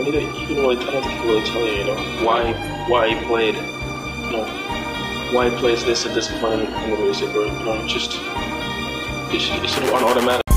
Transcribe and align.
mean, 0.00 0.04
he 0.04 0.10
didn't, 0.12 0.34
he 0.34 0.46
didn't 0.46 0.62
really, 0.62 0.76
I 0.78 0.90
don't 0.90 1.02
think 1.02 1.20
he 1.20 1.28
really 1.28 1.44
tell 1.44 1.66
you, 1.66 1.72
you 1.72 1.84
know, 1.84 2.24
why 2.24 2.52
why 2.88 3.08
he 3.08 3.26
played, 3.26 3.54
you 3.54 4.32
know, 4.32 4.44
why 5.32 5.50
he 5.50 5.56
plays 5.56 5.84
this 5.84 6.06
at 6.06 6.14
this 6.14 6.28
point 6.40 6.62
in 6.62 6.90
the 6.90 6.96
music, 6.96 7.34
or 7.34 7.46
you 7.46 7.52
know, 7.64 7.86
just 7.86 8.18
it's, 9.30 9.48
it's 9.62 9.74
sort 9.74 9.86
of 9.88 10.02
automatic. 10.02 10.47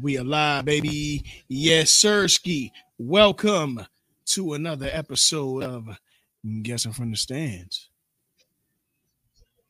We 0.00 0.16
are 0.16 0.24
live, 0.24 0.64
baby. 0.64 1.24
Yes, 1.48 1.90
sir. 1.90 2.28
Ski. 2.28 2.72
Welcome 2.98 3.84
to 4.26 4.54
another 4.54 4.88
episode 4.92 5.64
of 5.64 5.88
Guessing 6.62 6.92
from 6.92 7.10
the 7.10 7.16
Stands. 7.16 7.88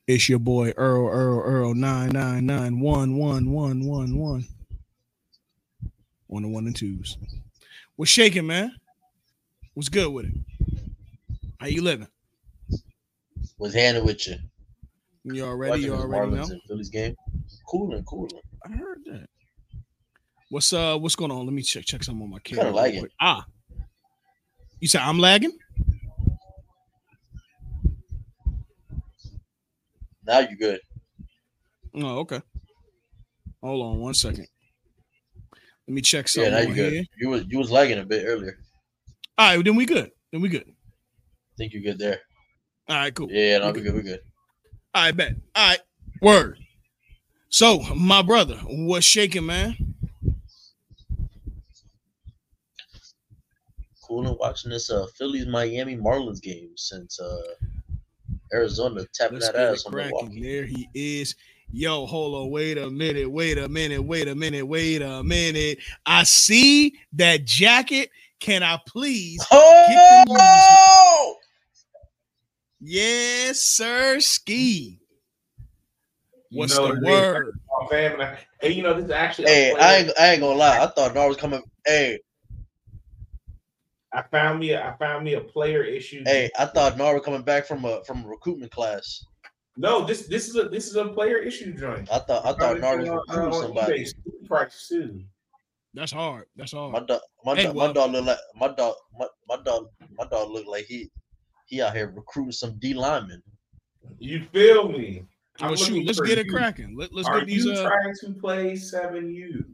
It's 0.05 0.29
your 0.29 0.39
boy 0.39 0.71
Earl 0.77 1.07
Earl 1.07 1.39
Earl 1.41 1.73
nine 1.73 2.09
nine 2.09 2.45
nine 2.45 2.79
one 2.79 3.17
one 3.17 3.51
one 3.51 3.85
one 3.85 4.17
one. 4.17 4.47
On 6.29 6.41
the 6.43 6.47
one 6.47 6.67
and 6.67 6.75
twos. 6.75 7.17
What's 7.95 8.11
shaking, 8.11 8.45
man? 8.45 8.75
What's 9.73 9.89
good 9.89 10.11
with 10.13 10.25
it? 10.25 10.33
How 11.59 11.67
you 11.67 11.81
living? 11.81 12.07
Was 13.57 13.73
handing 13.73 14.05
with 14.05 14.27
you. 14.27 14.35
You 15.23 15.45
already, 15.45 15.71
Watching 15.71 15.85
you 15.85 15.93
already 15.93 16.31
know. 16.33 16.47
Phillies 16.67 16.89
game. 16.89 17.15
Cooling, 17.67 18.03
cooling. 18.03 18.29
I 18.63 18.71
heard 18.71 18.99
that. 19.05 19.27
What's 20.49 20.73
uh 20.73 20.97
what's 20.97 21.15
going 21.15 21.31
on? 21.31 21.45
Let 21.45 21.53
me 21.53 21.61
check 21.61 21.85
check 21.85 22.03
some 22.03 22.21
on 22.21 22.29
my 22.31 22.39
camera. 22.39 22.71
Lagging. 22.71 23.01
quick. 23.01 23.11
Ah. 23.21 23.45
You 24.79 24.87
said 24.87 25.01
I'm 25.01 25.19
lagging? 25.19 25.55
Now 30.25 30.39
you 30.39 30.57
good. 30.57 30.79
Oh, 31.95 32.19
okay. 32.19 32.41
Hold 33.61 33.85
on 33.85 33.99
one 33.99 34.13
second. 34.13 34.47
Let 35.87 35.93
me 35.93 36.01
check 36.01 36.27
Yeah, 36.35 36.49
now 36.49 36.59
you 36.59 36.73
good. 36.73 36.93
here. 36.93 37.03
You 37.19 37.29
was 37.29 37.45
you 37.47 37.57
was 37.57 37.71
lagging 37.71 37.99
a 37.99 38.05
bit 38.05 38.25
earlier. 38.25 38.57
All 39.37 39.55
right, 39.55 39.63
then 39.63 39.75
we 39.75 39.85
good. 39.85 40.11
Then 40.31 40.41
we 40.41 40.49
good. 40.49 40.65
think 41.57 41.73
you're 41.73 41.81
good 41.81 41.97
there. 41.99 42.19
All 42.87 42.95
right, 42.95 43.13
cool. 43.13 43.27
Yeah, 43.31 43.59
no, 43.59 43.71
we 43.71 43.81
good, 43.81 43.93
we 43.93 44.01
good. 44.01 44.19
All 44.93 45.03
right, 45.03 45.15
bet. 45.15 45.33
All 45.55 45.69
right, 45.69 45.79
word. 46.21 46.59
So, 47.49 47.79
my 47.95 48.21
brother, 48.21 48.55
what's 48.67 49.05
shaking, 49.05 49.45
man? 49.45 49.75
Cooling 54.09 54.35
watching 54.39 54.71
this 54.71 54.89
uh 54.89 55.05
Phillies 55.17 55.45
Miami 55.45 55.95
Marlins 55.95 56.41
game 56.41 56.71
since 56.75 57.19
uh 57.19 57.41
Arizona 58.51 59.05
tapping 59.13 59.35
Let's 59.35 59.51
that 59.51 59.55
ass 59.55 59.85
on 59.85 59.93
cracking. 59.93 60.11
Milwaukee. 60.15 60.41
There 60.41 60.65
he 60.65 60.89
is. 60.95 61.35
Yo, 61.71 62.07
hold 62.07 62.33
on. 62.33 62.49
Wait 62.49 62.79
a 62.79 62.89
minute. 62.89 63.29
Wait 63.29 63.59
a 63.59 63.69
minute. 63.69 64.03
Wait 64.03 64.27
a 64.27 64.33
minute. 64.33 64.65
Wait 64.65 65.03
a 65.03 65.23
minute. 65.23 65.77
I 66.07 66.23
see 66.23 66.97
that 67.13 67.45
jacket. 67.45 68.09
Can 68.39 68.63
I 68.63 68.79
please? 68.87 69.45
Oh! 69.51 71.35
Yes, 72.79 73.61
sir. 73.61 74.19
Ski. 74.19 74.99
You 76.49 76.59
What's 76.61 76.75
know 76.75 76.87
the 76.87 76.99
what 77.01 77.03
word? 77.03 77.53
And 77.91 78.37
Hey, 78.59 78.71
you 78.71 78.81
know 78.81 78.95
this 78.95 79.05
is 79.05 79.11
actually. 79.11 79.49
Hey, 79.49 79.75
I 79.79 79.97
ain't 79.97 80.11
I 80.19 80.31
ain't 80.31 80.41
gonna 80.41 80.57
lie. 80.57 80.79
I 80.79 80.87
thought 80.87 81.13
Nar 81.13 81.27
was 81.27 81.37
coming. 81.37 81.61
Hey, 81.85 82.19
I 84.13 84.23
found 84.23 84.59
me. 84.59 84.71
A, 84.71 84.87
I 84.89 84.97
found 84.97 85.23
me 85.23 85.33
a 85.33 85.41
player 85.41 85.83
issue. 85.83 86.23
hey, 86.25 86.49
I 86.57 86.65
thought 86.65 86.97
Nar 86.97 87.13
was 87.13 87.23
coming 87.23 87.43
back 87.43 87.65
from 87.65 87.85
a 87.85 88.03
from 88.03 88.25
a 88.25 88.27
recruitment 88.27 88.71
class. 88.71 89.23
No, 89.77 90.03
this 90.03 90.27
this 90.27 90.49
is 90.49 90.55
a 90.55 90.67
this 90.67 90.87
is 90.87 90.95
a 90.95 91.05
player 91.09 91.37
issue 91.37 91.73
joint. 91.73 92.11
I 92.11 92.19
thought 92.19 92.45
I 92.45 92.53
thought 92.53 92.79
Nar 92.79 92.97
was 92.97 93.09
recruiting 93.09 93.53
somebody. 93.61 94.05
eBay, 94.05 94.47
price 94.47 94.87
too. 94.89 95.23
That's 95.93 96.11
hard. 96.11 96.45
That's 96.55 96.71
hard. 96.71 96.93
My 96.93 96.99
dog, 96.99 97.21
my, 97.45 97.55
Hey, 97.55 97.63
dog, 97.65 97.75
well- 97.75 97.87
my 97.87 97.93
dog 97.93 98.11
look 98.11 98.25
like 98.25 98.37
my 98.55 98.67
dog, 98.67 98.95
my, 99.17 99.27
my 99.47 99.57
dog, 99.63 99.87
my 100.17 100.25
dog 100.25 100.49
look 100.51 100.67
like 100.67 100.85
he 100.85 101.09
he 101.67 101.81
out 101.81 101.95
here 101.95 102.11
recruiting 102.15 102.51
some 102.51 102.77
D 102.79 102.93
linemen. 102.93 103.41
You 104.19 104.43
feel 104.51 104.89
me? 104.89 105.23
I'm 105.61 105.69
Well, 105.69 105.75
shoot, 105.77 106.05
let's 106.05 106.17
for 106.17 106.25
get 106.25 106.37
it 106.37 106.47
cracking. 106.49 106.95
Let, 106.97 107.13
let's 107.13 107.27
Are 107.27 107.39
get 107.39 107.47
these. 107.47 107.65
you 107.65 107.73
Uh... 107.73 107.89
trying 107.89 108.13
to 108.21 108.33
play 108.39 108.75
seven 108.75 109.29
U? 109.31 109.65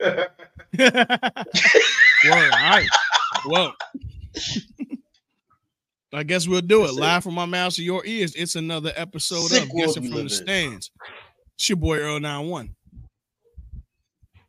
Word. 2.30 2.52
All 2.52 2.70
right. 2.70 2.88
Well, 3.46 3.74
I 6.12 6.22
guess 6.22 6.48
we'll 6.48 6.60
do 6.62 6.80
it 6.82 6.86
That's 6.86 6.96
it. 6.96 7.00
live 7.00 7.22
from 7.22 7.34
my 7.34 7.44
mouth 7.46 7.74
to 7.74 7.82
your 7.82 8.04
ears. 8.06 8.34
It's 8.34 8.54
another 8.54 8.92
episode 8.96 9.48
Sick 9.48 9.64
of 9.64 9.70
world 9.70 9.86
Guessing 9.86 10.10
from 10.10 10.24
the. 10.24 10.30
Stands. 10.30 10.90
It's 11.54 11.68
your 11.68 11.76
boy 11.76 11.98
Earl 11.98 12.20
91. 12.20 12.74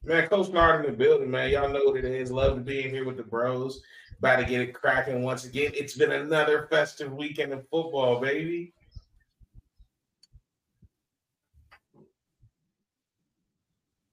Man, 0.03 0.27
Coach 0.29 0.49
Nard 0.49 0.85
in 0.85 0.91
the 0.91 0.97
building, 0.97 1.29
man. 1.29 1.49
Y'all 1.49 1.69
know 1.69 1.83
what 1.83 1.97
it 1.97 2.05
is. 2.05 2.31
Love 2.31 2.55
to 2.55 2.61
be 2.61 2.83
in 2.83 2.89
here 2.91 3.05
with 3.05 3.17
the 3.17 3.23
bros. 3.23 3.81
About 4.19 4.37
to 4.37 4.45
get 4.45 4.61
it 4.61 4.73
cracking 4.73 5.21
once 5.21 5.43
again. 5.45 5.71
It's 5.75 5.95
been 5.97 6.11
another 6.11 6.67
festive 6.71 7.11
weekend 7.11 7.51
of 7.53 7.67
football, 7.69 8.19
baby. 8.19 8.73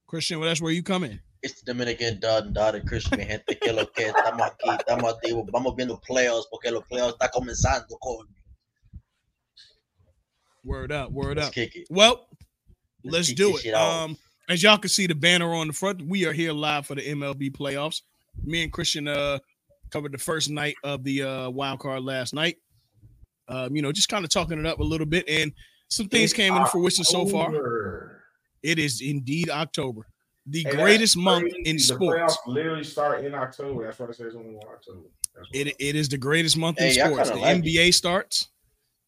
Christian, 0.07 0.39
well, 0.39 0.49
that's 0.49 0.61
where 0.61 0.73
you 0.73 0.83
come 0.83 1.05
in. 1.05 1.21
It's 1.45 1.61
Dominican 1.61 2.21
Dad 2.21 2.45
and 2.45 2.55
Dad 2.55 2.87
Christian 2.87 3.19
mi 3.19 3.27
gente 3.27 3.55
que 3.61 3.71
lo 3.71 3.85
que 3.93 4.07
estamos 4.07 4.41
aquí, 4.47 4.71
estamos 4.79 5.13
activos, 5.13 5.45
vamos 5.53 5.75
viendo 5.77 6.01
playoffs 6.01 6.47
porque 6.51 6.71
los 6.71 6.83
playoffs 6.89 7.13
está 7.21 7.31
comenzando 7.31 7.99
con. 8.01 8.27
Word 10.65 10.91
up, 10.91 11.13
word 11.13 11.37
Let's 11.37 11.49
up. 11.49 11.55
kick 11.55 11.77
it. 11.77 11.87
Well, 11.91 12.27
Let's 13.05 13.15
let's 13.15 13.29
kick 13.29 13.37
do 13.37 13.57
it. 13.57 13.61
shit 13.61 13.75
off. 13.75 14.05
Um, 14.09 14.17
as 14.49 14.63
y'all 14.63 14.79
can 14.79 14.89
see 14.89 15.07
the 15.07 15.15
banner 15.15 15.53
on 15.53 15.67
the 15.67 15.75
front, 15.75 16.01
we 16.09 16.25
are 16.25 16.33
here 16.33 16.53
live 16.53 16.87
for 16.87 16.95
the 16.95 17.03
MLB 17.03 17.51
playoffs. 17.55 18.01
Me 18.43 18.63
and 18.63 18.73
Christian 18.73 19.07
uh 19.07 19.39
covered 19.91 20.13
the 20.13 20.19
first 20.19 20.49
night 20.49 20.77
of 20.83 21.05
the 21.05 21.23
uh 21.25 21.51
wild 21.51 21.79
card 21.81 22.03
last 22.05 22.33
night. 22.33 22.57
Um, 23.49 23.77
you 23.77 23.83
know, 23.83 23.93
just 23.93 24.09
kind 24.09 24.25
of 24.25 24.31
talking 24.31 24.59
it 24.59 24.65
up 24.65 24.81
a 24.81 24.83
little 24.83 25.07
bit, 25.07 25.29
and 25.29 25.53
some 25.89 26.09
things 26.09 26.31
It's 26.31 26.33
came 26.33 26.55
into 26.57 26.71
fruition 26.71 27.05
so 27.05 27.27
far. 27.27 28.23
It 28.63 28.79
is 28.79 29.03
indeed 29.03 29.51
October, 29.51 30.07
the 30.47 30.63
Hey, 30.65 30.71
greatest 30.71 31.17
month 31.17 31.43
crazy. 31.53 31.63
in 31.71 31.77
the 31.77 31.83
sports. 31.83 32.37
playoffs 32.37 32.53
literally 32.53 32.85
start 32.85 33.25
in 33.25 33.35
October. 33.35 33.85
That's 33.85 33.99
what 33.99 34.11
it 34.11 34.17
says 34.17 34.35
only 34.35 34.51
in 34.57 34.61
October. 34.69 35.09
It, 35.53 35.75
it 35.79 35.97
is 35.97 36.09
the 36.09 36.19
greatest 36.19 36.57
month 36.57 36.79
in 36.79 36.85
Hey, 36.89 36.97
y'all 36.99 37.07
sports. 37.09 37.31
The 37.31 37.35
kinda 37.37 37.47
like 37.49 37.65
it. 37.67 37.69
NBA 37.69 37.95
starts. 37.95 38.49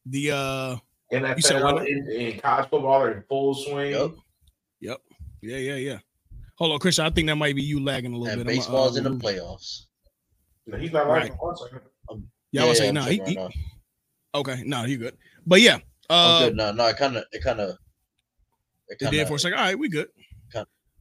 The 0.06 0.30
uh 0.32 0.76
NFL 1.12 1.36
You 1.36 1.42
said 1.42 1.62
what? 1.62 1.86
in, 1.86 2.10
in 2.10 2.38
college 2.40 2.68
football 2.68 3.02
are 3.02 3.12
in 3.12 3.22
full 3.28 3.54
swing. 3.54 3.90
Yep. 4.80 4.98
yeah, 5.42 5.56
yeah, 5.58 5.74
yeah. 5.76 5.98
Hold 6.58 6.72
on, 6.72 6.78
Christian. 6.78 7.04
I 7.04 7.10
think 7.10 7.28
that 7.28 7.36
might 7.36 7.54
be 7.54 7.62
you 7.62 7.84
lagging 7.84 8.12
a 8.14 8.16
little 8.16 8.32
And 8.40 8.44
bit. 8.44 8.52
I'ma, 8.52 8.60
baseball's 8.62 8.96
uh, 8.96 8.98
in 8.98 9.04
the 9.04 9.10
playoffs. 9.24 9.82
No, 10.66 10.78
he's 10.78 10.90
not 10.92 11.06
Right. 11.06 11.30
like 11.30 11.40
one 11.42 11.54
second. 11.56 11.80
Yeah, 12.50 12.64
I 12.64 12.68
was 12.68 12.78
saying 12.78 12.94
no. 12.94 13.02
checking 13.02 13.26
he- 13.26 13.36
right 13.38 13.50
he- 13.52 13.60
now. 14.34 14.40
okay, 14.40 14.62
no, 14.64 14.84
you 14.84 14.96
good. 14.96 15.16
But 15.46 15.60
yeah, 15.60 15.74
I'm 15.76 15.82
uh, 16.10 16.38
good. 16.46 16.56
No, 16.56 16.72
no, 16.72 16.86
it 16.86 16.96
kind 16.96 17.16
of, 17.16 17.24
it 17.30 17.42
kind 17.44 17.60
of, 17.60 17.70
it 18.88 18.94
it 18.94 18.98
kind 19.00 19.12
did 19.12 19.28
for 19.28 19.34
a 19.34 19.38
second. 19.38 19.58
All 19.58 19.64
right, 19.64 19.78
we 19.78 19.88
good. 19.88 20.08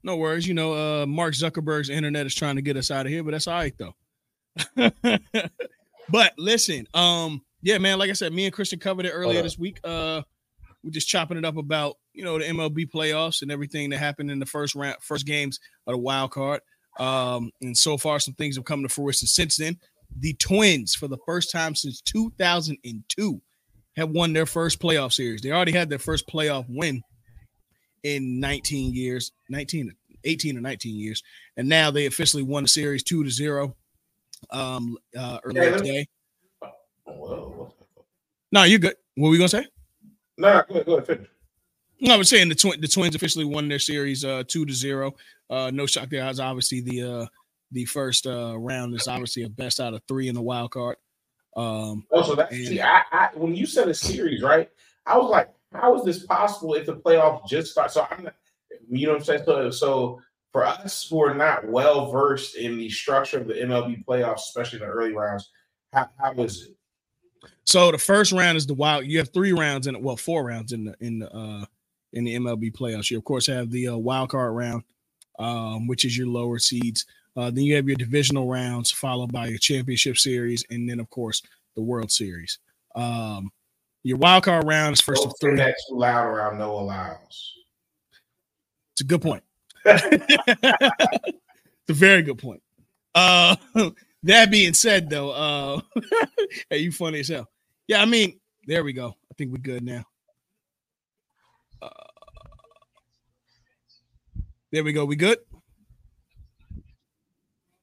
No 0.06 0.18
worries. 0.18 0.48
You 0.48 0.54
know, 0.54 0.74
uh, 0.74 1.06
Mark 1.07 1.34
Zuckerberg's 1.34 1.90
internet 1.90 2.28
is 2.28 2.36
trying 2.36 2.57
to 2.57 2.62
get 2.62 2.78
us 2.78 2.92
out 2.92 3.07
of 3.07 3.12
here, 3.12 3.24
but 3.24 3.31
that's 3.31 3.48
all 3.48 3.56
right 3.56 3.74
though. 3.75 3.96
but 6.10 6.34
listen, 6.38 6.88
um, 6.94 7.42
yeah, 7.63 7.80
man. 7.80 7.98
Like 7.98 8.12
I 8.12 8.13
said, 8.13 8.31
me 8.31 8.46
and 8.46 8.54
Christian 8.54 8.78
covered 8.78 9.07
it 9.07 9.10
earlier 9.10 9.42
this 9.42 9.57
week. 9.57 9.80
Uh, 9.84 10.22
we're 10.84 10.92
just 10.92 11.07
chopping 11.07 11.40
it 11.40 11.44
up 11.44 11.57
about 11.57 11.98
you 12.13 12.24
know 12.24 12.38
the 12.38 12.46
MLB 12.46 12.88
playoffs 12.88 13.42
and 13.42 13.52
everything 13.52 13.90
that 13.90 13.98
happened 13.98 14.30
in 14.30 14.38
the 14.38 14.46
first 14.46 14.75
round, 14.75 14.98
first 15.02 15.25
games 15.25 15.60
of 15.88 15.94
the 15.94 15.98
wild 15.98 16.30
card. 16.30 16.62
Um, 17.00 17.50
and 17.63 17.75
so 17.75 17.98
far, 17.98 18.19
some 18.19 18.36
things 18.36 18.58
have 18.58 18.66
come 18.66 18.84
to 18.84 18.90
fruition 18.90 19.28
since 19.28 19.58
then. 19.58 19.80
The 20.19 20.36
Twins, 20.36 20.94
for 20.94 21.08
the 21.08 21.18
first 21.25 21.51
time 21.51 21.74
since 21.74 22.00
2002, 22.01 23.42
have 23.98 24.10
won 24.12 24.34
their 24.34 24.46
first 24.46 24.80
playoff 24.80 25.13
series. 25.13 25.42
They 25.42 25.51
already 25.51 25.72
had 25.72 25.90
their 25.90 25.98
first 25.98 26.28
playoff 26.28 26.66
win 26.69 27.01
in 28.06 28.40
19 28.40 28.94
years, 28.94 29.31
19, 29.50 29.92
18 30.24 30.57
or 30.57 30.62
19 30.62 30.96
years, 30.96 31.24
and 31.57 31.68
now 31.68 31.90
they 31.90 32.06
officially 32.06 32.44
won 32.44 32.63
the 32.63 32.69
series 32.69 33.02
two 33.04 33.24
to 33.24 33.30
zero. 33.31 33.75
Um, 34.52 34.98
uh, 35.18 35.40
earlier 35.44 35.72
let- 35.72 35.78
today. 35.80 36.07
Whoa. 37.06 37.74
No, 38.52 38.63
you're 38.63 38.80
good. 38.80 38.96
What 39.16 39.28
were 39.28 39.31
we 39.31 39.38
gonna 39.38 39.50
say? 39.50 39.66
No, 40.38 40.62
go 40.68 40.74
ahead, 40.75 40.86
go 40.86 40.94
ahead, 40.94 41.07
finish. 41.07 41.28
No, 42.00 42.13
I 42.13 42.18
was 42.18 42.30
saying 42.30 42.50
the 42.50 42.56
twin 42.56 42.80
the 42.80 42.88
Twins 42.88 43.16
officially 43.16 43.46
won 43.46 43.68
their 43.68 43.80
series 43.80 44.24
uh 44.24 44.44
two 44.48 44.66
to 44.66 44.74
zero. 44.74 45.16
Uh 45.50 45.72
no 45.74 45.86
shock 45.86 46.10
there. 46.10 46.24
As 46.24 46.40
obviously 46.40 46.81
the 46.81 47.01
uh 47.04 47.25
the 47.72 47.86
first 47.86 48.28
uh 48.28 48.56
round 48.58 48.94
is 48.94 49.08
obviously 49.08 49.44
a 49.44 49.50
best 49.50 49.80
out 49.80 49.94
of 49.94 50.01
three 50.08 50.28
in 50.28 50.36
the 50.36 50.42
wild 50.42 50.72
card. 50.72 50.98
Um 51.56 52.06
Also, 52.12 52.36
that 52.36 52.51
And- 52.51 52.68
see, 52.68 52.81
I, 52.81 53.01
I 53.12 53.30
when 53.34 53.56
you 53.56 53.66
said 53.66 53.88
a 53.88 53.94
series, 53.94 54.42
right? 54.44 54.69
I 55.06 55.18
was 55.18 55.30
like, 55.30 55.50
how 55.75 55.95
is 55.95 56.04
this 56.04 56.25
possible 56.25 56.74
if 56.74 56.86
the 56.86 56.95
playoffs 56.95 57.48
just 57.48 57.72
start? 57.72 57.92
So 57.92 58.07
I'm 58.10 58.30
you 58.89 59.07
know 59.07 59.13
what 59.13 59.19
I'm 59.19 59.25
saying? 59.25 59.44
So, 59.45 59.69
so 59.72 60.22
for 60.51 60.66
us 60.66 61.07
who 61.10 61.22
are 61.24 61.33
not 61.33 61.68
well 61.68 62.12
versed 62.12 62.56
in 62.56 62.77
the 62.77 62.89
structure 62.89 63.39
of 63.39 63.48
the 63.48 63.56
MLB 63.56 64.06
playoffs, 64.06 64.39
especially 64.39 64.80
in 64.80 64.86
the 64.86 64.92
early 64.92 65.13
rounds, 65.13 65.51
how, 65.94 66.10
how 66.19 66.33
is 66.33 66.63
it? 66.63 66.75
so 67.63 67.92
the 67.92 67.98
first 67.98 68.31
round 68.31 68.57
is 68.57 68.66
the 68.66 68.74
wild 68.74 69.06
you 69.06 69.18
have 69.18 69.31
three 69.33 69.54
rounds 69.54 69.88
in 69.88 69.95
it. 69.95 70.01
well 70.01 70.18
four 70.18 70.44
rounds 70.45 70.72
in 70.72 70.86
the 70.86 70.95
in 71.00 71.19
the 71.19 71.31
uh 71.31 71.66
in 72.13 72.24
the 72.24 72.36
MLB 72.36 72.72
playoffs. 72.74 73.12
You 73.12 73.18
of 73.18 73.24
course 73.25 73.48
have 73.48 73.69
the 73.69 73.89
uh, 73.89 73.98
wild 73.98 74.30
card 74.30 74.56
round, 74.56 74.83
um, 75.38 75.88
which 75.88 76.06
is 76.06 76.18
your 76.18 76.27
lower 76.27 76.60
seeds. 76.60 77.06
Uh, 77.36 77.51
then 77.51 77.66
you 77.66 77.75
have 77.75 77.88
your 77.88 77.98
divisional 77.98 78.48
rounds, 78.48 78.92
followed 78.92 79.33
by 79.33 79.48
your 79.48 79.57
championship 79.57 80.18
series, 80.18 80.63
and 80.69 80.89
then 80.89 81.00
of 81.00 81.10
course 81.10 81.42
the 81.75 81.81
World 81.81 82.10
Series. 82.10 82.60
Um, 82.95 83.51
your 84.06 84.18
wild 84.19 84.44
card 84.44 84.68
round 84.68 84.94
is 84.94 85.02
1st 85.02 85.16
Don't 85.16 85.25
of 85.25 85.34
three. 85.42 85.56
that 85.56 85.75
too 85.90 85.98
loud 85.98 86.28
around 86.28 86.60
Noah 86.60 86.81
Lyles. 86.81 87.54
It's 88.94 89.02
a 89.02 89.04
good 89.04 89.19
point. 89.19 89.44
it's 89.86 91.40
a 91.90 91.94
very 91.94 92.22
good 92.22 92.38
point. 92.38 92.62
Uh, 93.16 93.56
that 94.24 94.52
being 94.52 94.75
said, 94.75 95.10
though, 95.10 95.31
uh, 95.31 95.81
hey, 96.69 96.78
you 96.78 96.92
funny 96.92 97.22
as 97.22 97.30
hell. 97.30 97.50
Yeah, 97.88 98.00
I 98.00 98.06
mean, 98.06 98.40
there 98.68 98.84
we 98.84 98.94
go. 98.94 99.07
I 99.10 99.34
think 99.40 99.52
we're 99.52 99.57
good 99.57 99.84
now. 99.84 100.04
Uh, 101.81 101.90
there 104.72 104.84
we 104.84 104.94
go. 104.94 105.06
We 105.06 105.16
good? 105.16 105.40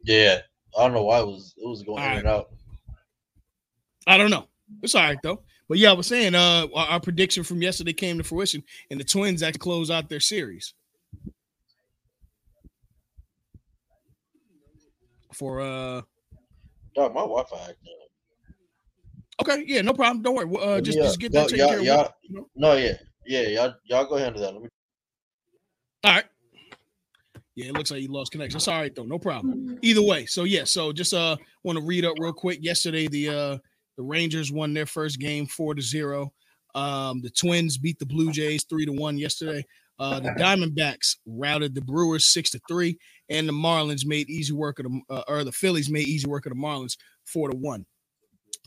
Yeah, 0.05 0.39
I 0.79 0.85
don't 0.85 0.93
know 0.93 1.03
why 1.03 1.19
it 1.19 1.27
was 1.27 1.53
it 1.57 1.67
was 1.67 1.83
going 1.83 2.01
All 2.01 2.13
in 2.13 2.19
and 2.19 2.29
out. 2.29 2.51
I 4.07 4.17
don't 4.17 4.31
know. 4.31 4.47
It's 4.83 4.95
all 4.95 5.03
right 5.03 5.19
though. 5.21 5.43
But 5.73 5.79
yeah, 5.79 5.89
I 5.89 5.95
was 5.95 6.07
saying, 6.07 6.35
uh, 6.35 6.67
our, 6.75 6.87
our 6.87 7.01
prediction 7.01 7.45
from 7.45 7.63
yesterday 7.63 7.95
came 7.95 8.19
to 8.19 8.25
fruition, 8.25 8.63
and 8.91 9.01
the 9.01 9.05
Twins 9.05 9.43
actually 9.43 9.61
close 9.61 9.91
out 9.91 10.11
their 10.11 10.21
series 10.21 10.75
for 15.33 15.63
uh. 15.63 16.03
Dog, 16.95 17.15
my 17.15 17.23
Wi-Fi. 17.23 17.57
acting. 17.57 17.77
Okay, 19.41 19.65
yeah, 19.67 19.81
no 19.81 19.95
problem. 19.95 20.21
Don't 20.23 20.35
worry. 20.35 20.59
Uh, 20.63 20.83
just 20.83 20.99
Yeah, 20.99 21.05
just 21.05 21.19
get 21.19 21.33
that 21.33 21.39
y'all- 21.39 21.49
taken 21.49 21.67
care 21.69 21.81
y'all- 21.81 22.01
of. 22.05 22.13
You 22.23 22.37
know? 22.37 22.49
No, 22.55 22.75
yeah, 22.77 22.93
yeah, 23.27 23.49
y'all 23.49 23.75
y'all 23.85 24.05
go 24.05 24.17
handle 24.19 24.43
that. 24.43 24.53
Let 24.53 24.63
me. 24.65 24.69
All 26.05 26.13
right. 26.13 26.25
Yeah, 27.55 27.69
it 27.69 27.73
looks 27.73 27.91
like 27.91 28.03
you 28.03 28.09
lost 28.09 28.31
connection. 28.31 28.59
It's 28.59 28.69
all 28.69 28.79
right 28.79 28.95
though, 28.95 29.05
no 29.05 29.19
problem. 29.19 29.79
Either 29.81 30.03
way, 30.03 30.27
so 30.27 30.45
yeah, 30.45 30.65
so 30.65 30.93
just 30.93 31.15
uh 31.15 31.39
want 31.65 31.79
to 31.79 31.83
read 31.87 32.05
up 32.05 32.17
real 32.19 32.35
quick. 32.35 32.59
Yesterday, 32.61 33.09
the 33.09 33.29
uh 33.31 33.59
the 34.03 34.09
Rangers 34.09 34.51
won 34.51 34.75
their 34.75 34.87
first 34.87 35.21
game 35.21 35.47
four 35.47 35.75
to 35.75 35.83
zero. 35.83 36.33
Um, 36.75 37.21
the 37.21 37.31
Twins 37.31 37.79
beat 37.79 37.99
the 37.99 38.07
Blue 38.07 38.33
Jays 38.33 38.65
three 38.65 38.85
to 38.87 38.93
one 38.93 39.17
yesterday. 39.17 39.65
Uh, 39.99 40.19
the 40.19 40.31
Diamondbacks 40.31 41.17
routed 41.27 41.75
the 41.75 41.83
Brewers 41.83 42.25
six 42.25 42.51
to 42.51 42.61
three, 42.69 42.99
and 43.29 43.49
the 43.49 43.53
Marlins 43.53 44.05
made 44.05 44.29
easy 44.29 44.53
work 44.53 44.81
of 44.81 44.87
the 44.87 45.01
uh, 45.09 45.23
or 45.29 45.45
the 45.45 45.53
Phillies 45.53 45.89
made 45.89 46.09
easy 46.09 46.27
work 46.27 46.47
of 46.47 46.53
the 46.53 46.59
Marlins 46.59 46.97
four 47.25 47.49
to 47.49 47.57
one. 47.57 47.87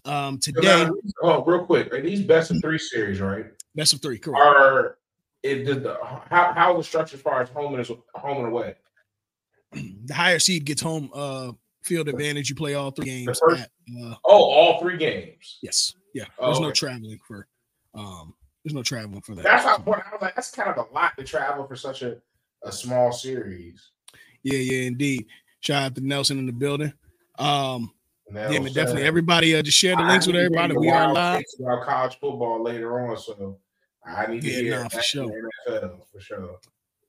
Um, 0.06 0.40
today, 0.40 0.88
oh, 1.24 1.44
real 1.44 1.66
quick, 1.66 1.92
are 1.94 2.02
these 2.02 2.22
best 2.22 2.52
of 2.52 2.62
three 2.62 2.78
series, 2.78 3.20
right? 3.20 3.48
best 3.76 3.92
of 3.92 4.02
three, 4.02 4.18
correct? 4.18 4.40
Are 4.42 4.98
it 5.44 5.66
did 5.66 5.84
the 5.84 5.98
how 6.30 6.54
how 6.54 6.72
is 6.74 6.78
the 6.78 6.84
structure 6.84 7.18
as 7.18 7.22
far 7.22 7.42
as 7.42 7.50
home 7.50 7.76
and 7.76 7.86
home 8.14 8.38
and 8.38 8.48
away? 8.48 8.76
The 9.74 10.14
higher 10.14 10.40
seed 10.40 10.64
gets 10.64 10.82
home 10.82 11.10
uh 11.14 11.52
field 11.86 12.10
advantage. 12.10 12.50
You 12.50 12.56
play 12.56 12.74
all 12.74 12.92
three 12.92 13.06
games. 13.06 13.40
first- 13.40 13.62
At, 13.64 13.70
uh, 14.04 14.16
Oh, 14.26 14.44
all 14.44 14.80
three 14.82 14.98
games. 14.98 15.60
Yes. 15.62 15.94
Yeah. 16.14 16.26
Oh, 16.40 16.48
There's 16.48 16.60
no 16.60 16.68
okay. 16.68 16.74
traveling 16.76 17.20
for 17.28 17.48
um 17.94 18.34
there's 18.64 18.74
no 18.74 18.82
traveling 18.84 19.22
for 19.22 19.36
that. 19.36 19.44
That's 19.44 19.64
how 19.64 19.76
I 19.78 19.80
was 19.80 20.02
like, 20.22 20.36
that's 20.36 20.50
kind 20.52 20.70
of 20.70 20.78
a 20.90 20.92
lot 20.94 21.12
to 21.18 21.24
travel 21.24 21.68
for 21.68 21.76
such 21.76 22.02
a, 22.02 22.18
a 22.64 22.72
small 22.72 23.12
series. 23.12 23.92
yeah, 24.44 24.58
yeah, 24.58 24.88
indeed. 24.88 25.28
Shout 25.60 25.84
out 25.84 25.96
to 25.96 26.02
Nelson 26.02 26.40
in 26.40 26.46
the 26.46 26.52
building. 26.52 26.92
Um 27.38 27.92
yeah, 28.34 28.58
man, 28.60 28.74
definitely 28.74 29.04
everybody 29.04 29.56
uh 29.56 29.62
just 29.62 29.78
share 29.78 29.96
the 29.96 30.02
I 30.02 30.08
links 30.10 30.26
with 30.26 30.36
everybody. 30.36 30.76
We 30.76 30.90
are 30.90 31.14
live. 31.14 31.44
about 31.60 31.84
college 31.86 32.18
football 32.20 32.64
later 32.64 33.08
on, 33.08 33.18
so 33.18 33.60
I 34.06 34.26
need 34.28 34.42
to 34.42 34.48
Yeah, 34.50 34.62
hear 34.62 34.82
nah, 34.84 34.90
for 34.90 35.02
sure. 35.02 35.30
NFL 35.70 36.00
for 36.12 36.20
sure. 36.20 36.58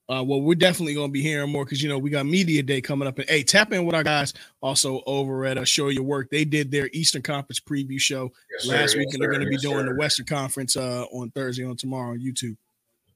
Uh 0.09 0.23
well, 0.23 0.41
we're 0.41 0.55
definitely 0.55 0.95
gonna 0.95 1.09
be 1.11 1.21
hearing 1.23 1.51
more 1.51 1.65
because 1.65 1.83
you 1.83 1.89
know 1.89 1.99
we 1.99 2.11
got 2.11 2.27
media 2.27 2.63
day 2.63 2.81
coming 2.81 3.09
up. 3.09 3.19
And 3.19 3.29
hey, 3.29 3.43
tap 3.43 3.73
in 3.73 3.85
with 3.85 3.95
our 3.97 4.05
guys 4.05 4.35
also 4.61 5.03
over 5.05 5.45
at 5.47 5.59
uh, 5.59 5.65
Show 5.65 5.89
Your 5.89 6.05
Work. 6.05 6.31
They 6.31 6.45
did 6.45 6.71
their 6.71 6.89
Eastern 6.93 7.23
Conference 7.23 7.59
preview 7.59 7.99
show 7.99 8.31
Yes, 8.53 8.65
sir, 8.65 8.73
last 8.73 8.95
yes, 8.95 8.97
week, 8.97 9.09
and 9.13 9.21
they're 9.21 9.33
gonna 9.33 9.49
be 9.49 9.57
doing 9.57 9.85
sir. 9.87 9.93
the 9.93 9.99
Western 9.99 10.27
Conference 10.27 10.77
uh 10.77 11.05
on 11.11 11.31
Thursday 11.31 11.65
on 11.65 11.77
tomorrow 11.77 12.13
on 12.13 12.21
YouTube. 12.21 12.57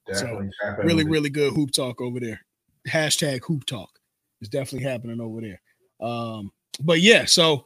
Definitely 0.05 0.49
in 0.63 0.85
really, 0.85 1.05
really 1.05 1.29
good 1.29 1.53
hoop 1.53 1.71
talk 1.71 2.01
over 2.01 2.19
there. 2.19 2.41
Hashtag 2.89 3.41
hoop 3.45 3.65
talk 3.65 3.89
is 4.41 4.49
definitely 4.49 4.89
happening 4.89 5.21
over 5.21 5.39
there. 5.39 5.61
Um, 6.01 6.51
but 6.81 6.99
yeah, 6.99 7.23
so 7.23 7.65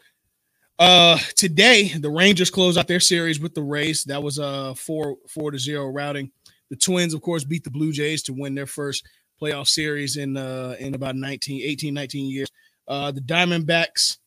uh 0.78 1.18
today 1.36 1.88
the 1.88 2.10
Rangers 2.12 2.52
close 2.52 2.78
out 2.78 2.88
their 2.88 3.00
series 3.00 3.40
with 3.40 3.56
the 3.56 3.64
Rays. 3.64 4.04
That 4.04 4.22
was 4.22 4.38
uh 4.38 4.76
four 4.76 5.16
four 5.28 5.50
to 5.50 5.58
zero 5.58 5.88
routing. 5.88 6.32
The 6.76 6.82
Twins, 6.82 7.14
of 7.14 7.22
course, 7.22 7.46
beat 7.46 7.64
the 7.64 7.72
Blue 7.72 7.94
Jays 7.94 8.22
to 8.24 8.34
win 8.34 8.54
their 8.54 8.66
first 8.66 9.08
playoff 9.42 9.68
series 9.68 10.18
in 10.18 10.36
uh 10.36 10.76
in 10.78 10.94
about 10.94 11.16
19, 11.16 11.62
18, 11.64 11.94
19 11.94 12.30
years. 12.30 12.50
Uh 12.86 13.12
the 13.12 13.22
Diamondbacks 13.22 14.18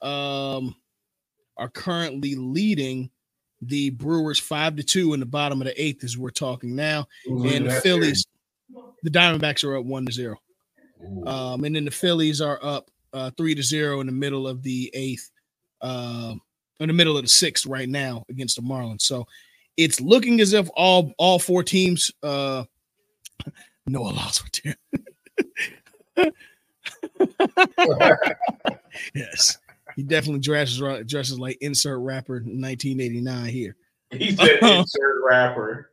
um 0.00 0.74
are 1.56 1.68
currently 1.68 2.34
leading 2.34 3.08
the 3.60 3.90
Brewers 3.90 4.40
five 4.40 4.74
to 4.76 4.82
two 4.82 5.14
in 5.14 5.20
the 5.20 5.26
bottom 5.26 5.60
of 5.60 5.68
the 5.68 5.80
eighth 5.80 6.02
as 6.02 6.18
we're 6.18 6.30
talking 6.30 6.74
now 6.74 7.06
leading 7.26 7.58
and 7.58 7.66
the 7.66 7.80
Phillies, 7.80 8.26
the 9.04 9.10
Diamondbacks 9.10 9.62
are 9.62 9.76
up 9.76 9.84
one 9.84 10.04
to 10.06 10.12
zero. 10.12 10.36
Ooh. 11.04 11.24
Um, 11.24 11.62
and 11.62 11.76
then 11.76 11.84
the 11.84 11.92
Phillies 11.92 12.40
are 12.40 12.58
up 12.64 12.90
uh, 13.12 13.30
three 13.36 13.54
to 13.54 13.62
zero 13.62 14.00
in 14.00 14.06
the 14.06 14.12
middle 14.12 14.48
of 14.48 14.64
the 14.64 14.90
eighth, 14.92 15.30
um, 15.82 16.40
in 16.80 16.88
the 16.88 16.94
middle 16.94 17.16
of 17.16 17.22
the 17.22 17.28
sixth 17.28 17.64
right 17.64 17.88
now 17.88 18.24
against 18.28 18.56
the 18.56 18.62
Marlins. 18.62 19.02
So 19.02 19.24
it's 19.76 20.00
looking 20.00 20.40
as 20.40 20.52
if 20.52 20.68
all 20.76 21.12
all 21.18 21.38
four 21.38 21.62
teams, 21.62 22.10
uh, 22.22 22.64
Noah 23.86 24.10
lost 24.10 24.42
with 24.44 24.76
there. 26.16 26.32
yes, 29.14 29.58
he 29.96 30.02
definitely 30.02 30.40
dresses 30.40 30.78
dresses 31.06 31.38
like 31.38 31.58
insert 31.60 32.00
rapper 32.00 32.34
1989 32.34 33.46
here. 33.46 33.76
he 34.10 34.36
said 34.36 34.58
insert 34.62 35.24
rapper. 35.24 35.90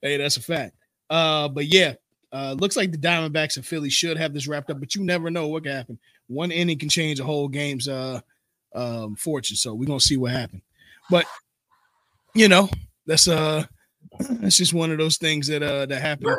Hey, 0.00 0.16
that's 0.16 0.36
a 0.36 0.42
fact. 0.42 0.74
Uh, 1.08 1.48
but 1.48 1.66
yeah, 1.66 1.94
uh, 2.32 2.56
looks 2.58 2.76
like 2.76 2.90
the 2.90 2.98
Diamondbacks 2.98 3.56
and 3.56 3.66
Phillies 3.66 3.92
should 3.92 4.16
have 4.16 4.34
this 4.34 4.48
wrapped 4.48 4.70
up, 4.70 4.80
but 4.80 4.94
you 4.94 5.04
never 5.04 5.30
know 5.30 5.48
what 5.48 5.62
can 5.62 5.72
happen. 5.72 5.98
One 6.26 6.50
inning 6.50 6.78
can 6.78 6.88
change 6.88 7.20
a 7.20 7.24
whole 7.24 7.48
game's 7.48 7.88
uh 7.88 8.20
um 8.74 9.16
fortune. 9.16 9.56
So 9.56 9.74
we're 9.74 9.86
gonna 9.86 10.00
see 10.00 10.16
what 10.16 10.32
happens. 10.32 10.62
But 11.10 11.26
you 12.34 12.48
know, 12.48 12.70
that's 13.12 13.28
uh 13.28 13.62
that's 14.40 14.56
just 14.56 14.72
one 14.72 14.90
of 14.90 14.96
those 14.96 15.18
things 15.18 15.46
that 15.48 15.62
uh 15.62 15.84
that 15.84 16.00
happen 16.00 16.34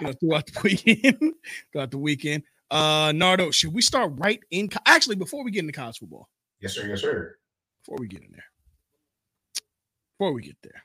you 0.00 0.06
know 0.06 0.12
throughout 0.14 0.46
the 0.46 0.60
weekend. 0.64 1.34
throughout 1.72 1.90
the 1.92 1.98
weekend. 1.98 2.42
Uh 2.68 3.12
Nardo, 3.14 3.52
should 3.52 3.72
we 3.72 3.80
start 3.80 4.12
right 4.16 4.40
in 4.50 4.68
co- 4.68 4.80
actually 4.86 5.14
before 5.14 5.44
we 5.44 5.52
get 5.52 5.60
into 5.60 5.72
college 5.72 5.98
football? 5.98 6.28
Yes, 6.60 6.72
sir. 6.74 6.86
Yes, 6.86 7.00
sir. 7.02 7.36
before 7.84 7.98
we 8.00 8.08
get 8.08 8.22
in 8.22 8.32
there. 8.32 8.44
Before 10.18 10.32
we 10.32 10.42
get 10.42 10.56
there. 10.62 10.82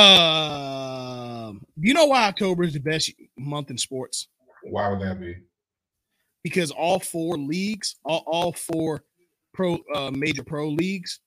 Um, 0.00 1.64
you 1.76 1.94
know 1.94 2.06
why 2.06 2.26
October 2.28 2.62
is 2.62 2.74
the 2.74 2.80
best 2.80 3.12
month 3.36 3.70
in 3.70 3.78
sports? 3.78 4.28
Why 4.62 4.88
would 4.88 5.00
that 5.00 5.20
be? 5.20 5.36
Because 6.42 6.70
all 6.70 7.00
four 7.00 7.36
leagues, 7.38 7.96
all, 8.04 8.22
all 8.26 8.52
four 8.52 9.02
pro 9.52 9.78
uh, 9.94 10.10
major 10.12 10.44
pro 10.44 10.68
leagues 10.68 11.20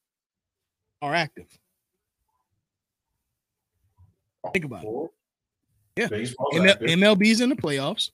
are 1.02 1.14
active. 1.14 1.48
Think 4.54 4.66
about 4.66 4.84
it. 4.84 5.10
Yeah. 5.98 6.08
ML, 6.08 6.78
MLB's 6.80 7.42
in 7.42 7.50
the 7.50 7.56
playoffs. 7.56 8.12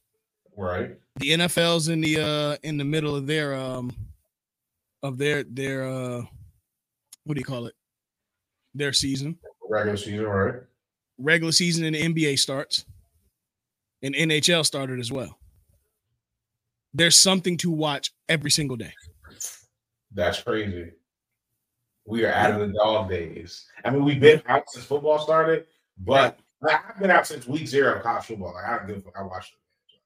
right? 0.57 0.91
The 1.17 1.31
NFL's 1.31 1.89
in 1.89 2.01
the 2.01 2.19
uh 2.19 2.57
in 2.63 2.77
the 2.77 2.83
middle 2.85 3.15
of 3.15 3.27
their 3.27 3.53
um 3.55 3.91
of 5.01 5.17
their 5.17 5.43
their 5.43 5.83
uh 5.85 6.21
what 7.25 7.35
do 7.35 7.39
you 7.39 7.45
call 7.45 7.65
it? 7.67 7.75
Their 8.73 8.93
season. 8.93 9.37
Regular 9.69 9.97
season, 9.97 10.25
right? 10.25 10.55
regular 11.19 11.51
season 11.51 11.85
in 11.85 11.93
the 11.93 12.01
NBA 12.01 12.39
starts, 12.39 12.85
and 14.01 14.15
NHL 14.15 14.65
started 14.65 14.99
as 14.99 15.11
well. 15.11 15.37
there's 16.93 17.15
something 17.15 17.57
to 17.57 17.71
watch 17.71 18.11
every 18.29 18.51
single 18.51 18.75
day. 18.77 18.93
That's 20.13 20.41
crazy. 20.41 20.91
We 22.05 22.25
are 22.25 22.33
out 22.33 22.51
of 22.51 22.67
the 22.67 22.73
dog 22.73 23.09
days. 23.09 23.65
I 23.85 23.89
mean, 23.89 24.03
we've 24.03 24.19
been 24.19 24.41
out 24.47 24.63
since 24.69 24.85
football 24.85 25.19
started, 25.19 25.65
but 25.97 26.39
like, 26.61 26.79
I've 26.89 26.99
been 26.99 27.11
out 27.11 27.27
since 27.27 27.47
week 27.47 27.67
zero 27.67 27.95
of 27.97 28.03
college 28.03 28.25
football. 28.25 28.53
Like 28.53 28.65
I 28.65 28.77
don't 28.77 28.87
give 28.87 28.97
a 28.97 29.01
fuck. 29.01 29.13
I 29.19 29.23
watched 29.23 29.53
it. 29.53 29.97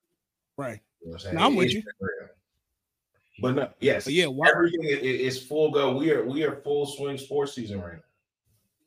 Right. 0.62 0.80
You 1.02 1.08
know 1.08 1.12
what 1.12 1.14
I'm 1.14 1.20
saying? 1.20 1.36
No, 1.36 1.42
I'm 1.44 1.56
with 1.56 1.74
you. 1.74 1.84
real. 2.00 2.30
But 3.40 3.56
no, 3.56 3.70
yes, 3.80 4.06
But 4.06 4.14
yeah, 4.14 4.26
why, 4.26 4.50
everything 4.50 4.82
i- 4.86 5.00
i- 5.00 5.00
is 5.28 5.42
full 5.44 5.70
go. 5.72 5.96
We 5.96 6.12
are 6.12 6.26
we 6.26 6.44
are 6.44 6.56
full 6.64 6.88
swing 6.88 7.18
sports 7.20 7.54
season 7.54 7.80
right 7.82 7.94
now. 7.94 8.00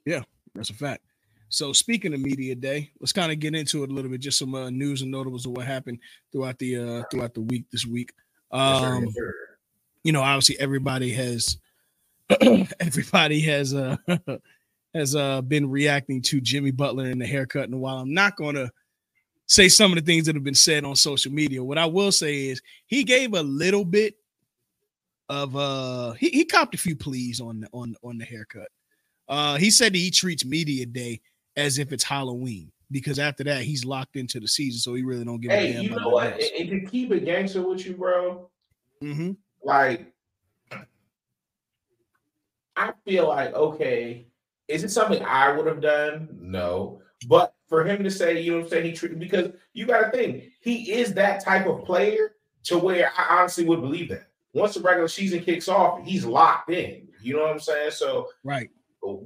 Yeah, 0.05 0.23
that's 0.55 0.71
a 0.71 0.75
fact. 0.75 1.05
So 1.51 1.73
speaking 1.73 2.15
of 2.15 2.21
media 2.21 2.55
day, 2.57 2.91
let's 3.01 3.13
kind 3.13 3.31
of 3.31 3.39
get 3.39 3.55
into 3.55 3.85
it 3.85 3.91
a 3.91 3.93
little 3.93 4.11
bit. 4.11 4.21
Just 4.21 4.39
some 4.39 4.55
uh, 4.57 4.71
news 4.71 5.03
and 5.03 5.11
notables 5.11 5.47
of 5.47 5.53
what 5.53 5.67
happened 5.67 5.99
throughout 6.33 6.59
the 6.59 6.77
uh, 6.77 7.03
throughout 7.11 7.35
the 7.35 7.43
week 7.43 7.65
this 7.71 7.87
week. 7.87 8.13
Yes, 8.53 8.81
sir, 8.81 8.87
Um, 8.97 9.05
yes, 9.05 9.15
sir. 9.15 9.35
you 10.03 10.13
know, 10.13 10.23
obviously 10.23 10.59
everybody 10.59 11.13
has 11.13 11.59
everybody 12.81 13.41
has 13.43 13.73
uh 13.75 13.97
has 14.95 15.15
uh 15.15 15.41
been 15.43 15.71
reacting 15.71 16.21
to 16.23 16.41
Jimmy 16.41 16.71
Butler 16.71 17.07
and 17.07 17.21
the 17.21 17.27
haircut. 17.27 17.69
And 17.69 17.81
while 17.81 17.99
I'm 17.99 18.15
not 18.15 18.37
gonna 18.37 18.71
say 19.47 19.69
some 19.69 19.93
of 19.93 19.97
the 19.97 20.05
things 20.05 20.27
that 20.27 20.35
have 20.35 20.45
been 20.45 20.55
said 20.55 20.85
on 20.85 20.97
social 20.97 21.33
media, 21.33 21.63
what 21.63 21.79
I 21.79 21.87
will 21.87 22.13
say 22.13 22.49
is 22.49 22.63
he 22.87 23.05
gave 23.05 23.35
a 23.35 23.43
little 23.43 23.85
bit 23.85 24.15
of 25.29 25.57
uh 25.57 26.13
he, 26.13 26.31
he 26.31 26.45
copped 26.45 26.75
a 26.75 26.79
few 26.79 26.97
pleas 26.97 27.41
on 27.41 27.61
the 27.61 27.69
on 27.73 27.95
on 28.03 28.19
the 28.19 28.25
haircut. 28.25 28.69
Uh 29.29 29.57
he 29.57 29.71
said 29.71 29.93
that 29.93 29.99
he 29.99 30.11
treats 30.11 30.45
media 30.45 30.87
day 30.87 31.21
as 31.57 31.79
if 31.79 31.93
it's 31.93 32.05
Halloween 32.05 32.73
because 32.91 33.19
after 33.21 33.45
that 33.45 33.63
he's 33.63 33.85
locked 33.85 34.17
into 34.17 34.41
the 34.41 34.49
season, 34.49 34.81
so 34.81 34.95
he 34.95 35.03
really 35.03 35.25
don't 35.25 35.41
give 35.41 35.53
a 35.53 35.57
Hey, 35.57 35.73
damn. 35.75 35.83
you 35.85 35.91
know 35.91 36.09
what 36.09 36.33
what? 36.33 36.43
And, 36.59 36.71
to 36.71 36.81
keep 36.91 37.13
it 37.13 37.25
gangster 37.25 37.63
with 37.63 37.87
you, 37.87 37.95
bro. 37.95 38.51
hmm 39.01 39.33
like 39.63 40.13
I 42.77 42.93
feel 43.05 43.29
like 43.29 43.55
okay, 43.55 44.27
is 44.71 44.85
it 44.85 44.91
something 44.91 45.23
I 45.25 45.53
would 45.53 45.67
have 45.67 45.81
done? 45.81 46.29
No. 46.41 47.03
But 47.27 47.55
for 47.69 47.85
him 47.85 48.03
to 48.05 48.11
say, 48.11 48.41
you 48.41 48.53
know 48.53 48.59
what 48.59 48.65
I'm 48.65 48.71
saying, 48.71 48.85
he 48.87 48.93
treated 48.93 49.19
because 49.19 49.53
you 49.73 49.87
gotta 49.87 50.11
think 50.11 50.45
he 50.61 50.93
is 50.93 51.13
that 51.15 51.45
type 51.45 51.67
of 51.67 51.85
player 51.85 52.37
to 52.65 52.79
where 52.79 53.11
I 53.17 53.41
honestly 53.41 53.65
would 53.65 53.81
believe 53.81 54.09
that. 54.11 54.29
Once 54.53 54.75
the 54.75 54.81
regular 54.81 55.09
season 55.09 55.41
kicks 55.41 55.69
off, 55.69 56.05
he's 56.05 56.25
locked 56.25 56.71
in. 56.71 57.07
You 57.23 57.35
know 57.37 57.43
what 57.43 57.51
I'm 57.51 57.61
saying? 57.61 57.93
So 57.93 58.29
Right. 58.43 58.71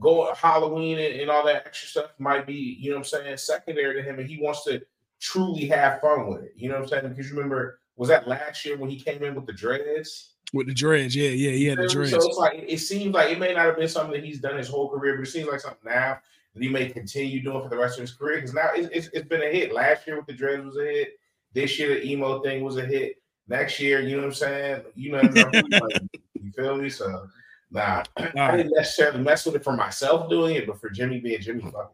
go 0.00 0.32
Halloween 0.34 0.98
and, 0.98 1.20
and 1.20 1.30
all 1.30 1.44
that 1.46 1.66
extra 1.66 1.88
stuff 1.88 2.10
might 2.18 2.46
be, 2.46 2.76
you 2.80 2.90
know 2.90 2.96
what 2.96 3.12
I'm 3.14 3.24
saying, 3.24 3.36
secondary 3.36 3.94
to 3.94 4.02
him, 4.02 4.18
and 4.18 4.28
he 4.28 4.40
wants 4.40 4.64
to 4.64 4.82
truly 5.20 5.66
have 5.66 6.00
fun 6.00 6.28
with 6.28 6.42
it. 6.42 6.52
You 6.56 6.68
know 6.68 6.74
what 6.74 6.82
I'm 6.82 6.88
saying? 6.88 7.08
Because 7.08 7.30
you 7.30 7.36
remember, 7.36 7.80
was 7.96 8.08
that 8.08 8.28
last 8.28 8.64
year 8.64 8.76
when 8.76 8.90
he 8.90 8.98
came 8.98 9.22
in 9.22 9.34
with 9.34 9.46
the 9.46 9.52
dreads? 9.52 10.33
With 10.54 10.68
the 10.68 10.74
dreads, 10.74 11.16
yeah, 11.16 11.30
yeah, 11.30 11.50
yeah, 11.50 11.74
the 11.74 11.88
So 11.88 11.94
dreads. 11.96 12.12
it's 12.12 12.36
like 12.36 12.64
it 12.68 12.78
seems 12.78 13.12
like 13.12 13.32
it 13.32 13.40
may 13.40 13.52
not 13.54 13.66
have 13.66 13.76
been 13.76 13.88
something 13.88 14.12
that 14.12 14.24
he's 14.24 14.38
done 14.38 14.56
his 14.56 14.68
whole 14.68 14.88
career, 14.88 15.16
but 15.16 15.26
it 15.26 15.30
seems 15.30 15.48
like 15.48 15.58
something 15.58 15.80
now 15.84 16.20
that 16.54 16.62
he 16.62 16.68
may 16.68 16.88
continue 16.88 17.42
doing 17.42 17.60
for 17.60 17.68
the 17.68 17.76
rest 17.76 17.98
of 17.98 18.02
his 18.02 18.12
career. 18.12 18.36
Because 18.36 18.54
now 18.54 18.68
it's, 18.72 18.88
it's, 18.92 19.08
it's 19.12 19.28
been 19.28 19.42
a 19.42 19.50
hit. 19.50 19.74
Last 19.74 20.06
year 20.06 20.16
with 20.16 20.26
the 20.26 20.32
dreads 20.32 20.64
was 20.64 20.76
a 20.76 20.84
hit. 20.84 21.18
This 21.54 21.76
year 21.76 21.88
the 21.88 22.06
emo 22.06 22.40
thing 22.40 22.62
was 22.62 22.76
a 22.76 22.86
hit. 22.86 23.20
Next 23.48 23.80
year, 23.80 24.00
you 24.00 24.12
know 24.12 24.22
what 24.22 24.28
I'm 24.28 24.34
saying? 24.34 24.82
You 24.94 25.12
know, 25.12 25.22
like, 25.22 26.02
you 26.40 26.52
feel 26.56 26.76
me? 26.76 26.88
So 26.88 27.26
nah, 27.72 28.04
All 28.16 28.26
I 28.36 28.56
didn't 28.56 28.74
necessarily 28.76 29.22
mess 29.24 29.44
with 29.44 29.56
it 29.56 29.64
for 29.64 29.74
myself 29.74 30.30
doing 30.30 30.54
it, 30.54 30.68
but 30.68 30.80
for 30.80 30.88
Jimmy 30.88 31.18
being 31.18 31.40
Jimmy, 31.40 31.62
fuck. 31.62 31.92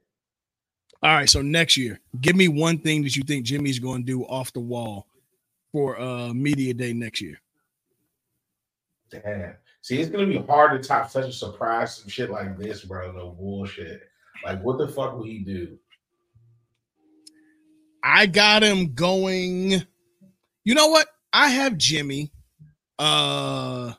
All 1.03 1.15
right, 1.15 1.31
so 1.31 1.41
next 1.41 1.79
year, 1.79 1.99
give 2.21 2.37
me 2.37 2.49
one 2.49 2.77
thing 2.77 3.03
that 3.05 3.17
you 3.17 3.23
think 3.23 3.47
Jimmy's 3.47 3.79
going 3.79 4.03
to 4.03 4.07
do 4.07 4.23
off 4.25 4.53
the 4.53 4.61
wall 4.61 5.07
for 5.73 5.99
uh 5.99 6.35
media 6.35 6.75
day 6.75 6.93
next 6.93 7.23
year. 7.23 7.41
Damn. 9.11 9.55
See, 9.83 10.01
it's 10.01 10.11
gonna 10.11 10.27
be 10.27 10.39
hard 10.39 10.81
to 10.81 10.89
top 10.89 11.11
such 11.11 11.29
a 11.29 11.33
surprise 11.33 11.97
some 11.97 12.09
shit 12.09 12.31
like 12.31 12.59
this, 12.59 12.85
bro. 12.85 13.13
No 13.13 13.31
bullshit. 13.31 14.03
Like, 14.45 14.63
what 14.63 14.79
the 14.79 14.89
fuck 14.89 15.15
will 15.15 15.25
he 15.25 15.41
do? 15.41 15.79
I 18.03 18.27
got 18.27 18.63
him 18.63 18.95
going. 18.95 19.83
You 20.65 20.75
know 20.75 20.89
what? 20.89 21.09
I 21.33 21.49
have 21.49 21.77
Jimmy. 21.77 22.33
Uh 22.99 23.93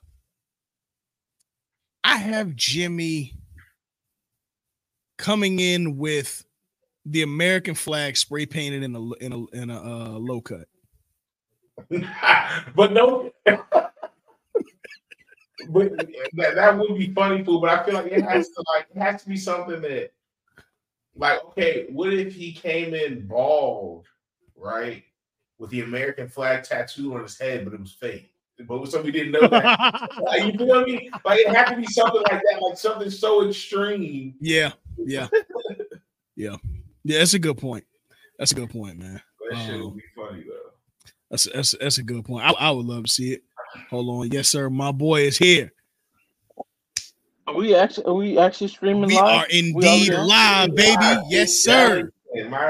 I 2.04 2.18
have 2.18 2.56
Jimmy 2.56 3.34
coming 5.18 5.60
in 5.60 5.98
with 5.98 6.46
the 7.06 7.22
American 7.22 7.76
flag 7.76 8.18
spray 8.18 8.46
painted 8.46 8.84
in 8.84 8.96
a 8.96 9.14
in 9.16 9.34
a 9.34 9.46
in 9.56 9.70
a 9.70 9.82
uh, 9.82 10.10
low 10.20 10.42
cut. 10.42 10.68
but 12.76 12.92
no, 12.92 13.32
but 15.70 15.98
that, 16.34 16.56
that 16.56 16.78
would 16.78 16.98
be 16.98 17.14
funny, 17.14 17.44
fool. 17.44 17.62
But 17.62 17.70
I 17.70 17.84
feel 17.84 17.94
like 17.96 18.12
it 18.12 18.24
has 18.24 18.50
to 18.50 18.64
like 18.74 18.88
it 18.94 19.00
has 19.00 19.24
to 19.24 19.30
be 19.30 19.38
something 19.38 19.82
that, 19.82 20.12
like, 21.16 21.44
okay, 21.46 21.88
what 21.90 22.14
if 22.14 22.34
he 22.34 22.54
came 22.54 22.94
in 22.94 23.28
bald, 23.28 24.08
right, 24.56 25.04
with 25.58 25.70
the 25.70 25.82
American 25.82 26.28
flag 26.28 26.64
tattooed 26.64 27.14
on 27.14 27.24
his 27.24 27.38
head, 27.38 27.66
but 27.66 27.74
it 27.74 27.80
was 27.80 27.94
fake. 27.94 28.34
But 28.68 28.88
somebody 28.90 29.12
didn't 29.12 29.32
know 29.32 29.48
that. 29.48 30.10
Like, 30.22 30.54
you 30.54 30.58
feel 30.58 30.84
me? 30.84 31.10
Like 31.26 31.40
it 31.40 31.56
had 31.56 31.70
to 31.72 31.78
be 31.78 31.86
something 31.88 32.22
like 32.32 32.42
that, 32.42 32.62
like 32.62 32.78
something 32.78 33.10
so 33.10 33.48
extreme. 33.48 34.36
yeah, 34.40 34.72
yeah, 34.98 35.28
yeah, 36.36 36.56
yeah. 37.04 37.18
That's 37.18 37.34
a 37.34 37.40
good 37.40 37.58
point. 37.58 37.86
That's 38.38 38.52
a 38.52 38.56
good 38.56 38.70
point, 38.70 39.00
man. 39.00 39.22
That 39.50 39.58
shit 39.66 39.80
would 39.80 39.86
um, 39.88 39.94
be 39.96 40.04
funny 40.16 40.44
though. 40.44 40.72
That's 41.32 41.48
that's 41.54 41.76
that's 41.80 41.98
a 41.98 42.04
good 42.04 42.26
point. 42.26 42.46
I, 42.46 42.52
I 42.52 42.72
would 42.72 42.86
love 42.86 43.06
to 43.06 43.12
see 43.12 43.34
it. 43.34 43.44
Hold 43.90 44.10
on, 44.10 44.32
yes, 44.32 44.50
sir. 44.50 44.70
My 44.70 44.92
boy 44.92 45.22
is 45.24 45.38
here. 45.38 45.72
Are 47.48 47.56
we 47.56 47.76
actually 47.76 48.06
are 48.06 48.14
we 48.14 48.38
actually 48.38 48.68
streaming 48.68 49.08
We 49.08 49.16
live? 49.16 49.24
are 49.24 49.46
indeed 49.50 50.14
live, 50.14 50.76
baby. 50.76 51.22
Yes, 51.30 51.64
sir. 51.64 52.12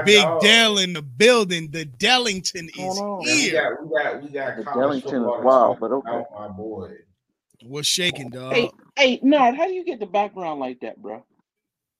Big 0.05 0.24
dog. 0.24 0.41
Dell 0.41 0.77
in 0.79 0.93
the 0.93 1.01
building. 1.01 1.70
The 1.70 1.86
Dellington 1.86 2.67
is 2.70 2.75
going 2.75 2.98
on? 3.00 3.22
Yeah, 3.25 3.36
we 3.43 3.51
got, 3.51 3.84
we 3.84 3.89
got, 3.89 4.24
we 4.24 4.29
got. 4.29 4.58
The 4.58 4.63
Dellington 4.63 5.05
is 5.05 5.12
football 5.12 5.43
wild, 5.43 5.79
but 5.79 5.91
okay. 5.91 6.10
about, 6.10 6.31
my 6.34 6.48
boy. 6.48 6.93
What's 7.63 7.88
shaking, 7.88 8.29
dog? 8.29 8.53
Hey, 8.53 8.72
hey, 8.96 9.20
Nat, 9.22 9.55
how 9.55 9.67
do 9.67 9.74
you 9.74 9.86
get 9.86 10.00
the 10.00 10.08
background 10.08 10.60
like 10.60 10.79
that, 10.79 11.00
bro? 11.00 11.24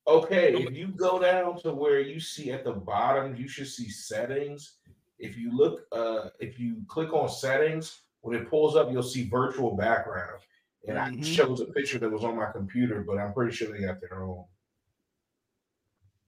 Okay, 0.08 0.56
if 0.56 0.76
you 0.76 0.88
go 0.88 1.20
down 1.20 1.60
to 1.62 1.72
where 1.72 2.00
you 2.00 2.20
see 2.20 2.52
at 2.52 2.64
the 2.64 2.74
bottom, 2.74 3.36
you 3.36 3.48
should 3.48 3.68
see 3.68 3.90
settings. 3.90 4.78
If 5.20 5.38
you 5.38 5.56
look, 5.56 5.86
uh, 5.92 6.30
if 6.40 6.60
you 6.60 6.78
click 6.88 7.14
on 7.14 7.30
settings, 7.30 8.02
when 8.22 8.36
it 8.38 8.50
pulls 8.50 8.76
up, 8.76 8.92
you'll 8.92 9.04
see 9.04 9.28
virtual 9.28 9.76
background, 9.76 10.40
and 10.88 10.98
I 10.98 11.10
Mhm. 11.12 11.24
shows 11.26 11.60
a 11.62 11.66
picture 11.66 12.00
that 12.00 12.10
was 12.10 12.24
on 12.24 12.36
my 12.36 12.52
computer, 12.52 13.02
but 13.04 13.18
I'm 13.18 13.34
pretty 13.34 13.56
sure 13.56 13.72
they 13.72 13.82
got 13.84 14.00
their 14.02 14.24
own. 14.24 14.46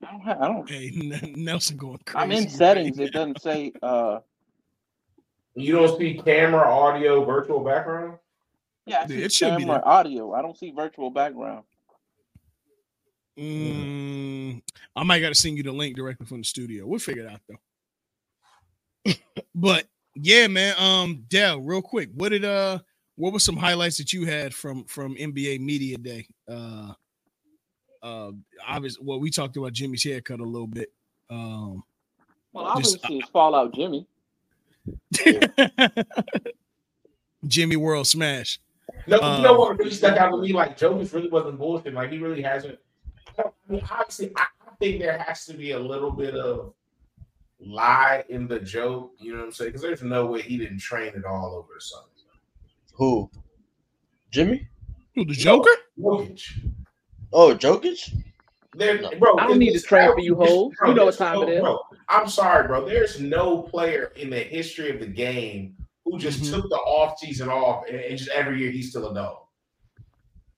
I 0.06 0.12
don't. 0.12 0.22
Have, 0.22 0.42
I 0.42 0.48
don't. 0.48 0.70
Hey, 0.70 0.92
Nelson 1.36 1.78
going 1.78 2.00
crazy. 2.06 2.24
I'm 2.24 2.32
in 2.32 2.50
settings. 2.50 2.98
now. 2.98 3.04
It 3.06 3.14
doesn't 3.14 3.42
say 3.42 3.72
uh 3.82 4.20
You 5.56 5.74
don't 5.76 5.98
see 5.98 6.18
camera, 6.18 6.68
audio, 6.68 7.24
virtual 7.24 7.64
background. 7.64 8.18
yeah, 8.86 9.04
I 9.04 9.08
see 9.08 9.22
it 9.24 9.32
should 9.32 9.56
be 9.58 9.64
camera 9.64 9.76
there. 9.78 9.88
audio. 9.88 10.34
I 10.34 10.42
don't 10.42 10.58
see 10.58 10.72
virtual 10.72 11.10
background. 11.10 11.64
Mm, 13.40 14.62
I 14.96 15.04
might 15.04 15.20
got 15.22 15.30
to 15.30 15.36
send 15.36 15.58
you 15.58 15.64
the 15.64 15.72
link 15.72 15.96
directly 15.96 16.26
from 16.26 16.40
the 16.40 16.44
studio. 16.44 16.86
We'll 16.86 17.00
figure 17.00 17.24
it 17.26 17.32
out 17.32 17.40
though. 19.06 19.14
but 19.56 19.88
yeah, 20.16 20.48
man. 20.48 20.76
Um, 20.78 21.24
Dell, 21.30 21.60
real 21.62 21.82
quick, 21.82 22.10
what 22.16 22.30
did 22.30 22.46
uh, 22.46 22.80
what 23.16 23.34
were 23.34 23.40
some 23.40 23.58
highlights 23.58 23.98
that 23.98 24.14
you 24.14 24.26
had 24.26 24.54
from 24.54 24.84
from 24.86 25.16
NBA 25.16 25.60
Media 25.60 25.98
Day? 25.98 26.28
Uh, 26.48 26.94
uh, 28.02 28.32
obviously, 28.68 29.04
well, 29.06 29.20
we 29.20 29.30
talked 29.30 29.56
about 29.58 29.74
Jimmy's 29.74 30.04
haircut 30.04 30.40
a 30.40 30.44
little 30.44 30.68
bit. 30.68 30.92
Um, 31.30 31.84
Well, 32.52 32.76
Just- 32.78 32.98
obviously 32.98 33.20
it's 33.20 33.30
Fallout 33.30 33.74
Jimmy. 33.74 34.06
Jimmy 37.48 37.76
World 37.76 38.08
Smash. 38.08 38.60
No, 39.08 39.20
Um, 39.22 39.38
you 39.38 39.44
know 39.44 39.54
what 39.60 39.78
really 39.78 39.92
stuck 39.92 40.18
out 40.18 40.32
to 40.32 40.38
me? 40.38 40.54
Like 40.54 40.78
Joe 40.78 41.00
just 41.00 41.14
really 41.14 41.30
wasn't 41.30 41.58
bullshit. 41.58 41.94
Like 41.94 42.12
he 42.12 42.18
really 42.18 42.42
hasn't. 42.42 42.78
I 43.38 43.44
mean, 43.68 43.82
obviously, 43.90 44.32
I 44.36 44.46
I 44.68 44.76
think 44.80 45.00
there 45.02 45.18
has 45.20 45.46
to 45.46 45.54
be 45.54 45.72
a 45.72 45.80
little 45.80 46.12
bit 46.12 46.36
of 46.36 46.74
lie 47.66 48.24
in 48.30 48.48
the 48.48 48.60
joke. 48.60 49.12
You 49.20 49.34
know 49.34 49.40
what 49.40 49.46
I'm 49.46 49.52
saying? 49.52 49.70
Because 49.70 49.82
there's 49.82 50.04
no 50.04 50.26
way 50.26 50.42
he 50.42 50.58
didn't 50.58 50.80
train 50.80 51.14
it 51.16 51.26
all 51.26 51.56
over 51.56 51.70
the 51.76 51.82
summer. 51.82 52.04
Who? 52.96 53.30
Jimmy? 54.32 54.68
Who 55.16 55.26
the 55.26 55.34
Joker? 55.34 55.70
Jokic. 56.00 56.42
Oh, 57.32 57.56
Jokic? 57.56 58.16
There, 58.76 58.98
bro. 59.20 59.38
I 59.38 59.48
don't 59.48 59.60
need 59.60 59.74
to 59.74 59.82
train 59.82 60.12
for 60.14 60.20
you 60.20 60.36
hoes. 60.36 60.72
bro, 60.80 60.90
You 60.90 60.96
know 60.96 61.06
what 61.06 61.18
time 61.18 61.36
no- 61.36 61.48
it 61.48 61.54
is. 61.54 61.62
Bro, 61.62 61.80
I'm 62.10 62.28
sorry, 62.28 62.68
bro. 62.68 62.86
There's 62.86 63.20
no 63.20 63.62
player 63.62 64.12
in 64.16 64.30
the 64.32 64.40
history 64.40 64.90
of 64.90 65.00
the 65.00 65.06
game 65.08 65.76
who 66.06 66.18
just 66.18 66.42
Mhm. 66.42 66.50
took 66.52 66.70
the 66.70 66.76
off 66.78 67.18
season 67.20 67.50
off 67.50 67.86
and, 67.88 67.98
and 68.00 68.18
just 68.18 68.32
every 68.32 68.60
year 68.60 68.72
he's 68.72 68.90
still 68.90 69.10
a 69.10 69.14
dog. 69.14 69.38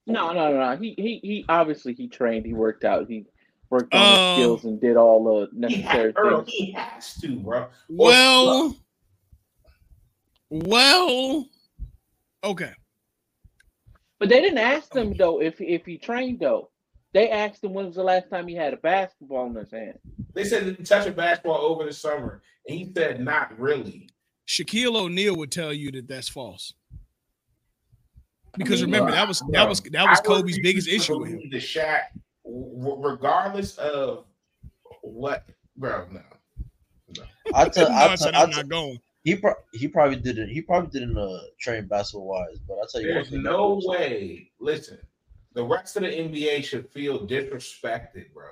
No, 0.06 0.32
no, 0.32 0.52
no, 0.52 0.70
no. 0.70 0.76
He 0.76 0.94
he 0.96 1.18
he 1.22 1.44
obviously 1.48 1.92
he 1.94 2.08
trained, 2.08 2.46
he 2.46 2.54
worked 2.54 2.84
out, 2.84 3.08
he 3.08 3.26
worked 3.70 3.94
on 3.94 4.00
Um, 4.02 4.08
his 4.10 4.32
skills 4.34 4.64
and 4.64 4.80
did 4.80 4.96
all 4.96 5.24
the 5.24 5.48
necessary 5.52 6.12
ha- 6.12 6.20
Earl, 6.22 6.36
things. 6.44 6.50
he 6.56 6.72
has 6.72 7.14
to, 7.20 7.36
bro. 7.40 7.66
Well, 7.88 8.76
Well, 10.50 11.46
okay. 12.44 12.72
But 14.18 14.28
they 14.28 14.40
didn't 14.40 14.58
ask 14.58 14.94
him 14.94 15.14
though 15.14 15.40
if 15.42 15.60
if 15.60 15.84
he 15.84 15.98
trained 15.98 16.40
though. 16.40 16.70
They 17.12 17.30
asked 17.30 17.64
him 17.64 17.72
when 17.72 17.86
was 17.86 17.94
the 17.96 18.02
last 18.02 18.28
time 18.30 18.46
he 18.46 18.54
had 18.54 18.74
a 18.74 18.76
basketball 18.76 19.46
in 19.46 19.54
his 19.54 19.70
hand. 19.70 19.98
They 20.34 20.44
said 20.44 20.64
did 20.64 20.76
he 20.76 20.84
touch 20.84 21.06
a 21.06 21.12
basketball 21.12 21.60
over 21.62 21.84
the 21.84 21.92
summer, 21.92 22.42
and 22.68 22.78
he 22.78 22.90
said 22.94 23.20
not 23.20 23.58
really. 23.58 24.08
Shaquille 24.46 24.94
O'Neal 24.96 25.34
would 25.36 25.50
tell 25.50 25.72
you 25.72 25.90
that 25.92 26.06
that's 26.08 26.28
false. 26.28 26.74
Because 28.56 28.80
mean, 28.82 28.92
remember 28.92 29.08
bro, 29.10 29.16
that 29.16 29.28
was 29.28 29.40
bro, 29.40 29.50
that 29.52 29.68
was 29.68 29.80
that 29.80 30.08
was 30.08 30.20
I 30.20 30.22
Kobe's 30.22 30.58
biggest 30.60 30.88
issue 30.88 31.18
with 31.18 31.30
him. 31.30 31.40
The 31.50 31.58
Shaq, 31.58 32.02
w- 32.12 32.22
regardless 32.56 33.76
of 33.78 34.24
what, 35.02 35.44
bro, 35.76 36.06
no. 36.10 36.22
I 37.54 37.68
tell, 37.68 37.88
No, 37.90 37.94
I 37.94 38.04
I 38.04 38.16
tell, 38.16 38.16
said 38.16 38.34
I 38.34 38.42
I'm 38.42 38.50
not 38.50 38.68
going. 38.68 38.98
he 39.24 39.36
pro- 39.36 39.54
he 39.72 39.88
probably 39.88 40.16
didn't 40.16 40.48
he 40.48 40.60
probably 40.62 40.90
didn't 40.98 41.16
uh, 41.18 41.40
train 41.60 41.86
basketball 41.86 42.28
wise, 42.28 42.58
but 42.66 42.74
I 42.74 42.84
tell 42.90 43.00
you 43.02 43.08
There's 43.08 43.30
one 43.30 43.42
thing, 43.42 43.42
no 43.42 43.80
way. 43.84 44.50
Listen, 44.58 44.98
the 45.54 45.64
rest 45.64 45.96
of 45.96 46.02
the 46.02 46.08
NBA 46.08 46.64
should 46.64 46.88
feel 46.90 47.26
disrespected, 47.26 48.32
bro. 48.32 48.48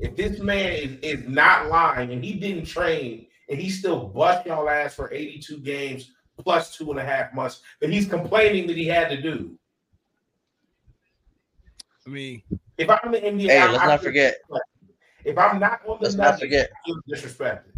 If 0.00 0.16
this 0.16 0.40
man 0.40 0.72
is, 0.72 0.98
is 1.02 1.28
not 1.28 1.68
lying 1.68 2.12
and 2.12 2.24
he 2.24 2.34
didn't 2.34 2.66
train 2.66 3.26
and 3.48 3.58
he 3.58 3.70
still 3.70 4.08
bust 4.08 4.46
y'all 4.46 4.68
ass 4.68 4.94
for 4.94 5.12
82 5.12 5.58
games 5.58 6.12
plus 6.38 6.76
two 6.76 6.90
and 6.90 7.00
a 7.00 7.04
half 7.04 7.32
months 7.32 7.62
that 7.80 7.90
he's 7.90 8.06
complaining 8.06 8.66
that 8.66 8.76
he 8.76 8.86
had 8.86 9.08
to 9.08 9.20
do. 9.20 9.58
I 12.06 12.10
mean, 12.10 12.42
If 12.78 12.90
I'm 12.90 13.12
the 13.12 13.18
NBA, 13.20 13.48
Hey, 13.48 13.58
I- 13.58 13.70
let's 13.70 13.82
I 13.82 13.86
not 13.86 14.00
feel 14.00 14.08
forget. 14.10 14.36
If 15.24 15.36
I'm 15.38 15.58
not 15.58 15.80
on 15.86 15.98
the 15.98 16.04
Let's 16.04 16.14
not 16.14 16.22
Nuggets, 16.24 16.40
forget. 16.42 16.70
I 16.70 16.86
feel 16.86 17.00
disrespected. 17.12 17.72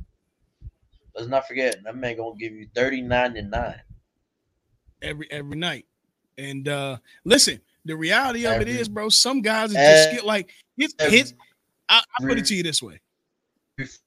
Let's 1.15 1.29
not 1.29 1.49
forget 1.49 1.83
that 1.85 1.97
man 1.97 2.17
gonna 2.17 2.37
give 2.39 2.53
you 2.53 2.69
thirty 2.75 3.01
nine 3.03 3.37
and 3.37 3.51
nine. 3.51 3.81
every 5.03 5.31
every 5.31 5.57
night. 5.57 5.87
And 6.37 6.69
uh 6.69 6.99
listen, 7.25 7.61
the 7.85 7.97
reality 7.97 8.45
of 8.47 8.53
it 8.61 8.69
Every- 8.69 8.73
is, 8.81 8.89
bro, 8.89 9.09
some 9.09 9.41
guys 9.41 9.71
are 9.73 9.75
just 9.75 10.11
get 10.13 10.25
like 10.27 10.51
his 10.77 10.95
every- 10.99 11.19
his 11.19 11.35
I, 11.89 12.03
I 12.21 12.25
put 12.27 12.39
it 12.39 12.45
to 12.47 12.55
you 12.55 12.63
this 12.63 12.83
way. 12.83 13.01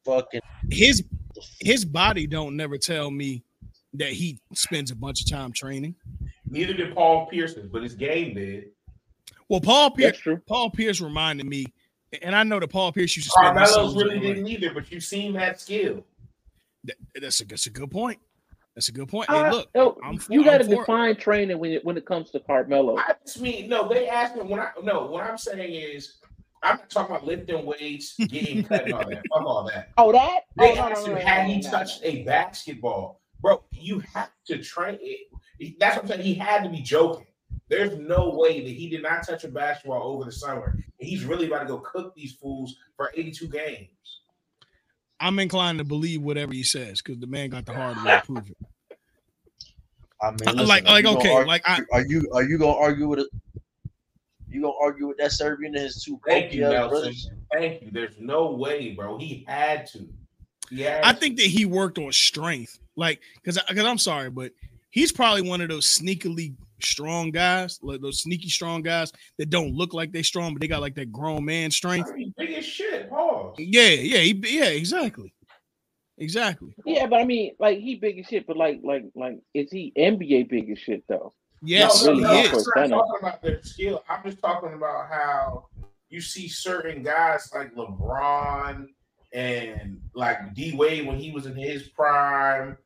Fucking 0.05 0.41
His 0.69 1.03
his 1.61 1.83
body 1.85 2.27
don't 2.27 2.55
never 2.55 2.77
tell 2.77 3.09
me 3.09 3.43
that 3.93 4.11
he 4.11 4.39
spends 4.53 4.91
a 4.91 4.95
bunch 4.95 5.21
of 5.21 5.29
time 5.29 5.51
training. 5.51 5.95
Neither 6.47 6.73
did 6.73 6.93
Paul 6.93 7.25
Pierce's, 7.27 7.67
but 7.69 7.81
his 7.81 7.95
game 7.95 8.35
did. 8.35 8.65
Well, 9.51 9.59
Paul 9.59 9.91
Pierce 9.91 10.11
That's 10.13 10.19
true. 10.19 10.41
Paul 10.47 10.69
Pierce 10.69 11.01
reminded 11.01 11.45
me, 11.45 11.65
and 12.21 12.33
I 12.33 12.43
know 12.43 12.57
that 12.61 12.69
Paul 12.69 12.93
Pierce 12.93 13.17
used 13.17 13.27
to 13.27 13.31
spend 13.31 13.59
his 13.59 13.69
Carmelo's 13.73 13.97
really 13.97 14.17
didn't 14.17 14.47
either, 14.47 14.73
but 14.73 14.89
you've 14.89 15.03
seen 15.03 15.33
that 15.33 15.59
skill. 15.59 16.05
That- 16.85 16.95
that's 17.19 17.41
a 17.41 17.45
that's 17.45 17.65
a 17.65 17.69
good 17.69 17.91
point. 17.91 18.17
That's 18.75 18.87
a 18.87 18.93
good 18.93 19.09
point. 19.09 19.29
Hey, 19.29 19.35
Uh, 19.35 19.51
look, 19.51 19.69
no, 19.75 19.97
I'm 20.05 20.17
for- 20.19 20.31
you 20.31 20.45
got 20.45 20.59
to 20.59 20.63
I'm 20.63 20.71
it. 20.71 20.75
define 20.77 21.17
training 21.17 21.59
when 21.59 21.73
it 21.73 21.83
when 21.83 21.97
it 21.97 22.05
comes 22.05 22.31
to 22.31 22.39
Carmelo. 22.39 22.97
I 22.97 23.13
just 23.25 23.41
mean 23.41 23.67
no. 23.67 23.89
They 23.89 24.07
asked 24.07 24.37
me 24.37 24.43
when 24.43 24.61
I 24.61 24.69
no. 24.81 25.07
What 25.07 25.25
I'm 25.25 25.37
saying 25.37 25.73
is, 25.73 26.19
I'm 26.63 26.77
not 26.77 26.89
talking 26.89 27.13
about 27.13 27.27
lifting 27.27 27.65
weights, 27.65 28.15
getting 28.29 28.63
cut, 28.63 28.85
and 28.85 28.93
all 28.93 29.09
that. 29.09 29.23
Fuck 29.33 29.45
all 29.45 29.63
that. 29.65 29.89
oh, 29.97 30.13
that? 30.13 30.43
They 30.57 30.71
oh, 30.71 30.75
no, 30.75 30.81
no, 30.81 30.91
asked 30.91 31.07
no, 31.07 31.15
him 31.15 31.27
had 31.27 31.47
he 31.49 31.61
touched 31.61 32.03
no. 32.03 32.07
a 32.09 32.23
basketball, 32.23 33.19
bro. 33.41 33.61
You 33.71 34.01
have 34.13 34.31
to 34.47 34.59
train. 34.59 34.97
It. 35.01 35.77
That's 35.77 35.97
what 35.97 36.03
I'm 36.05 36.07
saying. 36.07 36.21
He 36.21 36.35
had 36.35 36.63
to 36.63 36.69
be 36.69 36.79
joking. 36.79 37.25
There's 37.71 37.97
no 37.97 38.29
way 38.35 38.59
that 38.59 38.69
he 38.69 38.89
did 38.89 39.01
not 39.01 39.25
touch 39.25 39.45
a 39.45 39.47
basketball 39.47 40.03
over 40.13 40.25
the 40.25 40.31
summer. 40.31 40.73
And 40.99 41.09
he's 41.09 41.23
really 41.23 41.47
about 41.47 41.59
to 41.61 41.65
go 41.67 41.77
cook 41.79 42.13
these 42.13 42.33
fools 42.33 42.75
for 42.97 43.11
82 43.15 43.47
games. 43.47 43.87
I'm 45.21 45.39
inclined 45.39 45.77
to 45.77 45.85
believe 45.85 46.21
whatever 46.21 46.51
he 46.53 46.63
says 46.63 47.01
because 47.01 47.19
the 47.21 47.27
man 47.27 47.49
got 47.49 47.65
the 47.65 47.73
hard 47.73 47.95
way 48.03 48.11
to 48.11 48.21
prove 48.25 48.49
it. 48.49 48.57
I 50.21 50.31
mean, 50.31 50.37
listen, 50.43 50.67
like- 50.67 50.83
like, 50.83 51.05
okay, 51.05 51.31
argue- 51.31 51.47
like, 51.47 51.61
I- 51.65 51.81
are 51.93 52.05
you 52.05 52.29
are 52.33 52.43
you 52.43 52.57
gonna 52.57 52.75
argue 52.77 53.07
with 53.07 53.19
it? 53.19 53.27
You 54.49 54.61
gonna 54.63 54.73
argue 54.81 55.07
with 55.07 55.17
that 55.19 55.31
Serbian 55.31 55.73
and 55.73 55.83
his 55.85 56.03
two 56.03 56.19
Thank 56.27 56.53
you, 56.53 56.61
Nelson. 56.61 56.89
brothers? 56.89 57.29
Thank 57.53 57.81
you. 57.83 57.91
There's 57.91 58.19
no 58.19 58.51
way, 58.51 58.91
bro. 58.91 59.17
He 59.17 59.45
had 59.47 59.85
to. 59.87 60.07
He 60.69 60.81
had 60.81 61.03
I 61.05 61.13
to. 61.13 61.19
think 61.19 61.37
that 61.37 61.45
he 61.47 61.65
worked 61.65 61.97
on 61.97 62.11
strength, 62.11 62.77
like 62.97 63.21
because 63.35 63.57
because 63.69 63.85
I'm 63.85 63.97
sorry, 63.97 64.29
but 64.29 64.51
he's 64.91 65.11
probably 65.11 65.41
one 65.41 65.61
of 65.61 65.69
those 65.69 65.85
sneakily 65.85 66.55
strong 66.83 67.31
guys, 67.31 67.79
like 67.81 68.01
those 68.01 68.21
sneaky 68.21 68.49
strong 68.49 68.81
guys 68.81 69.11
that 69.37 69.49
don't 69.49 69.73
look 69.73 69.93
like 69.93 70.11
they 70.11 70.23
strong, 70.23 70.53
but 70.53 70.61
they 70.61 70.67
got 70.67 70.81
like 70.81 70.95
that 70.95 71.11
grown 71.11 71.43
man 71.43 71.71
strength. 71.71 72.09
I 72.11 72.15
mean, 72.15 72.33
big 72.37 72.51
as 72.51 72.65
shit. 72.65 73.09
Pause. 73.09 73.55
Yeah, 73.57 73.89
yeah, 73.89 74.19
he, 74.19 74.33
yeah, 74.47 74.69
exactly, 74.69 75.33
exactly. 76.17 76.75
Yeah, 76.85 77.07
but 77.07 77.21
I 77.21 77.25
mean, 77.25 77.55
like 77.59 77.79
he 77.79 77.95
big 77.95 78.19
as 78.19 78.27
shit, 78.27 78.45
but 78.45 78.57
like, 78.57 78.81
like, 78.83 79.05
like, 79.15 79.39
is 79.53 79.71
he 79.71 79.91
NBA 79.97 80.49
big 80.49 80.69
as 80.69 80.79
shit 80.79 81.03
though? 81.07 81.33
Yes, 81.63 82.05
really 82.05 82.17
he 82.17 82.21
not 82.23 82.45
is. 82.45 82.71
I'm 82.75 82.89
not 82.89 83.05
talking 83.05 83.27
about 83.27 83.41
their 83.41 83.63
skill. 83.63 84.03
I'm 84.09 84.23
just 84.23 84.41
talking 84.41 84.73
about 84.73 85.09
how 85.09 85.67
you 86.09 86.19
see 86.19 86.47
certain 86.47 87.03
guys 87.03 87.49
like 87.53 87.73
LeBron 87.75 88.87
and 89.33 90.01
like 90.13 90.53
D 90.53 90.75
Wade 90.75 91.05
when 91.05 91.17
he 91.17 91.31
was 91.31 91.45
in 91.45 91.55
his 91.55 91.87
prime. 91.89 92.77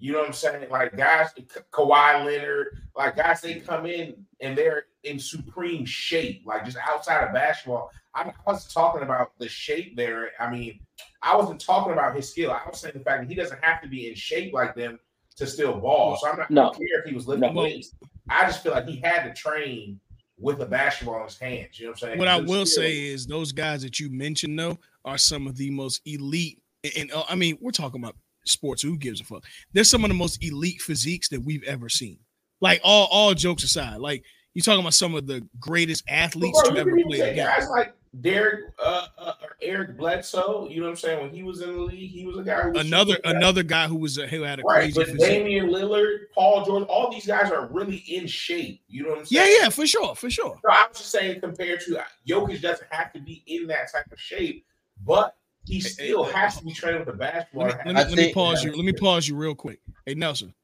You 0.00 0.12
know 0.12 0.18
what 0.20 0.28
I'm 0.28 0.32
saying? 0.32 0.70
Like 0.70 0.96
guys, 0.96 1.28
Ka- 1.52 1.60
Kawhi 1.72 2.24
Leonard, 2.24 2.78
like 2.96 3.16
guys, 3.16 3.40
they 3.42 3.56
come 3.60 3.86
in 3.86 4.14
and 4.40 4.56
they're 4.56 4.84
in 5.04 5.18
supreme 5.18 5.84
shape, 5.84 6.42
like 6.46 6.64
just 6.64 6.78
outside 6.78 7.22
of 7.24 7.32
basketball. 7.34 7.90
I 8.14 8.22
I 8.22 8.32
wasn't 8.46 8.72
talking 8.72 9.02
about 9.02 9.32
the 9.38 9.48
shape 9.48 9.96
there. 9.96 10.30
I 10.40 10.50
mean, 10.50 10.80
I 11.22 11.36
wasn't 11.36 11.60
talking 11.60 11.92
about 11.92 12.16
his 12.16 12.28
skill. 12.30 12.50
I 12.50 12.62
was 12.68 12.80
saying 12.80 12.94
the 12.96 13.04
fact 13.04 13.22
that 13.22 13.28
he 13.28 13.34
doesn't 13.34 13.62
have 13.62 13.82
to 13.82 13.88
be 13.88 14.08
in 14.08 14.14
shape 14.14 14.52
like 14.54 14.74
them 14.74 14.98
to 15.36 15.46
still 15.46 15.78
ball. 15.78 16.16
So 16.16 16.28
I'm 16.30 16.38
not 16.38 16.50
No. 16.50 16.70
Care 16.70 17.00
if 17.00 17.04
he 17.04 17.14
was 17.14 17.28
lifting 17.28 17.54
No. 17.54 17.62
weights. 17.62 17.94
I 18.28 18.46
just 18.46 18.62
feel 18.62 18.72
like 18.72 18.86
he 18.86 19.00
had 19.04 19.24
to 19.24 19.32
train 19.34 20.00
with 20.38 20.60
a 20.60 20.66
basketball 20.66 21.18
in 21.18 21.24
his 21.24 21.38
hands. 21.38 21.78
You 21.78 21.86
know 21.86 21.90
what 21.90 22.02
I'm 22.02 22.08
saying? 22.08 22.18
What 22.18 22.28
I 22.28 22.38
will 22.40 22.64
skill- 22.66 22.82
say 22.84 22.98
is 23.06 23.26
those 23.26 23.52
guys 23.52 23.82
that 23.82 24.00
you 24.00 24.08
mentioned 24.10 24.58
though 24.58 24.78
are 25.04 25.18
some 25.18 25.46
of 25.46 25.56
the 25.56 25.70
most 25.70 26.00
elite. 26.06 26.62
And, 26.84 26.92
and, 26.96 27.12
uh, 27.12 27.24
I 27.28 27.34
mean, 27.34 27.58
we're 27.60 27.70
talking 27.72 28.02
about 28.02 28.16
sports. 28.44 28.82
Who 28.82 28.96
gives 28.96 29.20
a 29.20 29.24
fuck? 29.24 29.44
They're 29.72 29.84
some 29.84 30.04
of 30.04 30.08
the 30.10 30.14
most 30.14 30.42
elite 30.44 30.80
physiques 30.80 31.28
that 31.28 31.42
we've 31.44 31.64
ever 31.64 31.88
seen. 31.88 32.18
Like 32.60 32.80
all 32.84 33.08
all 33.10 33.34
jokes 33.34 33.64
aside, 33.64 33.98
like 33.98 34.24
you're 34.54 34.62
talking 34.62 34.80
about 34.80 34.94
some 34.94 35.14
of 35.14 35.26
the 35.26 35.46
greatest 35.58 36.04
athletes 36.08 36.60
Bro, 36.62 36.74
to 36.74 36.80
ever 36.80 36.96
play 37.06 37.18
game. 37.18 37.36
guys 37.36 37.68
like 37.68 37.94
Derek, 38.20 38.64
uh, 38.82 39.06
uh, 39.16 39.32
Eric 39.62 39.96
Bledsoe. 39.96 40.68
You 40.68 40.80
know 40.80 40.86
what 40.86 40.90
I'm 40.90 40.96
saying? 40.96 41.20
When 41.22 41.30
he 41.32 41.44
was 41.44 41.60
in 41.62 41.72
the 41.72 41.80
league, 41.80 42.10
he 42.10 42.26
was 42.26 42.36
a 42.38 42.42
guy. 42.42 42.62
Who 42.62 42.72
was 42.72 42.84
Another 42.84 43.16
another 43.24 43.62
guy 43.62 43.86
who 43.86 43.96
was 43.96 44.18
a, 44.18 44.26
who 44.26 44.42
had 44.42 44.58
a 44.58 44.62
right. 44.64 44.92
crazy 44.92 44.94
But 44.94 45.06
physique. 45.06 45.20
Damian 45.20 45.68
Lillard, 45.70 46.22
Paul 46.34 46.64
George, 46.64 46.84
all 46.88 47.10
these 47.10 47.26
guys 47.26 47.52
are 47.52 47.68
really 47.68 47.98
in 48.08 48.26
shape. 48.26 48.82
You 48.88 49.04
know 49.04 49.10
what 49.10 49.18
I'm 49.20 49.24
saying? 49.26 49.46
yeah, 49.48 49.62
yeah, 49.62 49.68
for 49.68 49.86
sure, 49.86 50.14
for 50.16 50.28
sure. 50.28 50.58
No, 50.66 50.74
I 50.74 50.86
was 50.88 50.98
just 50.98 51.10
saying 51.12 51.40
compared 51.40 51.80
to 51.82 52.02
Jokic 52.28 52.60
doesn't 52.60 52.88
have 52.92 53.12
to 53.12 53.20
be 53.20 53.44
in 53.46 53.68
that 53.68 53.92
type 53.92 54.10
of 54.10 54.18
shape, 54.20 54.66
but 55.06 55.36
he 55.66 55.80
still 55.80 56.24
hey, 56.24 56.32
has 56.32 56.56
to 56.58 56.64
be 56.64 56.72
training 56.72 57.00
with 57.00 57.08
the 57.08 57.14
basketball. 57.14 57.66
Let 57.68 57.86
me, 57.86 57.92
let 57.92 57.94
me, 57.94 58.00
let 58.02 58.10
me 58.10 58.16
think- 58.16 58.34
pause 58.34 58.64
you. 58.64 58.72
Let 58.74 58.84
me 58.84 58.92
pause 58.92 59.28
you 59.28 59.36
real 59.36 59.54
quick. 59.54 59.80
Hey 60.06 60.14
Nelson, 60.14 60.54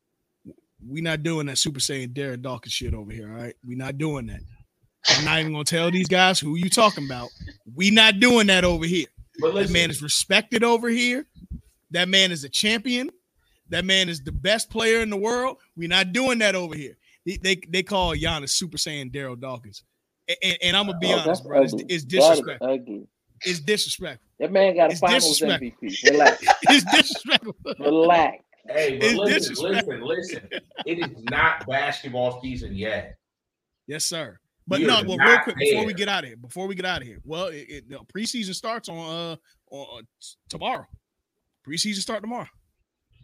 we 0.88 1.00
not 1.00 1.22
doing 1.22 1.46
that 1.46 1.58
Super 1.58 1.80
Saiyan 1.80 2.12
Derek 2.14 2.42
Dawkins 2.42 2.72
shit 2.72 2.94
over 2.94 3.12
here. 3.12 3.28
All 3.30 3.36
right, 3.42 3.54
we 3.66 3.74
not 3.74 3.98
doing 3.98 4.26
that. 4.26 4.40
I'm 5.08 5.24
not 5.24 5.38
even 5.40 5.52
gonna 5.52 5.64
tell 5.64 5.90
these 5.90 6.08
guys 6.08 6.40
who 6.40 6.56
you 6.56 6.68
talking 6.68 7.04
about. 7.06 7.28
We 7.74 7.90
not 7.90 8.18
doing 8.20 8.48
that 8.48 8.64
over 8.64 8.84
here. 8.86 9.06
but 9.40 9.54
That 9.54 9.70
man 9.70 9.90
is 9.90 10.02
respected 10.02 10.64
over 10.64 10.88
here. 10.88 11.26
That 11.92 12.08
man 12.08 12.32
is 12.32 12.42
a 12.44 12.48
champion. 12.48 13.10
That 13.68 13.84
man 13.84 14.08
is 14.08 14.22
the 14.22 14.32
best 14.32 14.70
player 14.70 15.00
in 15.00 15.10
the 15.10 15.16
world. 15.16 15.58
We're 15.76 15.88
not 15.88 16.12
doing 16.12 16.38
that 16.38 16.54
over 16.54 16.74
here. 16.74 16.96
They 17.24 17.36
they, 17.42 17.56
they 17.68 17.82
call 17.82 18.14
Giannis 18.14 18.50
Super 18.50 18.76
Saiyan 18.78 19.12
Daryl 19.12 19.38
Dawkins. 19.38 19.84
And, 20.28 20.36
and, 20.42 20.58
and 20.62 20.76
I'm 20.76 20.86
gonna 20.86 20.98
be 20.98 21.12
Oh, 21.12 21.18
honest, 21.18 21.44
bro. 21.44 21.62
It's, 21.62 21.74
it's 21.88 22.04
disrespectful. 22.04 23.06
Ugly. 23.46 23.50
It's 23.52 23.60
disrespectful. 23.60 24.26
That 24.38 24.52
man 24.52 24.74
got 24.76 24.88
a 24.90 24.92
It's 24.92 25.00
Finals. 25.00 25.40
MVP. 25.40 26.10
Relax, 26.10 26.44
It's 26.62 26.84
disrespectful. 26.84 27.54
relax. 27.78 28.44
hey, 28.68 28.98
but 28.98 29.28
it's 29.30 29.48
listen, 29.50 29.72
listen, 29.72 30.00
listen. 30.02 30.48
It 30.84 30.98
is 30.98 31.24
not 31.30 31.66
basketball 31.66 32.40
season 32.42 32.74
yet. 32.74 33.16
Yes, 33.86 34.04
sir. 34.04 34.38
But 34.68 34.80
We 34.80 34.86
no, 34.86 34.94
are 34.96 35.04
well, 35.06 35.16
real 35.18 35.26
not 35.28 35.44
quick 35.44 35.56
before 35.56 35.86
we 35.86 35.94
get 35.94 36.08
out 36.08 36.24
of 36.24 36.28
here, 36.28 36.36
before 36.36 36.66
we 36.66 36.74
get 36.74 36.84
out 36.84 37.00
of 37.00 37.06
here, 37.06 37.20
well, 37.24 37.46
it, 37.46 37.66
it, 37.68 37.88
the 37.88 37.98
preseason 38.12 38.54
starts 38.54 38.88
on 38.88 38.96
uh 38.98 39.36
on 39.70 40.00
uh, 40.00 40.02
tomorrow. 40.48 40.86
Preseason 41.66 42.00
start 42.00 42.20
tomorrow. 42.22 42.48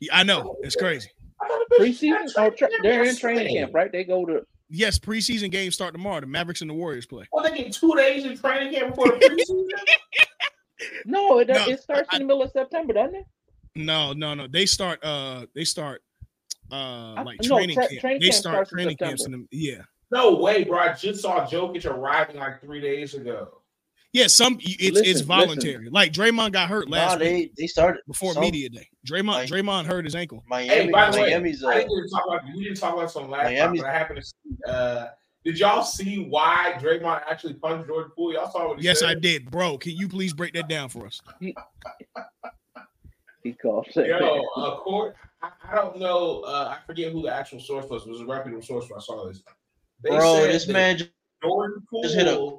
Yeah, 0.00 0.16
I 0.16 0.22
know 0.22 0.56
it's 0.62 0.76
crazy. 0.76 1.08
I 1.40 1.48
thought 1.48 1.60
the 1.70 1.84
bitch 1.84 2.00
Preseason? 2.00 2.32
Oh, 2.36 2.50
tra- 2.50 2.68
they're 2.82 3.04
in 3.04 3.16
training 3.16 3.56
camp, 3.56 3.74
right? 3.74 3.90
They 3.90 4.04
go 4.04 4.24
to. 4.24 4.42
Yes, 4.74 4.98
preseason 4.98 5.50
games 5.50 5.74
start 5.74 5.92
tomorrow. 5.92 6.22
The 6.22 6.26
Mavericks 6.26 6.62
and 6.62 6.70
the 6.70 6.74
Warriors 6.74 7.04
play. 7.04 7.26
Well, 7.30 7.44
they 7.44 7.54
get 7.56 7.72
two 7.74 7.92
days 7.94 8.24
in 8.24 8.38
training 8.38 8.72
camp 8.72 8.94
before 8.94 9.08
the 9.08 9.16
preseason. 9.18 9.66
No, 11.06 11.38
it, 11.38 11.46
No, 11.48 11.68
it 11.68 11.80
starts 11.80 12.08
I- 12.10 12.16
in 12.16 12.22
the 12.22 12.26
middle 12.26 12.42
of 12.42 12.50
September, 12.50 12.92
doesn't 12.92 13.14
it? 13.14 13.26
No, 13.76 14.12
no, 14.12 14.34
no. 14.34 14.48
They 14.48 14.66
start. 14.66 14.98
Uh, 15.04 15.46
they 15.54 15.62
start. 15.64 16.02
Uh, 16.72 17.14
I- 17.14 17.22
like 17.22 17.38
no, 17.44 17.56
training 17.58 17.76
tra- 17.76 17.86
camp. 17.86 18.00
training 18.00 18.20
they 18.20 18.28
camp 18.30 18.34
start 18.40 18.54
starts 18.54 18.72
in 18.72 18.76
training 18.78 18.96
camps 18.96 19.24
in 19.26 19.32
the 19.32 19.46
yeah, 19.52 19.82
no 20.10 20.34
way, 20.36 20.64
bro. 20.64 20.78
I 20.78 20.92
just 20.94 21.22
saw 21.22 21.46
Jokic 21.46 21.84
arriving 21.86 22.36
like 22.36 22.60
three 22.60 22.80
days 22.80 23.14
ago. 23.14 23.61
Yeah, 24.12 24.26
some 24.26 24.58
it's 24.60 24.76
it's 24.82 25.08
Listen, 25.08 25.26
voluntary. 25.26 25.88
Like 25.88 26.12
Draymond 26.12 26.52
got 26.52 26.68
hurt 26.68 26.90
last 26.90 27.18
week 27.18 27.28
they 27.56 27.62
they 27.62 27.66
started 27.66 28.02
before 28.06 28.34
some- 28.34 28.42
media 28.42 28.68
day. 28.68 28.86
Draymond 29.08 29.26
Like- 29.26 29.48
Draymond 29.48 29.86
hurt 29.86 30.04
his 30.04 30.14
ankle. 30.14 30.44
Miami. 30.46 30.68
Hey, 30.68 30.90
by 30.90 31.10
the 31.10 31.16
way, 31.18 31.30
Miami's 31.30 31.64
I 31.64 31.68
uh, 31.70 31.74
didn't 31.78 31.92
even 31.92 32.10
talk 32.10 32.24
about 32.28 32.40
we 32.54 32.64
didn't 32.64 32.76
talk 32.78 32.94
about 32.94 33.10
some 33.10 33.30
last 33.30 33.44
time, 33.44 33.54
Miami's- 33.54 33.82
but 33.82 33.88
I 33.90 33.92
happened 33.92 34.20
to 34.20 34.24
see. 34.26 34.34
Uh, 34.68 35.06
did 35.44 35.58
y'all 35.58 35.82
see 35.82 36.24
why 36.28 36.74
Draymond 36.78 37.22
actually 37.28 37.54
punched 37.54 37.88
Jordan 37.88 38.12
Poole? 38.14 38.32
Y'all 38.34 38.50
saw 38.50 38.68
what 38.68 38.78
he 38.78 38.84
Yes, 38.84 39.00
said? 39.00 39.08
I 39.08 39.14
did, 39.14 39.50
bro. 39.50 39.76
Can 39.78 39.96
you 39.96 40.08
please 40.08 40.32
break 40.32 40.52
that 40.54 40.68
down 40.68 40.88
for 40.88 41.06
us? 41.06 41.20
He 43.42 43.52
called 43.54 43.88
it. 43.96 44.06
Yo, 44.06 44.44
uh, 44.56 44.76
court. 44.76 45.16
I, 45.42 45.50
I 45.72 45.74
don't 45.74 45.98
know. 45.98 46.42
Uh, 46.42 46.76
I 46.78 46.86
forget 46.86 47.10
who 47.12 47.22
the 47.22 47.34
actual 47.34 47.58
source 47.58 47.86
was. 47.88 48.04
It 48.06 48.10
was 48.10 48.20
a 48.20 48.26
reputable 48.26 48.62
source. 48.62 48.88
When 48.88 48.98
I 48.98 49.02
saw 49.02 49.26
this. 49.26 49.42
They 50.04 50.10
bro. 50.10 50.36
said 50.36 50.52
This 50.52 50.68
man 50.68 50.98
Jordan 51.42 51.82
Poole. 51.90 52.02
just 52.04 52.14
hit 52.14 52.28
a- 52.28 52.56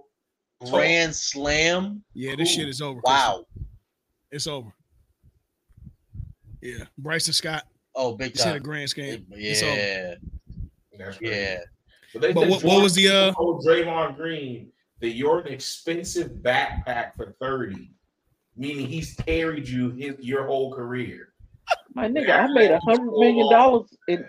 grand 0.71 1.15
slam. 1.15 2.03
Yeah, 2.13 2.35
this 2.35 2.49
Cool. 2.49 2.57
shit 2.59 2.69
is 2.69 2.81
over. 2.81 3.01
Wow. 3.03 3.45
it's 4.31 4.47
over. 4.47 4.71
Yeah, 6.61 6.85
Bryson 6.97 7.33
Stott 7.33 7.65
Oh, 7.95 8.15
big 8.15 8.33
just 8.33 8.45
hit 8.45 8.51
a 8.51 8.53
time. 8.55 8.63
grand 8.63 8.89
scan. 8.89 9.25
It's 9.31 9.61
over. 9.61 9.75
Yeah, 9.75 10.15
That's 10.97 11.17
crazy. 11.17 11.35
yeah. 11.35 11.57
But, 12.13 12.33
But 12.33 12.47
what- 12.47 12.63
what 12.63 12.81
was 12.83 12.93
the, 12.95 13.03
Jordan 13.05 13.29
uh, 13.29 13.33
Poole 13.33 13.61
told 13.61 13.65
Draymond 13.65 14.15
Green 14.15 14.71
that 15.01 15.09
you're 15.09 15.39
an 15.41 15.47
expensive 15.51 16.31
backpack 16.41 17.15
for 17.15 17.35
thirty, 17.41 17.91
meaning 18.55 18.87
he's 18.87 19.13
carried 19.15 19.67
you 19.67 19.91
his 19.91 20.15
your 20.19 20.45
whole 20.47 20.73
career. 20.73 21.33
My 21.93 22.07
nigga, 22.07 22.31
I 22.39 22.47
made 22.53 22.71
a 22.71 22.79
hundred 22.81 23.11
million 23.11 23.49
dollars 23.51 23.89
in. 24.07 24.25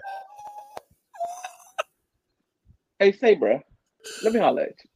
Hey, 2.99 3.13
say, 3.13 3.35
bro, 3.35 3.61
let 4.23 4.33
me 4.33 4.41
holler 4.41 4.63
at 4.63 4.69
you. 4.83 4.91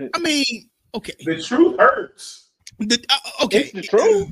I 0.00 0.18
mean, 0.18 0.68
okay, 0.94 1.14
The 1.24 1.42
truth 1.42 1.78
hurts. 1.78 2.50
the, 2.78 3.02
uh, 3.08 3.44
okay, 3.44 3.58
It's 3.58 3.72
the 3.72 3.82
truth. 3.82 4.30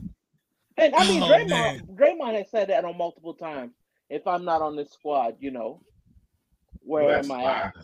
And 0.76 0.94
I 0.94 1.08
mean, 1.08 1.22
Oh, 1.22 1.28
Draymond, 1.28 1.48
man. 1.48 1.86
Draymond 1.94 2.34
has 2.38 2.50
said 2.50 2.68
that 2.68 2.84
on 2.84 2.98
multiple 2.98 3.34
times. 3.34 3.72
If 4.10 4.26
I'm 4.26 4.44
not 4.44 4.60
on 4.60 4.76
this 4.76 4.90
squad, 4.92 5.36
you 5.40 5.50
know, 5.50 5.80
where 6.80 7.08
That's 7.14 7.28
am 7.30 7.36
I 7.36 7.44
at? 7.44 7.74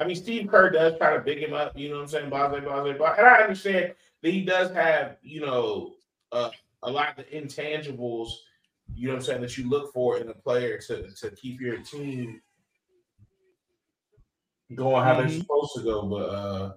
I 0.00 0.04
mean, 0.04 0.16
Steve 0.16 0.48
Kerr 0.48 0.70
does 0.70 0.96
try 0.98 1.14
to 1.16 1.20
big 1.22 1.38
him 1.38 1.52
up. 1.52 1.76
You 1.76 1.90
know 1.90 1.96
what 1.96 2.02
I'm 2.02 2.08
saying? 2.08 2.30
Blah 2.30 2.48
blah 2.48 2.60
blah 2.60 2.82
blah. 2.82 2.92
blah. 2.94 3.14
And 3.18 3.26
I 3.26 3.42
understand 3.42 3.94
that 4.22 4.30
he 4.32 4.42
does 4.44 4.70
have 4.72 5.18
you 5.22 5.40
know 5.40 5.94
uh, 6.32 6.50
a 6.82 6.90
lot 6.90 7.10
of 7.10 7.16
the 7.16 7.36
intangibles. 7.36 8.30
You 8.94 9.08
know 9.08 9.14
what 9.14 9.20
I'm 9.20 9.24
saying 9.26 9.40
that 9.42 9.56
you 9.58 9.68
look 9.68 9.92
for 9.92 10.18
in 10.18 10.28
a 10.28 10.34
player 10.34 10.78
to 10.88 11.08
to 11.14 11.30
keep 11.32 11.60
your 11.60 11.78
team 11.78 12.40
going 14.74 15.04
how 15.04 15.14
they're 15.16 15.26
Mhm. 15.26 15.38
supposed 15.40 15.74
to 15.76 15.82
go. 15.82 16.02
But 16.02 16.28
uh 16.30 16.72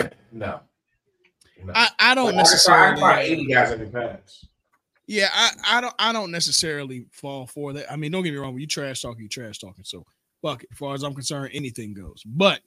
no. 0.00 0.10
no. 0.32 1.72
I, 1.74 1.88
I 1.98 2.14
don't 2.14 2.34
Like, 2.36 2.46
I 2.46 2.48
find- 2.48 2.98
I 2.98 3.00
find 3.00 3.00
necessarily. 3.00 3.22
80 3.24 3.46
guys 3.46 3.70
every 3.70 3.86
pass. 3.88 4.46
Yeah, 5.06 5.28
I, 5.32 5.50
I 5.66 5.80
don't 5.80 5.94
I 5.98 6.12
don't 6.12 6.30
necessarily 6.30 7.06
fall 7.10 7.46
for 7.46 7.72
that. 7.74 7.90
I 7.92 7.96
mean, 7.96 8.12
don't 8.12 8.22
get 8.22 8.32
me 8.32 8.38
wrong. 8.38 8.52
When 8.52 8.60
you 8.60 8.66
trash 8.68 9.02
talking, 9.02 9.22
you 9.22 9.28
trash 9.28 9.58
talking. 9.58 9.84
So 9.84 10.06
fuck 10.40 10.62
it. 10.62 10.68
As 10.72 10.78
far 10.78 10.94
as 10.94 11.02
I'm 11.02 11.12
concerned, 11.14 11.50
anything 11.52 11.92
goes. 11.92 12.22
But 12.24 12.60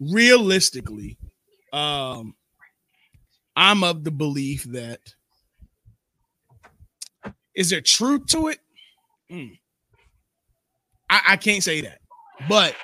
realistically, 0.00 1.18
um, 1.72 2.34
I'm 3.54 3.84
of 3.84 4.02
the 4.02 4.10
belief 4.10 4.64
that 4.64 5.00
is 7.54 7.70
there 7.70 7.80
truth 7.82 8.26
to 8.28 8.48
it? 8.48 8.58
Mm. 9.30 9.58
I, 11.10 11.20
I 11.28 11.36
can't 11.36 11.62
say 11.62 11.82
that, 11.82 11.98
but 12.48 12.74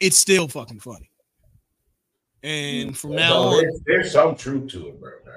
it's 0.00 0.18
still 0.18 0.48
fucking 0.48 0.80
funny. 0.80 1.07
And 2.42 2.96
from 2.96 3.12
now 3.16 3.28
No, 3.28 3.42
on, 3.48 3.62
there's, 3.62 3.80
there's 3.86 4.12
some 4.12 4.36
truth 4.36 4.70
to 4.72 4.88
it, 4.88 5.00
bro. 5.00 5.10
Now. 5.26 5.32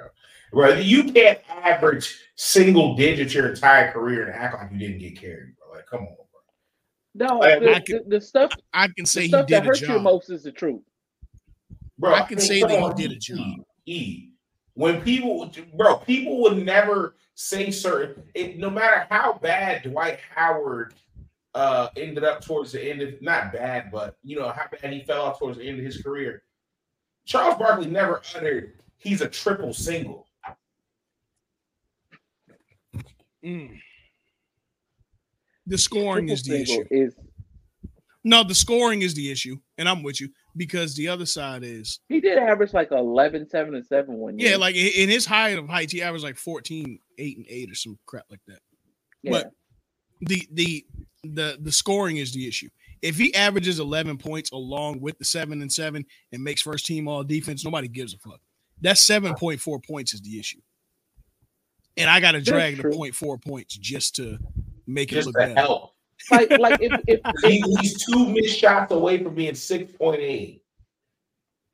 Bro, 0.53 0.75
you 0.79 1.11
can't 1.11 1.39
average 1.49 2.19
single 2.35 2.95
digits 2.95 3.33
your 3.33 3.49
entire 3.49 3.91
career 3.91 4.25
and 4.27 4.35
act 4.35 4.53
like 4.55 4.71
you 4.71 4.77
didn't 4.79 4.99
get 4.99 5.19
carried, 5.19 5.55
bro. 5.57 5.75
Like, 5.75 5.87
come 5.87 6.01
on, 6.01 6.15
bro. 6.15 7.27
No, 7.27 7.39
Like, 7.39 7.59
the, 7.59 7.81
can- 7.85 8.09
the, 8.09 8.17
the 8.17 8.21
stuff, 8.21 8.51
I 8.73 8.87
can 8.89 9.05
say 9.05 9.23
he 9.23 9.27
stuff 9.29 9.47
did 9.47 9.55
that 9.55 9.63
a 9.63 9.67
hurts 9.67 9.81
you 9.81 9.87
job. 9.87 10.01
most 10.03 10.29
is 10.29 10.43
the 10.43 10.51
truth. 10.51 10.81
Bro, 11.97 12.13
I 12.13 12.21
can 12.23 12.39
say 12.39 12.61
that 12.61 12.69
he 12.97 13.07
did 13.07 13.11
a 13.15 13.19
job. 13.19 13.37
E. 13.85 14.29
When 14.73 15.01
people, 15.01 15.51
bro, 15.77 15.97
people 15.97 16.41
would 16.41 16.63
never 16.65 17.15
say 17.35 17.71
certain. 17.71 18.23
It, 18.33 18.57
no 18.57 18.69
matter 18.69 19.05
how 19.09 19.33
bad 19.33 19.83
Dwight 19.83 20.19
Howard 20.35 20.93
uh 21.53 21.89
ended 21.97 22.23
up 22.23 22.39
towards 22.41 22.71
the 22.71 22.81
end 22.81 23.01
of 23.01 23.21
not 23.21 23.51
bad, 23.51 23.91
but 23.91 24.15
you 24.23 24.39
know 24.39 24.49
how 24.49 24.65
bad 24.71 24.93
he 24.93 25.03
fell 25.03 25.23
off 25.23 25.39
towards 25.39 25.57
the 25.57 25.67
end 25.67 25.79
of 25.79 25.85
his 25.85 26.01
career. 26.01 26.43
Charles 27.25 27.57
Barkley 27.57 27.87
never 27.87 28.21
uttered 28.35 28.73
he's 29.01 29.21
a 29.21 29.27
triple 29.27 29.73
single. 29.73 30.27
Mm. 33.43 33.79
The 35.65 35.77
scoring 35.77 36.27
Triple 36.27 36.33
is 36.33 36.43
the 36.43 36.61
issue. 36.61 36.83
Is 36.91 37.15
No, 38.23 38.43
the 38.43 38.55
scoring 38.55 39.01
is 39.01 39.15
the 39.15 39.31
issue, 39.31 39.57
and 39.77 39.89
I'm 39.89 40.03
with 40.03 40.21
you 40.21 40.29
because 40.55 40.95
the 40.95 41.07
other 41.07 41.25
side 41.25 41.63
is 41.63 41.99
he 42.09 42.19
did 42.19 42.37
average 42.37 42.73
like 42.73 42.91
11, 42.91 43.49
7, 43.49 43.75
and 43.75 43.85
7 43.85 44.15
one 44.15 44.37
year. 44.37 44.51
yeah, 44.51 44.57
like 44.57 44.75
in 44.75 44.91
in 44.95 45.09
his 45.09 45.25
height 45.25 45.57
of 45.57 45.67
height, 45.67 45.91
he 45.91 46.01
averaged 46.01 46.23
like 46.23 46.37
14, 46.37 46.99
8, 47.17 47.37
and 47.37 47.45
8 47.49 47.71
or 47.71 47.75
some 47.75 47.97
crap 48.05 48.25
like 48.29 48.41
that. 48.47 48.59
Yeah. 49.23 49.31
But 49.31 49.51
the 50.21 50.47
the 50.51 50.85
the 51.23 51.57
the 51.59 51.71
scoring 51.71 52.17
is 52.17 52.33
the 52.33 52.47
issue. 52.47 52.69
If 53.01 53.17
he 53.17 53.33
averages 53.33 53.79
11 53.79 54.17
points 54.17 54.51
along 54.51 55.01
with 55.01 55.17
the 55.17 55.25
7 55.25 55.61
and 55.61 55.71
7 55.71 56.05
and 56.31 56.43
makes 56.43 56.61
first 56.61 56.85
team 56.85 57.07
all 57.07 57.23
defense, 57.23 57.65
nobody 57.65 57.87
gives 57.87 58.13
a 58.13 58.17
fuck. 58.17 58.39
That 58.81 58.97
7.4 58.97 59.85
points 59.85 60.13
is 60.13 60.21
the 60.21 60.39
issue. 60.39 60.59
And 61.97 62.09
I 62.09 62.19
got 62.19 62.31
to 62.33 62.41
drag 62.41 62.77
the 62.77 62.83
true. 62.83 62.91
0.4 62.91 63.41
points 63.43 63.75
just 63.75 64.15
to 64.15 64.37
make 64.87 65.11
it 65.11 65.25
look 65.25 65.35
to 65.35 65.39
better. 65.39 65.55
help. 65.55 65.93
like 66.29 66.57
like 66.59 66.79
if, 66.81 66.99
if, 67.07 67.19
He, 67.43 67.61
he's 67.79 68.05
two 68.05 68.29
missed 68.29 68.57
shots 68.57 68.91
away 68.91 69.23
from 69.23 69.35
being 69.35 69.55
six 69.55 69.91
point 69.91 70.21
eight. 70.21 70.63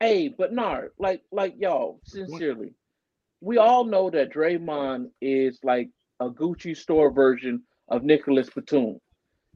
Hey, 0.00 0.28
but 0.28 0.52
no, 0.52 0.88
like 0.98 1.22
like 1.30 1.54
y'all, 1.58 2.00
sincerely, 2.04 2.72
we 3.40 3.58
all 3.58 3.84
know 3.84 4.10
that 4.10 4.32
Draymond 4.32 5.10
is 5.20 5.58
like 5.62 5.90
a 6.20 6.30
Gucci 6.30 6.76
store 6.76 7.10
version 7.10 7.62
of 7.88 8.04
Nicolas 8.04 8.48
Batum. 8.50 8.98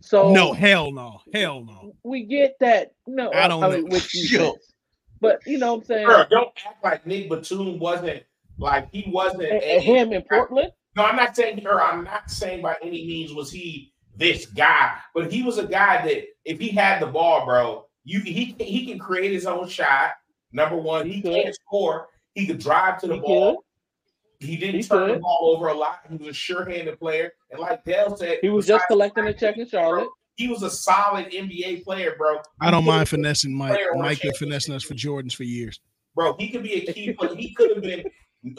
So 0.02 0.32
No, 0.32 0.52
hell 0.52 0.90
no. 0.92 1.20
Hell 1.32 1.64
no. 1.64 1.94
we 2.04 2.24
get 2.24 2.56
that. 2.60 2.92
No, 3.06 3.30
I 3.32 3.48
don't 3.48 3.62
I 3.62 3.68
know. 3.68 3.76
mean, 3.76 3.88
with 3.88 4.12
you 4.14 4.38
Yo. 4.40 4.56
but 5.20 5.40
you 5.46 5.58
know 5.58 5.74
what 5.74 5.80
I'm 5.82 5.86
saying. 5.86 6.06
Bro, 6.06 6.24
don't 6.30 6.48
act 6.68 6.82
like 6.84 7.06
Nick 7.06 7.30
Batum 7.30 7.78
wasn't 7.78 8.22
like 8.58 8.88
he 8.92 9.04
wasn't 9.10 9.44
And, 9.44 9.62
a- 9.62 9.80
him 9.80 10.12
in 10.12 10.22
Portland, 10.22 10.72
No, 10.96 11.04
I'm 11.04 11.16
not 11.16 11.34
saying 11.36 11.58
her. 11.62 11.80
I'm 11.80 12.04
not 12.04 12.30
saying 12.30 12.62
by 12.62 12.76
any 12.82 13.06
means 13.06 13.32
was 13.32 13.50
he 13.50 13.92
this 14.16 14.46
guy, 14.46 14.96
but 15.14 15.32
he 15.32 15.42
was 15.42 15.58
a 15.58 15.66
guy 15.66 16.04
that 16.06 16.24
if 16.44 16.58
he 16.58 16.68
had 16.68 17.00
the 17.00 17.06
ball, 17.06 17.46
bro, 17.46 17.86
you 18.04 18.20
he 18.20 18.54
he 18.58 18.86
can 18.86 18.98
create 18.98 19.32
his 19.32 19.46
own 19.46 19.68
shot. 19.68 20.10
Number 20.52 20.76
one, 20.76 21.06
he, 21.06 21.14
He 21.14 21.22
can't 21.22 21.54
score. 21.54 22.08
He 22.34 22.46
could 22.46 22.58
drive 22.58 23.00
to 23.00 23.06
the 23.06 23.14
He 23.14 23.20
ball. 23.20 23.64
He 24.42 24.56
didn't 24.56 24.76
He 24.76 24.82
turn 24.82 25.08
the 25.12 25.18
ball 25.18 25.54
over 25.56 25.68
a 25.68 25.74
lot. 25.74 26.00
He 26.10 26.16
was 26.16 26.28
a 26.28 26.32
sure-handed 26.32 26.98
player, 26.98 27.32
and 27.50 27.60
like 27.60 27.84
Dale 27.84 28.16
said, 28.16 28.38
he 28.42 28.48
was 28.48 28.66
just 28.66 28.86
collecting 28.88 29.26
a 29.26 29.32
check 29.34 29.56
in 29.56 29.64
he- 29.64 29.70
Charlotte. 29.70 30.08
He 30.36 30.48
was 30.48 30.62
a 30.62 30.70
solid 30.70 31.26
NBA 31.30 31.84
player, 31.84 32.14
bro. 32.16 32.38
I 32.60 32.70
don't 32.70 32.82
He 32.84 32.88
mind 32.88 33.08
finessing 33.08 33.54
Mike. 33.54 33.74
player 33.74 33.92
on 33.92 34.00
a 34.00 34.02
Mike 34.02 34.22
been 34.22 34.32
finessing 34.34 34.74
us 34.74 34.82
for 34.82 34.94
Jordans 34.94 35.34
for 35.34 35.44
years. 35.44 35.78
bro. 36.14 36.34
He 36.38 36.48
could 36.50 36.62
be 36.62 36.72
a 36.88 36.92
key 36.92 37.12
player. 37.12 37.34
He 37.34 37.54
could 37.54 37.70
have 37.74 37.82
been. 37.82 38.04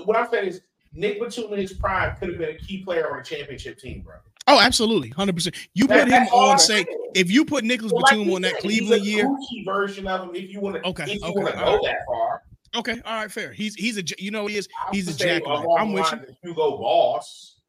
What 0.06 0.16
I'm 0.16 0.30
saying 0.30 0.48
is, 0.50 0.62
Nick 0.94 1.20
Batum 1.20 1.52
in 1.54 1.60
his 1.60 1.74
prime 1.74 2.16
could 2.18 2.30
have 2.30 2.38
been 2.38 2.52
a 2.56 2.58
key 2.60 2.84
player 2.84 3.12
on 3.12 3.20
a 3.20 3.24
championship 3.24 3.80
team, 3.80 4.02
bro. 4.02 4.16
Oh, 4.48 4.60
absolutely, 4.60 5.10
hundred 5.10 5.34
percent. 5.36 5.56
You 5.74 5.88
That- 5.88 6.04
put 6.04 6.14
him 6.14 6.24
on, 6.28 6.60
say, 6.60 6.86
if 7.16 7.32
you 7.32 7.44
put 7.44 7.64
Nicolas 7.64 7.92
Well, 7.92 8.04
Batum 8.08 8.28
you 8.28 8.36
on 8.36 8.42
that 8.44 8.62
said, 8.62 8.70
he's 8.70 8.80
Cleveland 8.82 9.02
a 9.02 9.06
year, 9.06 9.38
version 9.66 10.08
of 10.08 10.30
him. 10.30 10.36
If 10.36 10.52
you 10.52 10.60
want 10.62 10.76
to, 10.76 10.88
Okay, 10.90 11.04
if 11.06 11.22
you 11.22 11.22
okay, 11.24 11.32
want 11.34 11.48
to 11.56 11.60
go 11.60 11.72
right. 11.74 11.82
that 11.86 11.98
far, 12.08 12.44
okay, 12.76 13.02
all 13.06 13.16
right, 13.22 13.32
fair. 13.32 13.52
He's 13.52 13.76
he's 13.76 13.98
a 13.98 14.04
j- 14.04 14.16
you 14.20 14.32
know 14.32 14.48
he 14.48 14.58
is. 14.58 14.68
He's 14.92 15.08
a 15.08 15.14
say 15.14 15.26
jackknife. 15.40 15.66
along 15.66 15.78
I'm 15.80 15.94
with 15.94 16.12
you. 16.12 16.18
lines 16.20 16.38
Hugo 16.44 16.78
Boss, 16.78 17.62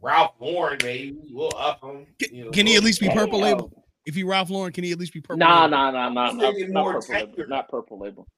Ralph 0.00 0.34
Lauren, 0.40 0.78
maybe 0.82 1.16
we'll 1.30 1.52
up 1.56 1.82
him. 1.82 2.06
Can- 2.18 2.34
you 2.34 2.44
know, 2.44 2.50
can 2.50 2.66
he 2.66 2.76
at 2.76 2.82
least 2.84 3.00
be 3.00 3.08
purple 3.08 3.40
label? 3.40 3.72
If 4.04 4.14
he 4.14 4.22
Ralph 4.22 4.50
Lauren, 4.50 4.72
can 4.72 4.84
he 4.84 4.92
at 4.92 4.98
least 4.98 5.12
be 5.12 5.20
purple? 5.20 5.38
Nah, 5.38 5.64
label? 5.64 5.70
nah, 5.70 5.90
nah, 5.90 6.08
nah, 6.10 6.28
I'm 6.28 6.36
nah, 6.36 6.52
thinking 6.52 6.72
not 6.72 6.80
more 6.84 6.92
purple 7.00 7.14
label, 7.16 7.34
Tanger. 7.36 7.48
not 7.48 7.68
purple 7.68 7.98
label. 7.98 8.28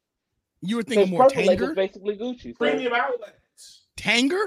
You 0.62 0.76
were 0.76 0.82
Because 0.82 0.96
thinking 0.96 1.10
more 1.10 1.24
purple 1.28 1.42
Tanger. 1.42 1.68
is 1.70 1.74
basically 1.74 2.16
Gucci. 2.16 2.52
So 2.52 2.54
premium 2.54 2.92
outlets. 2.94 3.82
Tanger. 3.96 4.46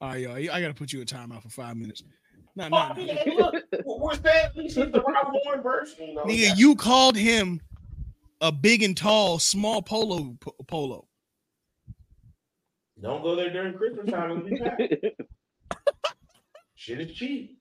All 0.00 0.10
right, 0.10 0.20
yo, 0.20 0.32
I 0.32 0.60
got 0.60 0.68
to 0.68 0.74
put 0.74 0.92
you 0.92 1.00
in 1.00 1.06
timeout 1.06 1.42
for 1.42 1.48
five 1.48 1.76
minutes. 1.76 2.02
No, 2.56 2.66
Oh, 2.66 2.68
no, 2.68 2.76
I 2.76 2.88
no. 2.90 2.94
mean, 2.94 3.08
hey, 3.16 3.36
look, 3.36 3.54
we're 3.84 4.12
at 4.12 4.56
least 4.56 4.76
he's 4.76 4.92
the 4.92 5.02
Ralph 5.02 5.34
Lauren 5.44 5.60
version. 5.62 6.06
You 6.08 6.14
know, 6.14 6.24
Nigga, 6.24 6.56
you 6.56 6.76
called 6.76 7.16
him 7.16 7.60
a 8.40 8.52
big 8.52 8.82
and 8.82 8.96
tall, 8.96 9.38
small 9.38 9.82
polo 9.82 10.36
p- 10.40 10.50
polo. 10.66 11.06
don't 13.00 13.22
go 13.22 13.34
there 13.36 13.50
during 13.50 13.74
Christmas 13.74 14.10
time. 14.10 14.30
It'll 14.30 14.42
be 14.44 14.56
bad. 14.56 15.12
Shit 16.74 17.00
is 17.00 17.16
cheap. 17.16 17.58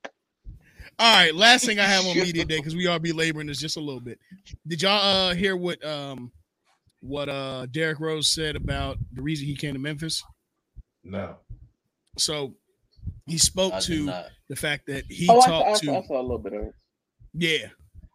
All 0.99 1.15
right, 1.15 1.33
last 1.33 1.65
thing 1.65 1.79
I 1.79 1.85
have 1.85 2.05
on 2.05 2.15
media 2.17 2.45
day 2.45 2.57
because 2.57 2.75
we 2.75 2.87
all 2.87 2.99
be 2.99 3.11
laboring 3.13 3.47
this 3.47 3.59
just 3.59 3.77
a 3.77 3.79
little 3.79 4.01
bit. 4.01 4.19
Did 4.67 4.81
y'all 4.81 5.01
uh 5.29 5.33
hear 5.33 5.55
what 5.55 5.83
um 5.85 6.31
what 6.99 7.29
uh 7.29 7.65
Derrick 7.67 7.99
Rose 7.99 8.31
said 8.31 8.55
about 8.55 8.97
the 9.13 9.21
reason 9.21 9.47
he 9.47 9.55
came 9.55 9.73
to 9.73 9.79
Memphis? 9.79 10.21
No. 11.03 11.37
So 12.17 12.53
he 13.25 13.37
spoke 13.37 13.79
to 13.81 14.05
not. 14.05 14.25
the 14.49 14.55
fact 14.55 14.85
that 14.87 15.05
he 15.09 15.27
Oh, 15.29 15.39
I 15.39 15.45
saw, 15.45 15.59
talked 15.63 15.69
I, 15.69 15.73
to 15.79 15.85
saw, 15.85 15.99
I 15.99 16.05
saw 16.07 16.21
a 16.21 16.21
little 16.21 16.37
bit 16.37 16.53
of 16.53 16.61
it. 16.63 16.73
yeah. 17.33 17.67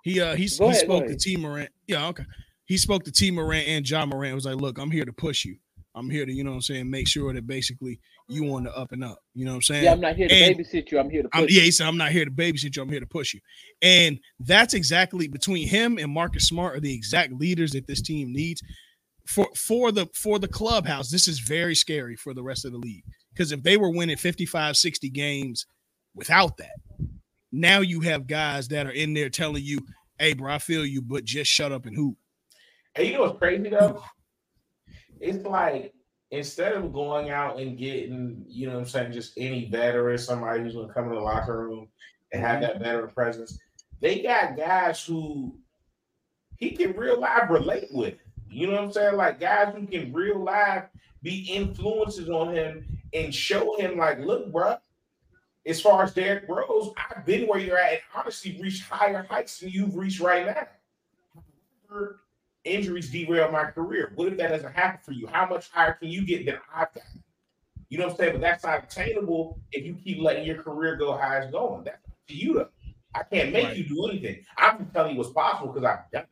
He 0.04 0.20
uh 0.20 0.36
he, 0.36 0.44
he 0.46 0.60
ahead, 0.64 0.76
spoke 0.76 1.02
to 1.04 1.06
ahead. 1.08 1.18
T 1.20 1.36
Morant. 1.36 1.70
Yeah, 1.86 2.06
okay. 2.08 2.24
He 2.68 2.76
spoke 2.76 3.02
to 3.04 3.12
T 3.12 3.30
Morant 3.30 3.66
and 3.66 3.88
Ja 3.88 4.04
Morant. 4.06 4.34
Was 4.34 4.44
like, 4.44 4.56
look, 4.56 4.78
I'm 4.78 4.90
here 4.90 5.06
to 5.06 5.12
push 5.12 5.44
you. 5.44 5.56
I'm 5.94 6.08
here 6.10 6.24
to, 6.26 6.32
you 6.32 6.44
know 6.44 6.50
what 6.50 6.56
I'm 6.56 6.62
saying, 6.62 6.88
make 6.90 7.08
sure 7.08 7.32
that 7.32 7.46
basically 7.46 7.98
you 8.28 8.54
on 8.54 8.64
the 8.64 8.76
up 8.76 8.92
and 8.92 9.02
up. 9.02 9.18
You 9.34 9.46
know 9.46 9.52
what 9.52 9.56
I'm 9.56 9.62
saying? 9.62 9.84
Yeah, 9.84 9.92
I'm 9.92 10.00
not 10.00 10.14
here 10.16 10.28
to 10.28 10.34
And- 10.34 10.56
babysit 10.56 10.92
you. 10.92 10.98
I'm 11.00 11.10
here 11.10 11.22
to 11.22 11.28
I'm, 11.32 11.44
push 11.44 11.50
yeah, 11.52 11.58
you. 11.60 11.64
he 11.64 11.70
said, 11.72 11.88
I'm 11.88 11.96
not 11.96 12.12
here 12.12 12.24
to 12.26 12.30
babysit 12.30 12.76
you. 12.76 12.82
I'm 12.82 12.88
here 12.90 13.00
to 13.00 13.06
push 13.06 13.34
you. 13.34 13.40
And 13.82 14.20
that's 14.38 14.74
exactly 14.74 15.26
between 15.28 15.66
him 15.66 15.98
and 15.98 16.12
Marcus 16.12 16.46
Smart 16.46 16.76
are 16.76 16.80
the 16.80 16.94
exact 16.94 17.32
leaders 17.32 17.72
that 17.72 17.86
this 17.88 18.00
team 18.02 18.32
needs 18.32 18.62
for 19.26 19.48
for 19.56 19.90
the 19.90 20.06
for 20.14 20.38
the 20.38 20.46
clubhouse. 20.46 21.10
This 21.10 21.26
is 21.26 21.38
very 21.40 21.74
scary 21.74 22.16
for 22.16 22.32
the 22.32 22.42
rest 22.42 22.64
of 22.64 22.72
the 22.72 22.78
league 22.78 23.04
because 23.32 23.50
if 23.50 23.62
they 23.62 23.76
were 23.76 23.90
winning 23.90 24.16
55, 24.18 24.76
60 24.76 25.10
games 25.10 25.66
without 26.14 26.58
that, 26.58 26.76
now 27.50 27.80
you 27.80 28.02
have 28.02 28.26
guys 28.26 28.68
that 28.68 28.86
are 28.86 28.90
in 28.92 29.14
there 29.14 29.30
telling 29.30 29.64
you, 29.64 29.80
"Hey, 30.18 30.34
bro, 30.34 30.52
I 30.52 30.58
feel 30.58 30.86
you, 30.86 31.02
but 31.02 31.24
just 31.24 31.50
shut 31.50 31.72
up 31.72 31.86
and 31.86 31.96
hoop." 31.96 32.16
And 32.98 33.06
you 33.06 33.12
know 33.14 33.20
what's 33.22 33.38
crazy 33.38 33.68
though? 33.70 34.02
It's 35.20 35.46
like 35.46 35.94
instead 36.32 36.72
of 36.72 36.92
going 36.92 37.30
out 37.30 37.58
and 37.60 37.78
getting, 37.78 38.44
you 38.48 38.66
know 38.66 38.74
what 38.74 38.80
I'm 38.80 38.88
saying, 38.88 39.12
just 39.12 39.34
any 39.36 39.70
veteran, 39.70 40.18
somebody 40.18 40.62
who's 40.62 40.74
gonna 40.74 40.92
come 40.92 41.04
in 41.04 41.14
the 41.14 41.20
locker 41.20 41.64
room 41.64 41.88
and 42.32 42.42
have 42.42 42.60
that 42.60 42.74
mm-hmm. 42.74 42.84
veteran 42.84 43.10
presence, 43.10 43.56
they 44.00 44.20
got 44.20 44.56
guys 44.56 45.04
who 45.04 45.56
he 46.56 46.72
can 46.72 46.92
real 46.96 47.20
life 47.20 47.48
relate 47.48 47.88
with. 47.92 48.14
You 48.50 48.66
know 48.66 48.74
what 48.74 48.82
I'm 48.82 48.92
saying? 48.92 49.16
Like 49.16 49.38
guys 49.38 49.72
who 49.76 49.86
can 49.86 50.12
real 50.12 50.42
life 50.42 50.84
be 51.22 51.52
influences 51.52 52.28
on 52.28 52.52
him 52.52 52.84
and 53.14 53.32
show 53.32 53.76
him, 53.76 53.96
like, 53.96 54.18
look, 54.18 54.50
bro, 54.52 54.76
as 55.66 55.80
far 55.80 56.02
as 56.02 56.14
Derrick 56.14 56.44
Rose, 56.48 56.92
I've 56.96 57.24
been 57.24 57.46
where 57.46 57.60
you're 57.60 57.78
at 57.78 57.92
and 57.92 58.00
honestly 58.14 58.58
reached 58.60 58.88
higher 58.88 59.24
heights 59.30 59.60
than 59.60 59.70
you've 59.70 59.94
reached 59.94 60.20
right 60.20 60.46
now 60.46 62.16
injuries 62.72 63.10
derail 63.10 63.50
my 63.50 63.64
career. 63.64 64.12
What 64.14 64.28
if 64.28 64.38
that 64.38 64.48
doesn't 64.50 64.72
happen 64.72 65.00
for 65.04 65.12
you? 65.12 65.26
How 65.26 65.46
much 65.48 65.70
higher 65.70 65.94
can 65.94 66.08
you 66.08 66.24
get 66.26 66.46
than 66.46 66.58
I've 66.74 66.92
got? 66.94 67.04
You 67.88 67.98
know 67.98 68.04
what 68.04 68.12
I'm 68.12 68.16
saying? 68.18 68.32
But 68.32 68.40
that's 68.42 68.64
not 68.64 68.84
attainable 68.84 69.60
if 69.72 69.84
you 69.84 69.94
keep 69.94 70.20
letting 70.20 70.44
your 70.44 70.62
career 70.62 70.96
go 70.96 71.16
how 71.16 71.32
it's 71.38 71.50
going. 71.50 71.84
That's 71.84 72.04
up 72.06 72.16
to 72.28 72.34
you 72.34 72.54
though. 72.54 72.68
I 73.14 73.22
can't 73.22 73.52
make 73.52 73.64
Right. 73.64 73.76
you 73.76 73.84
do 73.88 74.06
anything. 74.06 74.44
I'm 74.58 74.78
just 74.78 74.92
telling 74.92 75.12
you 75.12 75.18
what's 75.18 75.30
possible 75.32 75.72
because 75.72 75.84
I've 75.88 76.10
done 76.12 76.24
it. 76.24 76.28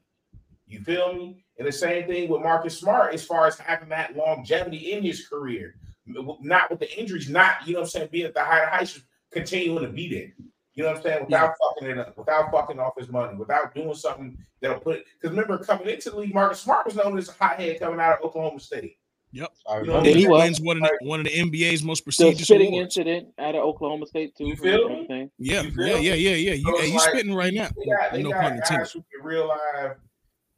You 0.67 0.81
feel 0.81 1.15
me? 1.15 1.45
And 1.59 1.67
the 1.67 1.73
same 1.73 2.07
thing 2.07 2.29
with 2.29 2.43
Marcus 2.43 2.79
Smart 2.79 3.15
as 3.15 3.25
far 3.25 3.47
as 3.47 3.59
having 3.59 3.89
that 3.89 4.15
longevity 4.17 4.93
in 4.93 5.03
his 5.03 5.27
career. 5.27 5.77
Not 6.07 6.71
with 6.71 6.81
the 6.81 6.99
injuries, 7.01 7.31
not, 7.31 7.67
you 7.67 7.73
know 7.73 7.81
what 7.81 7.87
I'm 7.87 7.91
saying, 7.91 8.09
being 8.13 8.27
at 8.27 8.35
the 8.35 8.45
higher 8.45 8.67
heights, 8.67 9.01
continuing 9.33 9.83
to 9.85 9.89
be 9.89 10.09
there. 10.11 10.47
You 10.77 10.83
know 10.85 10.91
what 10.91 10.99
I'm 10.99 11.03
saying? 11.03 11.25
Without 11.25 11.55
fucking 11.61 11.91
it 11.91 11.99
up, 11.99 12.19
without 12.19 12.51
fucking 12.53 12.79
off 12.79 12.93
his 12.99 13.09
money, 13.09 13.35
without 13.37 13.75
doing 13.75 13.95
something 13.95 14.37
that'll 14.61 14.79
put 14.79 15.05
because 15.15 15.31
remember 15.35 15.59
coming 15.65 15.89
into 15.89 16.11
the 16.11 16.19
league, 16.19 16.35
Marcus 16.35 16.61
Smart 16.61 16.85
was 16.87 16.95
known 16.97 17.17
as 17.17 17.29
a 17.31 17.33
hothead 17.33 17.81
coming 17.81 17.99
out 17.99 18.19
of 18.19 18.25
Oklahoma 18.27 18.61
State. 18.61 18.99
Yep. 19.33 19.53
You 19.69 19.75
know, 19.75 19.81
remember. 19.81 20.09
He 20.11 20.21
He 20.21 20.29
wins 20.29 20.61
one 20.61 20.77
of 20.77 20.83
the, 20.83 21.07
one 21.07 21.21
of 21.21 21.27
the 21.27 21.33
NBA's 21.33 21.83
most 21.83 22.01
The 22.01 22.05
prestigious 22.05 22.47
spitting 22.47 22.69
awards. 22.69 22.97
incident 22.97 23.29
out 23.39 23.55
of 23.55 23.63
Oklahoma 23.63 24.07
State 24.07 24.37
too. 24.37 24.47
You 24.47 24.57
feel 24.57 24.89
me? 24.89 25.31
Yeah, 25.39 25.63
You 25.63 25.71
feel 25.73 25.87
yeah, 25.87 25.95
me? 25.95 26.01
yeah, 26.09 26.15
yeah, 26.15 26.31
yeah. 26.35 26.53
You, 26.55 26.63
So 26.65 26.71
hey, 26.77 26.83
it's 26.85 26.89
you 26.89 26.99
like, 26.99 27.09
spitting 27.11 27.35
right 27.35 27.55
now. 27.55 27.69
They 27.77 27.91
got, 27.91 28.13
they 28.13 28.23
no 28.23 28.31
got 28.31 28.43
pun 28.43 28.59
guys 28.59 28.93
who 28.93 29.01
can 29.01 29.25
real 29.27 29.49
life, 29.49 29.97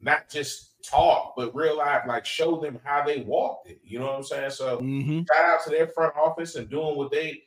not 0.01 0.29
just 0.29 0.83
talk, 0.83 1.33
but 1.35 1.55
real 1.55 1.77
life, 1.77 2.03
like 2.07 2.25
show 2.25 2.59
them 2.59 2.79
how 2.83 3.03
they 3.05 3.21
walked 3.21 3.69
it. 3.69 3.79
You 3.83 3.99
know 3.99 4.05
what 4.07 4.15
I'm 4.17 4.23
saying? 4.23 4.51
So 4.51 4.77
hmm 4.79 5.21
shout 5.33 5.45
out 5.45 5.63
to 5.63 5.69
their 5.69 5.87
front 5.87 6.15
office 6.15 6.55
and 6.55 6.69
doing 6.69 6.95
what 6.97 7.11
they 7.11 7.43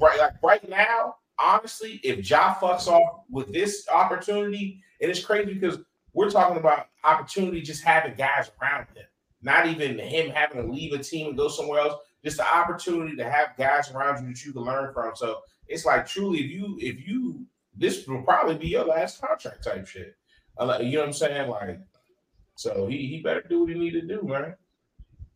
right 0.00 0.18
like 0.18 0.34
right 0.42 0.68
now. 0.68 1.14
Honestly, 1.38 2.00
if 2.02 2.28
Ja 2.28 2.54
fucks 2.54 2.88
off 2.88 3.24
with 3.30 3.52
this 3.52 3.86
opportunity, 3.92 4.82
and 5.00 5.10
it's 5.10 5.24
crazy 5.24 5.54
because 5.54 5.78
we're 6.12 6.30
talking 6.30 6.56
about 6.56 6.86
opportunity 7.04 7.60
just 7.60 7.84
having 7.84 8.14
guys 8.14 8.50
around 8.60 8.86
him, 8.94 9.04
not 9.42 9.66
even 9.66 9.98
him 9.98 10.30
having 10.30 10.62
to 10.62 10.72
leave 10.72 10.92
a 10.92 11.02
team 11.02 11.28
and 11.28 11.36
go 11.36 11.48
somewhere 11.48 11.80
else. 11.80 12.02
Just 12.24 12.38
the 12.38 12.56
opportunity 12.56 13.16
to 13.16 13.30
have 13.30 13.56
guys 13.56 13.90
around 13.90 14.22
you 14.22 14.32
that 14.32 14.44
you 14.44 14.52
can 14.52 14.62
learn 14.62 14.92
from. 14.92 15.14
So 15.14 15.40
it's 15.68 15.84
like 15.84 16.06
truly, 16.06 16.38
if 16.38 16.50
you 16.50 16.78
if 16.80 17.06
you 17.06 17.46
this 17.76 18.06
will 18.06 18.22
probably 18.22 18.56
be 18.56 18.68
your 18.68 18.84
last 18.84 19.20
contract 19.20 19.62
type 19.62 19.86
shit. 19.86 20.16
Uh, 20.58 20.78
you 20.80 20.94
know 20.94 21.00
what 21.00 21.08
I'm 21.08 21.12
saying? 21.12 21.50
Like, 21.50 21.80
so 22.56 22.86
he 22.86 23.06
he 23.06 23.20
better 23.20 23.42
do 23.42 23.60
what 23.60 23.68
he 23.68 23.78
need 23.78 23.92
to 23.92 24.02
do, 24.02 24.22
man. 24.22 24.54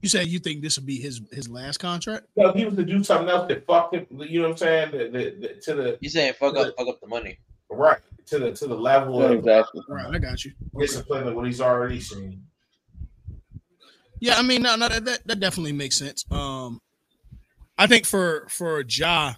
You 0.02 0.08
said 0.08 0.28
you 0.28 0.38
think 0.38 0.62
this 0.62 0.78
would 0.78 0.86
be 0.86 0.98
his 0.98 1.20
his 1.30 1.48
last 1.48 1.78
contract? 1.78 2.26
You 2.36 2.44
know, 2.44 2.48
if 2.50 2.56
he 2.56 2.64
was 2.64 2.74
to 2.76 2.84
do 2.84 3.04
something 3.04 3.28
else 3.28 3.48
that 3.48 3.66
fucked 3.66 3.94
him, 3.94 4.06
you 4.10 4.40
know 4.40 4.48
what 4.48 4.52
I'm 4.52 4.56
saying? 4.56 4.90
The, 4.92 4.98
the, 5.08 5.48
the, 5.48 5.60
to 5.62 5.74
the 5.74 5.98
You 6.00 6.08
saying 6.08 6.34
fuck 6.38 6.56
up, 6.56 6.74
fuck 6.76 6.88
up 6.88 7.00
the 7.00 7.06
money. 7.06 7.38
right 7.70 7.98
to 8.26 8.38
the 8.38 8.52
to 8.52 8.66
the 8.66 8.74
level 8.74 9.18
Yeah, 9.20 9.26
of 9.26 9.32
exactly. 9.32 9.82
Right, 9.88 10.06
I 10.06 10.18
got 10.18 10.44
you. 10.44 10.52
Okay. 10.74 10.86
discipline 10.86 11.26
of 11.28 11.34
what 11.34 11.44
he's 11.46 11.60
already 11.60 12.00
seen. 12.00 12.42
Yeah, 14.20 14.36
I 14.36 14.42
mean, 14.42 14.62
no, 14.62 14.76
no, 14.76 14.88
that, 14.88 15.04
that 15.04 15.26
that 15.26 15.40
definitely 15.40 15.72
makes 15.72 15.96
sense. 15.96 16.24
Um, 16.30 16.80
I 17.76 17.86
think 17.86 18.06
for 18.06 18.46
for 18.48 18.82
Ja, 18.88 19.34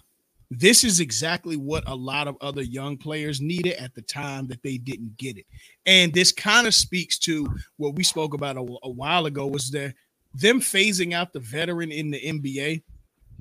this 0.51 0.83
is 0.83 0.99
exactly 0.99 1.55
what 1.57 1.83
a 1.87 1.95
lot 1.95 2.27
of 2.27 2.35
other 2.41 2.61
young 2.61 2.97
players 2.97 3.41
needed 3.41 3.73
at 3.81 3.95
the 3.95 4.01
time 4.01 4.47
that 4.47 4.61
they 4.63 4.77
didn't 4.77 5.17
get 5.17 5.37
it, 5.37 5.45
and 5.85 6.13
this 6.13 6.31
kind 6.31 6.67
of 6.67 6.73
speaks 6.73 7.17
to 7.19 7.47
what 7.77 7.95
we 7.95 8.03
spoke 8.03 8.33
about 8.33 8.57
a, 8.57 8.65
a 8.83 8.89
while 8.89 9.25
ago. 9.25 9.47
Was 9.47 9.71
that 9.71 9.93
them 10.33 10.59
phasing 10.59 11.13
out 11.13 11.33
the 11.33 11.39
veteran 11.39 11.91
in 11.91 12.11
the 12.11 12.19
NBA 12.19 12.83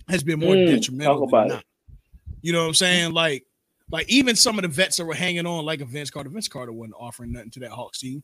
has 0.08 0.22
been 0.22 0.40
more 0.40 0.54
Mm, 0.54 0.66
detrimental 0.66 1.20
than 1.20 1.28
about 1.28 1.46
it. 1.46 1.48
not. 1.54 1.64
You 2.42 2.52
know 2.52 2.62
what 2.62 2.68
I'm 2.68 2.74
saying? 2.74 3.12
Like, 3.12 3.44
like 3.90 4.08
even 4.10 4.36
some 4.36 4.58
of 4.58 4.62
the 4.62 4.68
vets 4.68 4.96
that 4.96 5.04
were 5.04 5.14
hanging 5.14 5.46
on, 5.46 5.64
like 5.64 5.80
a 5.80 5.84
Vince 5.84 6.10
Carter. 6.10 6.28
Vince 6.30 6.48
Carter 6.48 6.72
wasn't 6.72 6.94
offering 6.98 7.32
nothing 7.32 7.50
to 7.52 7.60
that 7.60 7.70
Hawks 7.70 8.00
team. 8.00 8.22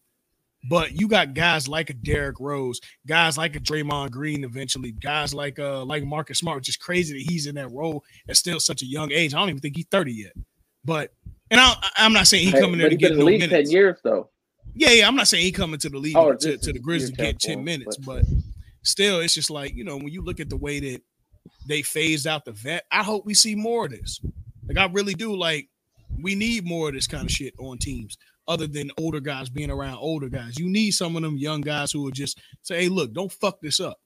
But 0.69 0.99
you 1.01 1.07
got 1.07 1.35
guys 1.35 1.69
like 1.69 1.89
a 1.89 1.95
Derrick 1.95 2.41
Rose, 2.41 2.81
guys 3.07 3.39
like 3.39 3.55
a 3.55 3.61
Draymond 3.61 4.11
Green, 4.11 4.43
eventually, 4.43 4.91
guys 4.91 5.33
like 5.33 5.59
uh 5.61 5.85
like 5.85 6.05
Marcus 6.05 6.39
Smart, 6.39 6.57
which 6.57 6.69
is 6.69 6.77
crazy 6.77 7.15
that 7.15 7.31
he's 7.31 7.47
in 7.47 7.55
that 7.55 7.71
role 7.71 8.03
at 8.29 8.37
still 8.37 8.59
such 8.59 8.83
a 8.83 8.87
young 8.87 9.13
age. 9.13 9.35
I 9.35 9.39
don't 9.39 9.51
even 9.51 9.61
think 9.61 9.77
he's 9.77 9.87
30 9.91 10.13
yet. 10.13 10.33
But 10.85 11.13
and 11.51 11.61
I, 11.61 11.75
I'm 11.97 12.13
not 12.13 12.27
saying 12.27 12.45
he 12.47 12.51
Hey, 12.51 12.61
coming 12.61 12.79
there 12.79 12.89
to 12.89 12.97
get 12.97 13.13
no 13.13 13.19
the 13.19 13.25
league 13.25 13.41
minutes. 13.41 13.71
ten 13.71 13.71
years 13.71 13.99
though. 14.03 14.31
Yeah, 14.75 14.91
yeah. 14.91 15.07
I'm 15.07 15.15
not 15.15 15.29
saying 15.29 15.45
he 15.45 15.53
coming 15.53 15.79
to 15.79 15.89
the 15.89 15.99
league 15.99 16.17
Oh, 16.17 16.35
to, 16.35 16.57
to 16.59 16.73
the 16.73 16.79
Grizzlies 16.81 17.11
year 17.17 17.33
get 17.33 17.39
10 17.39 17.39
10 17.39 17.55
for 17.55 17.59
him, 17.61 17.65
minutes, 17.65 17.97
but- 17.99 18.25
but 18.25 18.25
still, 18.89 19.21
it's 19.21 19.35
just 19.35 19.51
like 19.51 19.75
you 19.75 19.85
know 19.85 19.97
when 19.97 20.09
you 20.09 20.23
look 20.23 20.41
at 20.41 20.51
the 20.51 20.57
way 20.57 20.81
that 20.81 21.03
they 21.67 21.83
phased 21.83 22.27
out 22.27 22.45
the 22.45 22.53
vet. 22.53 22.85
I 22.91 23.03
hope 23.03 23.27
we 23.27 23.35
see 23.35 23.55
more 23.55 23.87
of 23.87 23.93
this. 23.93 24.21
Like 24.67 24.79
I 24.79 24.91
really 24.93 25.15
do. 25.15 25.37
Like 25.37 25.69
we 26.23 26.35
need 26.35 26.65
more 26.65 26.89
of 26.89 26.95
this 26.95 27.07
kind 27.07 27.25
of 27.25 27.31
shit 27.31 27.55
on 27.59 27.79
teams, 27.79 28.17
other 28.47 28.67
than 28.67 28.91
older 28.99 29.21
guys 29.21 29.49
being 29.49 29.71
around 29.71 29.99
older 29.99 30.29
guys. 30.29 30.59
You 30.59 30.69
need 30.69 30.93
some 30.93 31.17
of 31.17 31.23
them 31.23 31.37
young 31.37 31.61
guys 31.61 31.93
who 31.93 32.03
will 32.03 32.11
just 32.11 32.41
say, 32.63 32.83
"Hey, 32.83 32.89
look, 32.89 33.13
don't 33.13 33.33
fuck 33.33 33.61
this 33.61 33.81
up." 33.81 33.99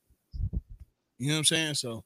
You 1.19 1.29
know 1.29 1.35
what 1.35 1.39
I'm 1.39 1.45
saying? 1.45 1.75
So 1.75 2.05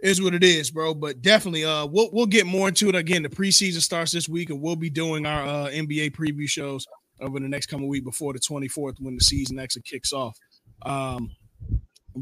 is 0.00 0.20
what 0.20 0.34
it 0.34 0.44
is, 0.44 0.70
bro. 0.70 0.94
But 0.94 1.22
definitely, 1.22 1.64
uh, 1.64 1.86
we'll 1.86 2.10
we'll 2.12 2.26
get 2.26 2.46
more 2.46 2.68
into 2.68 2.88
it 2.88 2.94
again. 2.94 3.22
The 3.22 3.28
preseason 3.28 3.80
starts 3.80 4.12
this 4.12 4.28
week, 4.28 4.50
and 4.50 4.60
we'll 4.60 4.76
be 4.76 4.90
doing 4.90 5.26
our 5.26 5.42
uh, 5.42 5.70
NBA 5.70 6.12
preview 6.12 6.48
shows 6.48 6.86
over 7.20 7.40
the 7.40 7.48
next 7.48 7.66
coming 7.66 7.88
week 7.88 8.04
before 8.04 8.32
the 8.32 8.40
24th 8.40 8.96
when 9.00 9.14
the 9.14 9.24
season 9.24 9.58
actually 9.58 9.82
kicks 9.82 10.12
off. 10.12 10.36
Um, 10.84 11.30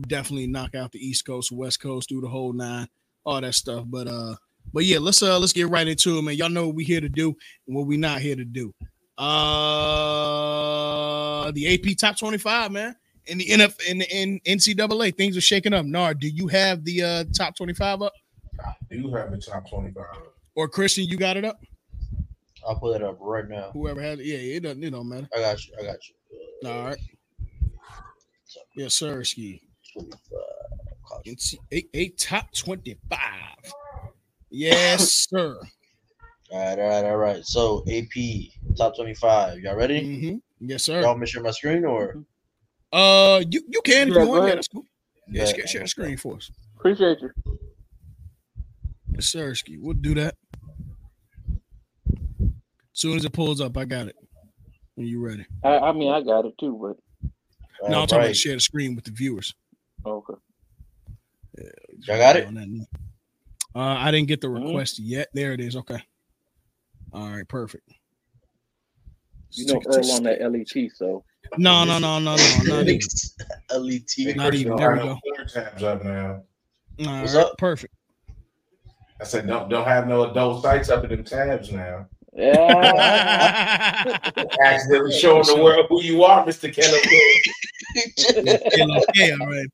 definitely 0.01 0.47
knock 0.47 0.75
out 0.75 0.93
the 0.93 0.99
East 0.99 1.25
Coast, 1.27 1.53
West 1.53 1.81
Coast, 1.81 2.09
do 2.09 2.21
the 2.21 2.29
whole 2.29 2.53
nine, 2.53 2.89
all 3.25 3.41
that 3.41 3.55
stuff. 3.55 3.85
But 3.87 4.09
uh, 4.09 4.35
but 4.73 4.85
yeah, 4.85 4.99
let's 4.99 5.23
uh 5.23 5.39
let's 5.39 5.53
get 5.53 5.69
right 5.69 5.87
into 5.87 6.19
it, 6.19 6.23
man. 6.23 6.35
Y'all 6.35 6.49
know 6.49 6.67
what 6.67 6.77
we 6.77 6.85
here 6.85 7.01
to 7.01 7.09
do 7.09 7.37
and 7.67 7.77
what 7.77 7.87
we 7.87 7.97
not 7.97 8.21
here 8.21 8.37
to 8.37 8.45
do. 8.45 8.75
Uh, 9.19 10.33
the 11.53 11.75
AP 11.75 11.97
top 11.99 12.19
25, 12.19 12.73
man. 12.73 12.97
In 13.27 13.39
the 13.39 13.47
NF 13.47 13.81
in 13.89 13.99
the 13.99 14.17
in 14.17 14.41
NCAA, 14.41 15.17
things 15.17 15.37
are 15.37 15.41
shaking 15.41 15.73
up. 15.73 15.87
Nard, 15.87 16.19
do 16.19 16.27
you 16.29 16.49
have 16.49 16.85
the 16.85 17.03
uh 17.03 17.25
top 17.37 17.57
25 17.57 18.03
up? 18.03 18.13
I 18.65 18.73
do 18.91 19.13
have 19.15 19.31
the 19.31 19.39
top 19.39 19.69
25. 19.71 20.05
Or 20.55 20.69
Christian, 20.69 21.05
you 21.05 21.17
got 21.17 21.37
it 21.37 21.45
up? 21.45 21.61
I'll 22.67 22.77
pull 22.77 22.95
it 22.95 23.03
up 23.03 23.19
right 23.21 23.49
now. 23.49 23.71
Whoever 23.73 24.01
had 24.01 24.21
it, 24.21 24.27
yeah, 24.27 24.37
it 24.37 24.61
doesn't, 24.61 24.83
it 24.83 24.91
don't 24.91 25.09
matter. 25.09 25.29
I 25.35 25.41
got 25.41 25.67
you. 25.67 25.75
I 25.81 25.85
got 25.85 25.97
you. 26.09 26.15
All 26.69 26.85
right. 26.87 26.99
Yes, 28.77 28.95
sir. 28.95 29.25
Ski. 29.25 29.63
25. 29.93 30.19
College. 31.07 31.27
NC 31.27 31.59
a, 31.73 31.85
a 31.95 32.09
top 32.11 32.53
25. 32.55 33.19
Yes, 34.51 35.13
sir. 35.31 35.59
All 36.51 36.59
right, 36.59 36.79
all 36.79 36.89
right, 36.89 37.05
all 37.05 37.17
right. 37.17 37.45
So 37.45 37.85
AP 37.91 38.77
top 38.77 38.95
25. 38.97 39.61
Y'all 39.61 39.77
ready? 39.77 40.01
Mhm. 40.01 40.41
Yes, 40.61 40.85
sir. 40.85 40.95
Y'all 40.95 41.03
sir. 41.03 41.09
want 41.09 41.21
me 41.21 41.27
to 41.27 41.33
share 41.33 41.43
my 41.43 41.51
screen 41.51 41.85
or? 41.85 42.25
Uh, 42.93 43.43
you 43.51 43.63
you 43.69 43.81
can 43.85 44.09
if 44.09 44.15
you 44.15 44.29
want. 44.29 44.49
Yeah, 44.49 44.61
cool. 44.73 44.85
Yeah, 45.29 45.45
share, 45.47 45.67
share 45.67 45.83
the 45.83 45.89
screen 45.89 46.17
for 46.17 46.37
us. 46.37 46.51
Appreciate 46.77 47.21
you. 47.21 47.31
Yes, 49.15 49.27
sir. 49.27 49.55
Ski. 49.55 49.79
We'll 49.79 49.95
do 49.95 50.15
that. 50.15 50.35
soon 52.93 53.17
as 53.17 53.25
it 53.25 53.33
pulls 53.33 53.61
up, 53.61 53.77
I 53.77 53.85
got 53.87 54.09
it. 54.09 54.17
When 54.95 55.07
you 55.07 55.25
ready? 55.25 55.47
I, 55.65 55.79
I 55.79 55.93
mean, 55.93 56.13
I 56.13 56.21
got 56.21 56.45
it 56.45 56.55
too, 56.61 56.79
but 56.81 57.31
no, 57.83 57.87
I'm 57.87 57.95
All 57.95 58.07
talking 58.07 58.27
about 58.27 58.37
share 58.37 58.55
the 58.55 58.61
screen 58.61 58.95
with 58.95 59.05
the 59.05 59.11
viewers. 59.11 59.55
Okay. 60.05 60.35
Y'all 62.07 62.19
got 62.19 62.37
it? 62.37 62.47
On 62.47 62.55
that. 62.55 62.87
Uh, 63.75 63.81
I 63.81 64.11
didn't 64.11 64.29
get 64.29 64.41
the 64.41 64.49
Mhm. 64.49 64.65
request 64.67 64.99
yet. 64.99 65.29
There 65.35 65.53
it 65.53 65.61
is. 65.61 65.77
Okay. 65.77 66.03
All 67.13 67.29
right. 67.29 67.47
Perfect. 67.49 67.89
You 69.53 69.67
know 69.67 69.75
Take 69.75 69.83
it 69.83 69.91
to 69.93 69.99
Earl 69.99 70.11
on 70.13 70.23
that 70.25 70.41
LET, 70.41 70.91
so 70.95 71.25
No, 71.59 71.85
no, 71.85 71.99
no, 71.99 72.19
no, 72.19 72.37
no, 72.37 72.63
not 72.65 72.89
even. 72.89 73.01
LET. 73.71 74.37
Not 74.37 74.55
even. 74.55 74.77
There 74.77 74.93
we 74.93 74.97
no 74.99 75.05
go. 75.05 75.19
porn 75.37 75.49
tabs 75.49 75.83
up 75.83 76.05
now. 76.05 76.43
All 77.01 77.21
What's 77.21 77.35
right, 77.35 77.45
up? 77.47 77.59
Perfect. 77.59 77.95
I 79.21 79.25
said 79.25 79.47
don't 79.47 79.69
don't 79.69 79.87
have 79.87 80.09
no 80.09 80.31
adult 80.31 80.63
sites 80.63 80.89
up 80.89 81.05
in 81.05 81.11
them 81.11 81.25
tabs 81.25 81.71
now. 81.71 82.09
Yeah. 82.35 84.19
Accidentally 84.65 85.13
showing 85.19 85.45
the 85.47 85.57
world 85.63 85.87
who 85.89 86.03
you 86.03 86.25
are, 86.25 86.45
Mr. 86.47 86.73
Kelly. 86.73 87.01
Kalo, 88.77 89.01
K, 89.15 89.33
all 89.33 89.47
right. 89.49 89.67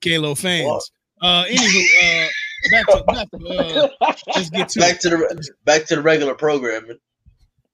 Kalo 0.00 0.34
fans. 0.34 0.90
Uh, 1.20 1.44
anywho, 1.44 1.82
uh, 2.02 2.28
back 2.70 2.86
to, 2.86 3.04
back 3.06 3.30
to 3.30 3.36
uh, 3.48 3.88
let's 4.34 4.50
get 4.50 4.68
to 4.70 4.80
back 4.80 4.94
it. 4.96 5.00
to 5.02 5.10
the 5.10 5.50
back 5.64 5.84
to 5.86 5.96
the 5.96 6.02
regular 6.02 6.34
programming. 6.34 6.98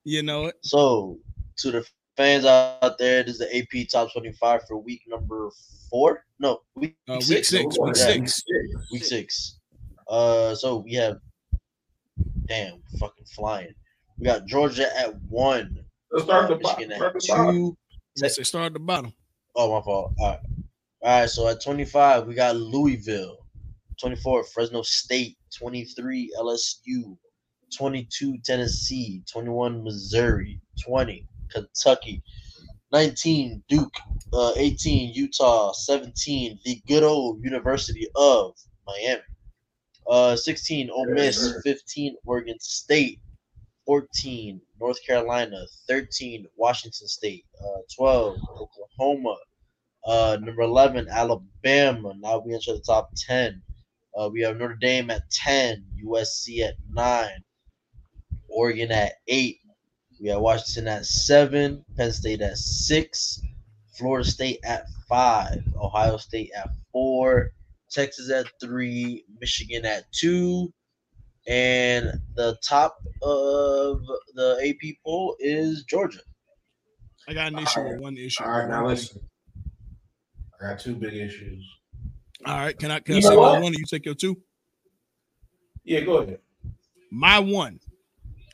You 0.04 0.22
know 0.22 0.46
it. 0.46 0.56
So 0.62 1.18
to 1.58 1.70
the 1.70 1.86
fans 2.16 2.44
out 2.44 2.98
there, 2.98 3.22
this 3.22 3.40
is 3.40 3.48
the 3.48 3.56
AP 3.56 3.88
Top 3.88 4.12
25 4.12 4.62
for 4.68 4.76
week 4.78 5.02
number 5.06 5.50
four. 5.90 6.24
No, 6.40 6.60
week, 6.74 6.96
Uh, 7.08 7.14
week 7.14 7.22
six. 7.22 7.48
six. 7.48 7.78
Week 7.78 7.96
Yeah, 7.96 8.02
six. 8.02 8.42
Week 8.92 9.04
six. 9.04 9.58
Uh, 10.08 10.54
so 10.54 10.78
we 10.78 10.92
have, 10.94 11.18
damn, 12.48 12.82
fucking 12.98 13.26
flying. 13.26 13.74
We 14.18 14.24
got 14.24 14.46
Georgia 14.46 14.88
at 14.98 15.14
one. 15.22 15.78
Let's 16.10 16.24
start 16.24 16.46
uh, 16.46 16.48
the 16.48 16.56
bottom. 16.56 16.88
Michigan 16.88 17.20
Start 17.20 17.48
at 17.48 17.52
the 17.52 17.52
two. 17.52 17.76
Let's 18.20 18.36
say 18.36 18.42
start 18.42 18.66
at 18.66 18.72
the 18.72 18.80
bottom. 18.80 19.12
Oh, 19.54 19.76
my 19.76 19.84
fault. 19.84 20.14
All 20.18 20.28
right. 20.28 20.40
All 21.02 21.20
right. 21.20 21.30
So 21.30 21.48
at 21.48 21.62
25, 21.62 22.26
we 22.26 22.34
got 22.34 22.56
Louisville. 22.56 23.38
24, 24.00 24.44
Fresno 24.44 24.82
State. 24.82 25.36
23, 25.56 26.34
LSU. 26.40 27.16
22, 27.76 28.38
Tennessee. 28.44 29.22
21, 29.30 29.84
Missouri. 29.84 30.60
20, 30.84 31.26
Kentucky. 31.50 32.22
19, 32.92 33.62
Duke. 33.68 33.94
Uh, 34.32 34.52
18, 34.56 35.14
Utah. 35.14 35.72
17, 35.72 36.58
the 36.64 36.80
good 36.88 37.02
old 37.02 37.44
University 37.44 38.08
of 38.16 38.56
Miami. 38.86 39.20
Uh, 40.08 40.34
16, 40.36 40.90
Ole 40.90 41.06
Miss. 41.14 41.60
15, 41.64 42.16
Oregon 42.26 42.58
State. 42.60 43.20
14, 43.86 44.60
North 44.80 44.98
Carolina. 45.06 45.64
13, 45.88 46.46
Washington 46.56 47.08
State. 47.08 47.44
Uh, 47.60 47.80
12, 47.96 48.38
Oklahoma. 48.60 49.36
Uh, 50.06 50.38
number 50.40 50.62
11, 50.62 51.08
Alabama. 51.08 52.14
Now 52.18 52.38
we 52.38 52.54
enter 52.54 52.72
the 52.72 52.80
top 52.80 53.10
10. 53.16 53.62
Uh, 54.16 54.28
we 54.32 54.40
have 54.40 54.56
Notre 54.56 54.74
Dame 54.74 55.10
at 55.10 55.30
10, 55.30 55.84
USC 56.04 56.60
at 56.66 56.74
9, 56.92 57.28
Oregon 58.48 58.90
at 58.90 59.12
8. 59.28 59.58
We 60.20 60.28
have 60.30 60.40
Washington 60.40 60.88
at 60.88 61.06
7, 61.06 61.84
Penn 61.96 62.12
State 62.12 62.40
at 62.40 62.56
6, 62.58 63.42
Florida 63.96 64.28
State 64.28 64.58
at 64.64 64.86
5, 65.08 65.62
Ohio 65.76 66.16
State 66.16 66.50
at 66.56 66.70
4, 66.90 67.52
Texas 67.90 68.30
at 68.30 68.46
3, 68.60 69.24
Michigan 69.40 69.84
at 69.84 70.04
2. 70.12 70.72
And 71.48 72.12
the 72.34 72.58
top 72.62 72.98
of 73.22 74.02
the 74.34 74.58
AP 74.62 74.96
poll 75.04 75.34
is 75.40 75.84
Georgia. 75.84 76.20
I 77.28 77.34
got 77.34 77.52
an 77.52 77.58
issue 77.58 77.82
with 77.84 78.00
one 78.00 78.16
issue. 78.16 78.42
All 78.44 78.50
right, 78.50 78.68
now 78.68 78.86
listen. 78.86 79.20
I 80.60 80.70
got 80.70 80.78
two 80.80 80.94
big 80.94 81.14
issues. 81.14 81.64
All 82.44 82.56
right, 82.56 82.78
can 82.78 82.90
I 82.90 83.00
can 83.00 83.14
I 83.14 83.16
You 83.16 83.22
say 83.22 83.30
know 83.30 83.40
my 83.40 83.60
one? 83.60 83.72
Or 83.72 83.78
you 83.78 83.84
take 83.88 84.04
your 84.04 84.14
two. 84.14 84.36
Yeah, 85.84 86.00
go 86.00 86.18
ahead. 86.18 86.40
My 87.10 87.38
one. 87.38 87.80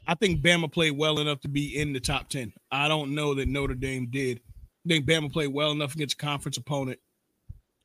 I 0.06 0.14
think 0.14 0.42
Bama 0.42 0.70
played 0.70 0.98
well 0.98 1.18
enough 1.18 1.40
to 1.40 1.48
be 1.48 1.80
in 1.80 1.92
the 1.92 2.00
top 2.00 2.28
ten. 2.28 2.52
I 2.70 2.88
don't 2.88 3.14
know 3.14 3.34
that 3.34 3.48
Notre 3.48 3.74
Dame 3.74 4.08
did. 4.10 4.40
I 4.84 4.88
think 4.88 5.06
Bama 5.06 5.32
played 5.32 5.52
well 5.52 5.70
enough 5.70 5.94
against 5.94 6.14
a 6.14 6.18
conference 6.18 6.58
opponent, 6.58 6.98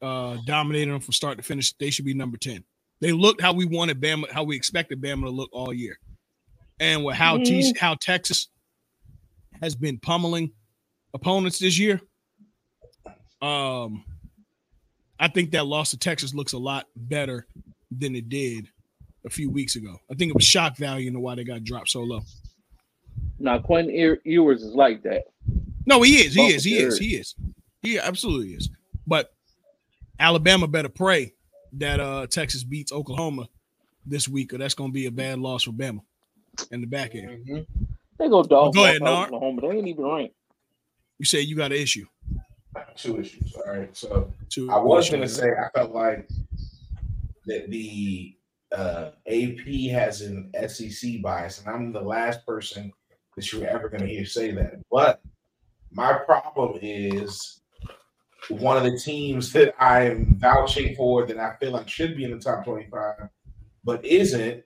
uh, 0.01 0.37
dominated 0.45 0.91
them 0.91 1.01
from 1.01 1.13
start 1.13 1.37
to 1.37 1.43
finish. 1.43 1.73
They 1.73 1.89
should 1.89 2.05
be 2.05 2.13
number 2.13 2.37
ten. 2.37 2.63
They 3.01 3.11
looked 3.11 3.41
how 3.41 3.53
we 3.53 3.65
wanted 3.65 4.01
Bama, 4.01 4.29
how 4.31 4.43
we 4.43 4.55
expected 4.55 5.01
Bama 5.01 5.23
to 5.23 5.29
look 5.29 5.49
all 5.53 5.73
year, 5.73 5.97
and 6.79 7.03
with 7.03 7.15
how 7.15 7.37
T- 7.37 7.73
how 7.79 7.95
Texas 7.95 8.49
has 9.61 9.75
been 9.75 9.97
pummeling 9.99 10.51
opponents 11.13 11.59
this 11.59 11.77
year. 11.77 12.01
Um, 13.41 14.03
I 15.19 15.27
think 15.27 15.51
that 15.51 15.65
loss 15.65 15.91
to 15.91 15.97
Texas 15.97 16.33
looks 16.33 16.53
a 16.53 16.57
lot 16.57 16.87
better 16.95 17.47
than 17.91 18.15
it 18.15 18.29
did 18.29 18.67
a 19.25 19.29
few 19.29 19.49
weeks 19.49 19.75
ago. 19.75 19.97
I 20.11 20.15
think 20.15 20.29
it 20.29 20.35
was 20.35 20.45
shock 20.45 20.77
value 20.77 21.07
into 21.07 21.19
why 21.19 21.35
they 21.35 21.43
got 21.43 21.63
dropped 21.63 21.89
so 21.89 22.01
low. 22.01 22.21
Now 23.39 23.59
Quentin 23.59 23.93
Ew- 23.93 24.19
Ewers 24.23 24.63
is 24.63 24.73
like 24.73 25.03
that. 25.03 25.23
No, 25.85 26.01
he 26.01 26.25
is. 26.25 26.33
He 26.33 26.41
Buffalo 26.41 26.55
is. 26.55 26.63
He 26.63 26.77
is. 26.77 26.97
He 26.97 27.15
is. 27.15 27.35
He 27.81 27.99
absolutely 27.99 28.53
is. 28.53 28.69
But 29.07 29.31
Alabama 30.19 30.67
better 30.67 30.89
pray 30.89 31.33
that 31.73 31.99
uh 31.99 32.27
Texas 32.27 32.63
beats 32.63 32.91
Oklahoma 32.91 33.47
this 34.05 34.27
week, 34.27 34.53
or 34.53 34.57
that's 34.57 34.73
going 34.73 34.89
to 34.89 34.93
be 34.93 35.05
a 35.05 35.11
bad 35.11 35.39
loss 35.39 35.63
for 35.63 35.71
Bama 35.71 36.01
in 36.71 36.81
the 36.81 36.87
back 36.87 37.15
end. 37.15 37.45
Mhm. 37.47 37.67
They 38.17 38.27
go 38.27 38.43
dog. 38.43 38.73
Go 38.73 38.83
ahead, 38.83 39.01
walk 39.01 39.09
Nar. 39.09 39.25
Oklahoma. 39.27 39.61
They 39.61 39.77
ain't 39.77 39.87
even 39.87 40.03
ranked. 40.03 40.35
You 41.19 41.25
say 41.25 41.41
you 41.41 41.55
got 41.55 41.71
an 41.71 41.77
issue. 41.77 42.05
Two 42.95 43.19
issues. 43.19 43.53
All 43.55 43.73
right. 43.73 43.95
So 43.95 44.33
To 44.49 44.71
I 44.71 44.77
was 44.77 45.09
gonna 45.09 45.27
say 45.27 45.47
I 45.49 45.69
felt 45.77 45.91
like 45.91 46.29
that 47.45 47.69
the 47.69 48.35
uh, 48.71 49.11
AP 49.27 49.89
has 49.91 50.21
an 50.21 50.51
SEC 50.67 51.21
bias, 51.21 51.59
and 51.59 51.67
I'm 51.67 51.91
the 51.91 52.01
last 52.01 52.45
person 52.45 52.91
that 53.35 53.51
you're 53.51 53.65
ever 53.65 53.89
gonna 53.89 54.05
hear 54.05 54.25
say 54.25 54.51
that. 54.51 54.73
But 54.91 55.21
my 55.91 56.13
problem 56.13 56.77
is 56.81 57.61
one 58.49 58.77
of 58.77 58.83
the 58.83 58.97
teams 58.97 59.51
that 59.53 59.75
I 59.79 60.03
am 60.03 60.35
vouching 60.37 60.95
for 60.95 61.25
that 61.25 61.37
I 61.37 61.55
feel 61.57 61.71
like 61.71 61.87
should 61.87 62.17
be 62.17 62.23
in 62.23 62.31
the 62.31 62.39
top 62.39 62.65
25, 62.65 63.29
but 63.83 64.03
isn't, 64.03 64.63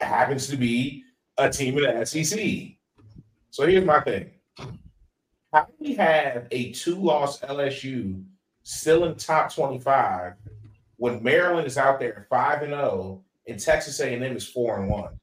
happens 0.00 0.48
to 0.48 0.56
be 0.56 1.02
a 1.38 1.48
team 1.50 1.78
in 1.78 1.98
the 1.98 2.04
SEC. 2.06 2.38
So 3.50 3.66
here's 3.66 3.84
my 3.84 4.00
thing. 4.00 4.30
How 5.52 5.64
do 5.64 5.72
we 5.78 5.94
have 5.94 6.46
a 6.50 6.72
two-loss 6.72 7.40
LSU 7.40 8.24
still 8.64 9.04
in 9.04 9.14
top 9.14 9.54
25 9.54 10.34
when 10.96 11.22
Maryland 11.22 11.66
is 11.66 11.78
out 11.78 12.00
there 12.00 12.26
5 12.28 12.62
and 12.62 12.72
0 12.72 13.22
and 13.46 13.60
Texas 13.60 14.00
A&M 14.00 14.22
is 14.22 14.48
4 14.48 14.80
and 14.80 14.90
1? 14.90 15.20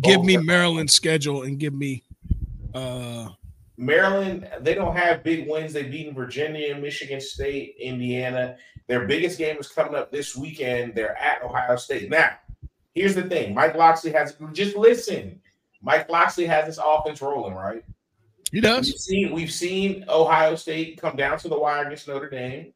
give 0.00 0.24
me 0.24 0.36
are- 0.36 0.42
Maryland's 0.42 0.92
schedule 0.94 1.42
and 1.42 1.58
give 1.58 1.74
me 1.74 2.02
uh 2.74 3.28
Maryland, 3.76 4.48
they 4.60 4.74
don't 4.74 4.96
have 4.96 5.22
big 5.24 5.48
wins. 5.48 5.72
They've 5.72 5.90
beaten 5.90 6.14
Virginia, 6.14 6.76
Michigan 6.76 7.20
State, 7.20 7.76
Indiana. 7.80 8.56
Their 8.86 9.06
biggest 9.06 9.38
game 9.38 9.56
is 9.58 9.68
coming 9.68 9.94
up 9.94 10.12
this 10.12 10.36
weekend. 10.36 10.94
They're 10.94 11.16
at 11.16 11.42
Ohio 11.42 11.76
State. 11.76 12.10
Now, 12.10 12.30
here's 12.94 13.14
the 13.14 13.22
thing 13.22 13.54
Mike 13.54 13.74
Locksley 13.74 14.12
has, 14.12 14.36
just 14.52 14.76
listen. 14.76 15.40
Mike 15.82 16.08
Locksley 16.08 16.46
has 16.46 16.66
this 16.66 16.78
offense 16.82 17.20
rolling, 17.20 17.54
right? 17.54 17.84
he 18.50 18.58
We've 18.58 18.62
does. 18.62 19.04
seen, 19.04 19.32
we've 19.32 19.50
seen 19.52 20.04
Ohio 20.08 20.54
State 20.54 21.00
come 21.00 21.16
down 21.16 21.38
to 21.38 21.48
the 21.48 21.58
wire 21.58 21.84
against 21.86 22.06
Notre 22.06 22.30
Dame. 22.30 22.72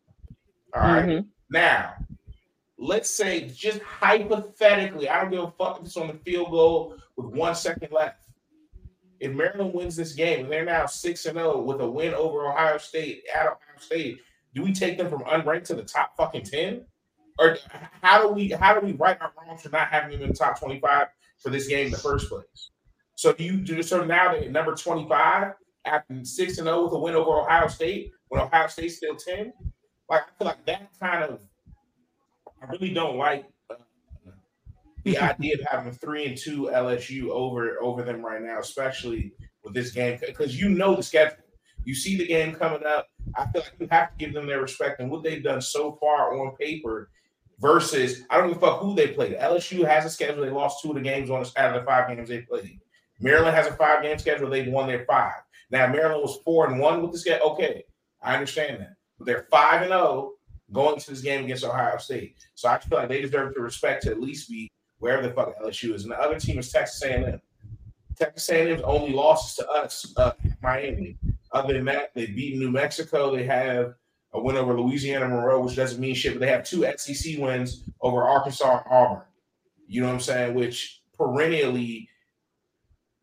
All 0.74 0.82
right. 0.82 1.04
Mhm. 1.06 1.26
Now, 1.50 1.94
let's 2.78 3.08
say 3.08 3.48
just 3.48 3.80
hypothetically, 3.80 5.08
I 5.08 5.20
don't 5.22 5.30
give 5.30 5.44
a 5.44 5.50
fuck 5.52 5.78
if 5.80 5.86
it's 5.86 5.96
on 5.96 6.08
the 6.08 6.14
field 6.14 6.50
goal 6.50 6.96
with 7.16 7.26
one 7.26 7.54
second 7.54 7.92
left. 7.92 8.16
If 9.20 9.32
Maryland 9.32 9.74
wins 9.74 9.96
this 9.96 10.12
game 10.12 10.44
and 10.44 10.52
they're 10.52 10.64
now 10.64 10.86
six 10.86 11.26
and 11.26 11.36
zero 11.36 11.60
with 11.60 11.80
a 11.80 11.90
win 11.90 12.14
over 12.14 12.46
Ohio 12.46 12.78
State 12.78 13.24
at 13.34 13.46
Ohio 13.46 13.58
State, 13.78 14.20
do 14.54 14.62
we 14.62 14.72
take 14.72 14.96
them 14.98 15.10
from 15.10 15.22
unranked 15.22 15.64
to 15.64 15.74
the 15.74 15.82
top 15.82 16.16
fucking 16.16 16.44
ten, 16.44 16.84
or 17.38 17.58
how 18.02 18.22
do 18.22 18.28
we 18.28 18.50
how 18.50 18.78
do 18.78 18.84
we 18.84 18.92
right 18.92 19.20
our 19.20 19.32
wrongs 19.36 19.62
for 19.62 19.70
not 19.70 19.88
having 19.88 20.12
them 20.12 20.22
in 20.22 20.28
the 20.28 20.34
top 20.34 20.58
twenty 20.58 20.80
five 20.80 21.08
for 21.38 21.50
this 21.50 21.66
game 21.68 21.86
in 21.86 21.92
the 21.92 21.98
first 21.98 22.28
place? 22.28 22.70
So 23.16 23.32
do 23.32 23.44
you 23.44 23.56
do 23.56 23.82
so 23.82 24.04
now 24.04 24.32
that 24.32 24.50
number 24.50 24.74
twenty 24.74 25.08
five 25.08 25.54
after 25.84 26.24
six 26.24 26.58
and 26.58 26.66
zero 26.66 26.84
with 26.84 26.92
a 26.92 26.98
win 26.98 27.14
over 27.14 27.40
Ohio 27.40 27.68
State 27.68 28.12
when 28.28 28.40
Ohio 28.40 28.68
State's 28.68 28.96
still 28.96 29.16
ten? 29.16 29.52
Like 30.08 30.22
I 30.22 30.38
feel 30.38 30.46
like 30.46 30.64
that 30.66 30.88
kind 31.00 31.24
of 31.24 31.40
I 32.62 32.66
really 32.66 32.92
don't 32.94 33.16
like 33.16 33.46
the 35.12 35.22
idea 35.22 35.54
of 35.54 35.60
having 35.70 35.92
three 35.92 36.26
and 36.26 36.36
two 36.36 36.70
LSU 36.72 37.28
over 37.30 37.82
over 37.82 38.02
them 38.02 38.24
right 38.24 38.42
now, 38.42 38.58
especially 38.60 39.32
with 39.64 39.74
this 39.74 39.92
game 39.92 40.18
because 40.24 40.60
you 40.60 40.68
know 40.68 40.94
the 40.94 41.02
schedule. 41.02 41.36
You 41.84 41.94
see 41.94 42.16
the 42.16 42.26
game 42.26 42.54
coming 42.54 42.84
up. 42.86 43.08
I 43.36 43.46
feel 43.46 43.62
like 43.62 43.72
you 43.78 43.88
have 43.90 44.10
to 44.10 44.16
give 44.18 44.34
them 44.34 44.46
their 44.46 44.60
respect 44.60 45.00
and 45.00 45.10
what 45.10 45.22
they've 45.22 45.42
done 45.42 45.60
so 45.60 45.96
far 46.00 46.38
on 46.38 46.56
paper. 46.56 47.10
Versus, 47.60 48.22
I 48.30 48.36
don't 48.36 48.48
give 48.48 48.58
a 48.58 48.60
fuck 48.60 48.78
who 48.78 48.94
they 48.94 49.08
played. 49.08 49.36
LSU 49.36 49.84
has 49.84 50.04
a 50.04 50.10
schedule. 50.10 50.44
They 50.44 50.50
lost 50.50 50.80
two 50.80 50.90
of 50.90 50.94
the 50.94 51.00
games 51.00 51.28
on 51.28 51.44
out 51.56 51.74
of 51.74 51.80
the 51.80 51.84
five 51.84 52.08
games 52.08 52.28
they 52.28 52.42
played. 52.42 52.78
Maryland 53.18 53.56
has 53.56 53.66
a 53.66 53.72
five 53.72 54.02
game 54.02 54.16
schedule. 54.18 54.48
They've 54.48 54.72
won 54.72 54.86
their 54.86 55.04
five. 55.06 55.32
Now 55.70 55.86
Maryland 55.88 56.22
was 56.22 56.38
four 56.44 56.70
and 56.70 56.78
one 56.78 57.02
with 57.02 57.10
this 57.10 57.24
game. 57.24 57.40
Okay, 57.44 57.82
I 58.22 58.34
understand 58.34 58.80
that, 58.80 58.94
but 59.18 59.26
they're 59.26 59.48
five 59.50 59.82
and 59.82 59.90
zero 59.90 60.34
going 60.72 60.98
to 61.00 61.10
this 61.10 61.20
game 61.20 61.44
against 61.44 61.64
Ohio 61.64 61.98
State. 61.98 62.36
So 62.54 62.68
I 62.68 62.78
feel 62.78 62.98
like 62.98 63.08
they 63.08 63.22
deserve 63.22 63.54
the 63.54 63.60
respect 63.60 64.04
to 64.04 64.10
at 64.10 64.20
least 64.20 64.48
be 64.48 64.70
wherever 64.98 65.26
the 65.26 65.34
fuck 65.34 65.58
LSU 65.62 65.94
is. 65.94 66.02
And 66.02 66.12
the 66.12 66.20
other 66.20 66.38
team 66.38 66.58
is 66.58 66.70
Texas 66.70 67.02
A&M. 67.02 67.40
Texas 68.16 68.48
A&M's 68.50 68.82
only 68.82 69.12
losses 69.12 69.56
to 69.56 69.68
us, 69.70 70.12
uh, 70.16 70.32
Miami. 70.62 71.16
Other 71.52 71.74
than 71.74 71.84
that, 71.86 72.12
they 72.14 72.26
beat 72.26 72.58
New 72.58 72.70
Mexico. 72.70 73.34
They 73.34 73.44
have 73.44 73.94
a 74.32 74.40
win 74.40 74.56
over 74.56 74.78
Louisiana 74.78 75.28
Monroe, 75.28 75.60
which 75.60 75.76
doesn't 75.76 76.00
mean 76.00 76.14
shit, 76.14 76.34
but 76.34 76.40
they 76.40 76.48
have 76.48 76.64
two 76.64 76.84
SEC 76.96 77.38
wins 77.38 77.84
over 78.00 78.24
Arkansas 78.24 78.78
and 78.78 78.92
Auburn. 78.92 79.22
You 79.86 80.02
know 80.02 80.08
what 80.08 80.14
I'm 80.14 80.20
saying? 80.20 80.54
Which 80.54 81.02
perennially 81.16 82.08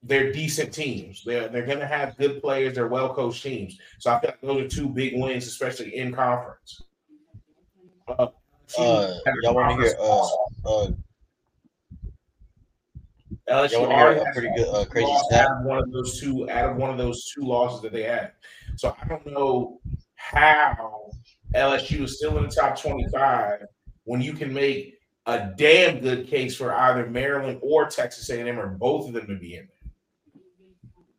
they're 0.02 0.32
decent 0.32 0.74
teams. 0.74 1.24
They're 1.24 1.48
they're 1.48 1.66
gonna 1.66 1.88
have 1.88 2.18
good 2.18 2.42
players, 2.42 2.76
they're 2.76 2.88
well 2.88 3.14
coached 3.14 3.44
teams. 3.44 3.78
So 4.00 4.12
I 4.12 4.20
feel 4.20 4.30
like 4.32 4.42
those 4.42 4.64
are 4.64 4.68
two 4.68 4.90
big 4.90 5.14
wins, 5.16 5.48
especially 5.48 5.96
in 5.96 6.14
conference. 6.14 6.82
Uh, 8.08 8.28
uh 8.78 9.14
y'all 9.42 9.56
want 9.56 9.80
to 9.80 9.86
hear 9.86 9.96
uh, 10.00 10.28
uh 10.66 10.92
LSU 13.50 13.72
y'all 13.74 13.88
want 13.88 13.92
to 13.92 13.98
hear 13.98 14.30
a 14.30 14.34
pretty 14.34 14.50
good 14.56 14.68
uh, 14.74 14.86
crazy 14.86 15.16
stat? 15.26 15.46
Out 15.46 15.60
of 15.60 15.66
one 15.66 15.78
of 15.78 15.92
those 15.92 16.20
two, 16.20 16.50
out 16.50 16.72
of 16.72 16.78
one 16.78 16.90
of 16.90 16.98
those 16.98 17.26
two 17.26 17.42
losses 17.42 17.82
that 17.82 17.92
they 17.92 18.04
had. 18.04 18.32
So 18.76 18.96
I 19.00 19.08
don't 19.08 19.26
know 19.28 19.80
how 20.16 21.12
LSU 21.54 22.02
is 22.02 22.18
still 22.18 22.38
in 22.38 22.44
the 22.46 22.50
top 22.50 22.80
25 22.80 23.66
when 24.06 24.22
you 24.22 24.34
can 24.34 24.52
make 24.52 25.00
a 25.28 25.52
damn 25.58 26.00
good 26.00 26.28
case 26.28 26.56
for 26.56 26.74
either 26.74 27.08
Maryland 27.08 27.60
or 27.62 27.86
Texas 27.86 28.30
A&M 28.30 28.60
or 28.60 28.68
both 28.68 29.08
of 29.08 29.14
them 29.14 29.28
to 29.28 29.36
be 29.36 29.56
in 29.56 29.68
there. 29.68 30.42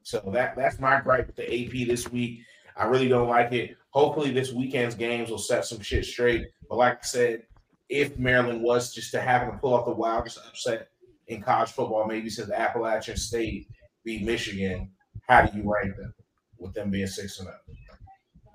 So 0.02 0.22
that 0.32 0.56
that's 0.56 0.78
my 0.78 1.00
gripe 1.00 1.26
with 1.26 1.36
the 1.36 1.44
AP 1.44 1.88
this 1.88 2.10
week. 2.10 2.40
I 2.76 2.84
really 2.84 3.08
don't 3.08 3.28
like 3.28 3.52
it. 3.52 3.76
Hopefully, 3.90 4.30
this 4.30 4.52
weekend's 4.52 4.94
games 4.94 5.30
will 5.30 5.38
set 5.38 5.64
some 5.64 5.80
shit 5.80 6.04
straight. 6.04 6.48
But 6.68 6.76
like 6.76 6.98
I 6.98 7.02
said, 7.02 7.42
if 7.88 8.18
Maryland 8.18 8.62
was 8.62 8.94
just 8.94 9.10
to 9.12 9.20
happen 9.20 9.50
to 9.50 9.58
pull 9.58 9.74
off 9.74 9.86
the 9.86 9.92
wildest 9.92 10.38
upset 10.46 10.90
in 11.28 11.42
college 11.42 11.70
football, 11.70 12.06
maybe 12.06 12.30
since 12.30 12.50
Appalachian 12.50 13.16
State 13.16 13.68
beat 14.04 14.24
Michigan, 14.24 14.90
how 15.28 15.42
do 15.42 15.56
you 15.56 15.64
rank 15.70 15.96
them 15.96 16.14
with 16.58 16.72
them 16.74 16.90
being 16.90 17.06
six 17.06 17.40
and 17.40 17.48
up? 17.48 17.60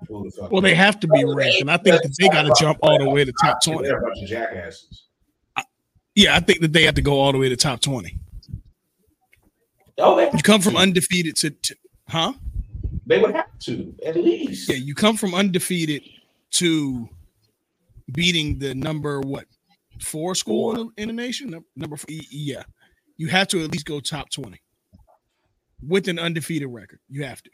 Well, 0.08 0.60
they 0.60 0.74
have 0.74 0.98
to 1.00 1.06
be 1.06 1.24
ranked, 1.24 1.60
and 1.60 1.70
I 1.70 1.76
think 1.76 2.02
that 2.02 2.14
they 2.18 2.28
got 2.28 2.42
to 2.42 2.54
jump 2.58 2.78
all 2.82 2.98
the 2.98 3.08
way 3.08 3.24
to 3.24 3.32
top 3.40 3.58
twenty. 3.64 3.88
They're 3.88 3.98
a 3.98 4.02
bunch 4.02 4.22
of 4.22 4.28
jackasses. 4.28 5.06
Yeah, 6.14 6.34
I 6.34 6.40
think 6.40 6.60
that 6.60 6.72
they 6.72 6.82
have 6.82 6.96
to 6.96 7.02
go 7.02 7.20
all 7.20 7.30
the 7.32 7.38
way 7.38 7.48
to 7.48 7.56
top 7.56 7.80
twenty. 7.80 8.18
Oh, 9.98 10.16
they 10.16 10.28
you 10.32 10.42
come 10.42 10.60
from 10.60 10.76
undefeated 10.76 11.36
to, 11.36 11.50
to, 11.50 11.76
huh? 12.08 12.32
They 13.06 13.20
would 13.20 13.34
have 13.34 13.58
to 13.60 13.94
at 14.04 14.16
least. 14.16 14.68
Yeah, 14.68 14.76
you 14.76 14.94
come 14.94 15.16
from 15.16 15.34
undefeated 15.34 16.02
to 16.52 17.08
beating 18.12 18.58
the 18.58 18.74
number 18.74 19.20
what 19.20 19.44
four 20.02 20.34
school 20.34 20.74
four. 20.74 20.88
in 20.96 21.08
the 21.08 21.14
nation. 21.14 21.54
Number 21.76 21.96
four, 21.96 22.06
yeah, 22.30 22.62
you 23.16 23.28
have 23.28 23.48
to 23.48 23.62
at 23.64 23.72
least 23.72 23.86
go 23.86 24.00
top 24.00 24.30
twenty 24.30 24.60
with 25.86 26.08
an 26.08 26.18
undefeated 26.18 26.68
record. 26.68 27.00
You 27.08 27.24
have 27.24 27.42
to. 27.42 27.50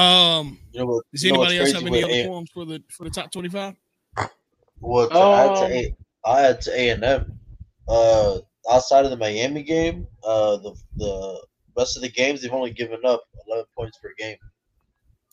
Um, 0.00 0.58
you 0.72 0.80
know 0.80 0.86
what, 0.86 1.04
does 1.12 1.24
anybody 1.24 1.58
else 1.58 1.72
have 1.72 1.86
any 1.86 2.02
other 2.02 2.12
a- 2.12 2.26
forms 2.26 2.50
for 2.52 2.64
the 2.64 2.82
for 2.90 3.04
the 3.04 3.10
top 3.10 3.30
twenty 3.30 3.48
five? 3.48 3.74
Well, 4.80 5.08
to 5.08 5.16
um, 5.16 5.34
add 5.34 5.56
to 5.56 5.74
A, 5.74 5.96
I 6.24 6.40
had 6.40 6.60
to 6.62 6.80
A 6.80 6.90
and 6.90 7.04
M. 7.04 7.38
Uh, 7.86 8.38
outside 8.70 9.04
of 9.04 9.10
the 9.10 9.16
Miami 9.16 9.62
game, 9.62 10.06
uh, 10.24 10.56
the 10.56 10.74
the 10.96 11.46
rest 11.76 11.96
of 11.96 12.02
the 12.02 12.08
games 12.08 12.42
they've 12.42 12.52
only 12.52 12.72
given 12.72 13.00
up 13.04 13.22
eleven 13.46 13.66
points 13.76 13.98
per 13.98 14.12
game. 14.18 14.36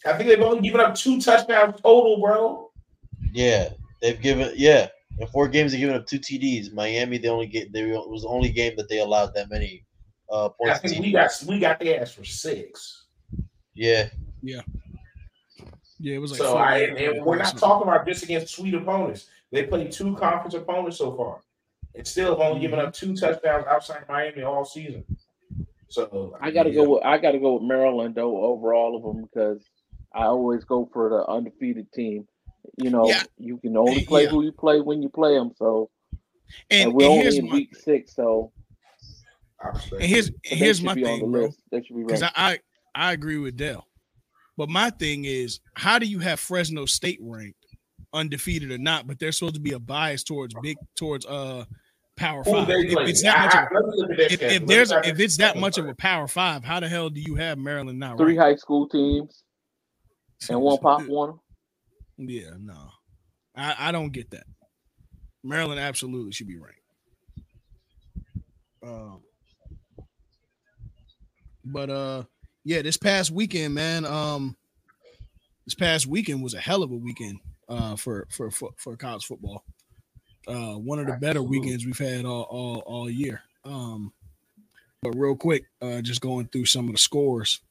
I 0.06 0.14
think 0.18 0.30
they've 0.30 0.42
only 0.42 0.62
given 0.62 0.82
up 0.82 0.96
two 0.96 1.20
touchdowns 1.20 1.80
total, 1.82 2.20
bro. 2.20 2.72
Yeah, 3.32 3.70
they've 4.02 4.20
given 4.20 4.52
yeah. 4.56 4.90
In 5.22 5.28
four 5.28 5.48
games, 5.48 5.72
they've 5.72 5.80
given 5.80 5.96
up 5.96 6.08
two 6.08 6.20
TDs. 6.20 6.74
Miami, 6.74 7.20
they 7.20 7.28
only 7.28 7.46
get 7.46 7.72
they 7.72 7.84
was 7.86 8.24
the 8.24 8.28
only 8.28 8.50
game 8.50 8.74
that 8.78 8.90
they 8.90 9.00
allowed 9.00 9.34
that 9.36 9.52
many 9.52 9.86
uh, 10.32 10.50
points. 10.50 10.80
I 10.84 10.88
think 10.88 11.00
we 11.00 11.12
got 11.12 11.32
we 11.48 11.60
got 11.60 11.80
the 11.80 11.96
ass 11.96 12.12
for 12.12 12.24
six. 12.24 13.06
Yeah, 13.76 14.10
yeah. 14.42 14.62
Yeah, 16.00 16.16
it 16.16 16.18
was 16.18 16.32
like 16.32 16.40
so. 16.40 16.58
I 16.58 16.78
and 16.80 17.24
we're 17.24 17.38
not 17.38 17.56
talking 17.56 17.88
about 17.88 18.08
just 18.08 18.24
against 18.24 18.56
sweet 18.56 18.74
opponents. 18.74 19.28
They 19.52 19.64
played 19.64 19.92
two 19.92 20.16
conference 20.16 20.56
opponents 20.56 20.98
so 20.98 21.16
far, 21.16 21.42
and 21.94 22.08
still 22.08 22.32
have 22.32 22.40
only 22.40 22.60
given 22.60 22.80
up 22.80 22.92
two 22.92 23.16
touchdowns 23.16 23.68
outside 23.68 24.06
Miami 24.10 24.42
all 24.42 24.66
season. 24.66 25.06
So 25.90 26.36
I 26.42 26.50
got 26.50 26.64
to 26.64 26.70
yeah. 26.70 26.84
go. 26.84 26.90
With, 26.96 27.04
I 27.04 27.20
got 27.20 27.34
to 27.34 27.40
go 27.40 27.54
with 27.54 27.64
Maryland 27.64 28.16
though 28.16 28.44
over 28.44 28.74
all 28.74 28.96
of 28.96 29.04
them 29.04 29.28
because 29.32 29.64
I 30.16 30.24
always 30.24 30.64
go 30.64 30.90
for 30.92 31.10
the 31.10 31.32
undefeated 31.32 31.92
team. 31.92 32.28
You 32.78 32.90
know, 32.90 33.08
yeah. 33.08 33.24
you 33.38 33.58
can 33.58 33.78
only 33.78 34.06
play 34.06 34.24
yeah. 34.24 34.30
who 34.30 34.44
you 34.44 34.52
play 34.52 34.82
when 34.82 35.02
you 35.02 35.10
play 35.10 35.36
them. 35.36 35.52
So, 35.58 35.90
and, 36.70 36.90
and 36.90 36.94
we're 36.94 37.06
and 37.06 37.14
only 37.14 37.38
in 37.38 37.50
my, 37.50 37.56
week 37.56 37.76
six. 37.76 38.16
So, 38.16 38.52
and 39.92 40.02
here's 40.02 40.32
here's 40.44 40.82
my 40.82 40.94
thing, 40.94 41.32
bro. 41.32 41.50
Because 41.72 42.24
I, 42.24 42.32
I 42.36 42.60
I 42.96 43.12
agree 43.14 43.38
with 43.38 43.58
Dell. 43.58 43.88
But 44.58 44.70
my 44.70 44.90
thing 44.90 45.26
is, 45.26 45.60
how 45.76 45.98
do 45.98 46.06
you 46.06 46.20
have 46.20 46.40
Fresno 46.40 46.86
State 46.86 47.20
ranked, 47.22 47.66
undefeated 48.14 48.72
or 48.72 48.78
not? 48.78 49.08
But 49.08 49.20
there's 49.20 49.38
supposed 49.38 49.56
to 49.56 49.62
be 49.62 49.74
a 49.74 49.80
bias 49.80 50.24
towards 50.24 50.54
big 50.62 50.78
towards 50.96 51.26
uh 51.26 51.66
power 52.16 52.44
five. 52.44 52.70
If 52.70 53.10
it's 53.10 53.24
that 53.24 53.46
much, 53.46 53.56
of, 53.56 54.20
if, 54.20 54.42
if 54.42 54.66
there's 54.68 54.92
if 54.92 55.20
it's 55.20 55.38
that 55.38 55.58
much 55.58 55.78
of 55.78 55.88
a 55.88 55.96
power 55.96 56.28
five, 56.28 56.64
how 56.64 56.80
the 56.80 56.90
hell 56.90 57.10
do 57.10 57.22
you 57.22 57.36
have 57.36 57.58
Maryland 57.58 58.00
now? 58.00 58.18
Three 58.18 58.36
high 58.36 58.56
school 58.56 58.88
teams 58.88 59.44
and 60.50 60.62
one 60.62 60.78
pop 60.82 61.04
one. 61.08 61.40
Yeah, 62.18 62.52
no, 62.60 62.90
I, 63.56 63.76
I 63.80 63.92
don't 63.92 64.12
get 64.12 64.32
that. 64.32 64.46
Maryland 65.44 65.80
absolutely 65.80 66.32
should 66.32 66.48
be 66.48 66.58
ranked. 66.58 66.78
Um, 68.84 69.22
but 71.66 71.90
uh, 71.90 72.24
yeah, 72.64 72.82
this 72.82 72.98
past 72.98 73.32
weekend, 73.32 73.74
man. 73.74 74.06
Um, 74.06 74.56
this 75.66 75.76
past 75.76 76.08
weekend 76.08 76.44
was 76.44 76.54
a 76.54 76.60
hell 76.60 76.84
of 76.84 76.92
a 76.92 76.96
weekend 76.96 77.40
uh, 77.70 77.96
for 77.96 78.28
for 78.30 78.52
for, 78.52 78.72
for 78.78 78.96
college 78.98 79.26
football. 79.26 79.64
Uh, 80.48 80.74
one 80.74 81.00
of 81.00 81.06
the 81.06 81.14
better 81.14 81.44
weekends 81.44 81.86
we've 81.86 81.98
had 81.98 82.26
all 82.26 82.44
all, 82.44 82.84
all 82.86 83.10
year. 83.10 83.42
Um, 83.64 84.12
but 85.02 85.16
real 85.16 85.36
quick, 85.36 85.66
uh, 85.82 86.02
just 86.02 86.22
going 86.22 86.48
through 86.48 86.66
some 86.66 86.88
of 86.88 86.94
the 86.94 87.00
scores. 87.00 87.62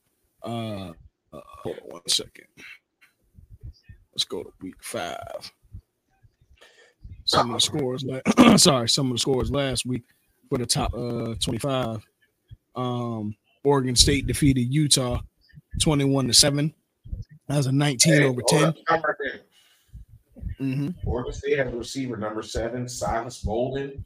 Uh, 0.43 0.93
uh, 1.33 1.41
hold 1.63 1.77
on 1.83 1.89
one 1.89 2.09
second. 2.09 2.47
Let's 4.13 4.25
go 4.25 4.43
to 4.43 4.53
week 4.61 4.75
five. 4.83 5.53
Some 7.25 7.51
of 7.51 7.57
the 7.57 7.61
scores, 7.61 8.05
like 8.05 8.23
sorry, 8.59 8.89
some 8.89 9.07
of 9.07 9.13
the 9.13 9.19
scores 9.21 9.51
last 9.51 9.87
week 9.87 10.03
for 10.49 10.59
the 10.59 10.67
top 10.67 10.93
uh 10.95 11.35
25. 11.41 12.05
Um, 12.77 13.37
Oregon 13.65 13.95
State 13.95 14.27
defeated 14.27 14.73
Utah 14.73 15.21
21 15.81 16.29
to 16.29 16.35
7. 16.35 16.75
That 17.49 17.57
was 17.57 17.67
a 17.67 17.73
19 17.73 18.13
hey, 18.13 18.25
over 18.25 18.41
10. 18.47 18.75
mm-hmm. 20.61 20.89
Oregon 21.05 21.33
State 21.33 21.59
has 21.59 21.73
a 21.73 21.77
receiver 21.77 22.17
number 22.17 22.43
seven, 22.43 22.89
Silas 22.89 23.41
Bolden. 23.41 24.05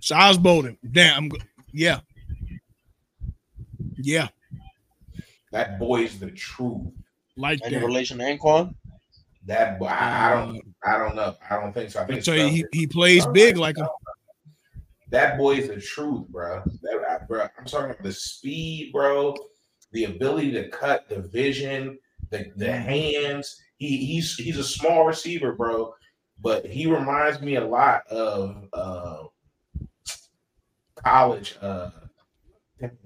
Silas 0.00 0.36
Bolden. 0.36 0.76
Damn. 0.92 1.30
Yeah. 1.72 2.00
Yeah. 3.96 4.28
That 5.50 5.78
boy 5.78 6.02
is 6.02 6.18
the 6.20 6.30
truth. 6.30 6.88
Like 7.36 7.60
Any 7.64 7.76
that. 7.76 7.86
relation 7.86 8.18
to 8.18 8.24
Anquan? 8.24 8.74
That 9.46 9.78
boy, 9.78 9.86
I, 9.86 10.32
I, 10.32 10.34
don't, 10.34 10.60
I 10.84 10.98
don't 10.98 11.16
know. 11.16 11.36
I 11.50 11.60
don't 11.60 11.72
think 11.72 11.90
so. 11.90 12.00
I 12.00 12.06
think 12.06 12.24
so. 12.24 12.32
He, 12.32 12.64
he 12.72 12.86
plays 12.86 13.26
big 13.26 13.56
like. 13.56 13.76
That 15.10 15.36
boy 15.36 15.56
is 15.56 15.68
the 15.68 15.80
truth, 15.80 16.26
bro. 16.28 16.62
That, 16.82 17.28
bro. 17.28 17.46
I'm 17.58 17.66
talking 17.66 17.90
about 17.90 18.02
the 18.02 18.12
speed, 18.12 18.92
bro. 18.92 19.34
The 19.92 20.04
ability 20.04 20.52
to 20.52 20.68
cut, 20.70 21.08
the 21.08 21.20
vision, 21.20 21.98
the, 22.30 22.50
the 22.56 22.66
mm-hmm. 22.66 22.88
hands. 22.88 23.60
He, 23.76 23.98
he's 23.98 24.36
he's 24.36 24.56
a 24.56 24.64
small 24.64 25.04
receiver, 25.04 25.52
bro, 25.52 25.94
but 26.40 26.64
he 26.64 26.86
reminds 26.86 27.40
me 27.40 27.56
a 27.56 27.66
lot 27.66 28.06
of 28.08 28.66
uh, 28.72 29.24
college. 30.96 31.56
Uh, 31.60 31.90
what 32.78 32.98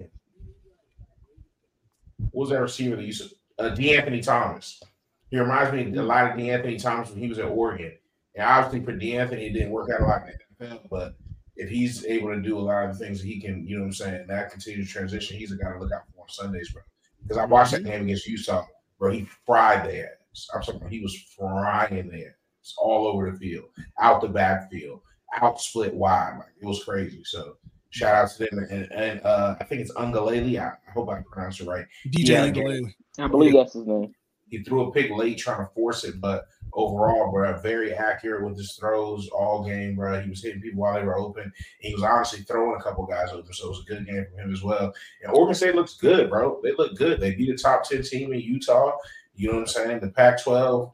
was 2.33 2.49
that 2.49 2.61
receiver 2.61 2.95
that 2.95 3.05
used 3.05 3.29
to 3.29 3.35
uh, 3.63 3.75
DeAnthony 3.75 4.23
Thomas? 4.23 4.81
He 5.29 5.37
reminds 5.37 5.71
me 5.71 5.95
a 5.97 6.03
lot 6.03 6.31
of 6.31 6.37
DeAnthony 6.37 6.81
Thomas 6.81 7.09
when 7.09 7.19
he 7.19 7.29
was 7.29 7.39
at 7.39 7.45
Oregon. 7.45 7.93
And 8.35 8.45
obviously 8.45 8.85
for 8.85 8.93
DeAnthony, 8.93 9.49
it 9.49 9.53
didn't 9.53 9.71
work 9.71 9.89
out 9.91 10.01
a 10.01 10.05
lot 10.05 10.27
in 10.27 10.33
the 10.59 10.65
NFL, 10.65 10.89
but 10.89 11.15
if 11.55 11.69
he's 11.69 12.05
able 12.05 12.29
to 12.29 12.41
do 12.41 12.57
a 12.57 12.61
lot 12.61 12.89
of 12.89 12.97
the 12.97 13.05
things 13.05 13.21
he 13.21 13.39
can, 13.39 13.65
you 13.67 13.75
know 13.75 13.81
what 13.81 13.87
I'm 13.87 13.93
saying, 13.93 14.27
that 14.27 14.51
continued 14.51 14.87
transition, 14.87 15.37
he's 15.37 15.51
a 15.51 15.57
guy 15.57 15.73
to 15.73 15.79
look 15.79 15.91
out 15.91 16.03
for 16.13 16.21
on 16.21 16.29
Sundays, 16.29 16.71
bro. 16.71 16.81
Because 17.21 17.37
I 17.37 17.45
watched 17.45 17.71
that 17.71 17.81
mm-hmm. 17.81 17.91
game 17.91 18.03
against 18.03 18.27
Utah, 18.27 18.65
bro. 18.97 19.11
He 19.11 19.27
fried 19.45 19.85
their 19.85 20.05
ass. 20.05 20.47
I'm 20.53 20.61
talking 20.61 20.79
about 20.79 20.91
he 20.91 21.01
was 21.01 21.15
frying 21.37 22.09
their 22.09 22.29
ass 22.29 22.73
all 22.77 23.07
over 23.07 23.29
the 23.29 23.37
field, 23.37 23.65
out 23.99 24.21
the 24.21 24.29
backfield, 24.29 25.01
out 25.41 25.59
split 25.59 25.93
wide. 25.93 26.37
Like 26.39 26.49
it 26.61 26.65
was 26.65 26.83
crazy. 26.83 27.23
So 27.25 27.57
Shout 27.91 28.15
out 28.15 28.29
to 28.31 28.45
them. 28.45 28.67
And, 28.69 28.91
and 28.91 29.21
uh, 29.25 29.55
I 29.59 29.63
think 29.63 29.81
it's 29.81 29.91
Ungalele. 29.93 30.59
I, 30.59 30.67
I 30.67 30.91
hope 30.93 31.09
I 31.09 31.21
pronounced 31.31 31.61
it 31.61 31.67
right. 31.67 31.85
DJ 32.07 32.29
Yeah, 32.29 32.45
Ukulele. 32.45 32.95
I 33.17 33.27
believe 33.27 33.53
that's 33.53 33.73
his 33.73 33.87
name. 33.87 34.13
He 34.49 34.63
threw 34.63 34.87
a 34.87 34.91
pick 34.91 35.11
late 35.11 35.37
trying 35.37 35.65
to 35.65 35.73
force 35.73 36.03
it, 36.03 36.19
but 36.19 36.45
overall, 36.73 37.31
bro, 37.31 37.59
very 37.61 37.93
accurate 37.93 38.43
with 38.43 38.57
his 38.57 38.75
throws 38.79 39.27
all 39.29 39.63
game, 39.63 39.95
bro. 39.95 40.19
He 40.21 40.29
was 40.29 40.43
hitting 40.43 40.61
people 40.61 40.81
while 40.81 40.95
they 40.95 41.03
were 41.03 41.17
open. 41.17 41.51
He 41.79 41.93
was 41.93 42.03
honestly 42.03 42.41
throwing 42.41 42.79
a 42.79 42.83
couple 42.83 43.05
guys 43.05 43.29
open, 43.31 43.53
so 43.53 43.67
it 43.67 43.69
was 43.69 43.81
a 43.81 43.93
good 43.93 44.05
game 44.05 44.25
for 44.31 44.41
him 44.41 44.53
as 44.53 44.63
well. 44.63 44.93
And 45.23 45.31
Oregon 45.33 45.55
State 45.55 45.75
looks 45.75 45.97
good, 45.97 46.29
bro. 46.29 46.59
They 46.63 46.73
look 46.73 46.97
good. 46.97 47.19
They 47.19 47.35
beat 47.35 47.53
a 47.53 47.57
top 47.57 47.83
10 47.83 48.03
team 48.03 48.33
in 48.33 48.39
Utah. 48.39 48.97
You 49.35 49.47
know 49.47 49.53
what 49.55 49.61
I'm 49.61 49.67
saying? 49.67 49.99
The 50.01 50.09
Pac 50.09 50.43
12, 50.43 50.91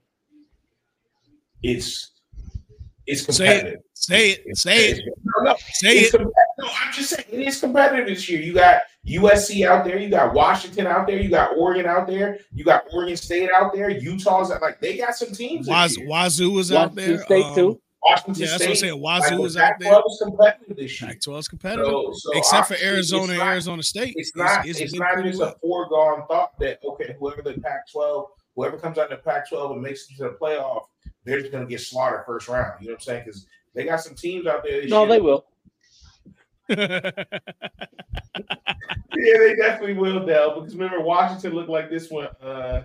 it's 3.07 3.27
it's 3.27 3.37
Say 3.37 3.45
it. 3.45 3.59
competitive. 3.59 3.81
Say 3.93 4.29
it. 4.31 4.57
Say 4.57 4.89
it. 4.91 5.01
No, 5.23 5.43
no, 5.43 5.55
Say 5.73 5.97
it's 5.99 6.13
it. 6.13 6.21
No, 6.21 6.67
I'm 6.81 6.93
just 6.93 7.09
saying 7.11 7.25
it 7.31 7.39
is 7.47 7.59
competitive 7.59 8.07
this 8.07 8.27
year. 8.29 8.41
You 8.41 8.53
got 8.53 8.81
USC 9.07 9.67
out 9.67 9.85
there, 9.85 9.97
you 9.99 10.09
got 10.09 10.33
Washington 10.33 10.87
out 10.87 11.05
there, 11.07 11.19
you 11.19 11.29
got 11.29 11.55
Oregon 11.57 11.85
out 11.85 12.07
there, 12.07 12.39
you 12.53 12.63
got 12.63 12.83
Oregon 12.91 13.15
State 13.17 13.49
out 13.55 13.73
there, 13.73 13.89
Utah's 13.89 14.51
out- 14.51 14.61
like 14.61 14.79
they 14.81 14.97
got 14.97 15.15
some 15.15 15.31
teams. 15.31 15.65
this 15.67 15.71
Waz, 15.71 15.97
year. 15.97 16.07
Wazoo 16.09 16.57
is 16.59 16.71
out 16.71 16.91
Washington 16.95 17.15
there. 17.15 17.23
State, 17.25 17.45
Um, 17.45 17.55
too. 17.55 17.81
Washington 18.07 18.35
Yeah, 18.43 18.47
that's 18.49 18.55
State. 18.55 18.65
what 18.65 18.69
I'm 18.69 18.75
saying. 18.77 19.01
like, 19.01 19.21
Wazoo 19.23 19.37
the 19.37 19.43
is 19.43 19.57
out 19.57 19.73
there. 19.79 19.89
Pac-12 19.93 20.03
is 20.11 20.21
competitive 20.23 20.77
this 20.77 21.01
year. 21.01 21.09
Pac-12 21.11 21.39
is 21.39 21.47
competitive. 21.47 21.85
So, 21.87 22.11
so 22.13 22.31
Except 22.37 22.67
for 22.67 22.75
Arizona 22.83 23.29
and 23.33 23.37
not- 23.39 23.47
Arizona 23.47 23.83
State. 23.83 24.13
It's 24.17 24.35
not. 24.35 24.67
it's 24.67 24.79
It's, 24.79 24.91
been 24.91 24.99
not 24.99 25.13
pretty 25.13 25.29
just 25.29 25.41
well. 25.41 25.49
a 25.55 25.59
foregone 25.59 26.27
thought 26.27 26.51
that 26.59 26.79
okay, 26.83 27.15
whoever 27.19 27.41
the 27.41 27.53
Pac-12, 27.61 28.25
whoever 28.55 28.77
comes 28.77 28.97
out 28.99 29.09
in 29.11 29.17
the 29.17 29.23
Pac-12 29.23 29.71
and 29.73 29.81
makes 29.81 30.07
it 30.09 30.17
to 30.17 30.23
the 30.23 30.37
playoff, 30.39 30.83
they're 31.25 31.41
just 31.41 31.51
gonna 31.51 31.65
get 31.65 31.81
slaughtered 31.81 32.23
first 32.25 32.47
round. 32.47 32.81
You 32.81 32.87
know 32.87 32.93
what 32.93 33.01
I'm 33.01 33.03
saying? 33.03 33.23
Because 33.25 33.47
they 33.73 33.83
got 33.83 33.99
some 33.99 34.15
teams 34.15 34.45
out 34.47 34.63
there. 34.63 34.87
No, 34.87 35.01
year. 35.05 35.09
they 35.09 35.21
will. 35.21 35.45
Yeah, 39.17 39.37
they 39.37 39.55
definitely 39.55 39.93
will, 39.93 40.25
Dell. 40.25 40.59
Because 40.59 40.75
remember, 40.75 40.99
Washington 41.01 41.53
looked 41.53 41.69
like 41.69 41.89
this 41.89 42.09
one. 42.09 42.27
Uh, 42.41 42.45
uh, 42.45 42.83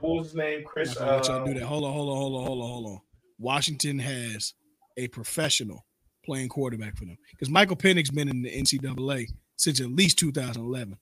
what 0.00 0.18
was 0.18 0.26
his 0.28 0.34
name? 0.34 0.62
Chris. 0.64 0.96
I'm 0.98 1.06
not 1.06 1.16
let 1.16 1.28
y'all 1.28 1.42
Uh, 1.42 1.44
do 1.46 1.54
that. 1.54 1.62
Hold 1.62 1.84
on, 1.84 1.92
hold 1.92 2.10
on, 2.10 2.16
hold 2.16 2.34
on, 2.34 2.46
hold 2.46 2.62
on, 2.62 2.68
hold 2.68 2.86
on. 2.86 3.00
Washington 3.38 3.98
has 3.98 4.54
a 4.96 5.08
professional 5.08 5.86
playing 6.24 6.48
quarterback 6.48 6.96
for 6.96 7.04
them 7.06 7.16
because 7.30 7.48
Michael 7.48 7.76
Penix 7.76 8.12
been 8.12 8.28
in 8.28 8.42
the 8.42 8.50
NCAA 8.50 9.28
since 9.56 9.80
at 9.80 9.90
least 9.90 10.18
2011. 10.18 10.96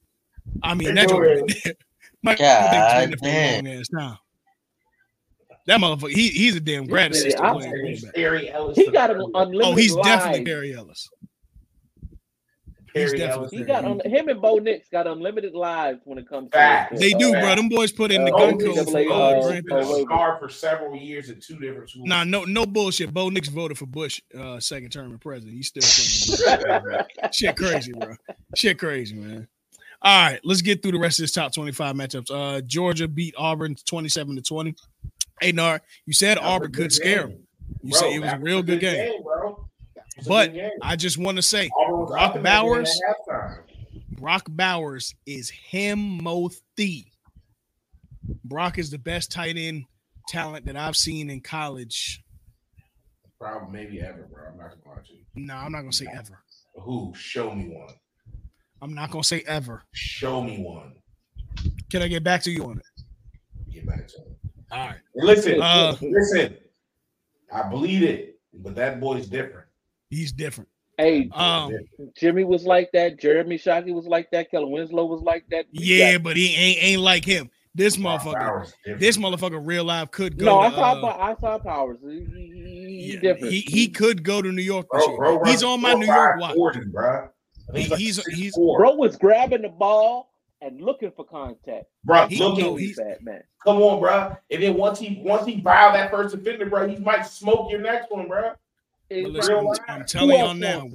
I 0.63 0.75
mean, 0.75 0.95
that 0.95 1.09
joke 1.09 1.23
been 1.23 1.47
there. 1.65 1.75
Michael 2.23 2.47
God 2.47 2.73
Penix 2.73 3.01
been 3.01 3.11
there 3.11 3.19
for 3.19 3.27
a 3.27 3.55
long 3.57 3.81
ass 3.81 3.89
time. 3.89 4.19
That 5.67 5.81
motherfucker, 5.81 6.11
he, 6.13 6.29
he's 6.29 6.55
a 6.57 6.61
damn 6.61 6.87
grad 6.87 7.13
Yeah, 7.13 7.19
assistant 7.21 7.45
I- 7.45 7.53
playing 7.55 7.99
Terry- 8.15 8.51
Ellis. 8.51 8.77
He 8.77 8.91
got 8.91 9.11
an 9.11 9.21
unlimited. 9.35 9.63
Oh, 9.65 9.75
he's 9.75 9.93
live. 9.93 10.05
definitely 10.05 10.45
Barry 10.45 10.75
Ellis. 10.75 11.09
he's 12.95 13.07
Terry 13.11 13.19
definitely- 13.19 13.33
Ellis. 13.33 13.51
He 13.53 13.65
got 13.65 13.85
un- 13.85 14.01
him 14.05 14.29
and 14.29 14.41
Bo 14.41 14.59
Nix 14.59 14.89
got 14.89 15.07
unlimited 15.07 15.55
lives 15.55 16.01
when 16.05 16.19
it 16.19 16.29
comes 16.29 16.51
to 16.51 16.57
Facts. 16.57 17.01
They 17.01 17.11
do, 17.13 17.33
bro. 17.33 17.55
Them 17.57 17.69
boys 17.69 17.91
put 17.93 18.13
in 18.13 18.25
the 18.25 18.31
gun 18.31 18.59
code 18.59 18.89
for 18.89 18.97
uh, 18.97 19.03
uh, 19.03 19.43
Grand 19.49 19.65
Theft 19.69 19.87
Auto. 19.89 19.99
a 19.99 20.03
star 20.03 20.39
for 20.39 20.49
several 20.49 20.97
years 20.97 21.31
at 21.31 21.43
two 21.43 21.59
different 21.59 21.91
schools. 21.91 22.07
Nah, 22.09 22.23
no, 22.25 22.45
no 22.45 22.65
bullshit. 22.65 23.13
Bo 23.13 23.29
Nix 23.29 23.49
voted 23.49 23.77
for 23.77 23.87
Bush 23.87 24.21
uh, 24.39 24.61
second 24.61 24.91
term 24.91 25.11
in 25.13 25.19
president. 25.19 25.57
He's 25.57 25.69
still 25.75 25.83
playing. 26.57 27.03
Shit 27.33 27.57
crazy, 27.57 27.93
bro. 27.93 28.15
Shit 28.55 28.79
crazy, 28.79 29.17
man. 29.17 29.49
All 30.03 30.31
right, 30.31 30.41
let's 30.45 30.63
get 30.63 30.83
through 30.83 30.93
the 30.93 30.99
rest 31.01 31.19
of 31.19 31.25
this 31.25 31.33
top 31.33 31.53
25 31.55 31.97
matchups. 31.97 32.31
Uh 32.31 32.61
Georgia 32.61 33.09
beat 33.09 33.35
Auburn 33.37 33.75
27 33.87 34.37
to 34.37 34.43
20. 34.43 34.75
Hey 35.41 35.53
Nar, 35.53 35.81
you 36.07 36.13
said 36.13 36.39
Auburn 36.39 36.73
could 36.73 36.93
scare 36.93 37.27
game. 37.29 37.37
them. 37.37 37.47
You 37.83 37.91
Bro, 37.93 38.01
said 38.01 38.13
it 38.13 38.19
was 38.21 38.33
a 38.33 38.39
real 38.39 38.63
good 38.63 38.81
game. 38.81 39.23
bro. 39.23 39.69
That 39.95 40.05
was 40.19 40.27
a 40.27 40.29
But 40.29 40.55
game. 40.55 40.71
I 40.83 40.97
just 40.97 41.19
want 41.19 41.37
to 41.37 41.43
say 41.43 41.69
Brock 41.89 42.11
up 42.21 42.37
in 42.37 42.43
that 42.43 42.63
game 42.63 42.69
Bowers-. 42.69 43.01
Brock 44.13 44.47
Bowers 44.49 45.15
is 45.27 45.53
Himothy. 45.73 47.05
Brock 48.45 48.79
is 48.79 48.91
the 48.91 48.99
best 48.99 49.31
tight 49.31 49.57
end 49.57 49.85
talent 50.29 50.67
that 50.67 50.77
I've 50.77 50.97
seen 50.97 51.29
in 51.31 51.41
college. 51.41 52.23
Probably 53.39 53.71
maybe 53.85 54.01
ever, 54.01 54.27
bro. 54.33 54.45
I'm 54.51 54.57
not 54.59 54.71
gonna 54.71 54.97
lie 54.97 55.03
to 55.03 55.13
you. 55.13 55.21
No, 55.35 55.55
I'm 55.55 55.71
not 55.71 55.81
gonna 55.81 55.93
say 55.93 56.07
ever. 56.11 56.43
Who? 56.81 57.13
Show 57.15 57.55
me 57.55 57.67
one. 57.69 57.95
I'm 58.81 58.95
not 58.95 59.11
gonna 59.11 59.23
say 59.25 59.43
ever. 59.47 59.83
Show 59.93 60.43
me 60.43 60.63
one. 60.63 60.95
Can 61.91 62.01
I 62.03 62.09
get 62.09 62.25
back 62.25 62.43
to 62.45 62.51
you 62.51 62.65
on 62.65 62.79
it? 62.79 63.73
Get 63.73 63.87
back 63.87 64.09
to 64.09 64.17
him. 64.19 64.36
All 64.73 64.79
right. 64.89 64.97
Listen, 65.15 65.61
Uh, 65.63 65.97
listen. 66.01 66.57
I 67.53 67.63
bleed 67.69 68.03
it, 68.03 68.39
but 68.53 68.75
that 68.75 69.01
boy's 69.01 69.27
different. 69.29 69.67
He's 70.11 70.33
different. 70.33 70.69
Hey, 70.99 71.29
Um, 71.33 71.73
Jimmy 72.17 72.45
was 72.45 72.65
like 72.65 72.91
that. 72.93 73.19
Jeremy 73.21 73.59
Shockey 73.59 73.93
was 73.93 74.07
like 74.07 74.31
that. 74.31 74.51
Kellen 74.51 74.71
Winslow 74.71 75.05
was 75.05 75.21
like 75.23 75.45
that. 75.51 75.67
We 75.73 75.85
yeah, 75.85 76.13
got- 76.15 76.23
but 76.23 76.37
he 76.37 76.55
ain't 76.55 76.83
ain't 76.83 77.03
like 77.03 77.25
him. 77.25 77.51
This 77.75 77.99
motherfucker, 77.99 78.73
this 78.99 79.19
motherfucker, 79.19 79.61
real 79.63 79.85
life 79.85 80.11
could 80.11 80.39
go. 80.39 80.47
no, 80.47 80.61
to, 80.63 80.67
I 80.67 80.71
saw. 80.71 80.93
uh, 81.07 81.17
I 81.21 81.35
saw 81.39 81.59
Powers. 81.59 81.99
He, 82.03 82.25
he, 82.35 83.11
yeah, 83.13 83.21
different. 83.21 83.53
he 83.53 83.61
he 83.61 83.89
could 83.89 84.23
go 84.23 84.41
to 84.41 84.51
New 84.51 84.63
York 84.63 84.87
this 84.91 85.05
bro, 85.15 85.39
bro, 85.39 85.45
He's 85.51 85.63
on 85.63 85.83
my 85.83 85.93
New 85.93 86.07
York 86.07 86.41
watch. 86.41 86.55
40, 86.55 86.81
bro. 86.87 87.29
I 87.69 87.73
think 87.73 87.85
He- 87.85 87.91
like 87.91 88.01
he's- 88.01 88.27
he's- 88.35 88.55
Bro 88.57 88.95
was 88.95 89.17
grabbing 89.19 89.61
the 89.63 89.69
ball 89.69 90.31
and 90.61 90.81
looking 90.81 91.11
for 91.11 91.25
contact. 91.25 91.87
bro. 92.05 92.27
he- 92.29 92.39
look 92.39 92.59
no, 92.59 92.77
he's- 92.77 92.97
bad 92.97 93.23
man. 93.23 93.43
Come 93.65 93.79
on, 93.79 94.01
bro. 94.01 94.37
And 94.51 94.63
then 94.63 94.75
once 94.75 94.99
he 94.99 95.21
once 95.23 95.47
he 95.47 95.61
foul 95.61 95.93
that 95.93 96.11
first 96.11 96.35
defender, 96.35 96.67
bro, 96.67 96.89
he 96.89 96.97
might 96.97 97.27
smoke 97.27 97.71
your 97.71 97.81
next 97.81 98.11
one, 98.11 98.29
bro. 98.29 98.53
But 99.09 99.19
listen, 99.31 99.55
I'm, 99.57 99.65
life. 99.65 99.79
I'm 99.89 100.01
Who 100.01 100.07
telling 100.07 100.31
y'all 100.39 100.49
else 100.49 100.59
now, 100.59 100.89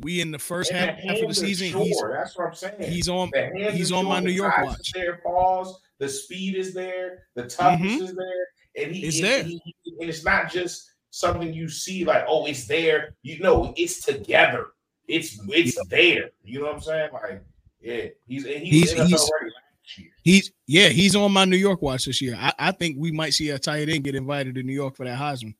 we 0.00 0.20
in 0.20 0.30
the 0.30 0.38
first 0.38 0.70
And 0.70 0.90
half, 0.90 0.96
the 1.00 1.08
half 1.08 1.22
of 1.22 1.28
the 1.28 1.34
season. 1.34 1.68
Sure. 1.70 1.84
He's 1.84 2.02
That's 2.12 2.36
what 2.36 2.46
I'm 2.48 2.54
saying. 2.54 2.92
he's 2.92 3.08
on 3.08 3.30
he's 3.72 3.92
are 3.92 3.96
on 3.96 4.04
my 4.06 4.20
New 4.20 4.26
the 4.28 4.32
York 4.34 4.54
size 4.54 4.66
watch. 4.66 4.92
There, 4.92 5.20
falls. 5.22 5.80
The 5.98 6.08
speed 6.08 6.56
is 6.56 6.74
there. 6.74 7.24
The 7.34 7.42
mm-hmm. 7.42 7.62
toughness 7.62 8.10
is 8.10 8.14
there, 8.16 8.84
and 8.84 8.94
he 8.94 9.06
It's 9.06 9.16
and 9.16 9.24
there. 9.24 9.42
he- 9.44 9.62
and 9.98 10.10
it's 10.10 10.24
not 10.24 10.50
just 10.50 10.90
something 11.10 11.54
you 11.54 11.68
see 11.68 12.04
like, 12.04 12.24
oh, 12.28 12.46
it's 12.46 12.66
there. 12.66 13.14
You 13.22 13.38
know, 13.40 13.72
it's 13.76 14.02
together. 14.04 14.66
It's 15.08 15.40
it's 15.48 15.78
there. 15.88 16.30
You 16.44 16.60
know 16.60 16.66
what 16.66 16.74
I'm 16.74 16.80
saying? 16.82 17.10
Like, 17.12 17.42
yeah, 17.86 18.06
he's 18.26 18.44
he's, 18.44 18.46
He's- 18.46 18.90
he's- 18.90 19.30
ready 19.40 19.52
last 19.54 19.98
year. 19.98 20.10
He's 20.24 20.52
yeah, 20.66 20.88
he's 20.88 21.14
on 21.14 21.32
my 21.32 21.44
New 21.44 21.56
York 21.56 21.80
watch 21.80 22.06
this 22.06 22.20
year. 22.20 22.36
I, 22.38 22.52
I 22.58 22.72
think 22.72 22.96
we 22.98 23.12
might 23.12 23.32
see 23.34 23.50
a 23.50 23.58
tight 23.58 23.88
end 23.88 24.02
get 24.04 24.14
invited 24.16 24.56
to 24.56 24.62
New 24.64 24.72
York 24.74 24.96
for 24.96 25.04
that 25.04 25.16
Heisman 25.18 25.54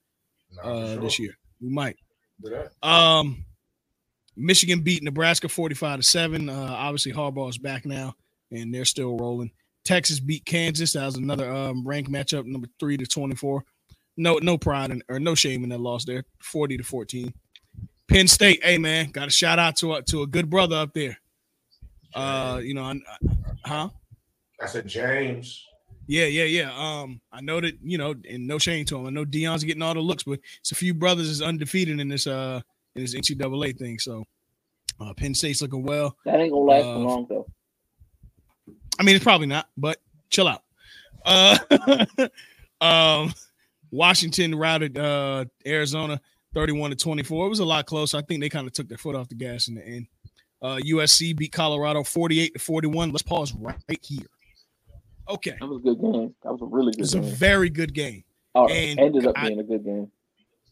Nah, 0.53 0.63
uh, 0.63 0.93
sure. 0.95 1.01
this 1.03 1.19
year. 1.21 1.39
We 1.61 1.69
might. 1.71 1.97
Um, 2.83 3.45
Michigan 4.37 4.81
beat 4.81 5.03
Nebraska 5.03 5.49
45 5.49 6.01
to 6.01 6.03
7. 6.07 6.49
Uh, 6.49 6.53
obviously, 6.77 7.13
Harbaugh's 7.13 7.57
back 7.59 7.87
now, 7.87 8.15
and 8.51 8.75
they're 8.75 8.85
still 8.85 9.17
rolling. 9.17 9.53
Texas 9.85 10.21
beat 10.21 10.45
Kansas. 10.45 10.93
That 10.93 11.07
was 11.07 11.17
another 11.17 11.51
um, 11.51 11.87
ranked 11.87 12.11
matchup, 12.11 12.45
number 12.45 12.69
three 12.81 12.97
to 12.97 13.07
24. 13.07 13.65
No, 14.19 14.39
no 14.39 14.59
pride 14.59 14.91
in, 14.91 15.03
or 15.09 15.21
no 15.21 15.35
shame 15.35 15.63
in 15.63 15.71
that 15.71 15.81
loss 15.81 16.05
there, 16.05 16.25
40 16.43 16.79
to 16.79 16.83
14. 16.83 17.33
Penn 18.09 18.29
State, 18.29 18.63
hey 18.65 18.79
man, 18.79 19.11
got 19.11 19.29
a 19.29 19.31
shout 19.31 19.59
out 19.59 19.77
to 19.77 20.01
to 20.03 20.23
a 20.23 20.27
good 20.27 20.49
brother 20.51 20.77
up 20.77 20.93
there. 20.95 21.19
Uh, 22.17 22.59
you 22.59 22.75
know, 22.75 22.83
I, 22.85 22.93
I- 22.93 23.69
huh? 23.69 23.89
I 24.61 24.67
said 24.67 24.87
James. 24.87 25.63
Yeah, 26.09 26.27
yeah, 26.27 26.45
yeah. 26.45 26.73
Um, 26.77 27.21
I 27.33 27.41
know 27.41 27.61
that 27.61 27.75
you 27.83 27.99
know, 27.99 28.15
and 28.31 28.47
no 28.47 28.59
shame 28.59 28.85
to 28.87 28.97
him. 28.97 29.07
I 29.07 29.11
know 29.11 29.25
Dion's 29.25 29.65
getting 29.65 29.83
all 29.83 29.93
the 29.95 30.01
looks, 30.01 30.23
but 30.23 30.39
it's 30.61 30.73
a 30.73 30.77
few 30.77 30.95
brothers 30.95 31.29
is 31.29 31.43
undefeated 31.43 31.99
in 32.01 32.09
this 32.09 32.27
uh 32.27 32.61
in 32.95 33.03
this 33.03 33.15
NCAA 33.15 33.77
thing. 33.77 33.99
So 33.99 34.25
uh 35.01 35.13
Penn 35.15 35.35
State's 35.35 35.61
looking 35.63 35.83
well. 35.83 36.17
That 36.25 36.41
ain't 36.41 36.53
gonna 36.53 36.63
last 36.65 36.85
Uh, 36.85 36.95
for 36.95 36.99
long 37.01 37.27
though. 37.29 37.47
I 38.99 39.03
mean, 39.03 39.17
it's 39.17 39.25
probably 39.25 39.49
not, 39.49 39.69
but 39.77 39.99
chill 40.31 40.47
out. 40.49 40.63
Uh 41.25 41.59
um 42.81 43.35
Washington 43.91 44.55
routed 44.55 44.97
uh 44.97 45.45
Arizona 45.67 46.21
31 46.55 46.91
to 46.91 46.97
24. 46.97 47.47
It 47.47 47.49
was 47.51 47.59
a 47.59 47.65
lot 47.65 47.85
closer. 47.87 48.17
I 48.19 48.23
think 48.23 48.41
they 48.41 48.49
kind 48.49 48.67
of 48.67 48.73
took 48.73 48.89
their 48.89 48.97
foot 48.99 49.17
off 49.17 49.29
the 49.29 49.35
gas 49.35 49.67
in 49.69 49.75
the 49.75 49.85
end. 49.87 50.07
Uh 50.63 50.77
USC 50.77 51.37
beat 51.37 51.53
Colorado 51.53 52.03
48 52.03 52.55
to 52.55 52.59
41. 52.59 53.11
Let's 53.11 53.23
pause 53.23 53.53
right 53.55 53.77
here. 54.03 54.27
Okay. 55.29 55.57
That 55.61 55.67
was 55.67 55.79
a 55.79 55.83
good 55.83 56.01
game. 56.01 56.35
That 56.43 56.53
was 56.53 56.63
a 56.63 56.67
really 56.67 56.91
It 56.91 56.97
good 56.97 57.01
was 57.01 57.15
a 57.15 57.21
very 57.21 57.69
good 57.71 57.93
game. 57.93 58.25
Oh, 58.55 58.69
and 58.69 58.99
ended 58.99 59.27
up 59.27 59.35
being 59.35 59.61
a 59.61 59.65
good 59.65 59.85
game. 59.85 60.11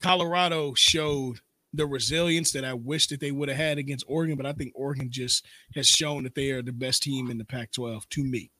Colorado 0.00 0.74
showed 0.74 1.40
the 1.74 1.86
resilience 1.86 2.52
that 2.52 2.64
I 2.64 2.72
wish 2.72 3.08
that 3.08 3.20
they 3.20 3.32
would 3.32 3.48
have 3.48 3.58
had 3.58 3.78
against 3.78 4.04
Oregon, 4.08 4.36
but 4.36 4.46
I 4.46 4.52
think 4.52 4.72
Oregon 4.74 5.08
just 5.10 5.44
has 5.74 5.88
shown 5.88 6.22
that 6.24 6.34
they 6.34 6.50
are 6.52 6.62
the 6.62 6.72
best 6.72 7.02
team 7.02 7.30
in 7.30 7.36
the 7.36 7.44
Pac-12 7.44 8.08
to 8.10 8.24
me. 8.24 8.50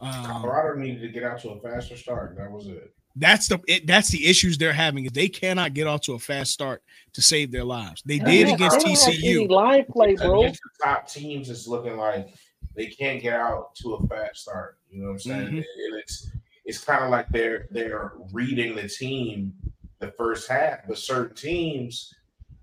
Um, 0.00 0.24
Colorado 0.24 0.78
needed 0.78 1.02
to 1.02 1.08
get 1.08 1.24
out 1.24 1.40
to 1.42 1.50
a 1.50 1.60
faster 1.60 1.96
start. 1.96 2.36
That 2.38 2.50
was 2.50 2.68
it. 2.68 2.94
That's 3.16 3.48
the 3.48 3.58
it, 3.66 3.86
that's 3.86 4.08
the 4.08 4.26
issues 4.26 4.56
they're 4.56 4.72
having 4.72 5.04
is 5.04 5.12
they 5.12 5.28
cannot 5.28 5.74
get 5.74 5.86
off 5.86 6.00
to 6.02 6.14
a 6.14 6.18
fast 6.18 6.52
start 6.52 6.82
to 7.12 7.22
save 7.22 7.50
their 7.50 7.64
lives. 7.64 8.02
They 8.06 8.18
did 8.18 8.46
They 8.48 8.52
against 8.52 8.80
don't 8.80 8.88
have 8.90 8.98
TCU. 8.98 9.48
line 9.48 9.84
play, 9.90 10.14
bro. 10.14 10.40
Against 10.42 10.60
the 10.62 10.84
top 10.84 11.08
teams, 11.08 11.50
is 11.50 11.66
looking 11.66 11.96
like 11.96 12.28
they 12.76 12.86
can't 12.86 13.20
get 13.20 13.34
out 13.34 13.74
to 13.76 13.94
a 13.94 14.06
fast 14.06 14.36
start. 14.42 14.78
You 14.90 15.00
know 15.02 15.06
what 15.08 15.12
I'm 15.14 15.18
saying? 15.18 15.46
Mhm. 15.48 15.56
And 15.56 16.00
it's 16.00 16.30
it's 16.64 16.84
kind 16.84 17.04
of 17.04 17.10
like 17.10 17.28
they're 17.30 17.66
they're 17.70 18.12
reading 18.32 18.76
the 18.76 18.88
team 18.88 19.54
the 19.98 20.12
first 20.12 20.48
half, 20.48 20.80
but 20.86 20.96
certain 20.98 21.34
teams 21.36 22.14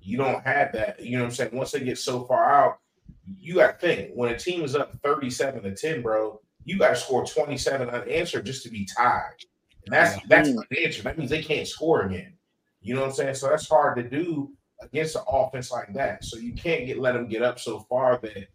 you 0.02 0.18
don't 0.18 0.42
have 0.46 0.72
that. 0.72 1.04
You 1.04 1.18
know 1.18 1.24
what 1.24 1.30
I'm 1.32 1.36
saying? 1.36 1.50
Once 1.54 1.72
they 1.72 1.82
get 1.82 1.98
so 1.98 2.24
far 2.26 2.50
out, 2.50 2.78
you 3.26 3.56
got 3.56 3.78
to 3.80 3.86
think 3.88 4.12
when 4.14 4.32
a 4.34 4.40
team 4.40 4.64
is 4.64 4.74
up 4.74 4.94
37 5.04 5.64
to 5.64 5.76
10, 5.76 6.02
bro, 6.02 6.40
you 6.64 6.78
got 6.80 6.90
to 6.92 6.96
score 6.96 7.26
27 7.26 7.90
unanswered 7.90 8.46
just 8.46 8.64
to 8.64 8.70
be 8.70 8.86
tied. 8.86 9.34
And 9.88 9.94
that's 9.94 10.28
that's 10.28 10.50
the 10.70 10.86
answer. 10.86 11.04
That 11.04 11.18
means 11.18 11.30
they 11.30 11.42
can't 11.42 11.68
score 11.68 12.02
again. 12.04 12.34
You 12.82 12.94
know 12.94 13.02
what 13.02 13.10
I'm 13.10 13.14
saying? 13.16 13.36
So 13.36 13.50
that's 13.50 13.68
hard 13.68 13.98
to 13.98 14.04
do 14.04 14.52
against 14.82 15.16
an 15.16 15.24
offense 15.28 15.72
like 15.72 15.94
that. 15.94 16.24
So 16.24 16.38
you 16.38 16.54
can't 16.54 16.86
get 16.86 17.00
let 17.00 17.14
them 17.14 17.28
get 17.28 17.42
up 17.42 17.60
so 17.60 17.80
far 17.90 18.20
that 18.22 18.48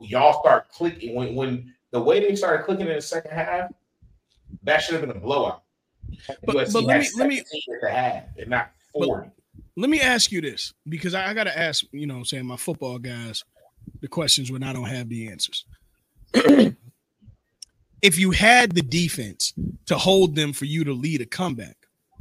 y'all 0.00 0.40
start 0.40 0.68
clicking. 0.70 1.14
When 1.14 1.34
when 1.34 1.74
the 1.90 2.00
way 2.00 2.20
they 2.20 2.34
started 2.34 2.64
clicking 2.64 2.86
in 2.86 2.94
the 2.94 3.00
second 3.00 3.32
half, 3.32 3.70
that 4.62 4.82
should 4.82 4.94
have 4.94 5.02
been 5.02 5.16
a 5.16 5.20
blowout. 5.20 5.62
But, 6.44 6.72
but 6.72 6.84
let 6.84 7.00
me 7.00 7.08
let 7.16 7.28
me 7.28 7.42
to 7.80 7.90
half 7.90 8.24
and 8.38 8.48
not 8.48 8.70
40. 8.92 9.30
Let 9.76 9.90
me 9.90 10.00
ask 10.00 10.32
you 10.32 10.40
this 10.40 10.72
because 10.88 11.14
I, 11.14 11.28
I 11.30 11.34
got 11.34 11.44
to 11.44 11.56
ask, 11.56 11.84
you 11.92 12.06
know, 12.06 12.22
saying 12.22 12.46
my 12.46 12.56
football 12.56 12.98
guys 12.98 13.44
the 14.00 14.08
questions 14.08 14.50
when 14.50 14.62
I 14.62 14.72
don't 14.72 14.88
have 14.88 15.08
the 15.08 15.28
answers. 15.28 15.64
if 18.02 18.18
you 18.18 18.30
had 18.30 18.72
the 18.72 18.82
defense 18.82 19.52
to 19.86 19.96
hold 19.96 20.34
them 20.34 20.52
for 20.52 20.64
you 20.64 20.84
to 20.84 20.92
lead 20.92 21.20
a 21.20 21.26
comeback, 21.26 21.76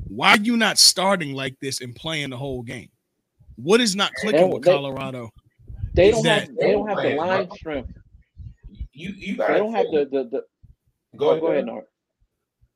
why 0.07 0.31
are 0.31 0.37
you 0.37 0.57
not 0.57 0.77
starting 0.77 1.33
like 1.33 1.59
this 1.59 1.81
and 1.81 1.95
playing 1.95 2.29
the 2.29 2.37
whole 2.37 2.61
game? 2.61 2.89
What 3.55 3.81
is 3.81 3.95
not 3.95 4.13
clicking 4.15 4.49
with 4.49 4.63
Colorado? 4.63 5.31
They 5.93 6.11
don't 6.11 6.25
have 6.25 6.55
they 6.55 6.71
don't 6.73 6.87
have 6.87 7.01
the 7.01 7.15
line 7.15 7.49
strength. 7.51 7.91
You 8.93 9.13
you 9.15 9.35
they 9.35 9.57
don't 9.57 9.73
have 9.73 9.87
the 9.91 10.07
the, 10.11 10.23
the 10.29 10.43
go, 11.17 11.29
oh, 11.29 11.31
ahead, 11.31 11.41
go 11.41 11.47
ahead, 11.47 11.65
Nart. 11.65 11.83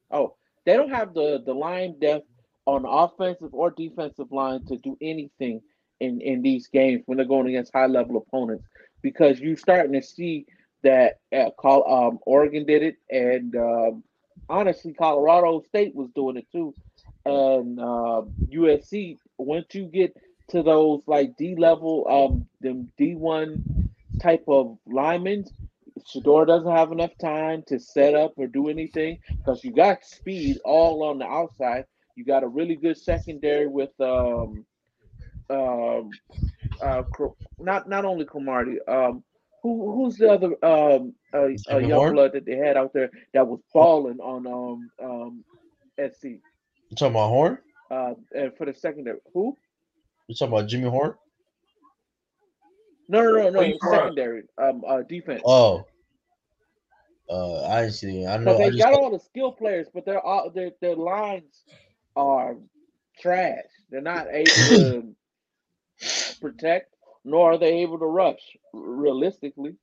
Oh, 0.10 0.36
they 0.66 0.76
don't 0.76 0.90
have 0.90 1.14
the 1.14 1.44
the 1.46 1.54
line 1.54 2.00
depth 2.00 2.26
on 2.66 2.86
offensive 2.86 3.54
or 3.54 3.72
defensive 3.72 4.32
line 4.32 4.66
to 4.66 4.78
do 4.78 4.98
anything 5.02 5.62
in 6.00 6.20
in 6.22 6.42
these 6.42 6.68
games 6.68 7.04
when 7.06 7.18
they're 7.18 7.28
going 7.28 7.48
against 7.48 7.74
high 7.74 7.86
level 7.86 8.18
opponents 8.18 8.66
because 9.04 9.40
you're 9.40 9.58
starting 9.58 9.94
to 9.94 10.02
see 10.02 10.46
that 10.84 11.20
uh, 11.34 11.50
um, 11.68 12.20
Oregon 12.26 12.66
did 12.66 12.84
it 12.84 12.96
and 13.10 13.56
um, 13.56 14.04
honestly 14.50 14.94
Colorado 14.94 15.62
State 15.68 15.96
was 15.96 16.10
doing 16.16 16.38
it 16.38 16.48
too 16.52 16.74
and 17.26 17.80
uh, 17.80 18.24
USC 18.52 19.18
once 19.38 19.74
you 19.74 19.86
get 19.86 20.16
to 20.50 20.64
those 20.64 21.02
like 21.08 21.38
D 21.38 21.56
level 21.56 22.06
um 22.10 22.48
them 22.60 22.92
D1 23.00 23.90
type 24.20 24.44
of 24.48 24.78
linemen 24.86 25.46
Shedeur 26.06 26.48
doesn't 26.48 26.72
have 26.72 26.92
enough 26.92 27.18
time 27.20 27.64
to 27.68 27.80
set 27.80 28.16
up 28.16 28.34
or 28.38 28.48
do 28.48 28.70
anything 28.70 29.20
because 29.30 29.64
you 29.64 29.72
got 29.72 30.04
speed 30.04 30.58
all 30.66 31.04
on 31.04 31.20
the 31.20 31.26
outside. 31.26 31.86
You 32.16 32.26
got 32.26 32.44
a 32.44 32.48
really 32.48 32.76
good 32.76 32.98
secondary 32.98 33.68
with 33.68 33.92
um, 34.00 34.66
um, 35.50 36.10
uh, 36.82 37.04
not 37.60 37.88
not 37.88 38.06
only 38.06 38.26
Cromartie, 38.26 38.82
um, 38.88 39.24
who 39.62 39.94
who's 39.94 40.18
the 40.18 40.30
other 40.30 40.54
um, 40.66 41.14
uh, 41.34 41.48
uh, 41.72 41.78
young 41.78 42.00
Horn? 42.00 42.14
blood 42.14 42.34
that 42.34 42.46
they 42.46 42.56
had 42.56 42.78
out 42.78 42.94
there 42.94 43.12
that 43.34 43.48
was 43.48 43.60
falling 43.72 44.20
on 44.20 44.48
um 44.48 44.92
um 45.04 45.44
SC. 46.00 46.24
You 46.90 46.96
talking 46.96 47.14
about 47.16 47.30
Horn? 47.30 47.58
Uh, 47.90 48.14
and 48.34 48.56
for 48.58 48.66
the 48.66 48.74
secondary, 48.74 49.20
who? 49.34 49.58
You 50.28 50.36
talking 50.36 50.54
about 50.54 50.70
Jimmy 50.70 50.90
Horn? 50.90 51.16
No, 53.08 53.22
no, 53.24 53.50
no, 53.50 53.50
no. 53.50 53.78
Secondary, 53.90 54.44
um, 54.58 54.84
uh, 54.88 55.02
defense. 55.02 55.42
Oh, 55.46 55.86
uh, 57.30 57.66
I 57.68 57.90
see. 57.90 58.26
I 58.26 58.38
know. 58.38 58.58
They 58.58 58.66
I 58.66 58.70
got 58.72 58.94
all 58.94 59.12
the 59.12 59.20
skill 59.20 59.52
players, 59.52 59.88
but 59.94 60.06
their 60.06 60.22
their 60.54 60.72
their 60.82 60.96
lines 60.96 61.64
are 62.16 62.56
trash. 63.20 63.66
They're 63.90 64.02
not 64.02 64.28
able 64.32 64.66
to 64.68 65.16
protect, 66.42 66.96
nor 67.24 67.54
are 67.54 67.58
they 67.58 67.82
able 67.82 68.00
to 68.00 68.06
rush 68.06 68.42
realistically. 68.74 69.76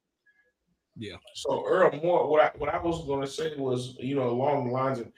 Yeah. 0.97 1.16
So 1.34 1.64
Earl 1.66 1.93
Moore, 2.03 2.28
what 2.28 2.43
I 2.43 2.51
what 2.59 2.74
I 2.74 2.78
was 2.82 3.07
going 3.07 3.20
to 3.20 3.26
say 3.26 3.55
was, 3.57 3.97
you 4.01 4.16
know, 4.16 4.28
along 4.28 4.66
the 4.66 4.72
lines 4.72 4.99
of 4.99 5.12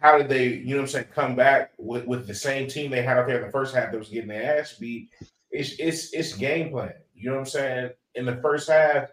how 0.00 0.18
did 0.18 0.28
they, 0.28 0.48
you 0.48 0.70
know, 0.70 0.76
what 0.76 0.82
I'm 0.82 0.88
saying, 0.88 1.06
come 1.14 1.36
back 1.36 1.72
with, 1.78 2.06
with 2.06 2.26
the 2.26 2.34
same 2.34 2.68
team 2.68 2.90
they 2.90 3.02
had 3.02 3.18
out 3.18 3.26
there 3.26 3.38
in 3.38 3.46
the 3.46 3.52
first 3.52 3.74
half 3.74 3.92
that 3.92 3.98
was 3.98 4.08
getting 4.08 4.28
their 4.28 4.58
ass 4.58 4.74
beat. 4.78 5.10
It's 5.50 5.72
it's 5.78 6.12
it's 6.14 6.32
game 6.34 6.70
plan. 6.70 6.94
You 7.14 7.30
know 7.30 7.36
what 7.36 7.40
I'm 7.40 7.46
saying? 7.46 7.90
In 8.14 8.24
the 8.24 8.36
first 8.36 8.68
half, 8.68 9.08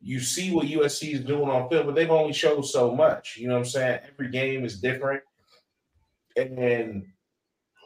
you 0.00 0.20
see 0.20 0.52
what 0.52 0.66
USC 0.66 1.14
is 1.14 1.24
doing 1.24 1.50
on 1.50 1.68
film, 1.68 1.86
but 1.86 1.94
they've 1.94 2.10
only 2.10 2.32
showed 2.32 2.62
so 2.62 2.94
much. 2.94 3.36
You 3.36 3.48
know 3.48 3.54
what 3.54 3.60
I'm 3.60 3.66
saying? 3.66 4.00
Every 4.12 4.30
game 4.30 4.64
is 4.64 4.80
different. 4.80 5.22
And 6.36 7.04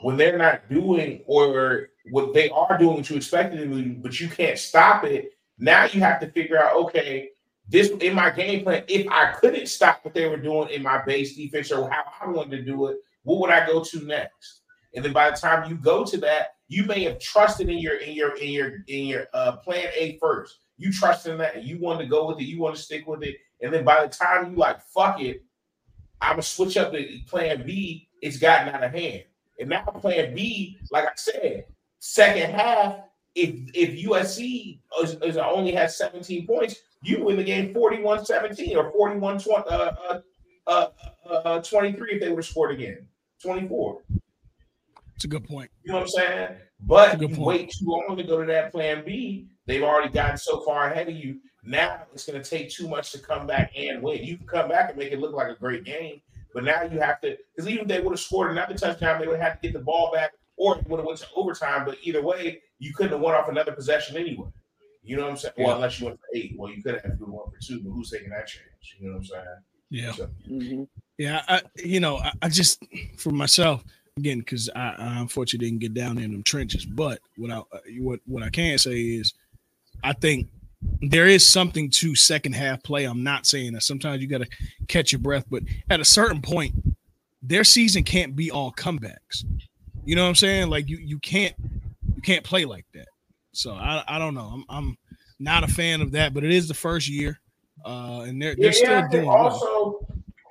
when 0.02 0.16
they're 0.16 0.38
not 0.38 0.68
doing 0.68 1.22
or 1.26 1.88
what 2.10 2.34
they 2.34 2.50
are 2.50 2.78
doing 2.78 2.96
what 2.96 3.10
you 3.10 3.16
expected 3.16 3.60
them 3.60 3.70
to 3.70 3.82
do, 3.82 3.94
but 3.94 4.20
you 4.20 4.28
can't 4.28 4.58
stop 4.58 5.04
it, 5.04 5.30
now 5.58 5.84
you 5.84 6.00
have 6.00 6.20
to 6.20 6.30
figure 6.30 6.58
out, 6.58 6.76
okay, 6.76 7.30
this 7.68 7.90
in 7.90 8.14
my 8.14 8.30
game 8.30 8.64
plan, 8.64 8.84
if 8.88 9.08
I 9.08 9.32
couldn't 9.32 9.68
stop 9.68 10.00
what 10.02 10.14
they 10.14 10.28
were 10.28 10.36
doing 10.36 10.68
in 10.70 10.82
my 10.82 11.02
base 11.04 11.36
defense 11.36 11.70
or 11.70 11.88
how 11.88 12.02
I 12.20 12.28
wanted 12.28 12.56
to 12.58 12.64
do 12.64 12.88
it, 12.88 12.96
what 13.22 13.38
would 13.40 13.50
I 13.50 13.66
go 13.66 13.82
to 13.82 14.04
next? 14.04 14.62
And 14.94 15.04
then 15.04 15.12
by 15.12 15.30
the 15.30 15.36
time 15.36 15.70
you 15.70 15.76
go 15.76 16.04
to 16.04 16.16
that, 16.18 16.48
you 16.68 16.84
may 16.84 17.04
have 17.04 17.18
trusted 17.18 17.68
in 17.68 17.78
your 17.78 17.96
in 17.96 18.14
your 18.14 18.36
in 18.36 18.50
your 18.50 18.72
in 18.88 19.06
your 19.06 19.26
uh, 19.32 19.56
plan 19.56 19.88
A 19.96 20.18
first. 20.18 20.58
You 20.76 20.92
trusted 20.92 21.32
in 21.32 21.38
that, 21.38 21.64
you 21.64 21.78
want 21.78 22.00
to 22.00 22.06
go 22.06 22.26
with 22.28 22.40
it, 22.40 22.44
you 22.44 22.58
want 22.60 22.74
to 22.74 22.82
stick 22.82 23.06
with 23.06 23.22
it, 23.22 23.36
and 23.60 23.72
then 23.72 23.84
by 23.84 24.04
the 24.04 24.08
time 24.08 24.50
you 24.50 24.56
like 24.56 24.80
fuck 24.82 25.20
it, 25.20 25.42
I'm 26.20 26.32
gonna 26.32 26.42
switch 26.42 26.76
up 26.76 26.92
the 26.92 27.22
plan 27.28 27.64
B. 27.64 28.08
It's 28.20 28.38
gotten 28.38 28.74
out 28.74 28.84
of 28.84 28.92
hand. 28.92 29.24
And 29.62 29.70
now 29.70 29.82
plan 29.82 30.34
B, 30.34 30.76
like 30.90 31.04
I 31.04 31.12
said, 31.16 31.66
second 32.00 32.50
half, 32.50 32.96
if 33.36 33.54
if 33.74 34.04
USC 34.04 34.80
is, 35.02 35.14
is 35.22 35.36
only 35.36 35.72
has 35.72 35.96
17 35.96 36.46
points, 36.46 36.76
you 37.02 37.24
win 37.24 37.36
the 37.36 37.44
game 37.44 37.72
41-17 37.72 38.76
or 38.76 38.90
41 38.90 39.40
uh, 39.48 39.70
uh, 39.70 40.20
uh, 40.66 40.86
uh, 41.24 41.62
23 41.62 42.14
if 42.14 42.20
they 42.20 42.28
would 42.28 42.38
have 42.38 42.44
scored 42.44 42.72
again. 42.72 43.06
24. 43.40 44.02
It's 45.14 45.24
a 45.24 45.28
good 45.28 45.46
point. 45.46 45.70
You 45.84 45.92
know 45.92 45.98
what 45.98 46.02
I'm 46.02 46.08
saying? 46.08 46.48
But 46.80 47.20
you 47.20 47.28
wait 47.38 47.70
too 47.70 47.86
long 47.86 48.16
to 48.16 48.24
go 48.24 48.40
to 48.40 48.46
that 48.46 48.72
plan 48.72 49.04
B. 49.06 49.46
They've 49.66 49.84
already 49.84 50.12
gotten 50.12 50.36
so 50.36 50.60
far 50.62 50.90
ahead 50.90 51.08
of 51.08 51.14
you. 51.14 51.38
Now 51.62 52.02
it's 52.12 52.26
going 52.26 52.42
to 52.42 52.48
take 52.48 52.70
too 52.70 52.88
much 52.88 53.12
to 53.12 53.20
come 53.20 53.46
back 53.46 53.70
and 53.76 54.02
win. 54.02 54.24
You 54.24 54.36
can 54.38 54.48
come 54.48 54.68
back 54.68 54.90
and 54.90 54.98
make 54.98 55.12
it 55.12 55.20
look 55.20 55.32
like 55.32 55.48
a 55.48 55.54
great 55.54 55.84
game, 55.84 56.20
but 56.54 56.64
now 56.64 56.82
you 56.82 57.00
have 57.00 57.20
to, 57.22 57.36
because 57.54 57.68
even 57.68 57.82
if 57.82 57.88
they 57.88 58.00
would 58.00 58.12
have 58.12 58.20
scored 58.20 58.50
another 58.50 58.74
touchdown, 58.74 59.20
they 59.20 59.26
would 59.26 59.40
have 59.40 59.60
to 59.60 59.68
get 59.68 59.72
the 59.72 59.84
ball 59.84 60.12
back 60.12 60.32
or 60.56 60.78
it 60.78 60.86
would 60.88 60.98
have 60.98 61.06
went 61.06 61.18
to 61.18 61.26
overtime. 61.34 61.84
But 61.84 61.98
either 62.02 62.22
way, 62.22 62.62
you 62.78 62.92
couldn't 62.94 63.12
have 63.12 63.20
won 63.20 63.34
off 63.34 63.48
another 63.48 63.72
possession 63.72 64.16
anyway. 64.16 64.48
You 65.02 65.16
know 65.16 65.22
what 65.22 65.30
I'm 65.32 65.36
saying? 65.36 65.54
Well, 65.58 65.74
unless 65.76 65.98
you 66.00 66.06
went 66.06 66.20
for 66.20 66.26
eight. 66.34 66.54
Well, 66.56 66.70
you 66.70 66.82
could 66.82 66.94
have 66.94 67.04
if 67.04 67.20
one 67.20 67.50
for 67.50 67.58
two, 67.60 67.80
but 67.82 67.90
who's 67.90 68.10
taking 68.10 68.30
that 68.30 68.46
chance? 68.46 68.94
You 68.98 69.06
know 69.06 69.12
what 69.14 69.18
I'm 69.18 69.24
saying? 69.24 69.44
Yeah. 69.90 70.12
So. 70.12 70.28
Mm-hmm. 70.48 70.82
Yeah. 71.18 71.42
I, 71.48 71.62
you 71.76 72.00
know, 72.00 72.18
I, 72.18 72.32
I, 72.42 72.48
just, 72.48 72.84
for 73.18 73.30
myself, 73.30 73.82
again, 74.16 74.38
because 74.38 74.70
I, 74.76 74.94
I, 74.96 75.20
unfortunately 75.20 75.68
didn't 75.68 75.80
get 75.80 75.94
down 75.94 76.18
in 76.18 76.32
them 76.32 76.42
trenches, 76.44 76.84
but 76.86 77.18
what 77.36 77.50
I, 77.50 77.62
what, 77.98 78.20
what 78.26 78.42
I 78.42 78.50
can 78.50 78.78
say 78.78 78.92
is 78.92 79.34
I 80.04 80.12
think 80.12 80.48
there 81.00 81.26
is 81.26 81.46
something 81.46 81.90
to 81.90 82.14
second 82.14 82.54
half 82.54 82.82
play. 82.82 83.04
I'm 83.04 83.22
not 83.22 83.46
saying 83.46 83.72
that 83.72 83.82
sometimes 83.82 84.22
you 84.22 84.28
got 84.28 84.42
to 84.42 84.48
catch 84.88 85.12
your 85.12 85.20
breath, 85.20 85.44
but 85.50 85.62
at 85.90 86.00
a 86.00 86.04
certain 86.04 86.40
point, 86.40 86.74
their 87.42 87.64
season 87.64 88.04
can't 88.04 88.36
be 88.36 88.50
all 88.50 88.72
comebacks. 88.72 89.44
You 90.04 90.16
know 90.16 90.22
what 90.22 90.28
I'm 90.28 90.34
saying? 90.34 90.70
Like 90.70 90.88
you 90.88 90.98
you 90.98 91.18
can't 91.18 91.54
you 92.14 92.22
can't 92.22 92.44
play 92.44 92.64
like 92.64 92.86
that. 92.94 93.08
So 93.52 93.72
I 93.72 94.02
I 94.06 94.18
don't 94.18 94.34
know. 94.34 94.50
I'm 94.52 94.64
I'm 94.68 94.98
not 95.38 95.64
a 95.64 95.68
fan 95.68 96.00
of 96.00 96.12
that, 96.12 96.34
but 96.34 96.44
it 96.44 96.52
is 96.52 96.68
the 96.68 96.74
first 96.74 97.08
year, 97.08 97.40
uh, 97.84 98.24
and 98.26 98.40
they're 98.40 98.54
they're 98.54 98.72
yeah, 98.72 99.06
still 99.06 99.08
doing 99.08 99.28
also 99.28 99.66
well. 99.66 100.06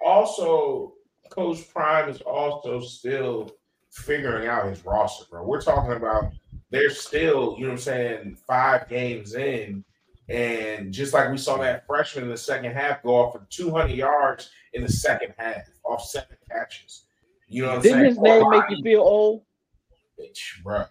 also 0.05 0.93
Coach 1.29 1.67
Prime 1.73 2.09
is 2.09 2.21
also 2.21 2.81
still 2.81 3.51
figuring 3.89 4.47
out 4.47 4.67
his 4.67 4.85
roster, 4.85 5.25
bro. 5.29 5.43
We're 5.43 5.61
talking 5.61 5.93
about 5.93 6.31
they're 6.69 6.89
still, 6.89 7.55
you 7.57 7.63
know 7.63 7.69
what 7.69 7.73
I'm 7.73 7.77
saying, 7.77 8.37
five 8.47 8.87
games 8.87 9.35
in. 9.35 9.83
And 10.31 10.93
just 10.93 11.13
like 11.13 11.29
we 11.29 11.37
saw 11.37 11.57
that 11.57 11.85
freshman 11.85 12.23
in 12.25 12.29
the 12.29 12.37
second 12.37 12.71
half 12.71 13.03
go 13.03 13.15
off 13.15 13.33
for 13.33 13.45
200 13.49 13.91
yards 13.91 14.49
in 14.73 14.81
the 14.81 14.89
second 14.89 15.33
half 15.37 15.69
off 15.83 16.05
seven 16.05 16.37
catches. 16.49 17.03
You 17.47 17.63
know 17.63 17.73
what 17.73 17.83
Didn't 17.83 17.97
I'm 17.97 18.03
saying? 18.03 18.15
his 18.15 18.19
name 18.19 18.49
make 18.49 18.63
you 18.69 18.81
feel 18.81 19.01
old? 19.01 19.43
Bitch, 20.17 20.63
bro. 20.63 20.85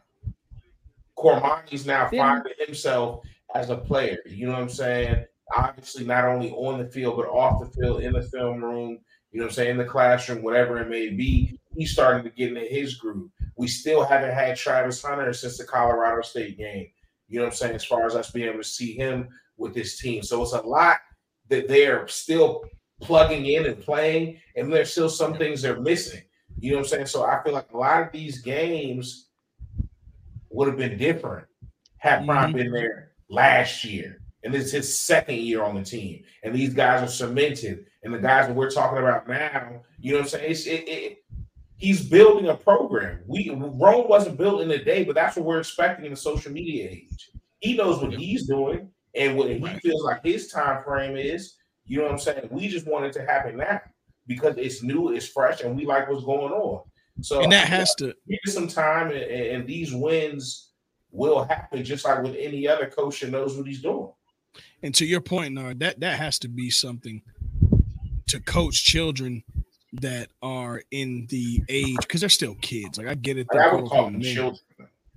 Cormani's 1.16 1.86
now 1.86 2.09
Didn't... 2.11 2.26
finding 2.26 2.53
himself 2.59 3.24
as 3.55 3.70
a 3.70 3.76
player. 3.76 4.18
You 4.26 4.47
know 4.47 4.53
what 4.53 4.62
I'm 4.62 4.68
saying? 4.68 5.24
Obviously, 5.57 6.05
not 6.05 6.26
only 6.26 6.51
on 6.51 6.78
the 6.78 6.86
field, 6.86 7.16
but 7.16 7.26
off 7.28 7.61
the 7.61 7.80
field, 7.80 8.03
in 8.03 8.12
the 8.12 8.22
film 8.22 8.62
room, 8.62 8.99
you 9.32 9.38
know 9.38 9.47
what 9.47 9.53
I'm 9.53 9.55
saying, 9.55 9.70
in 9.70 9.78
the 9.78 9.84
classroom, 9.84 10.43
whatever 10.43 10.78
it 10.78 10.88
may 10.88 11.09
be. 11.11 11.59
He's 11.74 11.93
starting 11.93 12.24
to 12.24 12.30
get 12.30 12.49
into 12.49 12.61
his 12.61 12.97
groove. 12.97 13.30
We 13.57 13.68
still 13.68 14.05
haven't 14.05 14.32
had 14.34 14.57
Travis 14.57 15.03
Hunter 15.03 15.32
since 15.32 15.57
the 15.57 15.64
Colorado 15.64 16.20
State 16.22 16.59
game. 16.59 16.88
You 17.31 17.39
know 17.39 17.47
what 17.47 17.53
I'm 17.53 17.57
saying? 17.57 17.74
As 17.76 17.85
far 17.85 18.05
as 18.07 18.14
us 18.14 18.31
being 18.31 18.49
able 18.49 18.59
to 18.59 18.64
see 18.64 18.95
him 18.95 19.28
with 19.57 19.72
this 19.72 19.99
team. 19.99 20.22
So 20.22 20.43
it's 20.43 20.53
a 20.53 20.61
lot 20.61 20.99
that 21.49 21.68
they're 21.68 22.07
still 22.09 22.64
plugging 23.01 23.47
in 23.47 23.64
and 23.66 23.81
playing, 23.81 24.39
and 24.57 24.70
there's 24.70 24.93
still 24.93 25.09
some 25.09 25.35
things 25.35 25.62
they're 25.62 25.81
missing. 25.81 26.22
You 26.59 26.72
know 26.72 26.78
what 26.78 26.85
I'm 26.85 26.89
saying? 26.89 27.07
So 27.07 27.24
I 27.24 27.43
feel 27.43 27.55
like 27.55 27.72
a 27.72 27.78
lot 27.78 28.03
of 28.03 28.12
these 28.12 28.43
games, 28.43 29.28
would 30.51 30.68
have 30.68 30.76
been 30.76 30.99
different 30.99 31.47
had 31.99 32.26
Prime 32.26 32.53
Mhm. 32.53 32.57
been 32.57 32.72
there 32.72 33.12
last 33.28 33.85
year. 33.85 34.20
And 34.43 34.53
this 34.53 34.66
is 34.66 34.72
his 34.72 34.99
second 34.99 35.37
year 35.37 35.62
on 35.62 35.74
the 35.74 35.83
team. 35.85 36.24
And 36.43 36.55
these 36.55 36.74
guys 36.74 37.03
are 37.03 37.12
cemented. 37.12 37.87
And 38.03 38.14
the 38.14 38.18
guys 38.18 38.47
that 38.47 38.57
we're 38.57 38.70
talking 38.70 38.99
about 38.99 39.28
now, 39.28 39.85
you 39.99 40.12
know 40.12 40.18
what 40.18 40.24
I'm 40.24 40.28
saying? 40.28 40.51
It's, 40.51 40.66
it, 40.66 40.89
it, 40.89 41.20
he's 41.81 42.09
building 42.09 42.49
a 42.49 42.55
program. 42.55 43.20
We 43.26 43.51
Rome 43.51 44.09
wasn't 44.09 44.39
built 44.39 44.61
in 44.61 44.70
a 44.70 44.83
day, 44.83 45.03
but 45.05 45.14
that's 45.14 45.37
what 45.37 45.47
we're 45.47 45.59
expecting 45.59 46.05
in 46.05 46.12
the 46.12 46.16
social 46.16 46.53
media 46.53 46.89
age. 46.91 47.31
He 47.59 47.76
knows 47.76 48.01
what 48.01 48.12
he's 48.12 48.47
doing 48.47 48.91
and 49.14 49.37
what 49.37 49.51
he 49.51 49.59
feels 49.81 50.05
like 50.05 50.24
his 50.24 50.49
time 50.49 50.85
frame 50.85 51.16
is. 51.16 51.57
You 51.87 51.99
know 51.99 52.05
what 52.05 52.12
I'm 52.12 52.18
saying? 52.18 52.49
We 52.51 52.68
just 52.68 52.87
want 52.87 53.07
it 53.07 53.12
to 53.14 53.26
happen 53.26 53.57
now 53.57 53.81
because 54.26 54.57
it's 54.59 54.83
new, 54.83 55.12
it's 55.12 55.26
fresh, 55.26 55.62
and 55.62 55.76
we 55.76 55.87
like 55.87 56.09
what's 56.09 56.24
going 56.24 56.53
on. 56.53 56.85
So 57.22 57.43
And 57.43 57.51
that 57.53 57.66
has 57.66 57.95
to 57.97 58.07
give 58.07 58.39
it 58.45 58.51
some 58.51 58.68
time, 58.68 59.11
and, 59.11 59.22
and 59.22 59.66
these 59.66 59.93
wins 59.93 60.70
will 61.11 61.45
happen, 61.45 61.85
just 61.85 62.05
like 62.05 62.22
with 62.22 62.37
any 62.39 62.68
other 62.68 62.87
coach 62.87 63.20
that 63.20 63.31
knows 63.31 63.57
what 63.57 63.66
he's 63.66 63.83
doing. 63.83 64.12
and 64.83 64.95
to 64.95 65.05
your 65.05 65.20
point, 65.20 65.55
Nard, 65.55 65.81
that 65.81 66.01
that 66.01 66.18
has 66.18 66.39
to 66.41 66.49
be 66.49 66.70
something 66.70 67.22
to 68.28 68.39
coach 68.41 68.85
children 68.85 69.43
that 69.95 70.28
are 70.43 70.82
in 70.91 71.26
the 71.30 71.62
age 71.68 71.97
because 72.01 72.20
they're 72.20 72.28
still 72.30 72.55
kids. 72.61 72.99
Like 72.99 73.09
I 73.09 73.14
get 73.14 73.38
it. 73.38 73.47
They're 73.53 73.70
I 73.72 73.74
would 73.74 73.86
call 73.91 74.05
them 74.05 74.14
men. 74.20 74.22
children. 74.34 74.59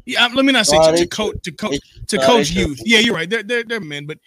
Yeah, 0.05 0.23
I'm- 0.23 0.35
let 0.35 0.43
me 0.45 0.51
not 0.51 0.65
say 0.65 0.77
No, 0.77 0.91
to, 0.91 0.97
to 0.97 1.07
coach 1.07 1.35
to 1.43 1.51
coach 1.51 1.79
to 2.07 2.17
coach 2.17 2.49
they 2.49 2.61
youth. 2.61 2.81
Yeah, 2.83 2.99
you're 2.99 3.15
right. 3.15 3.29
They're 3.29 3.43
they're, 3.43 3.63
they're 3.63 3.79
men, 3.79 4.05
but 4.05 4.17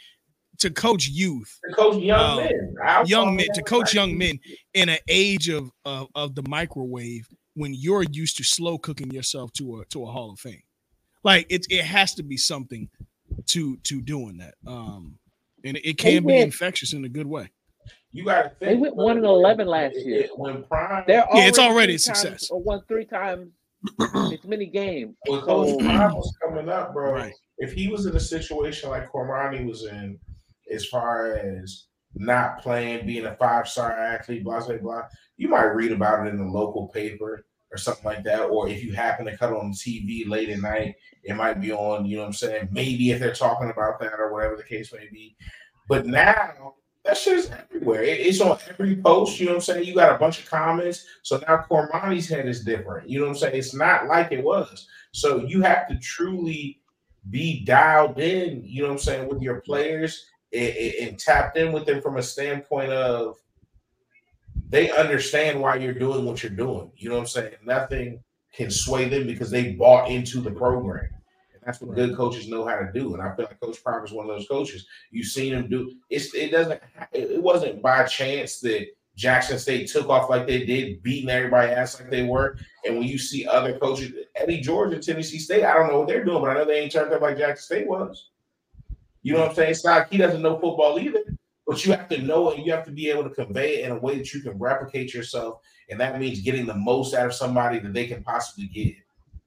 to 0.59 0.71
coach 0.71 1.09
youth, 1.09 1.59
To 1.69 1.75
coach 1.75 2.03
young 2.03 2.19
Um, 2.31 2.37
men, 2.39 2.75
I 2.83 2.99
would 3.01 3.03
call 3.03 3.05
young 3.11 3.37
men, 3.37 3.47
to 3.55 3.63
coach 3.63 3.93
young 3.93 4.17
men 4.17 4.41
in 4.73 4.89
an 4.89 4.99
age 5.09 5.49
of, 5.51 5.71
of 5.85 6.09
of 6.15 6.35
the 6.35 6.43
microwave 6.49 7.29
when 7.55 7.75
you're 7.75 8.05
used 8.11 8.37
to 8.39 8.45
slow 8.45 8.79
cooking 8.79 9.11
yourself 9.11 9.53
to 9.55 9.81
a 9.81 9.85
to 9.87 10.03
a 10.05 10.07
Hall 10.07 10.31
of 10.33 10.39
Fame. 10.41 10.63
Like 11.25 11.47
it 11.51 11.67
it 11.69 11.85
has 11.85 12.15
to 12.15 12.23
be 12.23 12.37
something 12.39 12.89
to 13.49 13.77
to 13.79 14.01
doing 14.01 14.39
that. 14.39 14.55
Um, 14.67 15.19
and 15.65 15.77
it, 15.77 15.85
it 15.91 15.99
can 15.99 16.23
be 16.23 16.27
went- 16.35 16.45
infectious 16.45 16.93
in 16.95 17.05
a 17.05 17.09
good 17.11 17.27
way. 17.27 17.51
You 18.17 18.25
got 18.25 18.43
to 18.45 18.49
think 18.49 18.61
They 18.61 18.75
went 18.77 18.97
1 18.97 19.19
and 19.19 19.27
11 19.27 19.67
last 19.67 19.95
year. 19.97 20.27
When 20.37 20.65
Prime, 20.65 21.05
They're 21.07 21.27
Yeah, 21.35 21.47
it's 21.49 21.59
already 21.59 21.97
a 21.97 21.99
success. 21.99 22.49
Or 22.51 22.63
won 22.63 22.83
three 22.89 23.05
times 23.05 23.51
as 24.01 24.43
many 24.45 24.65
games. 24.67 25.17
when 25.27 25.41
Coach 25.43 25.69
So 25.69 25.79
Prime 25.79 26.15
was 26.15 26.35
coming 26.43 26.71
up, 26.71 26.95
bro, 26.95 27.13
Right. 27.13 27.35
if 27.59 27.75
he 27.75 27.89
was 27.89 28.07
in 28.07 28.17
a 28.17 28.21
situation 28.21 28.89
like 28.89 29.13
Cormani 29.13 29.67
was 29.67 29.85
in, 29.85 30.19
as 30.73 30.87
far 30.87 31.33
as 31.35 31.89
not 32.15 32.63
playing, 32.63 33.07
being 33.07 33.27
a 33.27 33.37
five 33.37 33.69
star 33.69 33.93
athlete, 33.93 34.45
blah 34.45 34.65
blah 34.67 34.79
blah, 34.79 35.03
you 35.37 35.49
might 35.49 35.65
read 35.75 35.93
about 35.93 36.27
it 36.27 36.31
in 36.31 36.39
the 36.39 36.45
local 36.45 36.89
paper 36.89 37.45
or 37.71 37.77
something 37.77 38.05
like 38.07 38.25
that. 38.25 38.45
Or 38.45 38.67
if 38.67 38.83
you 38.83 38.95
happen 38.95 39.27
to 39.27 39.37
cut 39.37 39.53
on 39.53 39.73
TV 39.73 40.27
late 40.27 40.49
at 40.49 40.61
night, 40.61 40.95
it 41.23 41.37
might 41.37 41.61
be 41.61 41.71
on. 41.71 42.07
You 42.07 42.17
know 42.17 42.23
what 42.23 42.29
I'm 42.29 42.33
saying? 42.33 42.69
Maybe 42.73 43.11
if 43.11 43.21
they're 43.21 43.35
talking 43.35 43.69
about 43.71 44.01
that 44.01 44.19
or 44.19 44.33
whatever 44.33 44.57
the 44.57 44.63
case 44.63 44.91
may 44.91 45.07
be. 45.13 45.37
But 45.87 46.07
now 46.07 46.77
that 47.07 47.17
shit 47.17 47.39
is 47.39 47.51
everywhere. 47.51 48.03
It- 48.03 48.21
it's 48.21 48.41
on 48.41 48.59
every 48.69 48.97
post. 48.97 49.39
You 49.41 49.47
know 49.47 49.53
what 49.53 49.57
I'm 49.57 49.63
saying? 49.63 49.85
You 49.85 49.95
got 49.95 50.15
a 50.15 50.19
bunch 50.19 50.41
of 50.41 50.51
comments. 50.51 51.07
So 51.23 51.39
now 51.39 51.59
Cormani's 51.69 52.29
head 52.29 52.47
is 52.49 52.65
different. 52.65 53.09
You 53.09 53.21
know 53.21 53.27
what 53.27 53.31
I'm 53.33 53.39
saying? 53.39 53.57
It's 53.57 53.75
not 53.75 54.07
like 54.07 54.33
it 54.33 54.43
was. 54.45 54.87
So 55.13 55.45
you 55.47 55.63
have 55.63 55.89
to 55.89 55.99
truly 55.99 56.81
be 57.31 57.65
dialed 57.65 58.19
in, 58.21 58.63
you 58.65 58.83
know 58.83 58.89
what 58.89 58.95
I'm 58.95 58.99
saying, 58.99 59.29
with 59.29 59.43
your 59.43 59.61
players 59.63 60.27
and, 60.53 60.77
and- 60.77 60.95
and 61.09 61.19
tapped 61.19 61.57
in 61.57 61.73
with 61.73 61.87
them 61.87 62.01
from 62.01 62.17
a 62.19 62.23
standpoint 62.23 62.93
of 62.93 63.37
they 64.69 64.91
understand 64.91 65.61
why 65.61 65.77
you're 65.77 65.95
doing 65.95 66.25
what 66.25 66.43
you're 66.43 66.51
doing. 66.51 66.91
You 66.97 67.09
know 67.09 67.15
what 67.17 67.23
I'm 67.23 67.27
saying? 67.29 67.55
Nothing 67.65 68.23
can 68.53 68.71
sway 68.71 69.09
them 69.09 69.27
because 69.27 69.51
they 69.51 69.73
bought 69.73 70.11
into 70.11 70.41
the 70.41 70.51
program. 70.51 71.09
That's 71.67 71.81
what 71.81 71.97
good 71.97 72.17
coaches 72.17 72.49
know 72.49 72.65
how 72.65 72.77
to 72.77 72.93
do. 72.95 73.13
And 73.13 73.23
I 73.23 73.35
feel 73.35 73.47
like 73.47 73.61
Coach 73.61 73.83
Prime 73.83 74.05
is 74.05 74.13
one 74.13 74.31
of 74.31 74.37
those 74.37 74.47
coaches. 74.47 74.87
You've 75.11 75.27
seen 75.27 75.53
him 75.53 75.69
do 75.69 75.97
it's 76.09 76.33
it 76.33 76.53
doesn't 76.53 76.81
it 77.13 77.43
wasn't 77.43 77.83
by 77.83 78.05
chance 78.05 78.61
that 78.61 78.87
Jackson 79.17 79.59
State 79.59 79.89
took 79.89 80.09
off 80.09 80.31
like 80.31 80.47
they 80.47 80.65
did, 80.65 81.03
beating 81.03 81.29
everybody 81.29 81.73
ass 81.73 81.99
like 81.99 82.11
they 82.11 82.23
were. 82.23 82.57
And 82.85 82.99
when 82.99 83.09
you 83.09 83.19
see 83.19 83.47
other 83.47 83.79
coaches, 83.79 84.13
Eddie 84.37 84.61
George 84.61 84.93
and 84.93 85.03
Tennessee 85.03 85.39
State, 85.39 85.65
I 85.65 85.75
don't 85.75 85.89
know 85.89 85.99
what 85.99 86.09
they're 86.09 86.25
doing, 86.25 86.43
but 86.43 86.51
I 86.51 86.55
know 86.55 86.65
they 86.65 86.81
ain't 86.81 86.93
turned 86.93 87.13
up 87.13 87.23
like 87.23 87.39
Jackson 87.39 87.65
State 87.65 87.89
was. 87.89 88.31
You 89.23 89.33
know 89.33 89.41
what 89.41 89.51
I'm 89.51 89.55
saying? 89.57 89.71
It's 89.73 89.85
not 89.85 89.99
like 89.99 90.11
he 90.11 90.19
doesn't 90.19 90.43
know 90.43 90.61
football 90.61 91.01
either, 91.01 91.25
but 91.67 91.85
you 91.85 91.93
have 91.93 92.09
to 92.11 92.23
know 92.23 92.51
it 92.51 92.59
and 92.59 92.67
you 92.67 92.73
have 92.73 92.85
to 92.85 92.93
be 92.93 93.11
able 93.11 93.25
to 93.25 93.31
convey 93.31 93.79
it 93.79 93.87
in 93.87 93.91
a 93.91 93.99
way 93.99 94.19
that 94.19 94.33
you 94.33 94.41
can 94.41 94.57
replicate 94.57 95.13
yourself. 95.13 95.61
And 95.91 95.99
that 95.99 96.21
means 96.21 96.43
getting 96.43 96.67
the 96.67 96.75
most 96.75 97.15
out 97.15 97.27
of 97.27 97.35
somebody 97.35 97.81
that 97.81 97.93
they 97.93 98.07
can 98.07 98.23
possibly 98.23 98.67
get. 98.67 98.95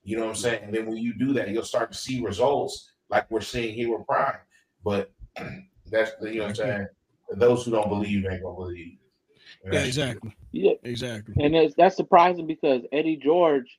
You 0.09 0.15
know 0.17 0.23
what 0.23 0.29
I'm 0.29 0.35
saying? 0.37 0.63
And 0.63 0.73
then 0.73 0.87
when 0.87 0.97
you 0.97 1.13
do 1.13 1.33
that, 1.33 1.49
you'll 1.49 1.63
start 1.63 1.91
to 1.91 1.97
see 1.97 2.19
results 2.19 2.93
like 3.11 3.29
we're 3.29 3.41
seeing 3.41 3.75
here 3.75 3.95
with 3.95 4.07
Prime. 4.07 4.39
But 4.83 5.11
that's 5.91 6.13
you 6.23 6.33
know 6.37 6.41
what 6.45 6.49
I'm 6.49 6.55
saying. 6.55 6.87
Those 7.35 7.63
who 7.63 7.69
don't 7.69 7.89
believe 7.89 8.25
ain't 8.25 8.41
gonna 8.41 8.55
believe. 8.55 8.97
And 9.65 9.75
Yeah, 9.75 9.81
exactly. 9.81 10.35
yeah, 10.51 10.71
Exactly. 10.81 11.35
and 11.39 11.55
it's, 11.55 11.75
that's 11.75 11.95
surprising 11.95 12.47
because 12.47 12.81
Eddie 12.91 13.17
George 13.17 13.77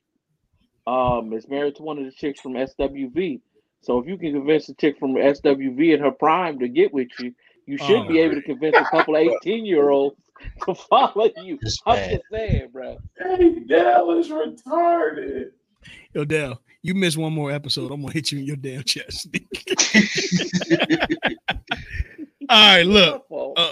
um 0.87 1.33
is 1.33 1.49
married 1.49 1.75
to 1.75 1.83
one 1.83 1.97
of 1.97 2.05
the 2.05 2.11
chicks 2.11 2.39
from 2.39 2.53
SWV. 2.53 3.41
So 3.81 3.99
if 3.99 4.07
you 4.07 4.17
can 4.17 4.31
convince 4.31 4.69
a 4.69 4.73
chick 4.75 4.99
from 4.99 5.15
SWV 5.15 5.95
in 5.95 5.99
her 5.99 6.11
prime 6.11 6.59
to 6.59 6.69
get 6.69 6.93
with 6.93 7.09
you, 7.19 7.35
you 7.65 7.77
should 7.77 8.03
Oh. 8.03 8.07
be 8.07 8.19
able 8.19 8.35
to 8.35 8.41
convince 8.41 8.77
a 8.77 8.85
couple 8.85 9.17
of 9.17 9.21
18 9.21 9.65
year 9.65 9.89
olds 9.89 10.15
to 10.65 10.75
follow 10.75 11.29
you. 11.41 11.59
This 11.61 11.77
I'm 11.85 11.97
just 12.09 12.23
saying, 12.31 12.69
bro. 12.71 12.99
Hey, 13.19 13.59
Dell 13.67 14.11
is 14.17 14.29
retarded. 14.29 15.51
Yo, 16.13 16.25
Dale, 16.25 16.61
you 16.81 16.93
miss 16.93 17.17
one 17.17 17.33
more 17.33 17.51
episode. 17.51 17.91
I'm 17.91 18.01
gonna 18.01 18.13
hit 18.13 18.31
you 18.31 18.39
in 18.39 18.45
your 18.45 18.55
damn 18.55 18.83
chest. 18.83 19.27
All 22.49 22.75
right, 22.75 22.83
look. 22.83 23.25
Uh, 23.55 23.71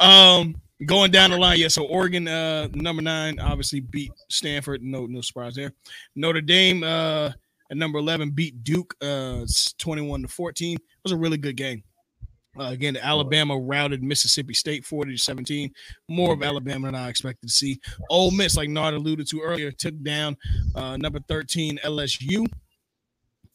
um, 0.00 0.60
going 0.86 1.10
down 1.10 1.30
the 1.30 1.38
line, 1.38 1.58
yeah. 1.58 1.68
So 1.68 1.84
Oregon, 1.86 2.28
uh, 2.28 2.68
number 2.74 3.02
nine, 3.02 3.38
obviously 3.38 3.80
beat 3.80 4.12
Stanford. 4.28 4.82
No, 4.82 5.06
no 5.06 5.20
surprise 5.20 5.54
there. 5.54 5.72
Notre 6.14 6.40
Dame, 6.40 6.82
uh, 6.82 7.30
at 7.70 7.76
number 7.76 7.98
eleven, 7.98 8.30
beat 8.30 8.64
Duke, 8.64 8.94
uh, 9.00 9.46
twenty-one 9.78 10.22
to 10.22 10.28
fourteen. 10.28 10.76
It 10.76 11.04
was 11.04 11.12
a 11.12 11.16
really 11.16 11.38
good 11.38 11.56
game. 11.56 11.82
Uh, 12.58 12.64
again, 12.64 12.96
Alabama 12.96 13.58
routed 13.58 14.02
Mississippi 14.02 14.54
State 14.54 14.84
40 14.84 15.16
to 15.16 15.22
17. 15.22 15.70
More 16.08 16.32
of 16.32 16.42
Alabama 16.42 16.88
than 16.88 16.94
I 16.94 17.08
expected 17.08 17.48
to 17.48 17.52
see. 17.52 17.80
Ole 18.10 18.30
Miss, 18.30 18.56
like 18.56 18.68
Nard 18.68 18.94
alluded 18.94 19.26
to 19.28 19.40
earlier, 19.40 19.70
took 19.72 20.00
down 20.02 20.36
uh, 20.74 20.96
number 20.96 21.20
13 21.28 21.78
LSU. 21.84 22.46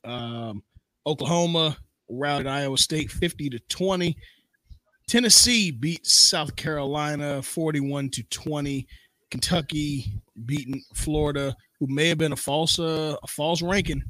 Um, 0.04 0.64
Oklahoma 1.06 1.78
routed 2.10 2.48
Iowa 2.48 2.78
State 2.78 3.12
50 3.12 3.50
to 3.52 3.60
20. 3.70 4.16
Tennessee 5.08 5.72
beat 5.72 6.06
South 6.06 6.56
Carolina 6.56 7.42
41 7.42 8.10
to 8.12 8.24
20. 8.24 8.88
Kentucky 9.32 10.06
beating 10.46 10.84
Florida, 10.94 11.56
who 11.80 11.88
may 11.88 12.08
have 12.10 12.18
been 12.18 12.32
a 12.32 12.38
false 12.38 12.80
uh, 12.80 13.16
a 13.22 13.28
false 13.28 13.62
ranking, 13.62 14.04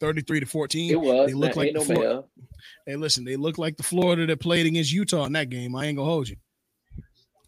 33 0.00 0.40
to 0.40 0.46
14. 0.46 0.90
It 0.90 1.00
was. 1.00 1.28
They 1.28 1.34
look 1.34 1.56
like 1.56 1.72
the 1.72 1.78
no 1.78 1.84
Florida. 1.84 2.24
Hey, 2.86 2.96
listen, 2.96 3.24
they 3.24 3.36
look 3.36 3.58
like 3.58 3.76
the 3.76 3.82
Florida 3.82 4.26
that 4.26 4.40
played 4.40 4.66
against 4.66 4.92
Utah 4.92 5.24
in 5.24 5.32
that 5.32 5.50
game. 5.50 5.74
I 5.76 5.86
ain't 5.86 5.96
gonna 5.96 6.08
hold 6.08 6.28
you. 6.28 6.36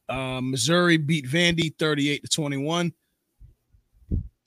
Uh, 0.08 0.40
Missouri 0.40 0.96
beat 0.96 1.26
Vandy 1.26 1.76
38 1.78 2.22
to 2.22 2.28
21. 2.28 2.92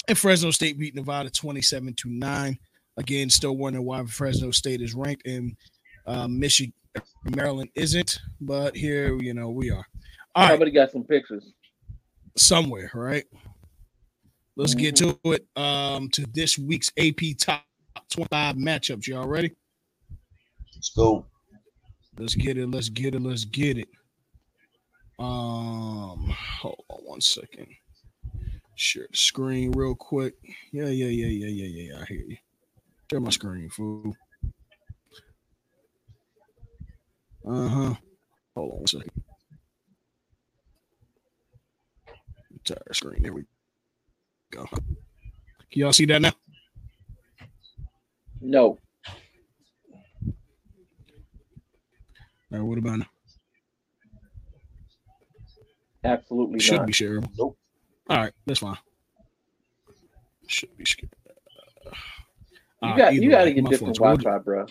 And 0.07 0.17
Fresno 0.17 0.49
State 0.51 0.79
beat 0.79 0.95
Nevada 0.95 1.29
27 1.29 1.93
to 1.93 2.09
9. 2.09 2.59
Again, 2.97 3.29
still 3.29 3.55
wondering 3.55 3.85
why 3.85 4.03
Fresno 4.05 4.51
State 4.51 4.81
is 4.81 4.95
ranked 4.95 5.25
and 5.27 5.55
uh, 6.07 6.27
Michigan, 6.27 6.73
Maryland 7.35 7.69
isn't, 7.75 8.19
but 8.41 8.75
here, 8.75 9.15
you 9.21 9.33
know, 9.33 9.49
we 9.49 9.69
are. 9.69 9.85
All 10.35 10.43
right, 10.43 10.49
Somebody 10.51 10.71
got 10.71 10.91
some 10.91 11.03
pictures. 11.03 11.53
somewhere, 12.35 12.89
right? 12.93 13.25
Let's 14.57 14.73
get 14.75 14.95
to 14.97 15.17
it. 15.25 15.45
Um, 15.55 16.09
to 16.09 16.25
this 16.33 16.57
week's 16.57 16.91
AP 16.97 17.37
top 17.37 17.63
25 18.11 18.55
matchups. 18.55 19.07
Y'all 19.07 19.27
ready? 19.27 19.51
Let's 20.75 20.91
go. 20.95 21.25
Let's 22.17 22.35
get 22.35 22.57
it. 22.57 22.69
Let's 22.69 22.89
get 22.89 23.15
it. 23.15 23.21
Let's 23.21 23.45
get 23.45 23.77
it. 23.77 23.87
Um, 25.17 26.35
hold 26.59 26.83
on 26.89 26.99
one 27.03 27.21
second. 27.21 27.67
Share 28.75 29.07
the 29.09 29.17
screen 29.17 29.71
real 29.71 29.95
quick. 29.95 30.33
Yeah, 30.73 30.87
yeah, 30.87 31.05
yeah, 31.05 31.27
yeah, 31.27 31.47
yeah, 31.47 31.83
yeah. 31.83 32.01
I 32.01 32.05
hear 32.05 32.23
you. 32.27 32.37
Share 33.09 33.19
my 33.19 33.29
screen, 33.29 33.69
fool. 33.69 34.15
Uh 37.47 37.67
huh. 37.67 37.93
Hold 38.55 38.71
on 38.71 38.77
one 38.77 38.87
second. 38.87 39.11
Entire 42.51 42.93
screen. 42.93 43.23
There 43.23 43.33
we 43.33 43.43
go. 44.51 44.65
Can 44.65 44.81
y'all 45.71 45.93
see 45.93 46.05
that 46.05 46.21
now? 46.21 46.33
No. 48.41 48.77
All 52.53 52.59
right, 52.59 52.61
what 52.61 52.77
about 52.77 52.99
now? 52.99 53.05
Absolutely 56.03 56.59
Should 56.59 56.77
not. 56.79 56.87
be 56.87 56.93
shareable. 56.93 57.29
Nope. 57.37 57.57
All 58.09 58.17
right, 58.17 58.33
that's 58.45 58.59
fine. 58.59 58.77
Should 60.47 60.75
be 60.77 60.85
skipped. 60.85 61.13
You 62.83 62.89
Uh, 62.89 62.97
got 62.97 63.13
either 63.13 63.23
you 63.23 63.29
got 63.29 63.39
to 63.43 63.49
way, 63.51 63.53
get 63.53 63.69
different. 63.69 63.95
Wi-Fi, 63.97 64.37
bro. 64.39 64.65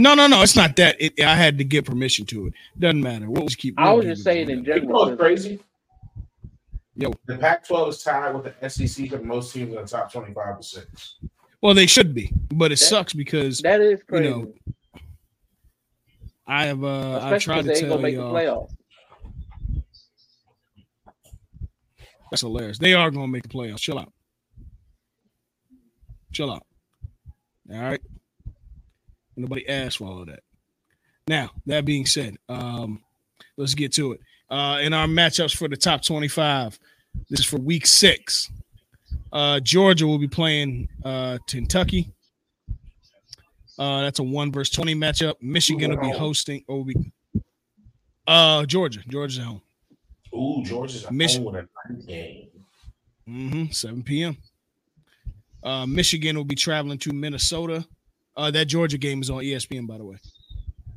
No, 0.00 0.14
no, 0.14 0.26
no. 0.26 0.42
It's 0.42 0.56
not 0.56 0.74
that. 0.76 0.96
It, 0.98 1.20
I 1.20 1.34
had 1.34 1.58
to 1.58 1.64
get 1.64 1.84
permission 1.84 2.24
to 2.26 2.46
it. 2.48 2.54
Doesn't 2.78 3.02
matter. 3.02 3.30
We'll 3.30 3.46
just 3.46 3.58
keep. 3.58 3.78
I 3.78 3.92
was 3.92 4.06
just 4.06 4.24
saying 4.24 4.46
going. 4.48 4.58
in 4.60 4.64
You 4.64 4.70
know 4.72 4.78
general. 4.80 5.06
what's 5.06 5.20
crazy? 5.20 5.60
Yo. 6.94 7.12
The 7.26 7.36
Pac-12 7.36 7.88
is 7.90 8.02
tied 8.02 8.34
with 8.34 8.54
the 8.58 8.70
SEC 8.70 9.10
for 9.10 9.18
most 9.18 9.52
teams 9.52 9.68
in 9.68 9.74
the 9.74 9.86
top 9.86 10.10
25 10.10 10.56
percent. 10.56 10.86
Well, 11.66 11.74
they 11.74 11.88
should 11.88 12.14
be, 12.14 12.30
but 12.54 12.66
it 12.70 12.78
That- 12.78 12.84
sucks 12.84 13.12
because 13.12 13.58
That 13.58 13.80
is 13.80 13.98
You 13.98 14.04
crazy. 14.06 14.30
know, 14.30 14.54
I 16.46 16.66
have. 16.66 16.84
Uh, 16.84 17.18
I 17.18 17.34
Especially 17.34 17.40
tried 17.64 17.74
to 17.74 17.80
tell 17.80 17.96
gonna 17.98 18.08
y'all. 18.10 18.70
That's 22.30 22.42
hilarious. 22.42 22.78
They 22.78 22.94
are 22.94 23.10
going 23.10 23.26
to 23.26 23.32
make 23.32 23.42
the 23.42 23.48
playoffs. 23.48 23.80
Chill 23.80 23.98
out. 23.98 24.12
Chill 26.32 26.52
out. 26.52 26.64
All 27.72 27.80
right. 27.80 28.00
Nobody 29.36 29.68
asked 29.68 29.98
for 29.98 30.04
all 30.06 30.20
of 30.20 30.28
that. 30.28 30.44
Now, 31.26 31.50
that 31.66 31.84
being 31.84 32.06
said, 32.06 32.36
um, 32.48 33.02
let's 33.56 33.74
get 33.74 33.92
to 33.94 34.12
it. 34.12 34.20
Uh, 34.48 34.78
in 34.82 34.92
our 34.92 35.08
matchups 35.08 35.56
for 35.56 35.66
the 35.66 35.76
top 35.76 36.02
25, 36.04 36.78
this 37.28 37.40
is 37.40 37.46
for 37.46 37.58
week 37.58 37.88
six. 37.88 38.52
Uh, 39.32 39.60
Georgia 39.60 40.06
will 40.06 40.18
be 40.18 40.28
playing 40.28 40.88
uh, 41.04 41.38
Kentucky. 41.46 42.12
Uh, 43.78 44.02
that's 44.02 44.18
a 44.18 44.22
one 44.22 44.50
versus 44.52 44.74
20 44.74 44.94
matchup. 44.94 45.34
Michigan 45.40 45.90
will 45.90 46.00
be 46.00 46.16
hosting 46.16 46.64
or 46.68 46.78
will 46.78 46.84
be 46.84 47.12
uh 48.26 48.64
Georgia. 48.66 49.00
Georgia's 49.08 49.38
at 49.38 49.44
home. 49.44 49.60
Ooh, 50.34 50.62
Georgia's 50.64 51.04
at 51.04 51.12
Mich- 51.12 51.36
home 51.36 51.44
with 51.44 51.54
a 51.56 51.92
night 51.92 52.06
game. 52.06 52.48
Mm-hmm. 53.28 53.72
7 53.72 54.02
p.m. 54.02 54.36
Uh, 55.62 55.84
Michigan 55.86 56.36
will 56.36 56.44
be 56.44 56.54
traveling 56.54 56.98
to 56.98 57.12
Minnesota. 57.12 57.84
Uh, 58.36 58.50
that 58.50 58.66
Georgia 58.66 58.98
game 58.98 59.20
is 59.20 59.30
on 59.30 59.42
ESPN, 59.42 59.86
by 59.86 59.98
the 59.98 60.04
way. 60.04 60.16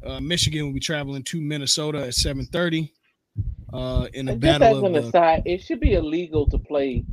Uh, 0.06 0.20
Michigan 0.20 0.66
will 0.66 0.74
be 0.74 0.80
traveling 0.80 1.24
to 1.24 1.42
Minnesota 1.42 2.00
at 2.04 2.14
7:30. 2.14 2.92
Uh, 3.72 4.08
in 4.14 4.28
a 4.28 4.32
And 4.34 4.42
just 4.42 4.54
as 4.56 4.60
battle 4.62 4.86
an 4.86 4.94
the, 4.94 5.00
aside, 5.00 5.44
it 5.46 5.62
should 5.62 5.80
be 5.80 5.94
illegal 5.94 6.50
to 6.50 6.58
play 6.58 7.06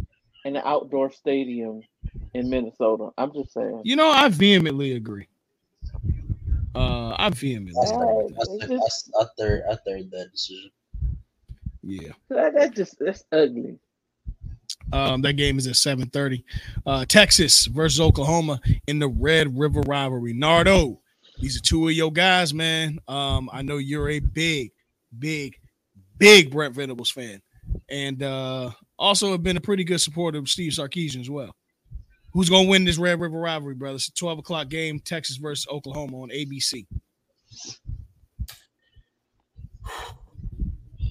in 0.47 0.55
an 0.55 0.63
outdoor 0.65 1.11
stadium 1.11 1.83
in 2.35 2.49
Minnesota. 2.49 3.11
I'm 3.19 3.33
just 3.33 3.53
saying. 3.53 3.83
you 3.85 3.97
know, 3.97 4.09
I 4.09 4.29
vehemently 4.29 4.93
agree. 4.93 5.27
Uh, 6.75 7.17
I 7.19 7.31
vehemently 7.31 7.73
That's 7.81 7.91
agree. 7.91 8.07
Right. 8.07 8.35
That's 8.37 8.57
just- 8.69 8.69
that's, 8.71 9.11
I 9.21 9.25
third, 9.37 9.63
I 9.71 9.75
third 9.85 10.11
that 10.13 10.31
decision. 10.31 10.71
Yeah. 11.83 12.13
That, 12.29 12.55
that's 12.55 12.77
just 12.77 12.97
that's 12.99 13.25
ugly. 13.33 13.79
Um, 14.93 15.21
that 15.23 15.33
game 15.35 15.59
is 15.59 15.67
at 15.67 15.75
7:30. 15.75 16.45
Uh, 16.85 17.05
Texas 17.07 17.67
versus 17.67 18.01
Oklahoma 18.01 18.61
in 18.87 18.99
the 19.01 19.09
Red 19.09 19.59
River 19.59 19.81
rivalry. 19.81 20.33
Nardo, 20.33 21.01
these 21.41 21.57
are 21.57 21.61
two 21.63 21.89
of 21.89 21.95
your 21.95 22.13
guys, 22.13 22.55
man. 22.55 22.99
Um, 23.09 23.51
I 23.53 23.63
know 23.63 23.79
you're 23.79 24.11
a 24.11 24.21
big, 24.21 24.71
big, 25.19 25.59
big 26.19 26.51
Brent 26.53 26.75
Venables 26.75 27.11
fan, 27.11 27.41
and 27.89 28.23
uh, 28.23 28.71
also 28.99 29.33
have 29.33 29.43
been 29.43 29.57
a 29.57 29.61
pretty 29.61 29.85
good 29.85 30.01
supporter 30.01 30.39
of 30.39 30.49
Steve 30.49 30.73
Sarkisian 30.73 31.21
as 31.21 31.31
well. 31.31 31.55
Who's 32.33 32.51
gonna 32.51 32.69
win 32.69 32.85
this 32.85 32.99
Red 32.99 33.21
River 33.21 33.39
rivalry, 33.39 33.75
brother? 33.75 33.97
It's 33.97 34.09
a 34.09 34.13
12 34.13 34.41
o'clock 34.41 34.69
game, 34.69 35.01
Texas 35.01 35.37
versus 35.37 35.67
Oklahoma 35.71 36.19
on 36.23 36.29
ABC. 36.31 36.87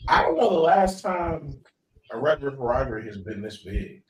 I 0.07 0.21
don't 0.21 0.37
know 0.37 0.49
the 0.49 0.59
last 0.59 1.01
time 1.01 1.59
a 2.11 2.17
Red 2.17 2.43
River 2.43 2.57
rivalry 2.57 3.05
has 3.07 3.17
been 3.17 3.41
this 3.41 3.57
big. 3.63 4.03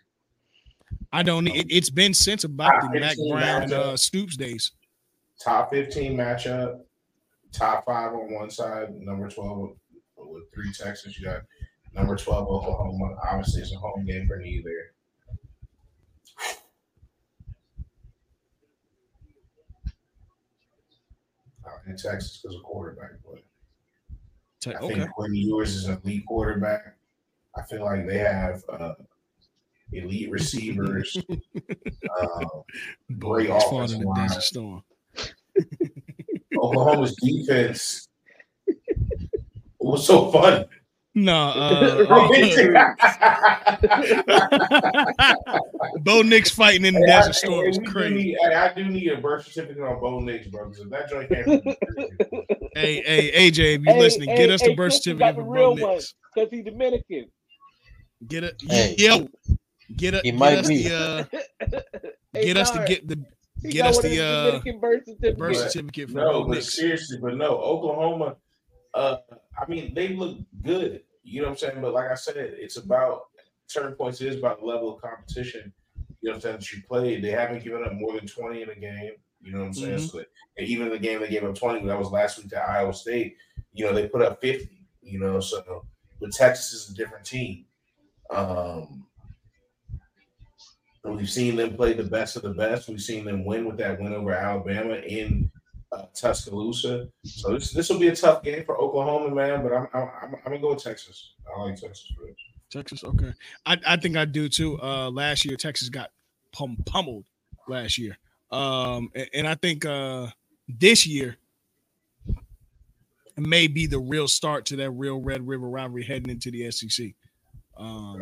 I 1.13 1.23
don't. 1.23 1.47
It, 1.47 1.67
it's 1.69 1.89
been 1.89 2.13
since 2.13 2.43
about 2.43 2.81
the 2.81 2.87
Ah, 2.87 2.99
Mack 2.99 3.15
Brown 3.29 3.71
uh, 3.71 3.95
Stoops 3.95 4.35
days. 4.35 4.71
Top 5.41 5.69
15 5.69 6.15
matchup, 6.17 6.81
top 7.53 7.85
five 7.85 8.13
on 8.13 8.33
one 8.33 8.49
side, 8.49 8.93
number 8.95 9.29
12 9.29 9.59
with, 9.59 9.71
with 10.17 10.43
three 10.53 10.71
Texas. 10.73 11.17
You 11.17 11.25
got 11.25 11.41
number 11.95 12.15
12 12.15 12.47
Oklahoma. 12.47 13.15
Obviously, 13.31 13.61
it's 13.61 13.73
a 13.73 13.77
home 13.77 14.05
game 14.05 14.27
for 14.27 14.37
neither. 14.37 14.91
Uh, 21.65 21.69
in 21.87 21.97
Texas 21.97 22.39
because 22.41 22.55
of 22.55 22.63
quarterback 22.63 23.11
play. 23.23 23.39
I 24.67 24.77
Okay. 24.83 24.95
think 24.95 25.11
Quinn 25.11 25.33
Ewers 25.35 25.75
is 25.75 25.85
an 25.85 25.99
elite 26.03 26.25
quarterback. 26.27 26.95
I 27.55 27.63
feel 27.63 27.83
like 27.83 28.05
they 28.07 28.17
have 28.19 28.63
uh, 28.69 28.93
elite 29.91 30.29
receivers. 30.29 31.15
um, 32.21 32.63
Great 33.19 33.49
It's 33.49 33.63
fun 33.65 33.75
offensive 33.83 33.97
in 33.97 34.01
the 34.03 34.07
line. 34.09 34.29
Storm. 34.41 34.83
Oklahoma's 36.57 37.15
defense 37.15 38.07
was 39.79 40.05
so 40.05 40.31
fun. 40.31 40.65
No, 41.17 41.33
uh, 41.55 42.93
Bo 46.01 46.21
Nix 46.21 46.49
fighting 46.49 46.85
in 46.85 46.93
the 46.93 46.99
Hey, 47.05 47.11
I- 47.13 47.19
Desert 47.19 47.35
Storm 47.35 47.67
is 47.67 47.79
crazy. 47.87 48.15
need- 48.15 48.37
hey, 48.41 48.53
I 48.55 48.73
do 48.73 48.83
need 48.85 49.07
a 49.11 49.17
birth 49.21 49.45
certificate 49.45 49.81
on 49.83 49.99
Bo 50.01 50.19
Nix, 50.19 50.47
bro. 50.47 50.69
Because 50.69 50.83
if 50.83 50.89
that 50.89 51.09
joint 51.09 51.29
can't. 51.29 51.47
Hey, 52.75 53.01
hey, 53.05 53.49
AJ, 53.49 53.75
if 53.75 53.81
you 53.85 53.93
Hey, 53.93 53.99
listening, 53.99 54.27
hey, 54.29 54.35
get 54.35 54.49
us 54.49 54.61
the 54.61 54.75
birth 54.75 54.91
certificate 54.93 55.35
for 55.35 55.43
Bo. 55.45 55.73
Nix. 55.75 56.13
because 56.33 56.49
he's 56.51 56.65
Dominican. 56.65 57.25
Get 58.27 58.43
it, 58.43 58.61
Hey. 58.67 58.95
yo, 58.97 59.29
get 59.95 60.15
it, 60.15 60.25
He 60.25 60.31
get 60.31 60.37
might 60.39 60.57
us 60.57 60.67
be. 60.67 60.83
the, 60.83 60.95
uh, 60.95 61.23
get 62.33 62.57
us 62.57 62.71
to 62.71 62.83
get 62.85 63.07
the 63.07 63.23
he 63.61 63.69
get 63.71 63.85
us 63.85 63.99
the, 64.01 64.21
uh, 64.21 64.45
Dominican 64.47 64.79
birth 64.81 65.05
certificate. 65.05 65.37
birth 65.37 65.53
But- 65.57 65.71
certificate 65.71 66.09
for 66.09 66.17
no, 66.17 66.31
Bo 66.41 66.47
but 66.49 66.53
Nix. 66.55 66.75
seriously, 66.75 67.17
but 67.21 67.35
no, 67.37 67.51
Oklahoma. 67.57 68.35
Uh, 68.95 69.17
I 69.59 69.69
mean, 69.69 69.93
they 69.93 70.09
look 70.09 70.37
good. 70.63 71.01
You 71.23 71.41
know 71.41 71.47
what 71.49 71.51
I'm 71.53 71.57
saying? 71.57 71.81
But 71.81 71.93
like 71.93 72.09
I 72.09 72.15
said, 72.15 72.37
it's 72.37 72.77
about 72.77 73.23
certain 73.67 73.93
points. 73.93 74.21
It 74.21 74.27
is 74.27 74.37
about 74.37 74.59
the 74.59 74.65
level 74.65 74.95
of 74.95 75.01
competition. 75.01 75.73
You 76.21 76.29
know 76.29 76.31
what 76.31 76.35
I'm 76.35 76.41
saying? 76.41 76.55
That 76.55 76.73
you 76.73 76.81
played. 76.87 77.23
They 77.23 77.31
haven't 77.31 77.63
given 77.63 77.83
up 77.83 77.93
more 77.93 78.15
than 78.15 78.27
20 78.27 78.61
in 78.61 78.69
a 78.69 78.75
game. 78.75 79.11
You 79.41 79.51
know 79.51 79.59
what 79.59 79.65
I'm 79.67 79.73
saying? 79.73 79.97
Mhm. 79.97 80.09
So 80.09 80.23
even 80.57 80.87
in 80.87 80.93
the 80.93 80.99
game 80.99 81.19
they 81.19 81.29
gave 81.29 81.43
up 81.43 81.55
20, 81.55 81.85
that 81.85 81.99
was 81.99 82.11
last 82.11 82.37
week 82.37 82.49
to 82.49 82.57
Iowa 82.59 82.93
State. 82.93 83.37
You 83.73 83.85
know, 83.85 83.93
they 83.93 84.07
put 84.07 84.21
up 84.21 84.41
50. 84.41 84.69
You 85.01 85.19
know, 85.19 85.39
so 85.39 85.85
but 86.19 86.31
Texas 86.31 86.73
is 86.73 86.89
a 86.89 86.95
different 86.95 87.25
team. 87.25 87.65
Um, 88.31 89.05
we've 91.03 91.29
seen 91.29 91.55
them 91.55 91.75
play 91.75 91.93
the 91.93 92.03
best 92.03 92.35
of 92.35 92.41
the 92.41 92.53
best. 92.53 92.87
We've 92.87 92.99
seen 93.01 93.25
them 93.25 93.45
win 93.45 93.65
with 93.65 93.77
that 93.77 93.99
win 93.99 94.13
over 94.13 94.31
Alabama 94.31 94.95
in 94.95 95.51
uh, 95.95 96.05
Tuscaloosa. 96.15 97.07
So 97.23 97.53
this 97.53 97.71
this 97.71 97.89
will 97.89 97.99
be 97.99 98.09
a 98.09 98.15
tough 98.15 98.43
game 98.43 98.65
for 98.65 98.77
Oklahoma, 98.79 99.33
man. 99.33 99.63
But 99.63 99.73
I'm 99.73 99.87
I'm, 99.93 100.09
I'm, 100.21 100.35
I'm 100.35 100.41
gonna 100.45 100.59
go 100.59 100.69
with 100.73 100.83
Texas. 100.83 101.33
I 101.55 101.61
like 101.61 101.75
Texas 101.75 102.11
for 102.17 102.25
this. 102.27 102.35
Texas, 102.71 103.03
okay. 103.03 103.33
I, 103.65 103.77
I 103.87 103.97
think 103.97 104.17
I 104.17 104.25
do 104.25 104.49
too. 104.49 104.81
Uh, 104.81 105.09
last 105.09 105.45
year 105.45 105.55
Texas 105.57 105.89
got 105.89 106.11
pum- 106.51 106.77
pummeled 106.85 107.25
last 107.67 107.97
year. 107.97 108.17
Um, 108.51 109.09
and, 109.15 109.29
and 109.33 109.47
I 109.47 109.55
think 109.55 109.85
uh 109.85 110.27
this 110.67 111.05
year 111.07 111.37
may 113.37 113.67
be 113.67 113.85
the 113.87 113.99
real 113.99 114.27
start 114.27 114.65
to 114.67 114.77
that 114.77 114.91
real 114.91 115.21
Red 115.21 115.47
River 115.47 115.67
rivalry 115.69 116.03
heading 116.03 116.29
into 116.29 116.51
the 116.51 116.71
SEC. 116.71 117.07
Um, 117.77 118.21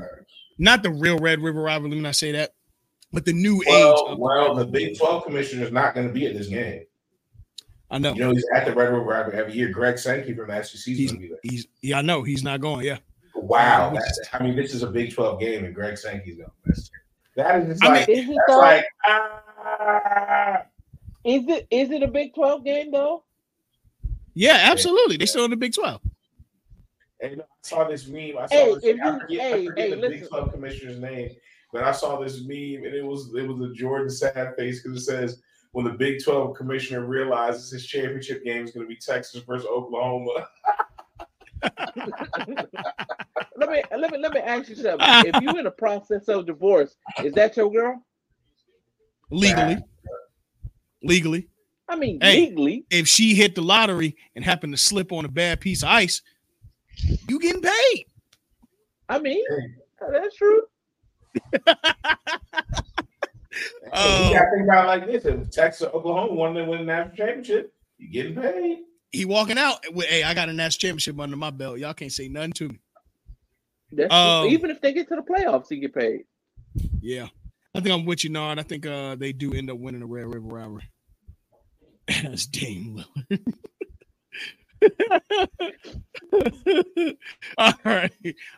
not 0.57 0.84
the 0.84 0.91
real 0.91 1.19
Red 1.19 1.41
River 1.41 1.61
rivalry. 1.61 1.91
Let 1.91 1.95
me 1.97 2.01
not 2.03 2.15
say 2.15 2.32
that, 2.34 2.53
but 3.11 3.26
the 3.26 3.34
new 3.34 3.61
age. 3.61 3.67
Well, 3.67 4.07
Of 4.07 4.19
well, 4.19 4.55
the 4.55 4.63
Red 4.65 4.71
Big. 4.71 4.97
12 4.97 5.26
commissioner 5.26 5.65
is 5.65 5.71
not 5.71 5.93
going 5.95 6.07
to 6.07 6.13
be 6.13 6.26
at 6.28 6.36
this 6.36 6.47
game. 6.47 6.84
I 7.93 7.99
know. 7.99 8.13
You 8.13 8.19
know, 8.21 8.31
he's 8.31 8.45
at 8.53 8.65
the 8.65 8.73
Red 8.73 8.85
River 8.85 9.01
Rivalry 9.01 9.37
every 9.37 9.53
year. 9.53 9.69
Greg 9.69 9.97
Sankey 9.97 10.33
from 10.33 10.47
the 10.49 10.63
SEC 10.63 10.75
is 10.75 10.83
He's 10.85 11.11
going 11.11 11.21
to 11.21 11.27
be 11.27 11.29
there. 11.29 11.39
he's 11.43 11.67
yeah. 11.81 11.99
I 11.99 12.01
know 12.01 12.23
he's 12.23 12.43
not 12.43 12.59
going. 12.59 12.85
Yeah. 12.85 12.97
Wow, 13.35 13.91
Which 13.93 14.01
I 14.31 14.41
mean, 14.43 14.55
this 14.55 14.73
is 14.73 14.83
a 14.83 14.87
Big 14.87 15.13
12 15.13 15.39
game, 15.39 15.63
and 15.65 15.73
Greg 15.75 15.97
Sankey's 15.97 16.35
going. 16.37 16.49
That's 16.65 16.89
that 17.35 17.61
is 17.61 17.67
just 17.69 17.83
I 17.83 17.87
like 17.99 18.09
Is 18.09 18.29
it 18.29 18.35
that's 18.35 18.41
though? 18.47 18.57
like 18.59 18.85
ah. 19.05 20.61
is 21.23 21.43
it 21.47 21.67
is 21.71 21.89
it 21.91 22.03
a 22.03 22.07
Big 22.07 22.33
Twelve 22.35 22.63
game 22.63 22.91
though? 22.91 23.23
Yeah, 24.33 24.57
absolutely. 24.71 25.17
They 25.17 25.25
still 25.25 25.45
in 25.45 25.51
the 25.51 25.57
Big 25.57 25.73
Twelve. 25.73 26.01
And 27.21 27.41
I 27.41 27.45
saw 27.61 27.85
this 27.87 28.07
meme. 28.07 28.37
I 28.39 28.45
saw 28.47 28.55
Hey, 28.55 28.73
this. 28.73 28.83
if 28.83 29.01
I 29.01 29.05
you- 29.13 29.19
forget, 29.19 29.39
hey, 29.39 29.53
I 29.53 29.65
forget 29.65 29.85
hey, 29.85 29.89
the 29.95 30.01
Big 30.01 30.11
listen. 30.11 30.27
12 30.29 30.51
commissioner's 30.51 30.99
name, 30.99 31.29
but 31.71 31.83
I 31.83 31.91
saw 31.91 32.19
this 32.19 32.41
meme, 32.41 32.83
and 32.85 32.93
it 32.93 33.03
was 33.05 33.33
it 33.35 33.47
was 33.47 33.61
a 33.61 33.73
Jordan 33.73 34.09
sad 34.09 34.55
face 34.57 34.81
because 34.83 34.97
it 34.97 35.05
says 35.05 35.41
when 35.74 35.84
the 35.86 35.91
Big 35.91 36.24
12 36.24 36.55
commissioner 36.55 37.05
realizes 37.05 37.69
his 37.69 37.86
championship 37.86 38.43
game 38.45 38.63
is 38.63 38.71
going 38.71 38.86
to 38.86 38.88
be 38.88 38.95
Texas 38.95 39.41
versus 39.43 39.67
Oklahoma. 39.67 40.47
Let 43.55 43.69
me 43.69 43.82
let 43.97 44.11
me 44.11 44.17
let 44.17 44.34
me 44.34 44.39
ask 44.41 44.67
you 44.69 44.76
something. 44.76 44.99
if 45.34 45.41
you're 45.41 45.57
in 45.59 45.67
a 45.67 45.71
process 45.71 46.28
of 46.28 46.45
divorce, 46.45 46.95
is 47.24 47.32
that 47.34 47.55
your 47.55 47.71
girl? 47.71 48.03
Legally. 49.30 49.78
Legally. 51.01 51.47
I 51.88 51.95
mean, 51.95 52.19
Hey. 52.21 52.47
legally. 52.47 52.86
if 52.89 53.07
she 53.07 53.34
hit 53.36 53.55
the 53.55 53.61
lottery 53.61 54.17
and 54.36 54.43
happened 54.43 54.74
to 54.74 54.78
slip 54.78 55.11
on 55.11 55.24
a 55.26 55.30
bad 55.30 55.61
piece 55.61 55.84
of 55.84 55.89
ice, 55.89 56.21
you 57.30 57.39
getting 57.39 57.61
paid. 57.61 58.05
I 59.07 59.19
mean, 59.19 59.43
that's 60.11 60.36
true. 60.36 60.63
Um, 63.93 64.27
you 64.27 64.33
gotta 64.33 64.49
think 64.51 64.63
about 64.63 64.85
it 64.85 64.87
like 64.87 65.05
this: 65.05 65.25
if 65.25 65.51
Texas, 65.51 65.83
or 65.87 65.95
Oklahoma 65.97 66.33
wanted 66.33 66.65
to 66.65 66.71
win 66.71 66.79
the 66.79 66.85
national 66.85 67.15
championship, 67.15 67.71
you 67.99 68.09
getting 68.09 68.35
paid. 68.35 68.79
he 69.11 69.25
walking 69.25 69.59
out 69.59 69.77
with, 69.93 70.07
hey, 70.07 70.23
I 70.23 70.33
got 70.33 70.49
a 70.49 70.53
national 70.53 70.79
championship 70.79 71.19
under 71.19 71.37
my 71.37 71.51
belt. 71.51 71.77
Y'all 71.77 71.93
can't 71.93 72.11
say 72.11 72.27
nothing 72.29 72.53
to 72.53 72.69
me. 72.69 72.79
That's 73.91 74.11
Um, 74.11 74.47
even 74.47 74.71
if 74.71 74.81
they 74.81 74.91
get 74.93 75.07
to 75.09 75.15
the 75.15 75.21
playoffs, 75.21 75.67
he 75.69 75.77
get 75.77 75.93
paid. 75.93 76.21
Yeah. 76.99 77.27
I 77.75 77.79
think 77.81 77.93
I'm 77.93 78.05
with 78.05 78.23
you, 78.23 78.31
Nard. 78.31 78.57
I 78.59 78.63
think 78.63 78.87
uh 78.87 79.15
they 79.15 79.33
do 79.33 79.53
end 79.53 79.69
up 79.69 79.77
winning 79.77 79.99
the 80.01 80.07
Red 80.07 80.25
River 80.25 80.47
Rivalry. 80.47 80.89
That's 82.23 82.47
Dame 82.47 83.03
Lillard. 83.31 83.53
All 87.57 87.73
right. 87.85 88.11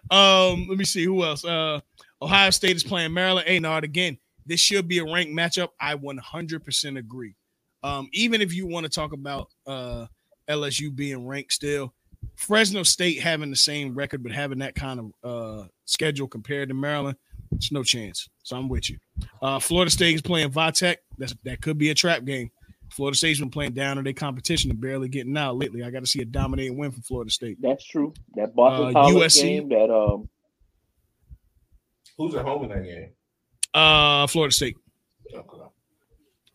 Um, 0.09 0.67
let 0.69 0.77
me 0.77 0.85
see 0.85 1.03
who 1.03 1.23
else. 1.23 1.43
Uh 1.45 1.79
Ohio 2.21 2.49
State 2.49 2.75
is 2.75 2.83
playing 2.83 3.13
Maryland. 3.13 3.47
Hey, 3.47 3.59
Nard, 3.59 3.83
again, 3.83 4.17
this 4.45 4.59
should 4.59 4.87
be 4.87 4.99
a 4.99 5.03
ranked 5.05 5.33
matchup. 5.33 5.69
I 5.79 5.95
100% 5.95 6.97
agree. 6.97 7.35
Um, 7.83 8.09
even 8.13 8.41
if 8.41 8.53
you 8.53 8.67
want 8.67 8.85
to 8.85 8.89
talk 8.89 9.13
about 9.13 9.47
uh 9.67 10.07
LSU 10.49 10.95
being 10.95 11.27
ranked 11.27 11.53
still, 11.53 11.93
Fresno 12.35 12.83
State 12.83 13.21
having 13.21 13.49
the 13.49 13.55
same 13.55 13.93
record, 13.95 14.23
but 14.23 14.31
having 14.31 14.59
that 14.59 14.75
kind 14.75 14.99
of 14.99 15.11
uh 15.23 15.67
schedule 15.85 16.27
compared 16.27 16.69
to 16.69 16.75
Maryland, 16.75 17.17
it's 17.51 17.71
no 17.71 17.83
chance. 17.83 18.27
So 18.43 18.55
I'm 18.57 18.69
with 18.69 18.89
you. 18.89 18.97
Uh, 19.41 19.59
Florida 19.59 19.91
State 19.91 20.15
is 20.15 20.21
playing 20.21 20.51
Vitek. 20.51 20.97
That's 21.17 21.35
that 21.43 21.61
could 21.61 21.77
be 21.77 21.89
a 21.91 21.95
trap 21.95 22.25
game. 22.25 22.51
Florida 22.91 23.17
State's 23.17 23.39
been 23.39 23.49
playing 23.49 23.73
down 23.73 23.97
in 23.97 24.03
their 24.03 24.13
competition 24.13 24.69
and 24.71 24.79
barely 24.79 25.09
getting 25.09 25.35
out 25.35 25.57
lately. 25.57 25.83
I 25.83 25.89
got 25.89 26.01
to 26.01 26.05
see 26.07 26.21
a 26.21 26.25
dominating 26.25 26.77
win 26.77 26.91
from 26.91 27.01
Florida 27.01 27.31
State. 27.31 27.57
That's 27.59 27.83
true. 27.83 28.13
That 28.35 28.55
Boston 28.55 28.89
Uh, 28.89 28.91
College 28.93 29.15
USC. 29.15 29.41
game, 29.41 29.69
that 29.69 29.89
um, 29.91 30.29
Who's 32.17 32.35
at 32.35 32.45
home 32.45 32.63
in 32.63 32.69
that 32.69 32.83
game? 32.85 33.09
Uh, 33.75 34.25
Florida 34.27 34.53
State. 34.55 34.77
Okay. 35.33 35.57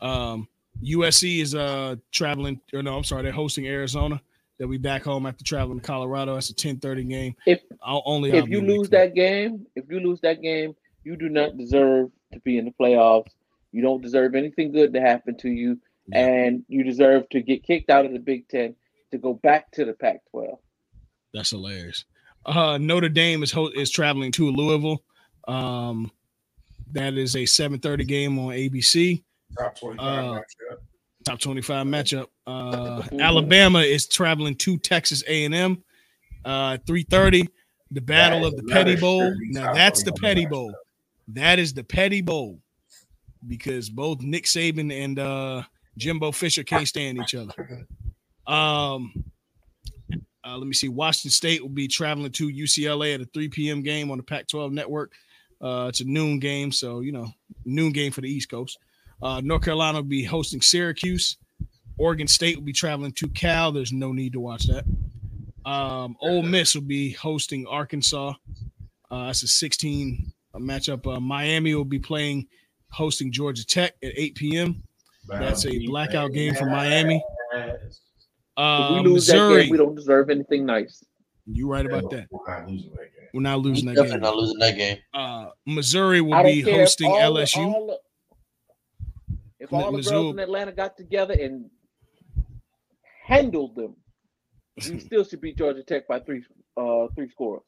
Um, 0.01 0.49
USC 0.83 1.41
is 1.43 1.55
uh 1.55 1.97
traveling. 2.11 2.61
Or 2.73 2.83
no, 2.83 2.97
I'm 2.97 3.05
sorry, 3.05 3.23
they're 3.23 3.33
hosting 3.33 3.67
Arizona. 3.67 4.21
They'll 4.59 4.69
be 4.69 4.79
back 4.79 5.03
home 5.05 5.27
after 5.27 5.45
traveling 5.45 5.81
to 5.81 5.87
Colorado. 5.87 6.35
That's 6.35 6.51
a 6.51 6.55
10:30 6.55 7.09
game. 7.09 7.37
If- 7.47 7.61
I'll 7.83 8.03
only 8.07 8.31
if 8.33 8.49
you 8.49 8.61
lose 8.63 8.89
that 8.91 9.15
game, 9.15 9.67
if 9.77 9.85
you 9.91 10.01
lose 10.01 10.21
that 10.23 10.41
game, 10.43 10.75
you 11.05 11.17
do 11.17 11.29
not 11.29 11.57
deserve 11.59 12.11
to 12.33 12.41
be 12.41 12.59
in 12.59 12.65
the 12.67 12.73
playoffs. 12.73 13.31
You 13.73 13.83
don't 13.83 14.03
deserve 14.03 14.35
anything 14.35 14.73
good 14.73 14.93
to 14.95 15.01
happen 15.01 15.37
to 15.39 15.49
you, 15.51 15.79
Yeah. 16.09 16.27
and 16.27 16.65
you 16.69 16.83
deserve 16.85 17.29
to 17.31 17.41
get 17.43 17.63
kicked 17.63 17.89
out 17.91 18.05
of 18.07 18.13
the 18.13 18.19
Big 18.19 18.49
Ten 18.49 18.75
to 19.13 19.19
go 19.19 19.35
back 19.35 19.71
to 19.73 19.85
the 19.85 19.93
Pac-12. 19.95 20.59
That's 21.35 21.51
hilarious. 21.51 22.05
Uh, 22.47 22.79
Notre 22.79 23.09
Dame 23.09 23.43
is 23.43 23.53
ho- 23.53 23.71
is 23.75 23.91
traveling 23.91 24.33
to 24.33 24.51
Louisville. 24.51 25.03
Um, 25.47 26.11
that 26.93 27.15
is 27.15 27.37
a 27.37 27.45
7:30 27.47 28.05
game 28.07 28.39
on 28.39 28.53
ABC. 28.53 29.23
Top 29.59 29.79
twenty-five 29.79 30.25
Uh, 30.25 30.33
matchup. 30.41 30.79
Top 31.25 31.39
25 31.39 31.87
matchup. 31.87 32.27
Uh, 32.47 33.03
Mhm. 33.03 33.21
Alabama 33.21 33.81
is 33.81 34.07
traveling 34.09 34.55
to 34.57 34.79
Texas 34.79 35.23
A&M. 35.29 35.83
Uh, 36.45 36.79
3:30. 36.87 37.47
The 37.91 38.01
Battle 38.01 38.45
of 38.47 38.57
the 38.57 38.63
Petty 38.63 38.97
Bowl. 38.97 39.35
Now 39.51 39.75
that's 39.75 40.03
the 40.03 40.13
25 40.13 40.21
Petty. 40.23 40.47
Bowl. 40.47 40.75
That 41.29 41.59
is 41.59 41.75
the 41.75 41.85
Petty 41.85 42.23
Bowl 42.23 42.61
because 43.47 43.91
both 43.91 44.21
Nick 44.23 44.45
Saban 44.45 44.93
and 44.93 45.19
uh, 45.19 45.63
Jimbo 45.99 46.33
Fisher 46.33 46.63
can't 46.63 46.87
stand 46.89 47.19
each 47.19 47.35
other. 47.35 47.87
Um, 48.47 49.25
uh, 50.45 50.57
let 50.57 50.67
me 50.67 50.73
see. 50.73 50.89
Washington 50.89 51.31
State 51.33 51.61
will 51.63 51.69
be 51.69 51.87
traveling 51.89 52.33
to 52.33 52.49
UCLA 52.49 53.15
at 53.15 53.21
a 53.21 53.27
3 53.27 53.49
p.m. 53.49 53.83
game 53.83 54.11
on 54.11 54.17
the 54.17 54.23
Pac-12 54.25 54.73
network. 54.73 55.13
Uh, 55.61 55.87
it's 55.89 56.01
a 56.01 56.05
noon 56.05 56.39
game, 56.39 56.73
so 56.73 57.01
you 57.01 57.13
know, 57.13 57.29
noon 57.65 57.93
game 57.93 58.13
for 58.13 58.21
the 58.21 58.29
East 58.29 58.51
Coast. 58.51 58.79
Uh, 59.23 59.41
North 59.45 59.63
Carolina 59.63 59.99
will 59.99 60.05
be 60.05 60.25
hosting 60.25 60.61
Syracuse. 60.61 61.37
Oregon 61.99 62.27
State 62.27 62.57
will 62.57 62.65
be 62.65 62.73
traveling 62.73 63.13
to 63.13 63.29
Cal. 63.29 63.73
There's 63.73 63.93
no 63.93 64.13
need 64.13 64.33
to 64.33 64.41
watch 64.41 64.67
that. 64.67 64.85
Um, 65.71 66.17
Ole 66.21 66.43
Miss 66.43 66.75
will 66.75 66.83
be 66.83 67.13
hosting 67.13 67.67
Arkansas. 67.67 68.33
Uh, 69.11 69.27
that's 69.27 69.43
a 69.43 69.49
16 69.49 70.33
matchup. 70.57 71.07
Uh, 71.07 71.21
Miami 71.21 71.75
will 71.75 71.85
be 71.85 71.99
playing, 71.99 72.47
hosting 72.91 73.31
Georgia 73.31 73.67
Tech 73.67 73.95
at 74.03 74.13
8 74.17 74.35
p.m. 74.35 74.83
That's 75.29 75.67
a 75.67 75.87
blackout 75.87 76.33
game 76.33 76.55
for 76.55 76.65
Miami. 76.67 77.23
Uh, 77.55 77.73
if 78.97 79.05
we 79.05 79.11
lose 79.11 79.27
that 79.27 79.35
Missouri, 79.35 79.63
game, 79.65 79.71
we 79.71 79.79
don't 79.79 79.95
deserve 79.95 80.31
anything 80.31 80.65
nice. 80.65 81.05
You're 81.47 81.69
right 81.69 81.87
about 81.87 82.11
that. 82.11 82.29
We're 83.33 83.41
not 83.43 83.61
losing 83.61 83.87
that 83.87 83.97
game. 83.97 84.11
We're 84.11 84.19
not 84.19 84.37
losing 84.37 84.59
that 84.59 84.71
Definitely 84.77 84.79
game. 84.79 84.97
not 85.15 85.17
losing 85.17 85.19
that 85.19 85.21
game. 85.45 85.47
Uh, 85.47 85.51
Missouri 85.67 86.21
will 86.21 86.43
be 86.43 86.63
care 86.63 86.75
if 86.75 86.79
hosting 86.81 87.11
all 87.11 87.35
the- 87.35 87.41
LSU. 87.43 87.59
all 87.67 87.87
the- 87.87 88.01
if 89.61 89.71
Mi- 89.73 89.79
all 89.79 89.91
the 89.93 89.97
Missouri- 89.99 90.15
girls 90.17 90.33
in 90.35 90.39
Atlanta 90.41 90.73
got 90.73 90.97
together 90.97 91.35
and 91.35 91.71
handled 93.25 93.75
them, 93.77 93.95
we 94.89 94.99
still 95.01 95.25
should 95.25 95.41
beat 95.41 95.57
Georgia 95.57 95.83
Tech 95.83 96.09
by 96.09 96.19
three 96.21 96.45
uh 96.77 97.07
three 97.15 97.29
scores. 97.31 97.63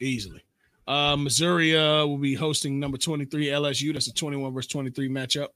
easily. 0.00 0.42
Uh, 0.86 1.16
Missouri 1.16 1.74
uh, 1.74 2.04
will 2.06 2.18
be 2.18 2.34
hosting 2.34 2.78
number 2.78 2.98
23 2.98 3.46
LSU. 3.46 3.94
That's 3.94 4.06
a 4.08 4.12
21 4.12 4.52
versus 4.52 4.70
23 4.70 5.08
matchup. 5.08 5.48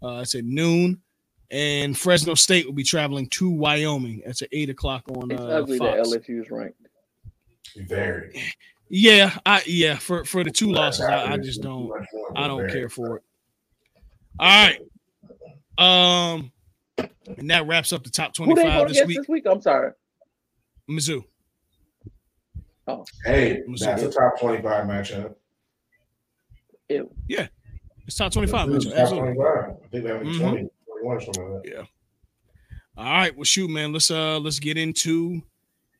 Uh, 0.00 0.20
it's 0.22 0.36
at 0.36 0.44
noon. 0.44 1.00
And 1.50 1.96
Fresno 1.98 2.34
State 2.34 2.66
will 2.66 2.72
be 2.72 2.84
traveling 2.84 3.28
to 3.30 3.50
Wyoming. 3.50 4.22
That's 4.24 4.42
at 4.42 4.48
8 4.52 4.70
o'clock 4.70 5.02
on 5.10 5.30
It's 5.32 5.40
uh, 5.40 5.44
ugly 5.46 5.78
that 5.78 5.98
LSU 5.98 6.40
is 6.40 6.50
ranked. 6.52 6.80
Very. 7.88 8.40
Yeah, 8.88 9.36
I 9.44 9.62
yeah, 9.66 9.96
for, 9.96 10.24
for 10.24 10.44
the 10.44 10.50
two 10.50 10.70
losses, 10.72 11.04
I, 11.04 11.32
I 11.32 11.36
just 11.38 11.60
don't 11.62 11.90
I 12.36 12.46
don't 12.46 12.70
care 12.70 12.88
for 12.88 13.16
it. 13.16 13.22
All 14.38 14.68
right. 14.68 14.80
Um 15.78 16.52
and 17.38 17.50
that 17.50 17.66
wraps 17.66 17.92
up 17.92 18.04
the 18.04 18.10
top 18.10 18.32
25 18.32 18.88
this 18.88 19.04
week. 19.06 19.18
this 19.18 19.28
week? 19.28 19.44
I'm 19.46 19.60
sorry. 19.60 19.92
Mizzou. 20.88 21.24
Oh, 22.88 23.04
hey, 23.24 23.62
Missouri. 23.66 24.00
that's 24.00 24.02
a 24.04 24.10
top 24.18 24.38
twenty-five 24.38 24.84
matchup. 24.86 25.34
Ew. 26.88 27.10
Yeah, 27.26 27.48
it's 28.06 28.14
top 28.16 28.30
25. 28.32 28.70
It's 28.70 28.84
Mitchell. 28.86 29.00
top 29.00 29.18
25. 29.18 29.46
I 29.46 29.88
think 29.88 30.04
they 30.04 30.08
have 30.10 30.22
like 30.22 30.26
Mhm. 30.34 30.38
20, 30.38 30.68
21 30.86 31.16
or 31.16 31.20
something 31.20 31.52
like 31.54 31.62
that. 31.64 31.88
All 32.96 33.04
right, 33.04 33.36
well, 33.36 33.42
shoot, 33.44 33.68
man. 33.68 33.92
Let's 33.92 34.08
uh 34.12 34.38
let's 34.38 34.60
get 34.60 34.76
into 34.78 35.42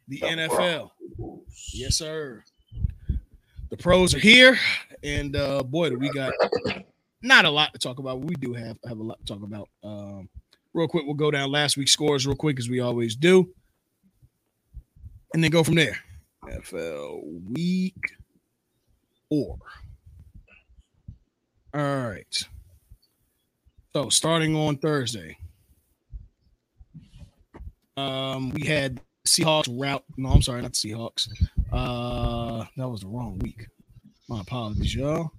the 0.07 0.21
The 0.21 0.27
NFL. 0.27 0.93
Yes, 1.75 1.97
sir. 1.97 2.45
The 3.69 3.77
pros 3.77 4.15
are 4.15 4.19
here, 4.19 4.59
and 5.03 5.35
uh 5.35 5.63
boy, 5.63 5.91
do 5.91 5.99
we 5.99 6.09
got 6.11 6.33
not 7.23 7.45
a 7.45 7.51
lot 7.51 7.73
to 7.73 7.79
talk 7.79 7.99
about. 7.99 8.25
We 8.25 8.35
do 8.37 8.53
have 8.53 8.79
have 8.87 8.99
a 8.99 9.03
lot 9.03 9.19
to 9.19 9.33
talk 9.33 9.43
about. 9.43 9.69
Um, 9.83 10.29
real 10.73 10.89
quick, 10.89 11.05
we'll 11.05 11.15
go 11.15 11.31
down 11.31 11.51
last 11.51 11.77
week's 11.77 11.93
scores 11.93 12.27
real 12.27 12.37
quick 12.37 12.59
as 12.59 12.69
we 12.69 12.81
always 12.81 13.17
do, 13.17 13.53
and 15.35 15.43
then 15.43 15.51
go 15.51 15.65
from 15.65 15.75
there. 15.75 15.99
NFL 16.45 17.23
week 17.51 17.97
four. 19.29 19.59
All 21.75 22.09
right. 22.09 22.49
So 23.93 24.09
starting 24.11 24.55
on 24.55 24.77
Thursday, 24.77 25.39
um, 27.97 28.51
we 28.51 28.67
had 28.67 29.01
Seahawks 29.27 29.69
route. 29.69 30.05
No, 30.17 30.29
I'm 30.29 30.43
sorry, 30.43 30.63
not 30.63 30.73
Seahawks. 30.73 31.29
Uh, 31.73 32.65
that 32.77 32.89
was 32.89 33.01
the 33.01 33.09
wrong 33.09 33.39
week. 33.39 33.67
My 34.29 34.41
apologies, 34.41 34.95
y'all. 34.95 35.31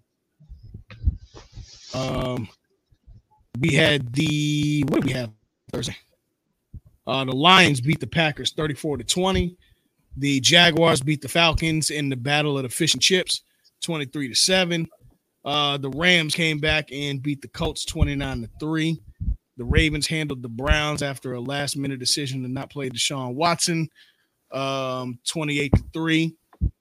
Um, 1.94 2.48
we 3.60 3.74
had 3.74 4.14
the 4.14 4.84
what 4.88 5.02
did 5.02 5.06
we 5.06 5.14
have 5.14 5.32
Thursday? 5.72 5.96
Uh, 7.06 7.24
the 7.24 7.32
Lions 7.32 7.80
beat 7.80 8.00
the 8.00 8.08
Packers 8.08 8.52
34 8.52 8.98
to 8.98 9.04
20. 9.04 9.58
The 10.18 10.40
Jaguars 10.42 11.02
beat 11.02 11.22
the 11.22 11.30
Falcons 11.30 11.90
in 11.90 12.10
the 12.10 12.16
battle 12.16 12.58
of 12.58 12.64
the 12.64 12.70
fish 12.70 12.94
and 12.94 13.02
chips 13.02 13.42
23 13.84 14.30
to 14.30 14.36
7. 14.36 14.88
Uh, 15.46 15.78
the 15.78 15.90
Rams 15.92 16.36
came 16.36 16.60
back 16.60 16.90
and 16.92 17.22
beat 17.22 17.42
the 17.42 17.48
Colts 17.48 17.86
29 17.86 18.42
to 18.42 18.50
3. 18.60 19.00
The 19.56 19.64
Ravens 19.64 20.08
handled 20.08 20.42
the 20.42 20.50
Browns 20.50 21.02
after 21.02 21.34
a 21.34 21.40
last 21.40 21.78
minute 21.78 22.00
decision 22.00 22.44
to 22.44 22.50
not 22.50 22.70
play 22.70 22.90
Deshaun 22.90 23.34
Watson, 23.34 23.90
um, 24.52 25.20
28 25.28 25.72
to 25.74 25.84
3. 25.94 26.36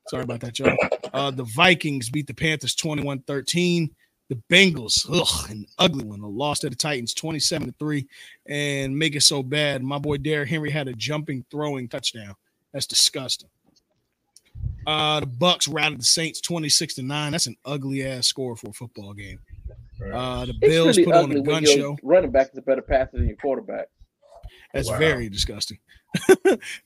Sorry 0.08 0.22
about 0.22 0.40
that, 0.40 0.58
y'all. 0.58 0.76
Uh, 1.12 1.30
the 1.30 1.44
Vikings 1.44 2.10
beat 2.10 2.26
the 2.26 2.34
Panthers 2.34 2.74
21 2.74 3.20
13. 3.20 3.94
The 4.28 4.42
Bengals, 4.50 5.06
ugh, 5.08 5.50
an 5.50 5.66
ugly 5.78 6.04
one, 6.04 6.20
a 6.20 6.26
loss 6.26 6.58
to 6.60 6.70
the 6.70 6.74
Titans 6.74 7.14
27 7.14 7.68
to 7.68 7.74
3. 7.78 8.06
And 8.48 8.98
make 8.98 9.14
it 9.14 9.22
so 9.22 9.42
bad. 9.42 9.82
My 9.82 9.98
boy 9.98 10.16
Derrick 10.16 10.48
Henry 10.48 10.70
had 10.70 10.88
a 10.88 10.92
jumping, 10.94 11.44
throwing 11.50 11.88
touchdown. 11.88 12.34
That's 12.72 12.86
disgusting. 12.86 13.48
Uh, 14.86 15.20
the 15.20 15.26
Bucs 15.26 15.72
routed 15.72 16.00
the 16.00 16.04
Saints 16.04 16.40
26 16.40 16.94
to 16.94 17.02
9. 17.02 17.32
That's 17.32 17.46
an 17.46 17.56
ugly 17.64 18.04
ass 18.06 18.26
score 18.26 18.56
for 18.56 18.70
a 18.70 18.72
football 18.72 19.14
game. 19.14 19.40
Uh, 20.12 20.44
the 20.44 20.54
Bills 20.60 20.96
really 20.98 21.04
put 21.04 21.14
on 21.14 21.32
a 21.32 21.34
when 21.40 21.44
gun 21.44 21.64
show. 21.64 21.96
running 22.02 22.30
back 22.30 22.50
is 22.52 22.58
a 22.58 22.62
better 22.62 22.82
passer 22.82 23.16
than 23.16 23.26
your 23.26 23.36
quarterback. 23.36 23.88
That's 24.72 24.90
Wow. 24.90 24.98
very 24.98 25.28
disgusting. 25.28 25.78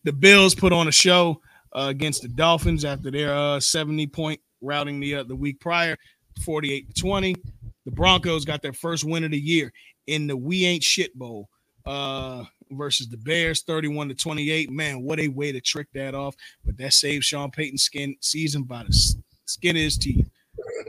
the 0.05 0.13
Bills 0.13 0.55
put 0.55 0.73
on 0.73 0.89
a 0.89 0.93
show 0.93 1.41
uh, 1.73 1.87
against 1.89 2.23
the 2.23 2.29
Dolphins 2.29 2.85
after 2.85 3.11
their 3.11 3.35
uh, 3.35 3.61
70 3.61 4.07
point 4.09 4.41
routing 4.61 5.01
the 5.01 5.17
uh, 5.17 5.23
the 5.25 5.37
week 5.37 5.61
prior, 5.61 5.97
48 6.45 6.95
to 6.95 7.01
20. 7.01 7.33
The 7.35 7.41
The 7.87 7.91
Broncos 7.93 8.45
got 8.45 8.63
their 8.63 8.73
first 8.73 9.05
win 9.05 9.25
of 9.25 9.31
the 9.31 9.39
year 9.41 9.73
in 10.07 10.27
the 10.27 10.37
We 10.37 10.65
Ain't 10.67 10.83
Shit 10.83 11.15
Bowl 11.19 11.49
uh, 11.87 12.45
versus 12.71 13.09
the 13.09 13.17
Bears, 13.17 13.63
31 13.63 14.09
to 14.09 14.15
28. 14.15 14.71
Man, 14.71 15.03
what 15.03 15.21
a 15.21 15.29
way 15.29 15.53
to 15.53 15.61
trick 15.61 15.89
that 15.95 16.15
off. 16.15 16.35
But 16.65 16.77
that 16.79 16.93
saved 16.93 17.25
Sean 17.25 17.51
Payton's 17.51 17.83
skin 17.85 18.17
season 18.21 18.65
by 18.65 18.85
the 18.85 19.15
skin 19.47 19.77
of 19.77 19.83
his 19.83 19.97
teeth. 19.99 20.29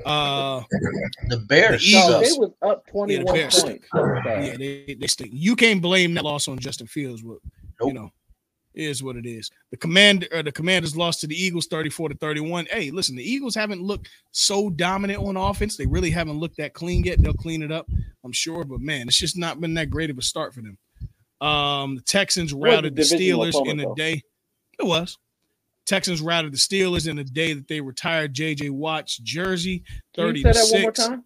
Uh, 0.06 0.62
the 1.28 1.38
Bears. 1.48 1.84
The 1.86 1.94
No, 1.94 2.08
Eagles. 2.22 2.34
they 2.34 2.40
was 2.40 2.52
up 2.62 2.84
Yeah, 2.88 2.92
21 2.92 3.26
the 3.26 3.34
Bears. 3.34 3.64
points. 3.64 3.88
yeah, 3.94 4.58
they, 4.58 4.98
they 5.00 5.08
stink. 5.08 5.32
You 5.34 5.56
can't 5.56 5.82
blame 5.82 6.14
that 6.16 6.24
loss 6.24 6.48
on 6.48 6.60
Justin 6.60 6.88
Fields. 6.88 7.22
But 7.22 7.38
you 7.82 7.94
know, 7.94 8.12
it 8.74 8.84
is 8.84 9.04
what 9.04 9.16
it 9.18 9.26
is. 9.26 9.50
The 9.72 9.78
commander 9.78 10.28
or 10.32 10.44
the 10.44 10.52
commanders 10.52 10.96
lost 10.96 11.22
to 11.22 11.28
the 11.28 11.36
Eagles 11.36 11.68
34 11.68 12.10
to 12.10 12.16
31. 12.16 12.68
Hey, 12.72 12.92
listen, 12.92 13.16
the 13.16 13.24
Eagles 13.30 13.56
haven't 13.56 13.82
looked 13.82 14.10
so 14.32 14.70
dominant 14.70 15.20
on 15.24 15.36
offense. 15.38 15.76
They 15.78 15.86
really 15.88 16.10
haven't 16.12 16.40
looked 16.40 16.58
that 16.58 16.74
clean 16.74 17.04
yet. 17.04 17.22
They'll 17.22 17.34
clean 17.34 17.64
it 17.64 17.72
up, 17.72 17.88
I'm 18.24 18.32
sure. 18.32 18.64
But 18.64 18.80
man, 18.82 19.08
it's 19.08 19.18
just 19.18 19.38
not 19.38 19.60
been 19.60 19.74
that 19.76 19.90
great 19.90 20.10
of 20.10 20.18
a 20.18 20.22
start 20.22 20.54
for 20.54 20.62
them. 20.62 20.78
Um, 21.46 21.96
the 21.96 22.02
Texans 22.04 22.54
routed 22.54 22.96
the 22.96 23.04
divisional 23.04 23.42
Steelers 23.46 23.56
in 23.56 23.80
opponent, 23.80 23.80
a 23.82 23.84
though. 23.88 23.96
day. 23.96 24.22
It 24.80 24.86
was. 24.86 25.18
Texans 25.86 26.22
routed 26.22 26.54
the 26.54 26.58
Steelers 26.58 27.08
in 27.08 27.16
the 27.18 27.24
day 27.24 27.54
that 27.54 27.68
they 27.68 27.82
retired 27.82 28.34
JJ 28.34 28.70
Watt's 28.70 29.18
jersey, 29.18 29.80
Can 30.16 30.26
30 30.26 30.40
you 30.40 30.46
say 30.46 30.54
to 30.54 30.60
that 30.60 30.72
one 30.74 30.82
more 30.84 30.96
6 30.96 31.08
time? 31.08 31.24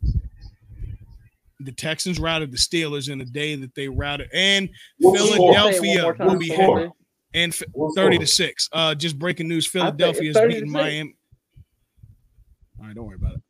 the 1.60 1.72
Texans 1.72 2.20
routed 2.20 2.51
the 2.51 2.58
Steelers 2.58 3.10
in 3.10 3.18
the 3.20 3.26
day 3.26 3.56
that 3.56 3.74
they 3.76 3.88
routed, 3.88 4.30
and 4.34 4.70
What's 4.99 5.22
the 5.22 5.34
score? 5.36 5.53
Say 5.53 5.60
it 5.70 5.82
Philadelphia 5.82 6.06
one 6.06 6.28
will 6.28 6.38
be 6.39 6.49
Score. 6.49 6.80
happy. 6.80 6.91
And 7.34 7.51
f- 7.53 7.64
30 7.95 8.20
to 8.20 8.28
6. 8.28 8.70
Uh 8.72 8.95
just 8.95 9.20
breaking 9.20 9.47
news. 9.47 9.68
Philadelphia 9.68 10.30
is 10.32 10.38
beating 10.38 10.72
Miami. 10.72 11.16
All 12.80 12.86
right, 12.88 12.95
don't 12.95 13.06
worry 13.06 13.16
about 13.16 13.36
it. 13.36 13.41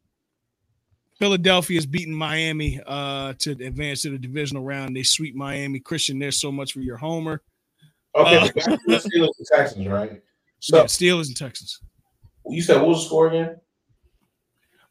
Philadelphia 1.19 1.77
is 1.77 1.85
beating 1.85 2.13
Miami 2.13 2.79
uh 2.85 3.33
to 3.39 3.51
advance 3.51 4.01
to 4.01 4.09
the 4.09 4.17
divisional 4.17 4.63
round. 4.63 4.95
They 4.95 5.03
sweep 5.03 5.35
Miami. 5.35 5.79
Christian, 5.79 6.17
there's 6.19 6.39
so 6.41 6.51
much 6.51 6.73
for 6.73 6.79
your 6.81 6.97
homer. 6.97 7.41
Okay, 8.15 8.37
Uh, 8.37 8.49
but 8.53 8.55
back 8.65 8.79
the 8.85 8.93
Steelers 8.97 9.29
and 9.37 9.47
Texans, 9.53 9.87
right? 9.87 10.21
So 10.59 10.85
So 10.87 11.03
Steelers 11.05 11.27
and 11.27 11.35
Texans. 11.37 11.79
you 12.47 12.61
said 12.61 12.77
what 12.77 12.89
was 12.89 12.99
the 12.99 13.05
score 13.05 13.27
again? 13.27 13.55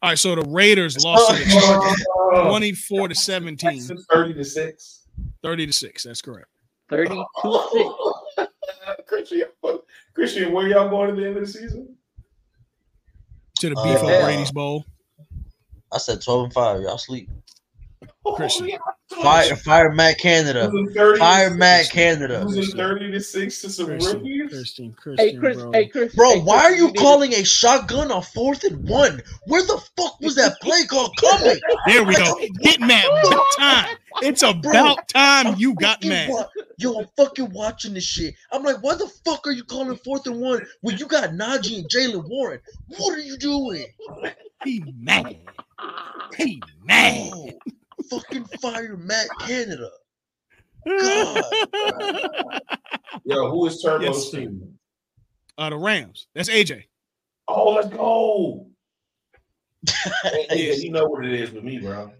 All 0.01 0.09
right, 0.11 0.19
so 0.19 0.35
the 0.35 0.43
Raiders 0.43 1.03
lost 1.03 1.29
to 1.35 1.43
the 1.43 2.05
Oh, 2.33 2.47
24 2.49 3.07
to 3.09 3.15
17, 3.15 3.81
30 4.11 4.33
to 4.33 4.43
6. 4.43 5.01
30 5.41 5.67
to 5.67 5.73
6. 5.73 6.03
That's 6.03 6.21
correct. 6.21 6.47
32 6.89 7.23
6. 8.37 8.49
Christian, 9.07 9.43
Christian, 10.13 10.51
where 10.51 10.67
y'all 10.67 10.89
going 10.89 11.11
at 11.11 11.15
the 11.15 11.25
end 11.25 11.37
of 11.37 11.45
the 11.45 11.51
season? 11.51 11.95
To 13.59 13.69
the 13.69 13.75
Uh, 13.79 13.83
beef 13.83 14.03
yeah. 14.03 14.15
on 14.17 14.23
Brady's 14.25 14.51
Bowl. 14.51 14.85
I 15.93 15.97
said 15.97 16.21
12 16.21 16.43
and 16.45 16.53
5. 16.53 16.81
Y'all 16.81 16.97
sleep. 16.97 17.29
Christian. 18.35 18.65
Oh, 18.65 18.67
yeah. 18.67 18.77
Fire, 19.21 19.55
fire 19.55 19.91
Matt 19.93 20.17
Canada. 20.17 20.69
Losing 20.73 20.93
30 20.93 21.13
to 21.13 21.19
Fire 21.19 21.47
6. 21.49 21.57
Matt 21.57 21.89
Canada. 21.91 22.43
Losing 22.45 22.75
30 22.77 23.11
to 23.11 23.21
6 23.21 23.61
to 23.61 23.69
some 23.69 23.85
Christian, 23.85 24.17
rookies. 24.19 24.49
Christian, 24.49 24.93
Christian, 24.93 25.29
Hey, 25.29 25.35
Chris. 25.37 25.57
bro. 25.57 25.71
Hey, 25.71 25.87
Chris. 25.87 26.15
Bro, 26.15 26.31
hey, 26.31 26.39
why 26.41 26.59
Chris, 26.65 26.71
are 26.71 26.75
you 26.75 26.93
calling 26.93 27.33
a 27.33 27.43
shotgun 27.43 28.11
on 28.11 28.21
fourth 28.23 28.63
and 28.63 28.87
one? 28.89 29.21
Where 29.45 29.61
the 29.61 29.81
fuck 29.95 30.19
was 30.21 30.35
that 30.35 30.59
play 30.61 30.85
call 30.87 31.09
coming? 31.19 31.59
There 31.87 32.03
we 32.03 32.15
go. 32.15 32.35
Get 32.63 32.79
mad. 32.79 33.05
About 33.27 33.43
time. 33.57 33.95
It's 34.23 34.41
about 34.41 35.07
time 35.09 35.55
you 35.57 35.75
got 35.75 36.03
mad. 36.03 36.29
wa- 36.31 36.47
Yo, 36.77 36.99
I'm 36.99 37.07
fucking 37.15 37.51
watching 37.53 37.93
this 37.93 38.03
shit. 38.03 38.33
I'm 38.51 38.63
like, 38.63 38.77
why 38.81 38.95
the 38.95 39.07
fuck 39.23 39.45
are 39.45 39.51
you 39.51 39.63
calling 39.63 39.95
fourth 39.97 40.25
and 40.25 40.41
one 40.41 40.65
when 40.81 40.97
you 40.97 41.05
got 41.05 41.29
Najee 41.31 41.77
and 41.79 41.87
Jaylen 41.89 42.27
Warren? 42.27 42.59
What 42.97 43.17
are 43.17 43.21
you 43.21 43.37
doing? 43.37 43.85
He 44.63 44.83
mad. 44.99 45.37
He 46.35 46.61
mad. 46.83 47.29
Oh, 47.33 47.49
fucking 48.09 48.45
fire 48.61 48.97
Matt 48.97 49.27
Canada. 49.41 49.89
God. 50.87 51.51
Yo, 53.25 53.49
who 53.49 53.65
is 53.67 53.81
Turbo's 53.81 54.05
Yes, 54.05 54.31
sir. 54.31 54.39
team? 54.39 54.77
uh, 55.57 55.69
the 55.69 55.77
Rams. 55.77 56.27
That's 56.35 56.49
AJ. 56.49 56.83
Oh, 57.47 57.73
let's 57.73 57.87
go. 57.89 58.67
Hey, 60.23 60.45
hey, 60.49 60.67
Yes. 60.67 60.83
You 60.83 60.91
know 60.91 61.05
what 61.07 61.25
it 61.25 61.33
is 61.33 61.51
with 61.51 61.63
me, 61.63 61.79
bro. 61.79 62.11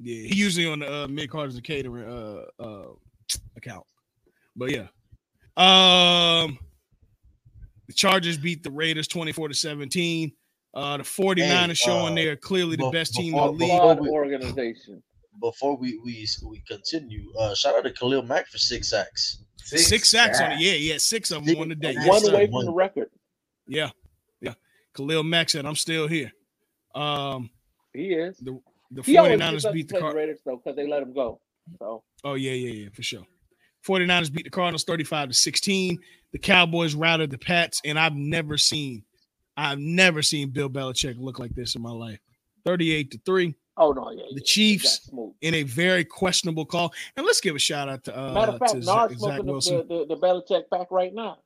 Yeah, 0.00 0.28
he 0.28 0.34
usually 0.36 0.66
on 0.66 0.78
the 0.80 1.04
uh, 1.04 1.08
mid 1.08 1.30
Carters 1.30 1.54
and 1.56 1.64
catering 1.64 2.04
uh, 2.08 2.42
uh, 2.62 2.92
account. 3.56 3.84
But 4.56 4.70
yeah, 4.70 4.86
um, 5.56 6.58
the 7.88 7.94
Chargers 7.94 8.38
beat 8.38 8.62
the 8.62 8.70
Raiders 8.70 9.08
twenty 9.08 9.32
four 9.32 9.48
to 9.48 9.54
seventeen. 9.54 10.32
Uh, 10.78 10.96
the 10.98 11.02
49ers 11.02 11.66
Hey, 11.68 11.74
showing 11.74 12.12
uh, 12.12 12.14
they're 12.14 12.36
clearly 12.36 12.76
the 12.76 12.84
bef- 12.84 12.92
best 12.92 13.14
team 13.14 13.34
in 13.34 13.40
the 13.40 13.50
league. 13.50 13.58
before 13.70 13.94
we- 13.96 14.08
organization. 14.10 15.02
Before 15.40 15.76
we 15.76 15.98
we 16.04 16.26
we 16.44 16.60
continue, 16.66 17.32
uh, 17.38 17.54
shout 17.54 17.76
out 17.76 17.84
to 17.84 17.92
Khalil 17.92 18.22
Mack 18.22 18.48
for 18.48 18.58
six 18.58 18.90
sacks. 18.90 19.42
Six, 19.64 20.08
sacks 20.10 20.40
on 20.40 20.52
it. 20.52 20.60
Yeah, 20.60 20.72
yeah, 20.72 20.96
six 20.98 21.30
of 21.30 21.44
them 21.44 21.58
on 21.58 21.68
the 21.68 21.74
day. 21.76 21.92
Yes, 21.92 22.08
One 22.08 22.20
sir. 22.24 22.32
away 22.32 22.46
from 22.46 22.52
One. 22.54 22.64
the 22.66 22.72
record. 22.72 23.10
Yeah, 23.68 23.90
yeah. 24.40 24.54
Khalil 24.96 25.22
Mack 25.22 25.50
said, 25.50 25.64
"I'm 25.64 25.76
still 25.76 26.08
here." 26.08 26.32
Um, 26.94 27.50
He 27.92 28.12
is. 28.14 28.36
the 28.38 28.58
the 28.90 29.02
He 29.02 29.14
49ers 29.14 29.72
beat 29.72 29.86
the 29.88 29.94
play 29.94 30.00
Car- 30.00 30.14
Raiders 30.14 30.40
though 30.44 30.56
because 30.56 30.74
they 30.74 30.88
let 30.88 31.02
him 31.02 31.12
go. 31.12 31.40
So 31.78 32.02
Oh 32.24 32.34
yeah, 32.34 32.52
yeah, 32.52 32.72
yeah, 32.84 32.88
for 32.92 33.02
sure. 33.04 33.24
49ers 33.86 34.32
beat 34.32 34.44
the 34.44 34.50
Cardinals 34.50 34.82
35 34.84 35.28
to 35.28 35.34
16. 35.34 35.98
The 36.32 36.38
Cowboys 36.38 36.94
routed 36.96 37.30
the 37.30 37.38
Pats, 37.38 37.80
and 37.84 37.96
I've 37.98 38.16
never 38.16 38.58
seen, 38.58 39.04
I've 39.58 39.78
never 39.78 40.22
seen 40.22 40.50
Bill 40.50 40.70
Belichick 40.70 41.16
look 41.18 41.38
like 41.38 41.54
this 41.54 41.74
in 41.74 41.82
my 41.82 41.90
life. 41.90 42.20
38 42.64 43.10
to 43.12 43.20
3. 43.26 43.54
oh 43.78 43.92
no, 43.92 44.10
yeah. 44.10 44.22
The 44.30 44.36
yeah, 44.40 44.44
Chiefs 44.44 44.82
he 45.04 45.10
got 45.10 45.10
smooth. 45.10 45.32
in 45.40 45.54
a 45.54 45.62
very 45.64 46.04
questionable 46.04 46.64
call. 46.66 46.92
And 47.16 47.26
let's 47.26 47.40
give 47.40 47.56
a 47.56 47.58
shout 47.58 47.88
out 47.88 48.04
to 48.04 48.18
uh 48.18 48.32
Matter 48.34 48.52
of 48.52 48.58
fact, 48.58 48.72
to 48.72 48.78
Nard 48.80 49.10
Zach, 49.10 49.18
Zach 49.18 49.18
smoking 49.18 49.46
the, 49.46 49.52
Wilson. 49.52 49.76
the, 49.88 50.06
the, 50.06 50.14
the 50.14 50.20
Belichick 50.20 50.62
pack 50.72 50.88
right 50.90 51.12
now. 51.14 51.38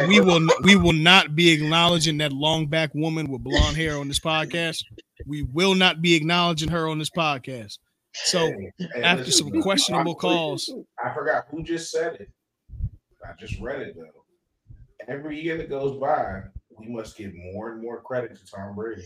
We, 0.00 0.06
we 0.06 0.20
will 0.20 0.46
we 0.64 0.76
will 0.76 0.92
not 0.92 1.34
be 1.36 1.50
acknowledging 1.50 2.18
that 2.18 2.32
long 2.32 2.66
back 2.66 2.94
woman 2.94 3.30
with 3.30 3.42
blonde 3.42 3.76
hair 3.76 3.98
on 3.98 4.08
this 4.08 4.20
podcast. 4.20 4.82
We 5.26 5.42
will 5.42 5.74
not 5.74 6.00
be 6.02 6.14
acknowledging 6.14 6.68
her 6.70 6.88
on 6.88 6.98
this 6.98 7.10
podcast. 7.10 7.78
So 8.14 8.46
Hey, 8.46 8.72
hey, 8.78 9.02
after 9.02 9.24
listen, 9.24 9.50
some 9.52 9.62
questionable 9.62 10.16
I- 10.18 10.20
calls, 10.20 10.72
I 11.04 11.12
forgot 11.14 11.46
who 11.50 11.62
just 11.62 11.90
said 11.90 12.14
it. 12.20 12.28
I 13.24 13.32
just 13.38 13.60
read 13.60 13.80
it 13.82 13.94
though. 13.96 14.24
Every 15.06 15.40
year 15.40 15.56
that 15.58 15.68
goes 15.70 15.98
by, 16.00 16.42
we 16.78 16.86
must 16.88 17.16
give 17.16 17.32
more 17.34 17.72
and 17.72 17.82
more 17.82 18.00
credit 18.00 18.36
to 18.36 18.46
Tom 18.46 18.74
Brady. 18.74 19.04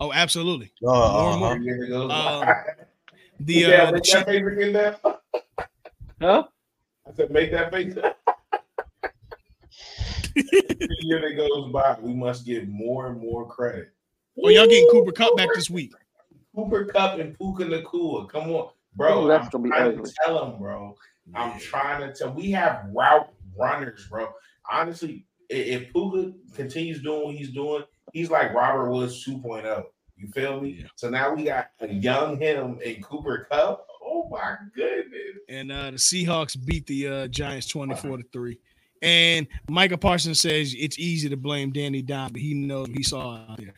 oh, 0.00 0.12
absolutely. 0.12 0.72
Uh, 0.86 0.88
More 0.90 1.30
and 1.32 1.40
more. 1.40 1.52
Every 1.52 1.64
year 1.64 1.78
that 1.80 1.88
goes 1.88 2.10
Um. 2.10 2.48
The 3.42 3.54
yeah, 3.54 3.68
uh, 3.84 3.86
the 3.86 3.92
make 3.92 4.04
that 4.04 4.26
face 4.26 4.46
again 4.46 4.72
now. 4.72 4.96
Huh? 6.20 6.42
I 7.08 7.12
said, 7.14 7.30
make 7.30 7.50
that 7.52 7.72
face. 7.72 7.96
Every 10.36 10.96
year 11.00 11.20
that 11.20 11.34
goes 11.36 11.72
by, 11.72 11.96
we 12.00 12.12
must 12.14 12.44
give 12.44 12.68
more 12.68 13.06
and 13.06 13.20
more 13.20 13.46
credit. 13.48 13.92
oh, 14.42 14.48
y'all 14.48 14.66
getting 14.66 14.88
Cooper 14.90 15.12
Kupp 15.12 15.36
back 15.36 15.48
this 15.54 15.70
week. 15.70 15.92
Cooper 16.54 16.84
Kupp 16.84 17.18
and 17.18 17.36
Puka 17.38 17.64
Nacua. 17.64 18.28
Come 18.28 18.50
on, 18.50 18.70
bro. 18.94 19.24
Ooh, 19.24 19.28
that's 19.28 19.44
I'm 19.46 19.50
gonna 19.50 19.64
be 19.64 19.70
trying 19.70 19.92
to 19.92 19.98
ugly. 20.00 20.12
tell 20.24 20.44
him, 20.52 20.58
bro. 20.58 20.96
I'm 21.34 21.58
trying 21.58 22.00
to 22.06 22.12
tell. 22.14 22.32
We 22.32 22.50
have 22.52 22.86
route 22.94 23.32
runners, 23.58 24.06
bro. 24.10 24.28
Honestly, 24.70 25.10
i- 25.10 25.24
if 25.50 25.92
Puka 25.92 26.32
continues 26.54 27.02
doing 27.02 27.24
what 27.26 27.34
he's 27.34 27.50
doing, 27.50 27.82
he's 28.12 28.30
like 28.30 28.54
Robert 28.54 28.90
Woods 28.90 29.24
2.0. 29.26 29.84
You 30.16 30.28
feel 30.28 30.60
me? 30.60 30.78
Yeah. 30.80 30.86
So 30.96 31.08
now 31.10 31.34
we 31.34 31.44
got 31.44 31.70
a 31.80 31.88
young 31.88 32.38
him 32.38 32.78
and 32.84 33.02
Cooper 33.04 33.46
Kupp. 33.50 33.86
Oh 34.02 34.28
my 34.30 34.56
goodness. 34.74 35.12
and 35.48 35.72
uh, 35.72 35.90
the 35.92 35.96
Seahawks 35.96 36.62
beat 36.66 36.86
the 36.86 37.08
uh, 37.08 37.26
Giants 37.28 37.66
24 37.68 38.18
to 38.18 38.24
3. 38.32 38.58
And 39.02 39.46
Micah 39.68 39.96
Parsons 39.96 40.40
says 40.40 40.74
it's 40.78 40.98
easy 40.98 41.28
to 41.30 41.36
blame 41.36 41.72
Danny 41.72 42.02
Don, 42.02 42.32
but 42.32 42.40
he 42.42 42.52
knows 42.52 42.88
he 42.88 43.02
saw 43.02 43.36
out 43.36 43.56
there. 43.58 43.74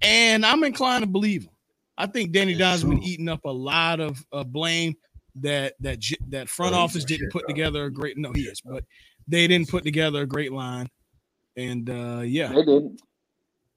And 0.00 0.46
I'm 0.46 0.64
inclined 0.64 1.02
to 1.02 1.08
believe 1.10 1.44
him. 1.44 1.50
I 1.98 2.06
think 2.06 2.32
Danny 2.32 2.54
That's 2.54 2.80
Don's 2.82 2.94
been 2.94 3.02
eating 3.02 3.28
up 3.28 3.44
a 3.44 3.50
lot 3.50 4.00
of 4.00 4.24
uh, 4.32 4.44
blame 4.44 4.94
that 5.36 5.74
that 5.80 6.02
that 6.28 6.48
front 6.48 6.74
Oh, 6.74 6.78
office 6.78 7.04
didn't 7.04 7.30
put 7.30 7.44
bro. 7.44 7.54
together 7.54 7.84
a 7.84 7.90
great 7.92 8.16
no 8.16 8.32
he 8.32 8.42
is, 8.42 8.60
but 8.62 8.82
they 9.28 9.46
didn't 9.46 9.68
put 9.68 9.84
together 9.84 10.22
a 10.22 10.26
great 10.26 10.52
line. 10.52 10.88
And 11.56 11.88
uh 11.90 12.22
yeah, 12.24 12.48
They 12.48 12.64
didn't. 12.64 13.00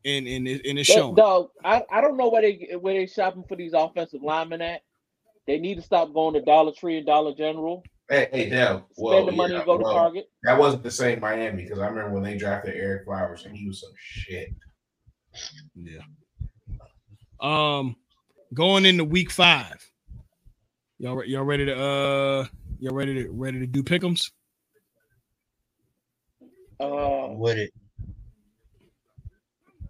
and 0.06 0.28
and, 0.28 0.48
it, 0.48 0.66
and 0.66 0.80
it's 0.80 0.88
That- 0.90 0.96
showing. 0.96 1.16
dog, 1.16 1.50
I, 1.64 1.84
I 1.92 2.02
don't 2.02 2.18
know 2.18 2.30
where 2.30 2.42
they 2.42 2.76
where 2.80 2.94
they 2.94 3.08
shopping 3.08 3.44
for 3.48 3.56
these 3.56 3.74
offensive 3.74 4.22
linemen 4.24 4.62
at. 4.62 4.82
They 5.48 5.60
need 5.60 5.76
to 5.76 5.82
stop 5.82 6.12
going 6.14 6.34
to 6.36 6.42
Dollar 6.42 6.72
Tree 6.72 6.98
and 6.98 7.06
Dollar 7.06 7.36
General. 7.36 7.84
Hey, 8.10 8.30
hey, 8.32 8.50
Dell. 8.50 8.88
Spend 8.94 9.28
the 9.28 9.32
money 9.32 9.54
yeah, 9.54 9.60
and 9.60 9.66
go 9.66 9.78
to 9.78 9.84
Target. 9.84 10.30
That 10.44 10.58
wasn't 10.60 10.84
the 10.84 10.92
same 10.92 11.20
Miami 11.20 11.64
because 11.64 11.80
I 11.80 11.88
remember 11.88 12.14
when 12.14 12.24
they 12.24 12.38
drafted 12.38 12.76
Ereck 12.76 13.06
Flowers 13.06 13.46
and 13.46 13.56
he 13.56 13.68
was 13.68 13.82
some 13.82 13.92
shit. 13.98 14.50
Yeah. 15.76 16.02
Um, 17.40 17.96
going 18.54 18.86
into 18.86 19.04
week 19.04 19.32
five. 19.32 19.76
Y'all, 20.98 21.16
re- 21.16 21.28
y'all 21.28 21.44
ready 21.44 21.66
to 21.66 21.76
uh, 21.76 22.46
y'all 22.80 22.96
ready 22.96 23.24
to 23.24 23.30
ready 23.32 23.60
to 23.60 23.68
do 23.68 23.84
pickums? 23.84 24.32
Uh, 26.80 27.26
I'm 27.26 27.40
with 27.40 27.58
it. 27.58 27.72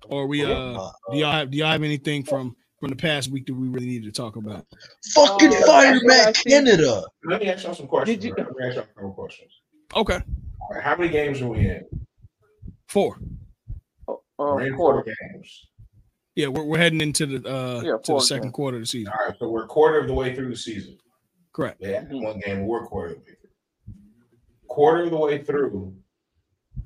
Or 0.07 0.27
we 0.27 0.43
uh, 0.45 0.49
Uh, 0.49 0.91
do 1.11 1.17
y'all 1.17 1.31
have 1.31 1.51
do 1.51 1.57
y'all 1.57 1.67
have 1.71 1.83
anything 1.83 2.23
from 2.23 2.55
from 2.79 2.89
the 2.89 2.95
past 2.95 3.29
week 3.31 3.45
that 3.47 3.53
we 3.55 3.67
really 3.67 3.87
needed 3.87 4.05
to 4.05 4.11
talk 4.21 4.35
about? 4.35 4.65
Fucking 5.13 5.49
Uh, 5.49 5.65
fire 5.65 5.93
that's 5.93 6.03
what 6.03 6.13
I 6.13 6.25
Matt 6.25 6.37
see. 6.37 6.49
Canada. 6.51 7.03
Let 7.23 7.41
me 7.41 7.49
ask 7.49 7.63
y'all 7.63 7.73
some 7.73 7.87
questions. 7.87 8.19
Did 8.19 8.27
you- 8.27 8.33
right? 8.35 8.45
Let 8.47 8.55
me 8.57 8.65
ask 8.67 8.75
y'all 8.75 8.83
a 8.83 8.87
couple 8.93 9.13
questions. 9.13 9.51
Okay, 9.95 10.19
All 10.61 10.69
right, 10.71 10.83
how 10.83 10.95
many 10.95 11.09
games 11.11 11.41
are 11.41 11.47
we 11.47 11.59
in? 11.69 11.85
four. 12.87 13.17
Oh, 14.07 14.21
We're 14.37 14.61
um, 14.61 14.67
in 14.67 14.75
four 14.75 15.03
games. 15.03 15.67
Yeah, 16.35 16.47
we're, 16.47 16.63
we're 16.65 16.77
heading 16.77 17.01
into 17.01 17.25
the 17.25 17.49
uh 17.49 17.81
Yeah, 17.83 17.97
to 18.03 18.13
the 18.13 18.19
second 18.19 18.43
games. 18.47 18.53
quarter 18.53 18.77
of 18.77 18.83
the 18.83 18.87
season. 18.87 19.11
All 19.17 19.27
right, 19.27 19.35
so 19.39 19.49
we're 19.49 19.63
a 19.63 19.67
quarter 19.67 19.99
of 19.99 20.07
the 20.07 20.13
way 20.13 20.35
through 20.35 20.49
the 20.49 20.55
season. 20.57 20.97
Correct. 21.53 21.77
Yeah, 21.79 22.01
Mhm. 22.03 22.21
one 22.23 22.39
game. 22.39 22.67
We're 22.67 22.85
quarter 22.85 23.13
of 23.13 23.19
the 23.19 23.31
way 23.31 23.35
through. 23.41 23.93
Quarter 24.67 25.03
of 25.05 25.11
the 25.11 25.17
way 25.17 25.37
through. 25.43 25.95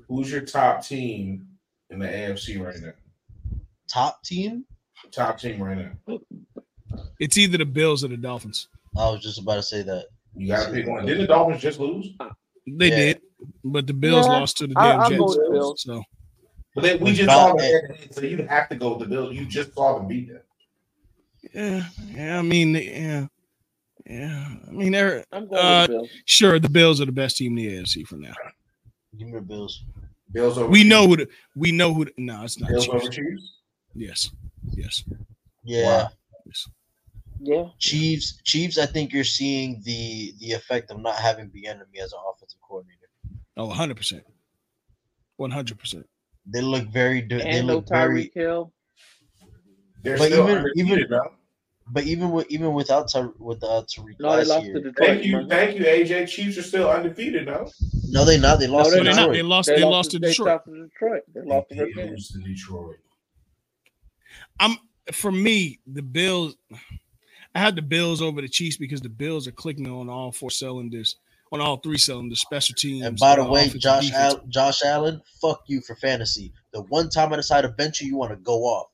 Who's 0.09 0.31
your 0.31 0.41
top 0.41 0.83
team 0.85 1.47
in 1.91 1.99
the 1.99 2.07
AFC 2.07 2.59
right 2.63 2.75
now? 2.81 2.91
Top 3.87 4.23
team? 4.23 4.65
Top 5.11 5.39
team 5.39 5.61
right 5.61 5.77
now. 5.77 6.19
It's 7.19 7.37
either 7.37 7.57
the 7.59 7.65
Bills 7.65 8.03
or 8.03 8.07
the 8.09 8.17
Dolphins. 8.17 8.67
I 8.97 9.09
was 9.11 9.21
just 9.21 9.39
about 9.39 9.55
to 9.55 9.63
say 9.63 9.83
that. 9.83 10.07
You 10.35 10.47
got 10.47 10.65
to 10.67 10.73
pick 10.73 10.87
one. 10.87 11.05
Didn't 11.05 11.21
the 11.21 11.27
Dolphins 11.27 11.61
just 11.61 11.79
lose? 11.79 12.07
They 12.67 12.89
Yeah. 12.89 12.95
did, 12.95 13.21
but 13.63 13.87
the 13.87 13.93
Bills 13.93 14.25
Yeah, 14.25 14.33
lost 14.33 14.57
to 14.57 14.67
the 14.67 14.73
I- 14.77 14.91
damn 14.91 14.99
I'll 15.01 15.09
Jets. 15.09 15.35
the 15.37 15.49
Bills. 15.51 15.81
So 15.83 16.03
But 16.75 16.81
they, 16.81 16.95
we 16.97 17.03
With 17.05 17.15
just 17.15 17.29
saw 17.29 17.47
them 17.49 17.57
head 17.59 17.81
to 17.89 17.93
head, 17.95 18.13
so 18.15 18.21
you 18.21 18.37
have 18.47 18.69
to 18.69 18.75
go 18.75 18.89
with 18.97 18.99
the 19.07 19.15
Bills. 19.15 19.35
You 19.35 19.45
just 19.45 19.73
saw 19.73 19.97
them 19.97 20.07
beat 20.07 20.29
them. 20.29 20.41
yeah, 21.53 21.85
yeah. 22.15 22.39
I 22.39 22.41
mean, 22.41 22.73
yeah, 22.75 23.27
yeah. 24.05 24.55
I 24.67 24.71
mean, 24.71 24.91
they're 24.91 25.23
I'm 25.31 25.47
going 25.47 25.61
Uh, 25.63 25.81
the 25.87 25.93
Bills. 25.93 26.09
sure 26.25 26.59
the 26.59 26.69
Bills 26.69 26.99
are 27.01 27.05
the 27.05 27.11
best 27.11 27.37
team 27.37 27.57
in 27.57 27.63
the 27.65 27.75
AFC 27.77 28.03
for 28.05 28.17
now. 28.17 28.33
Give 29.17 29.27
me 29.27 29.33
the 29.35 29.41
Bills. 29.41 29.83
Bills 30.31 30.57
over. 30.57 30.67
We 30.69 30.79
Chiefs. 30.79 30.89
know 30.89 31.07
who. 31.07 31.17
The, 31.17 31.27
we 31.55 31.71
know 31.71 31.93
who. 31.93 32.05
The, 32.05 32.13
no, 32.17 32.43
it's 32.43 32.59
not. 32.59 32.69
Bills 32.69 32.85
Chiefs. 32.85 32.95
over 33.03 33.09
Chiefs. 33.11 33.53
Yes, 33.95 34.29
yes. 34.71 35.03
Yeah. 35.63 35.85
Wow. 36.03 36.09
yes. 36.45 36.69
Yeah. 37.41 37.65
Chiefs. 37.79 38.39
Chiefs. 38.43 38.77
I 38.77 38.85
think 38.85 39.11
you're 39.13 39.23
seeing 39.23 39.81
the 39.83 40.33
the 40.39 40.51
effect 40.51 40.91
of 40.91 40.99
not 40.99 41.15
having 41.15 41.49
Bieniemy 41.49 41.99
as 42.03 42.13
an 42.13 42.19
offensive 42.33 42.59
coordinator. 42.61 42.95
Oh, 43.57 43.65
100 43.65 43.97
percent, 43.97 44.23
one 45.37 45.51
hundred 45.51 45.79
percent. 45.79 46.07
They 46.45 46.61
look 46.61 46.87
very. 46.89 47.21
di- 47.21 47.37
They 47.37 47.43
And 47.43 47.67
no 47.67 47.75
look 47.75 47.89
very. 47.89 48.25
Tyreek 48.25 48.33
Hill. 48.33 48.73
They're 50.03 50.17
But 50.17 50.27
still 50.27 50.43
even- 50.49 50.57
undefeated, 50.59 50.97
even- 50.99 51.09
though. 51.09 51.31
But 51.91 52.03
even 52.03 52.31
with 52.31 52.49
even 52.51 52.73
without 52.73 53.09
Ty, 53.09 53.27
with 53.39 53.63
uh, 53.63 53.83
Tyreek 53.89 54.15
No, 54.19 54.31
they 54.31 54.37
last 54.37 54.47
lost 54.49 54.65
year, 54.65 54.73
to 54.75 54.81
Detroit. 54.81 55.07
Thank 55.07 55.23
you, 55.23 55.37
remember? 55.37 55.55
thank 55.55 55.77
you, 55.79 55.85
AJ. 55.85 56.27
Chiefs 56.29 56.57
are 56.57 56.63
still 56.63 56.89
undefeated, 56.89 57.47
though. 57.47 57.67
no, 58.09 58.25
they 58.25 58.37
not. 58.39 58.59
They 58.59 58.67
lost 58.67 58.91
they're 58.91 58.99
to 58.99 59.03
they're 59.05 59.13
not. 59.15 59.27
not. 59.27 59.33
They 59.33 59.41
lost. 59.41 59.67
They, 59.67 59.83
lost 59.83 60.11
to 60.11 60.19
they 60.19 60.27
Detroit. 60.29 60.47
lost 60.47 60.65
to 60.65 60.83
Detroit. 60.83 61.21
They 61.33 61.41
lost 61.41 61.69
to 61.69 61.75
They 61.75 61.85
Detroit. 61.85 62.09
lose 62.11 62.27
to 62.29 62.39
Detroit. 62.39 62.95
I'm 64.59 64.77
for 65.11 65.31
me 65.31 65.79
the 65.87 66.01
Bills. 66.01 66.55
I 67.55 67.59
had 67.59 67.75
the 67.75 67.81
Bills 67.81 68.21
over 68.21 68.41
the 68.41 68.47
Chiefs 68.49 68.77
because 68.77 69.01
the 69.01 69.09
Bills 69.09 69.47
are 69.47 69.51
clicking 69.51 69.87
on 69.89 70.07
all 70.09 70.31
four 70.31 70.51
cylinders, 70.51 71.15
on 71.51 71.59
all 71.61 71.77
three 71.77 71.97
cylinders, 71.97 72.41
special 72.41 72.75
teams. 72.75 73.03
And 73.05 73.17
by 73.17 73.35
the 73.37 73.45
way, 73.45 73.69
Josh. 73.69 74.11
Al- 74.11 74.41
Josh 74.47 74.83
Allen, 74.83 75.21
fuck 75.41 75.63
you 75.67 75.81
for 75.81 75.95
fantasy. 75.95 76.53
The 76.73 76.81
one 76.83 77.09
time 77.09 77.33
I 77.33 77.37
decide 77.37 77.61
to 77.61 77.69
bench 77.69 78.01
you, 78.01 78.07
you 78.09 78.17
want 78.17 78.31
to 78.31 78.37
go 78.37 78.59
off 78.65 78.89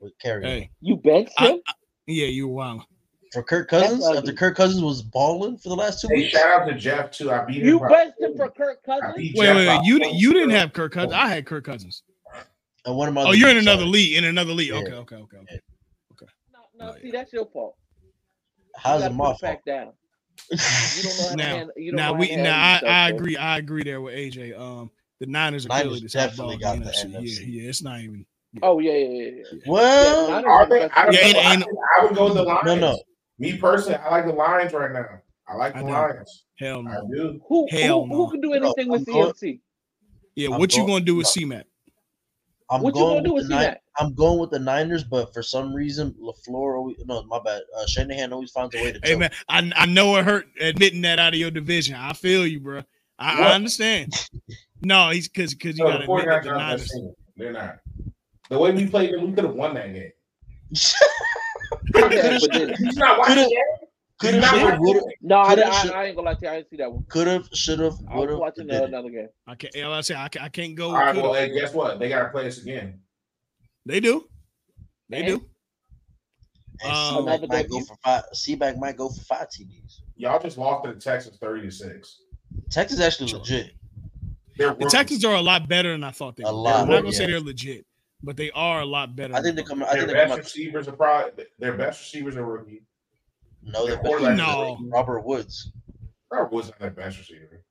with 0.00 0.18
carry 0.18 0.44
Hey, 0.44 0.70
You 0.80 0.96
benched 0.96 1.32
I- 1.38 1.50
him? 1.52 1.60
Yeah, 2.08 2.26
you 2.26 2.48
were 2.48 2.54
wild. 2.54 2.82
for 3.32 3.42
Kirk 3.42 3.68
Cousins. 3.68 4.00
That's 4.00 4.06
After 4.08 4.18
ugly. 4.20 4.34
Kirk 4.34 4.56
Cousins 4.56 4.82
was 4.82 5.02
balling 5.02 5.58
for 5.58 5.68
the 5.68 5.76
last 5.76 6.00
two 6.00 6.08
Hey, 6.08 6.16
weeks, 6.22 6.30
shout 6.32 6.62
out 6.62 6.66
to 6.66 6.74
Jeff 6.74 7.10
too. 7.10 7.30
I 7.30 7.44
beat 7.44 7.58
him. 7.62 7.66
You 7.66 7.80
by- 7.80 7.88
benched 7.88 8.20
him 8.20 8.36
for 8.36 8.50
Kirk 8.50 8.82
Cousins? 8.84 9.14
Wait, 9.16 9.34
wait, 9.36 9.54
wait. 9.68 9.80
You 9.84 9.98
one 10.00 10.14
you 10.14 10.32
didn't 10.32 10.50
have 10.50 10.72
Kirk 10.72 10.92
Cousins. 10.92 11.12
I 11.12 11.28
had 11.28 11.46
Kirk 11.46 11.64
Cousins. 11.64 12.02
and 12.86 12.96
one 12.96 13.08
of 13.08 13.14
my 13.14 13.22
Oh, 13.24 13.32
you're 13.32 13.50
in 13.50 13.58
another 13.58 13.84
league. 13.84 14.16
In 14.16 14.24
another 14.24 14.52
league. 14.52 14.68
Yeah. 14.70 14.76
Okay, 14.78 14.92
okay, 14.94 15.16
okay. 15.16 15.36
okay. 16.12 16.26
No, 16.52 16.86
no, 16.86 16.92
Oh, 16.92 16.96
see, 17.02 17.10
that's 17.10 17.32
your 17.32 17.46
fault. 17.46 17.76
You 18.02 18.10
How's 18.76 19.02
it 19.02 19.08
put 19.08 19.14
my 19.16 19.30
it 19.32 19.40
back 19.40 19.64
fault? 19.64 19.64
down. 19.66 19.92
You 20.50 21.02
don't 21.02 21.18
know 21.18 21.22
how 21.24 21.30
to 21.30 21.36
Now- 21.36 21.44
handle. 21.56 21.74
You 21.76 21.90
don't 21.90 21.96
Now 21.96 22.12
know 22.12 22.18
we 22.18 22.28
how 22.28 22.36
to 22.36 22.42
now 22.42 22.62
I, 22.62 22.80
I 22.86 23.08
agree. 23.10 23.36
I 23.36 23.58
agree 23.58 23.82
there 23.84 24.00
with 24.00 24.14
AJ. 24.14 24.58
Um, 24.58 24.90
the 25.20 25.26
Niners 25.26 25.66
are 25.66 25.68
Niners 25.70 25.82
clearly 25.82 26.00
the 26.00 26.08
top 26.08 26.30
definitely 26.30 26.56
got 26.58 26.78
the 26.78 26.84
NFC. 26.90 27.10
NFC. 27.12 27.38
Yeah, 27.40 27.62
yeah. 27.62 27.68
It's 27.68 27.82
not 27.82 28.00
even. 28.00 28.24
Bro. 28.54 28.70
Oh 28.70 28.78
yeah, 28.78 28.92
yeah, 28.92 29.08
yeah. 29.08 29.42
yeah. 29.52 29.58
Well, 29.66 30.30
Niners 30.30 30.44
Are 30.44 30.50
are 30.50 30.66
they? 30.68 30.82
I, 30.90 31.10
Yeah, 31.10 31.32
know. 31.32 31.38
ain't- 31.40 31.64
I, 31.64 32.00
I 32.00 32.04
would 32.04 32.14
go 32.16 32.24
with 32.26 32.34
the 32.34 32.42
Lions. 32.42 32.66
no, 32.66 32.74
no. 32.76 32.98
Me 33.38 33.56
personally, 33.56 33.96
I 33.98 34.10
like 34.10 34.26
the 34.26 34.32
Lions 34.32 34.72
right 34.72 34.92
now. 34.92 35.06
I 35.48 35.54
like 35.54 35.74
the 35.74 35.80
I. 35.80 35.82
Lions. 36.10 36.44
Hell 36.58 36.80
I 36.88 36.96
no. 36.96 37.08
do. 37.14 37.40
Who, 37.48 37.68
Hell 37.70 38.02
who, 38.02 38.08
no. 38.08 38.16
who 38.16 38.30
can 38.32 38.40
do 38.40 38.52
anything 38.52 38.88
No, 38.88 38.92
with 38.94 39.08
I'm 39.08 39.14
going- 39.14 39.32
CMC? 39.32 39.60
Yeah, 40.34 40.50
I'm 40.52 40.58
what 40.60 40.76
you 40.76 40.86
gonna 40.86 41.04
do 41.04 41.16
with 41.16 41.26
C-Mac? 41.26 41.66
I'm 42.70 42.82
What 42.82 42.94
you 42.94 43.00
going 43.00 43.16
gonna 43.16 43.28
do 43.28 43.32
with 43.34 43.44
with 43.44 43.50
the 43.50 43.58
C-Mac? 43.60 43.82
I'm 43.98 44.14
going 44.14 44.38
with 44.38 44.50
the 44.50 44.58
Niners, 44.60 45.02
but 45.02 45.32
for 45.34 45.42
some 45.42 45.74
reason, 45.74 46.14
Lafleur. 46.22 46.76
Always, 46.76 46.96
no, 47.06 47.24
my 47.24 47.40
bad. 47.44 47.62
Uh, 47.76 47.86
Shanahan 47.86 48.32
always 48.32 48.50
finds 48.52 48.74
a 48.76 48.78
way 48.82 48.92
to. 48.92 49.00
Hey 49.02 49.10
choke. 49.12 49.18
man, 49.20 49.30
I 49.48 49.72
I 49.74 49.86
know 49.86 50.14
it 50.16 50.24
hurt 50.24 50.46
admitting 50.60 51.00
that 51.02 51.18
out 51.18 51.32
of 51.32 51.40
your 51.40 51.50
division. 51.50 51.96
I 51.96 52.12
feel 52.12 52.46
you, 52.46 52.60
bro. 52.60 52.82
I, 53.18 53.42
I 53.48 53.54
understand. 53.54 54.12
No, 54.80 55.10
he's 55.10 55.28
because 55.28 55.54
because 55.54 55.76
you 55.76 55.84
No, 55.84 55.90
got 55.90 56.00
the 56.00 56.06
to 56.06 56.12
admit 56.14 56.42
the 56.44 56.50
Niners. 56.56 56.92
They're 57.36 57.52
not. 57.52 57.76
The 58.50 58.58
way 58.58 58.72
we 58.72 58.86
played 58.86 59.12
them, 59.12 59.26
we 59.26 59.32
could 59.32 59.44
have 59.44 59.54
won 59.54 59.74
that 59.74 59.92
game. 59.92 60.12
Yeah, 61.94 62.38
He's 62.78 62.96
not 62.96 63.18
watching 63.18 63.34
Coulda- 63.36 63.48
that. 63.48 63.78
Could 64.20 64.34
have, 64.34 64.44
should 64.50 64.58
have, 64.70 64.78
would 64.80 64.96
have, 64.96 65.04
no, 65.22 65.36
I, 65.36 65.52
I, 65.54 65.90
I 65.94 66.04
ain't 66.06 66.16
gonna 66.16 66.26
lie 66.30 66.34
to 66.34 66.40
you. 66.42 66.48
I 66.48 66.54
didn't 66.56 66.70
see 66.70 66.76
that 66.78 66.90
one. 66.92 67.04
could 67.08 67.28
have, 67.28 67.48
should 67.54 67.78
have, 67.78 67.94
would 68.14 68.30
have. 68.30 68.38
watching 68.40 68.68
uh, 68.68 68.82
another 68.82 69.10
game. 69.10 69.28
I 69.46 69.54
can't. 69.54 69.72
like 69.76 69.84
I 69.86 70.00
say 70.00 70.14
I, 70.16 70.28
ca- 70.28 70.42
I 70.42 70.48
can't 70.48 70.74
go. 70.74 70.88
All 70.88 70.94
right, 70.94 71.14
well, 71.14 71.34
hey, 71.34 71.52
guess 71.52 71.72
what? 71.72 72.00
They 72.00 72.08
got 72.08 72.24
to 72.24 72.28
play 72.30 72.48
us 72.48 72.58
again. 72.60 72.98
they 73.86 74.00
do. 74.00 74.26
They 75.08 75.18
And- 75.18 75.26
do. 75.26 75.44
And 76.82 76.92
Um, 76.92 77.14
C-Mac 77.18 77.38
Another 77.38 77.46
might 77.48 77.68
go 77.70 77.80
for 77.80 77.96
five. 78.04 78.22
C-Mac 78.32 78.76
might 78.78 78.96
go 78.96 79.08
for 79.08 79.20
five 79.22 79.48
TDs. 79.50 80.00
Y'all 80.16 80.40
just 80.40 80.58
lost 80.58 80.84
to 80.84 80.92
the 80.94 81.00
Texans 81.00 81.36
30 81.38 81.62
to 81.62 81.70
6. 81.70 82.16
Texas 82.70 83.00
actually 83.00 83.32
legit. 83.32 83.70
They're 84.56 84.68
The 84.70 84.74
rookies. 84.74 84.92
Texans 84.92 85.24
are 85.24 85.34
a 85.36 85.40
lot 85.40 85.68
better 85.68 85.92
than 85.92 86.02
I 86.04 86.10
thought 86.10 86.34
they 86.36 86.42
A 86.44 86.46
were. 86.46 86.52
lot, 86.52 86.82
I'm 86.82 86.88
not 86.88 87.02
gonna 87.02 87.12
say 87.12 87.26
they're 87.26 87.40
legit, 87.40 87.84
but 88.22 88.36
they 88.36 88.50
are 88.52 88.80
a 88.80 88.86
lot 88.86 89.14
better. 89.16 89.34
I 89.34 89.40
think 89.40 89.56
they 89.56 89.62
than 89.62 89.68
come. 89.68 89.82
I 89.82 89.86
Their 89.94 89.96
think 89.98 90.08
they 90.08 90.14
best 90.14 90.24
come 90.28 90.32
out. 90.32 90.38
receivers 90.44 90.88
are 90.88 90.92
probably 90.96 91.44
their 91.58 91.76
best 91.76 92.00
receivers 92.00 92.36
are 92.36 92.44
rookie. 92.44 92.82
No, 93.62 93.86
their 93.86 93.96
they're 93.96 94.04
quarterback 94.04 94.32
is 94.32 94.38
No. 94.38 94.70
rookie. 94.72 94.88
Robert 94.88 95.20
Woods. 95.24 95.72
Robert 96.30 96.52
Woods 96.52 96.68
not 96.68 96.78
their 96.80 96.90
best 96.90 97.18
receiver. 97.18 97.62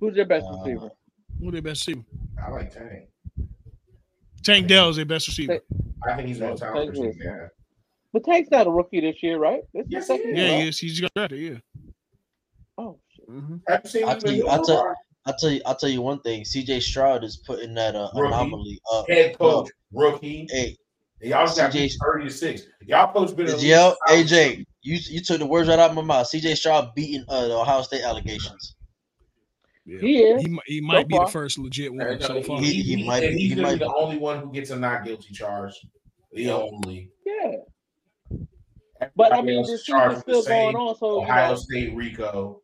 Who's 0.00 0.14
their 0.14 0.26
best 0.26 0.46
Uh, 0.46 0.58
receiver? 0.58 0.90
Who's 1.40 1.52
their 1.52 1.62
best 1.62 1.86
receiver? 1.86 2.04
I 2.44 2.50
like 2.50 2.72
Tank. 2.72 3.08
Tank 4.42 4.66
Dell 4.68 4.88
is 4.90 4.96
their 4.96 5.04
best 5.04 5.26
receiver. 5.28 5.60
I 6.06 6.16
think 6.16 6.28
he's 6.28 6.40
more 6.40 6.50
Yeah, 6.50 6.56
talented 6.56 6.94
Tank 6.94 7.06
receiver. 7.06 7.08
is. 7.34 7.40
Yeah. 7.42 7.48
But 8.12 8.24
Tank's 8.24 8.50
not 8.50 8.66
a 8.66 8.70
rookie 8.70 9.00
this 9.00 9.22
year, 9.22 9.38
right? 9.38 9.62
This 9.74 9.86
Yes, 9.88 10.08
the 10.08 10.14
he 10.16 10.20
is. 10.22 10.26
Yeah, 10.26 10.34
year, 10.36 10.46
he 10.46 10.58
right? 10.60 10.68
is. 10.68 10.78
He's 10.78 11.00
got 11.00 11.12
drafted. 11.14 11.38
Yeah. 11.40 11.58
Oh 12.78 12.98
shit. 13.08 13.24
Have 13.68 13.80
you 13.84 13.90
seen 13.90 14.04
I'll 14.04 14.10
him 14.14 14.20
tell 14.20 14.30
in 14.30 14.36
you- 14.36 14.42
the 14.44 14.48
I'll 14.50 14.64
tell- 14.64 14.94
football? 15.28 15.34
I'll 15.34 15.38
tell 15.38 15.50
you. 15.50 15.60
I'll 15.66 15.76
tell 15.76 15.88
you 15.90 16.02
one 16.02 16.20
thing. 16.20 16.44
C.J. 16.44 16.80
Stroud 16.80 17.24
is 17.24 17.36
putting 17.36 17.74
that 17.74 17.94
uh, 17.94 18.08
Rookie. 18.14 18.34
anomaly 18.34 18.80
up. 18.92 19.06
Head 19.08 19.38
coach, 19.38 19.68
rookie. 19.92 20.46
Hey, 20.50 20.76
Y'all 21.20 21.46
just 21.46 21.56
got 21.58 21.70
CJ 21.70 21.74
beat 21.74 21.92
30 22.02 22.24
to 22.26 22.30
6. 22.30 22.62
Y'all 22.86 23.12
coach 23.12 23.34
been 23.36 23.48
in 23.48 23.56
the 23.56 23.62
Yo, 23.66 23.94
AJ, 24.08 24.64
you 24.82 24.98
you 25.10 25.20
took 25.20 25.38
the 25.40 25.46
words 25.46 25.68
right 25.68 25.78
out 25.78 25.90
of 25.90 25.96
my 25.96 26.02
mouth. 26.02 26.26
C.J. 26.28 26.54
Stroud 26.54 26.94
beating 26.94 27.24
uh, 27.28 27.48
the 27.48 27.54
Ohio 27.54 27.82
State 27.82 28.02
allegations. 28.02 28.76
yeah. 29.84 29.98
He 30.00 30.22
is. 30.22 30.42
He, 30.42 30.58
he 30.66 30.80
might 30.80 31.08
be 31.08 31.16
far. 31.16 31.26
the 31.26 31.32
first 31.32 31.58
legit 31.58 31.92
one 31.92 32.20
so 32.20 32.42
far. 32.42 32.60
He- 32.60 32.72
he, 32.72 32.82
he 32.82 32.96
he, 32.96 33.06
might 33.08 33.22
and 33.24 33.34
be- 33.36 33.42
he's 33.42 33.54
he 33.54 33.60
might 33.62 33.72
be 33.74 33.78
the 33.80 33.94
only 33.98 34.18
one 34.18 34.38
who 34.40 34.52
gets 34.52 34.70
a 34.70 34.78
not 34.78 35.04
guilty 35.04 35.32
charge. 35.32 35.72
The 36.32 36.50
only. 36.50 37.10
Yeah. 37.26 37.56
But 39.16 39.32
I 39.32 39.42
mean, 39.42 39.58
else 39.58 39.68
the 39.68 39.74
is 39.74 39.84
season's 39.84 40.20
still 40.20 40.42
going 40.42 40.76
on, 40.76 40.96
so 40.96 41.16
you 41.16 41.22
Ohio 41.22 41.50
know, 41.50 41.54
State 41.56 41.94
Rico. 41.94 42.62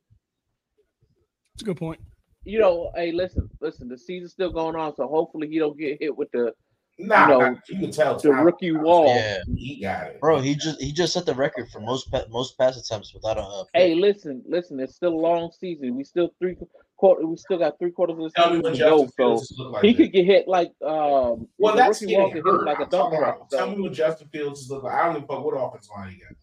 It's 1.55 1.63
a 1.63 1.67
good 1.67 1.77
point. 1.77 2.01
You 2.45 2.59
know, 2.59 2.91
hey, 2.95 3.13
listen, 3.13 3.49
listen, 3.61 3.89
the 3.89 3.99
season's 3.99 4.33
still 4.33 4.53
going 4.53 4.77
on, 4.77 4.95
so 4.97 5.07
hopefully 5.09 5.49
he 5.49 5.59
don't 5.59 5.79
get 5.79 5.99
hit 6.01 6.17
with 6.17 6.31
the 6.33 6.53
Nah, 6.97 7.27
You 7.27 7.33
nah, 7.33 7.39
know, 7.51 7.59
you 7.69 7.79
can 7.81 7.91
tell 7.91 8.17
the 8.17 8.29
Tom- 8.31 8.45
rookie 8.45 8.71
wall. 8.71 9.17
Yeah, 9.17 9.39
He 9.57 9.81
got 9.81 10.07
it, 10.07 10.21
bro, 10.21 10.39
he 10.41 10.55
just 10.55 10.81
he 10.81 10.93
just 10.93 11.13
set 11.13 11.27
the 11.27 11.35
record 11.35 11.69
for 11.71 11.81
most 11.81 12.09
pa- 12.11 12.23
most 12.31 12.57
pass 12.57 12.77
attempts 12.77 13.13
without 13.13 13.37
a. 13.37 13.41
Uh, 13.43 13.65
Hey, 13.75 13.97
listen, 13.97 14.45
listen, 14.47 14.79
it's 14.79 14.95
still 14.95 15.13
a 15.13 15.19
long 15.21 15.51
season. 15.51 15.97
We 15.97 16.05
still 16.05 16.31
three 16.39 16.57
quarter. 16.97 17.27
We 17.27 17.37
still 17.37 17.59
got 17.59 17.81
three 17.81 17.91
quarters 17.91 18.17
of 18.19 18.23
the 18.23 18.31
Tell 18.31 18.51
me 18.51 18.59
season 18.59 18.63
what 18.63 18.73
to 18.75 18.79
go. 18.79 19.03
Justin 19.03 19.09
So 19.09 19.13
Fields 19.17 19.55
look 19.59 19.73
like. 19.73 19.83
he 19.83 19.89
then. 19.93 19.97
could 19.97 20.13
get 20.13 20.25
hit 20.27 20.47
like 20.47 20.69
um. 20.83 21.49
Well, 21.59 21.75
that's 21.75 22.01
rookie 22.01 22.15
wall 22.17 22.29
getting 22.29 22.43
could 22.45 22.53
hit 22.53 22.59
hurt. 22.61 22.67
like 22.67 22.79
a 22.79 22.83
I'm 22.85 22.89
dump 22.91 23.11
talking 23.11 23.19
truck. 23.19 23.51
Tell 23.51 23.71
me 23.71 23.81
what 23.83 23.93
Justin 23.93 24.29
Fields 24.29 24.71
look 24.71 24.85
like. 24.85 24.95
I 24.95 25.07
don't 25.07 25.17
even 25.17 25.27
fuck 25.27 25.45
what 25.45 25.55
offense 25.55 25.91
line 25.91 26.13
he 26.13 26.21
got. 26.21 26.37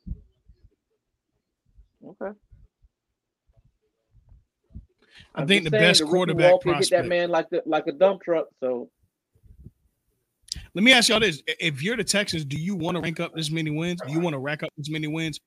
okay. 2.21 2.37
I 5.33 5.41
I'm 5.41 5.47
think 5.47 5.63
the 5.63 5.69
saying, 5.69 5.81
best 5.83 6.01
rookie 6.01 6.11
quarterback 6.11 6.51
wall 6.51 6.59
could 6.59 6.69
hit 6.69 6.75
prospect. 6.77 7.03
that 7.03 7.07
man 7.09 7.29
like 7.29 7.49
the 7.49 7.63
like 7.65 7.87
a 7.87 7.91
dump 7.93 8.21
truck. 8.21 8.47
So 8.59 8.89
Let 10.73 10.83
me 10.83 10.91
ask 10.93 11.09
y'all 11.09 11.19
this: 11.19 11.41
If 11.47 11.81
you're 11.81 11.95
the 11.97 12.03
Texans, 12.03 12.43
do 12.45 12.57
you 12.57 12.75
want 12.75 12.95
to 12.97 13.01
rank 13.01 13.19
up 13.19 13.33
this 13.33 13.49
many 13.49 13.71
wins? 13.71 14.01
Do 14.05 14.11
you 14.11 14.19
want 14.19 14.33
to 14.33 14.39
rack 14.39 14.63
up 14.63 14.69
this 14.77 14.89
many 14.89 15.07
wins? 15.07 15.39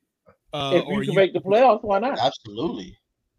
Uh, 0.52 0.73
if 0.77 0.85
or 0.86 1.02
you 1.02 1.06
can 1.06 1.12
you? 1.12 1.15
make 1.15 1.32
the 1.32 1.40
playoffs, 1.40 1.82
why 1.82 1.98
not? 1.98 2.19
Absolutely. 2.19 2.97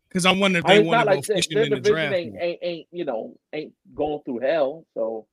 Because 0.10 0.26
I 0.26 0.32
wonder 0.34 0.60
if 0.60 0.66
I 0.66 0.74
they 0.74 0.78
mean, 0.80 0.88
want 0.88 0.98
not 1.00 1.04
to 1.06 1.10
go 1.10 1.16
like 1.18 1.26
that, 1.26 1.36
fishing 1.36 1.56
their 1.56 1.64
in 1.66 1.70
the 1.72 1.80
draft. 1.80 2.14
ain't, 2.16 2.36
ain't 2.40 2.60
ain't 2.62 2.88
you 2.92 3.06
know 3.06 3.36
ain't 3.54 3.74
going 3.94 4.22
through 4.24 4.40
hell. 4.40 4.86
So 4.94 5.26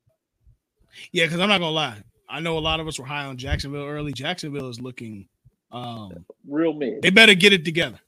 Yeah, 1.12 1.24
because 1.26 1.40
I'm 1.40 1.48
not 1.48 1.58
gonna 1.58 1.70
lie. 1.72 2.02
I 2.28 2.40
know 2.40 2.56
a 2.56 2.60
lot 2.60 2.80
of 2.80 2.88
us 2.88 2.98
were 2.98 3.04
high 3.04 3.24
on 3.26 3.36
Jacksonville 3.36 3.84
early. 3.86 4.12
Jacksonville 4.12 4.68
is 4.68 4.80
looking 4.80 5.28
um 5.70 6.24
Real 6.48 6.72
mid. 6.72 7.02
they 7.02 7.10
better 7.10 7.34
get 7.34 7.52
it 7.52 7.64
together. 7.64 8.00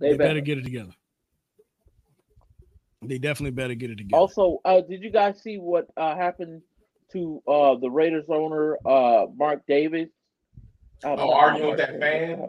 They, 0.00 0.10
They, 0.10 0.16
better 0.16 0.28
better. 0.34 0.40
get 0.40 0.58
it 0.58 0.64
together. 0.64 0.92
They 3.08 3.18
definitely 3.18 3.52
better 3.52 3.74
get 3.74 3.90
it 3.90 3.96
together. 3.98 4.18
Also, 4.18 4.60
uh, 4.64 4.80
did 4.80 5.02
you 5.02 5.10
guys 5.10 5.42
see 5.42 5.56
what 5.58 5.86
uh, 5.96 6.16
happened 6.16 6.62
to 7.12 7.42
uh, 7.46 7.76
the 7.76 7.90
Raiders 7.90 8.24
owner, 8.28 8.76
uh, 8.84 9.26
Mark 9.36 9.62
Davis? 9.68 10.08
Uh, 11.04 11.16
Oh, 11.18 11.32
arguing 11.32 11.70
with 11.70 11.78
that 11.78 12.00
fan? 12.00 12.48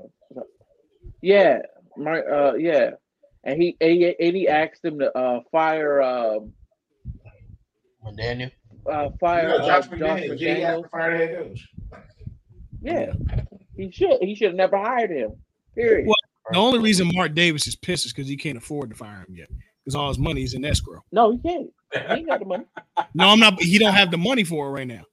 Yeah, 1.21 1.59
Mark. 1.97 2.25
Uh, 2.31 2.53
yeah, 2.55 2.91
and 3.43 3.61
he 3.61 3.75
and 3.81 3.91
he, 3.91 4.15
and 4.19 4.35
he 4.35 4.47
asked 4.47 4.83
him 4.83 4.99
to 4.99 5.15
uh, 5.17 5.41
fire 5.51 6.01
um 6.01 6.53
McDaniel. 8.05 8.51
uh, 8.91 9.03
You 9.11 9.17
fire 9.19 9.49
know, 9.49 9.55
uh, 9.57 9.67
Josh 9.67 9.87
Josh 9.87 9.99
McDaniels, 9.99 10.39
yeah, 10.39 10.55
he 10.55 10.61
has 10.61 10.81
to 10.81 10.87
fire 10.89 11.17
the 11.17 11.25
head 11.25 11.37
coach. 11.37 11.67
Yeah, 12.81 13.13
he 13.75 13.91
should. 13.91 14.17
He 14.21 14.35
should 14.35 14.47
have 14.47 14.55
never 14.55 14.77
hired 14.77 15.09
him. 15.11 15.31
Period. 15.73 16.07
Well, 16.07 16.15
The 16.51 16.57
only 16.59 16.79
reason 16.79 17.09
Mark 17.13 17.33
Davis 17.33 17.65
is 17.67 17.75
pissed 17.75 18.05
is 18.05 18.13
because 18.13 18.29
he 18.29 18.37
can't 18.37 18.57
afford 18.57 18.91
to 18.91 18.95
fire 18.95 19.25
him 19.27 19.35
yet. 19.35 19.49
Because 19.85 19.95
all 19.95 20.07
his 20.07 20.17
money 20.19 20.41
is 20.43 20.55
in 20.55 20.65
escrow. 20.65 21.03
No, 21.11 21.31
he 21.31 21.37
can't. 21.37 21.69
He 21.93 21.99
ain't 21.99 22.27
got 22.27 22.39
the 22.39 22.45
money. 22.45 22.65
No, 23.13 23.27
I'm 23.29 23.39
not. 23.39 23.61
He 23.61 23.77
don't 23.77 23.93
have 23.93 24.09
the 24.11 24.17
money 24.17 24.43
for 24.43 24.67
it 24.67 24.71
right 24.71 24.87
now. 24.87 25.03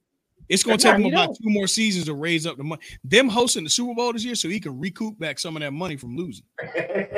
It's 0.49 0.63
going 0.65 0.79
to 0.79 0.87
No, 0.87 0.93
take 0.97 1.05
him 1.07 1.13
about 1.13 1.27
don't. 1.27 1.35
two 1.43 1.51
more 1.51 1.67
seasons 1.67 2.07
to 2.07 2.15
raise 2.15 2.47
up 2.47 2.57
the 2.57 2.65
money. 2.65 2.81
Them 3.05 3.29
hosting 3.29 3.65
the 3.65 3.71
Super 3.71 3.95
Bowl 3.95 4.13
this 4.13 4.25
year, 4.25 4.35
so 4.35 4.49
he 4.49 4.59
can 4.61 4.79
recoup 4.79 5.19
back 5.19 5.39
some 5.39 5.57
of 5.57 5.61
that 5.63 5.73
money 5.73 5.97
from 5.97 6.17
losing. 6.17 6.45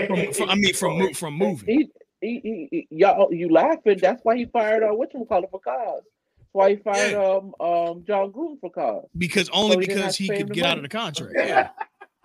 From, 0.06 0.32
from- 0.32 0.50
I 0.50 0.54
mean, 0.56 0.74
from 0.74 1.14
from 1.14 1.34
moving. 1.34 1.66
He, 1.68 1.90
he, 2.20 2.40
he, 2.42 2.68
he- 2.70 2.86
y'all, 2.90 3.32
you 3.32 3.50
laughing? 3.50 3.98
That's 4.00 4.20
why 4.24 4.36
he 4.36 4.44
fired 4.46 4.82
uh, 4.82 4.88
what 4.94 5.12
you 5.14 5.24
call 5.26 5.42
it 5.44 5.50
for 5.50 5.60
cause. 5.60 6.02
That's 6.02 6.48
why 6.52 6.70
he 6.70 6.76
fired 6.76 7.12
Yeah. 7.12 7.18
um 7.36 7.54
um 7.60 8.04
Jon 8.06 8.30
Gruden 8.32 8.60
for 8.60 8.70
cause. 8.70 9.06
Because 9.16 9.48
only 9.50 9.74
So 9.74 9.80
he 9.80 9.86
didn't 9.86 10.02
have 10.02 10.06
because 10.12 10.16
to 10.16 10.22
he 10.22 10.28
could 10.28 10.48
the 10.48 10.54
get 10.54 10.64
out 10.66 10.76
of 10.78 10.82
the 10.82 10.88
contract. 10.88 11.32
Yeah, 11.36 11.68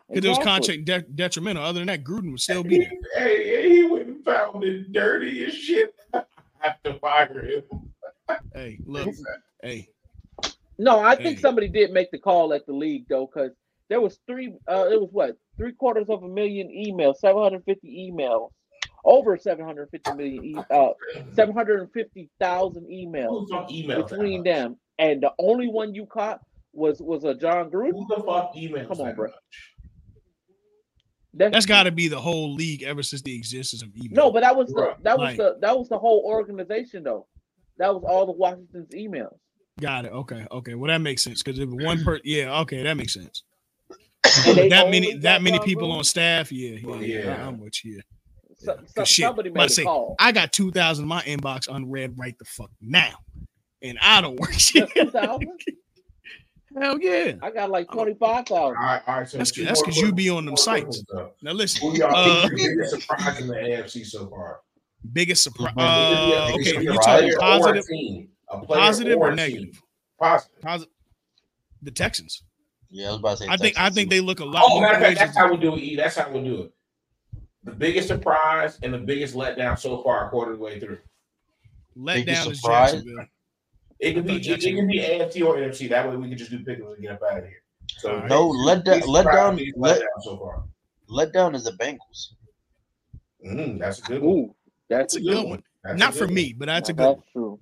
because 0.09 0.25
it 0.25 0.29
was 0.29 0.39
contract 0.39 0.85
de- 0.85 1.01
detrimental. 1.01 1.63
Other 1.63 1.79
than 1.79 1.87
that, 1.87 2.03
Gruden 2.03 2.31
would 2.31 2.39
still 2.41 2.63
be 2.63 2.79
there. 2.79 2.91
hey, 3.27 3.73
he 3.73 3.83
went 4.29 4.41
and 4.41 4.51
found 4.53 4.63
it 4.63 4.91
dirty 4.91 5.45
as 5.45 5.53
shit. 5.53 5.93
I 6.13 6.23
have 6.59 6.83
to 6.83 6.93
fire 6.99 7.41
him. 7.45 7.63
Hey, 8.53 8.79
look, 8.85 9.09
hey, 9.63 9.89
No, 10.77 10.99
I 10.99 11.15
think 11.15 11.37
Hey. 11.37 11.41
somebody 11.41 11.67
did 11.67 11.91
make 11.91 12.11
the 12.11 12.19
call 12.19 12.53
at 12.53 12.65
the 12.65 12.73
league 12.73 13.05
though, 13.09 13.25
because 13.27 13.51
there 13.89 13.99
was 14.01 14.19
three. 14.27 14.53
Uh, 14.69 14.87
it 14.91 14.99
was 15.01 15.09
what 15.11 15.37
three 15.57 15.73
quarters 15.73 16.09
of 16.09 16.23
a 16.23 16.27
million 16.27 16.67
emails, 16.69 17.17
seven 17.17 17.41
hundred 17.41 17.63
fifty 17.65 18.11
emails, 18.11 18.49
over 19.03 19.35
seven 19.37 19.65
hundred 19.65 19.89
fifty 19.89 20.13
million, 20.13 20.43
e- 20.45 20.55
uh, 20.69 20.89
seven 21.33 21.55
hundred 21.55 21.89
fifty 21.91 22.29
thousand 22.39 22.85
emails 22.87 23.47
the 23.47 23.55
fuck 23.55 23.69
emails 23.69 24.09
between 24.09 24.43
them, 24.43 24.77
and 24.99 25.21
the 25.23 25.31
only 25.39 25.67
one 25.67 25.95
you 25.95 26.05
caught 26.05 26.39
was 26.71 27.01
was 27.01 27.23
a 27.23 27.33
John 27.33 27.65
much? 27.65 27.73
Gruden. 27.73 27.91
Who 27.93 28.07
the 28.15 28.23
fuck 28.23 28.53
emails 28.55 28.87
Come 28.89 28.99
on, 29.01 29.05
that 29.07 29.15
bro. 29.15 29.25
much? 29.27 29.33
That's 31.33 31.65
got 31.65 31.83
to 31.83 31.91
be 31.91 32.07
the 32.07 32.19
whole 32.19 32.53
league 32.53 32.83
ever 32.83 33.03
since 33.03 33.21
the 33.21 33.35
existence 33.35 33.81
of 33.83 33.89
email. 33.95 34.25
no, 34.25 34.31
but 34.31 34.41
that 34.41 34.55
was 34.55 34.69
the 34.69 34.95
that 35.03 35.17
was 35.17 35.27
Like- 35.27 35.37
the 35.37 35.57
that 35.61 35.77
was 35.77 35.89
the 35.89 35.97
whole 35.99 36.23
organization 36.25 37.03
though. 37.03 37.27
That 37.77 37.93
was 37.93 38.03
all 38.05 38.25
the 38.25 38.31
Washington's 38.33 38.89
emails. 38.93 39.37
got 39.79 40.05
it. 40.05 40.11
Okay, 40.11 40.45
okay. 40.51 40.75
Well, 40.75 40.89
that 40.89 40.97
makes 40.99 41.23
sense 41.23 41.41
because 41.41 41.59
if 41.59 41.69
one 41.69 42.03
per, 42.03 42.19
yeah, 42.23 42.59
okay, 42.61 42.83
that 42.83 42.97
makes 42.97 43.13
sense. 43.13 43.43
That 44.45 44.87
many, 44.91 45.15
that 45.19 45.41
many 45.41 45.59
people 45.59 45.87
Gruden? 45.89 45.99
on 45.99 46.03
staff, 46.03 46.51
yeah, 46.51 46.71
yeah, 46.71 46.79
Well, 46.87 47.01
yeah. 47.01 47.19
yeah. 47.23 47.47
I'm 47.47 47.57
with 47.59 47.83
you. 47.85 48.01
So, 48.57 48.73
Yeah, 48.73 48.81
so 48.87 48.93
'cause 48.95 49.07
shit, 49.07 49.23
somebody 49.25 49.49
I'm 49.49 49.53
made 49.53 49.65
a 49.67 49.69
say, 49.69 49.83
call. 49.83 50.15
I 50.19 50.33
got 50.33 50.51
two 50.51 50.71
thousand 50.71 51.03
in 51.05 51.09
my 51.09 51.21
inbox 51.21 51.73
unread 51.73 52.15
right 52.17 52.37
the 52.37 52.43
fuck 52.45 52.69
now, 52.81 53.13
and 53.81 53.97
I 54.01 54.19
don't 54.19 54.37
work 54.37 54.51
shit. 54.53 54.89
Just 56.73 56.81
2,000? 56.81 56.81
Hell 56.81 56.99
yeah. 57.01 57.33
I 57.41 57.51
got 57.51 57.69
like 57.69 57.91
twenty 57.91 58.13
five 58.13 58.45
thousand. 58.45 58.77
All 58.77 58.83
right, 58.83 59.01
all 59.07 59.17
right. 59.19 59.27
So 59.29 59.37
That's 59.37 59.51
two 59.51 59.65
that's 59.65 59.79
more 59.79 59.85
because 59.87 59.97
you 59.97 60.11
be 60.13 60.29
on 60.29 60.45
them 60.45 60.55
Two 60.55 60.61
sites. 60.61 61.03
though. 61.11 61.31
Now 61.41 61.51
listen, 61.53 61.89
Who 61.91 61.97
y'all 61.97 62.15
uh, 62.15 62.47
think 62.47 62.59
your 62.61 62.75
biggest 62.75 63.01
surprise 63.01 63.39
in 63.39 63.47
the 63.47 63.55
AFC 63.55 64.05
so 64.05 64.27
far? 64.27 64.59
biggest 65.13 65.43
surprise. 65.43 65.73
Uh, 65.77 65.81
Uh, 65.81 66.51
okay, 66.55 66.81
you 66.81 66.91
a 66.91 66.93
talking 66.95 67.03
player 67.03 67.33
or 67.33 67.37
a 67.37 67.39
positive, 67.39 67.85
team. 67.87 68.29
A 68.49 68.59
positive 68.65 69.17
or 69.19 69.31
or 69.31 69.35
negative? 69.35 69.81
Positive. 70.19 70.61
Positive. 70.61 70.93
The 71.81 71.91
Texans. 71.91 72.43
Yeah, 72.89 73.07
I 73.07 73.11
was 73.11 73.19
about 73.19 73.31
to 73.37 73.43
say. 73.43 73.47
I 73.49 73.57
think 73.57 73.79
I 73.79 73.89
think 73.89 74.09
they 74.09 74.19
look 74.19 74.39
a 74.39 74.45
lot 74.45 74.63
Oh, 74.65 74.69
more. 74.73 74.81
matter 74.81 74.95
of 74.97 75.01
fact, 75.03 75.19
that's 75.19 75.37
how 75.37 75.49
we 75.51 75.57
do 75.57 75.75
it. 75.75 75.79
E. 75.79 75.95
That's 75.95 76.15
how 76.17 76.29
we 76.31 76.43
do 76.43 76.61
it. 76.63 76.73
The 77.63 77.71
biggest 77.71 78.07
surprise 78.07 78.79
and 78.83 78.93
the 78.93 78.97
biggest 78.97 79.35
letdown 79.35 79.77
so 79.77 80.01
far, 80.03 80.29
quarter 80.29 80.51
of 80.53 80.57
the 80.59 80.63
way 80.63 80.79
through. 80.79 80.97
Let 81.95 82.15
biggest 82.25 82.43
down 82.43 82.51
is 82.51 82.61
surprise? 82.61 82.91
Jacksonville. 82.93 83.25
It 83.99 84.13
could 84.13 84.25
be 84.25 84.37
it, 84.37 84.47
it 84.63 84.75
can 84.75 84.87
be 84.87 84.99
AFC 84.99 85.45
or 85.45 85.55
NFC. 85.55 85.89
That 85.89 86.09
way 86.09 86.15
we 86.15 86.29
can 86.29 86.37
just 86.37 86.51
do 86.51 86.63
pickles 86.63 86.93
and 86.93 87.01
get 87.01 87.11
up 87.13 87.21
out 87.29 87.39
of 87.39 87.43
here. 87.45 87.63
So 87.97 88.11
All 88.11 88.17
right. 88.19 88.29
No, 88.29 88.47
let 88.47 88.85
down, 88.85 89.01
let 89.01 89.25
down, 89.25 89.59
let, 89.75 89.99
letdown 89.99 90.05
so 90.21 90.37
far. 90.37 90.63
let 91.07 91.33
down 91.33 91.53
is 91.55 91.65
the 91.65 91.71
Bengals. 91.71 92.33
Mm, 93.45 93.79
that's 93.79 93.99
a 93.99 94.01
good 94.03 94.21
one. 94.21 94.35
Ooh, 94.37 94.55
that's 94.89 95.13
That's 95.13 95.15
a 95.15 95.21
good 95.21 95.45
one. 95.49 95.63
That's 95.83 95.95
a 95.95 95.97
Not 95.97 96.13
good 96.13 96.19
for 96.19 96.25
one. 96.25 96.33
me, 96.33 96.53
but 96.57 96.65
that's 96.67 96.89
a 96.89 96.93
Now, 96.93 96.97
good. 96.97 97.05
One. 97.07 97.15
That's 97.19 97.31
true. 97.31 97.59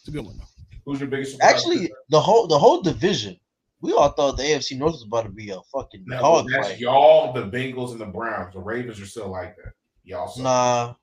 It's 0.00 0.08
a 0.08 0.10
good 0.10 0.24
one. 0.26 0.36
Though. 0.38 0.44
Who's 0.84 1.00
your 1.00 1.08
biggest 1.08 1.32
surprise? 1.32 1.52
Actually, 1.54 1.90
the 2.10 2.20
whole 2.20 2.46
the 2.46 2.58
whole 2.58 2.80
division. 2.82 3.36
We 3.82 3.92
all 3.92 4.08
thought 4.10 4.36
the 4.38 4.42
AFC 4.42 4.78
North 4.78 4.92
was 4.92 5.02
about 5.04 5.24
to 5.24 5.30
be 5.30 5.50
a 5.50 5.58
fucking 5.72 6.04
no, 6.06 6.18
dog 6.18 6.46
that's 6.50 6.68
fight. 6.68 6.78
y'all, 6.80 7.32
the 7.34 7.42
Bengals 7.42 7.92
and 7.92 8.00
the 8.00 8.06
Browns. 8.06 8.54
The 8.54 8.60
Ravens 8.60 9.00
are 9.00 9.06
still 9.06 9.28
like 9.30 9.54
that. 9.56 9.72
Y'all 10.04 10.28
suck. 10.28 10.42
Nah, 10.44 10.94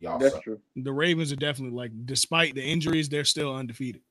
Y'all 0.00 0.18
That's 0.18 0.34
suck. 0.34 0.44
true. 0.44 0.60
The 0.76 0.92
Ravens 0.92 1.32
are 1.32 1.36
definitely 1.36 1.76
like, 1.76 1.90
despite 2.06 2.54
the 2.54 2.62
injuries, 2.62 3.08
they're 3.08 3.24
still 3.24 3.54
undefeated. 3.54 4.02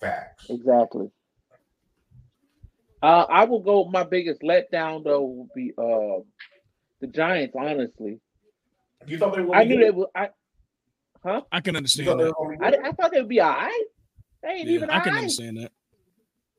Facts. 0.00 0.46
Exactly. 0.50 1.10
Uh, 3.02 3.26
I 3.28 3.44
will 3.44 3.60
go. 3.60 3.84
My 3.84 4.02
biggest 4.02 4.40
letdown 4.42 5.04
though 5.04 5.22
will 5.22 5.48
be 5.54 5.72
uh, 5.78 6.22
the 7.00 7.06
Giants. 7.06 7.54
Honestly, 7.56 8.18
You 9.06 9.18
thought 9.18 9.36
they 9.36 9.42
were 9.42 9.54
I 9.54 9.64
knew 9.64 9.76
be 9.76 9.82
they 9.82 9.86
good? 9.86 9.96
would. 9.96 10.08
I 10.14 10.28
I 11.52 11.60
can 11.60 11.76
understand 11.76 12.08
that. 12.08 12.16
were 12.16 12.32
gonna 12.32 12.56
be 12.56 12.64
I. 12.64 12.88
I 12.88 12.92
thought 12.92 13.12
they 13.12 13.20
would 13.20 13.28
be 13.28 13.40
all 13.40 13.50
right. 13.50 13.84
They 14.42 14.48
ain't 14.48 14.68
Yeah, 14.68 14.74
even 14.74 14.90
I 14.90 15.00
can 15.00 15.12
right. 15.12 15.18
understand 15.18 15.58
that. 15.58 15.72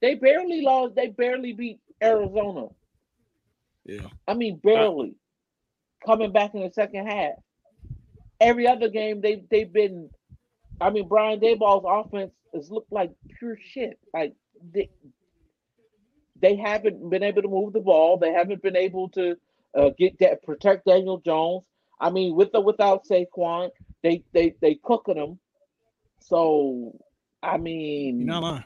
They 0.01 0.15
barely 0.15 0.61
lost. 0.61 0.95
They 0.95 1.07
barely 1.07 1.53
beat 1.53 1.79
Arizona. 2.01 2.67
Yeah. 3.85 4.07
I 4.27 4.33
mean, 4.33 4.57
barely. 4.63 5.15
Coming 6.05 6.31
back 6.31 6.53
in 6.53 6.61
the 6.61 6.71
second 6.71 7.07
half. 7.07 7.33
Every 8.39 8.67
other 8.67 8.89
game 8.89 9.21
they 9.21 9.43
they've 9.49 9.71
been. 9.71 10.09
I 10.79 10.91
mean, 10.91 11.07
Brian 11.07 11.39
Daboll's 11.39 11.85
offense 11.87 12.31
has 12.53 12.69
looked 12.69 12.91
like 12.91 13.11
pure 13.39 13.57
shit. 13.59 13.97
Like 14.13 14.33
they, 14.73 14.89
they 16.39 16.55
haven't 16.55 17.09
been 17.09 17.23
able 17.23 17.41
to 17.41 17.47
move 17.47 17.73
the 17.73 17.79
ball. 17.79 18.17
They 18.17 18.31
haven't 18.31 18.61
been 18.61 18.75
able 18.75 19.09
to 19.09 19.37
uh, 19.75 19.89
get 19.97 20.19
that 20.19 20.43
protect 20.43 20.85
Daniel 20.85 21.17
Jones. 21.19 21.63
I 21.99 22.11
mean, 22.11 22.35
with 22.35 22.49
or 22.53 22.63
without 22.63 23.07
Saquon, 23.07 23.69
they 24.03 24.23
they 24.33 24.53
they 24.61 24.79
cooking 24.83 25.15
them. 25.15 25.39
So, 26.19 26.95
I 27.41 27.57
mean, 27.57 28.19
You're 28.19 28.27
not 28.27 28.43
lying. 28.43 28.63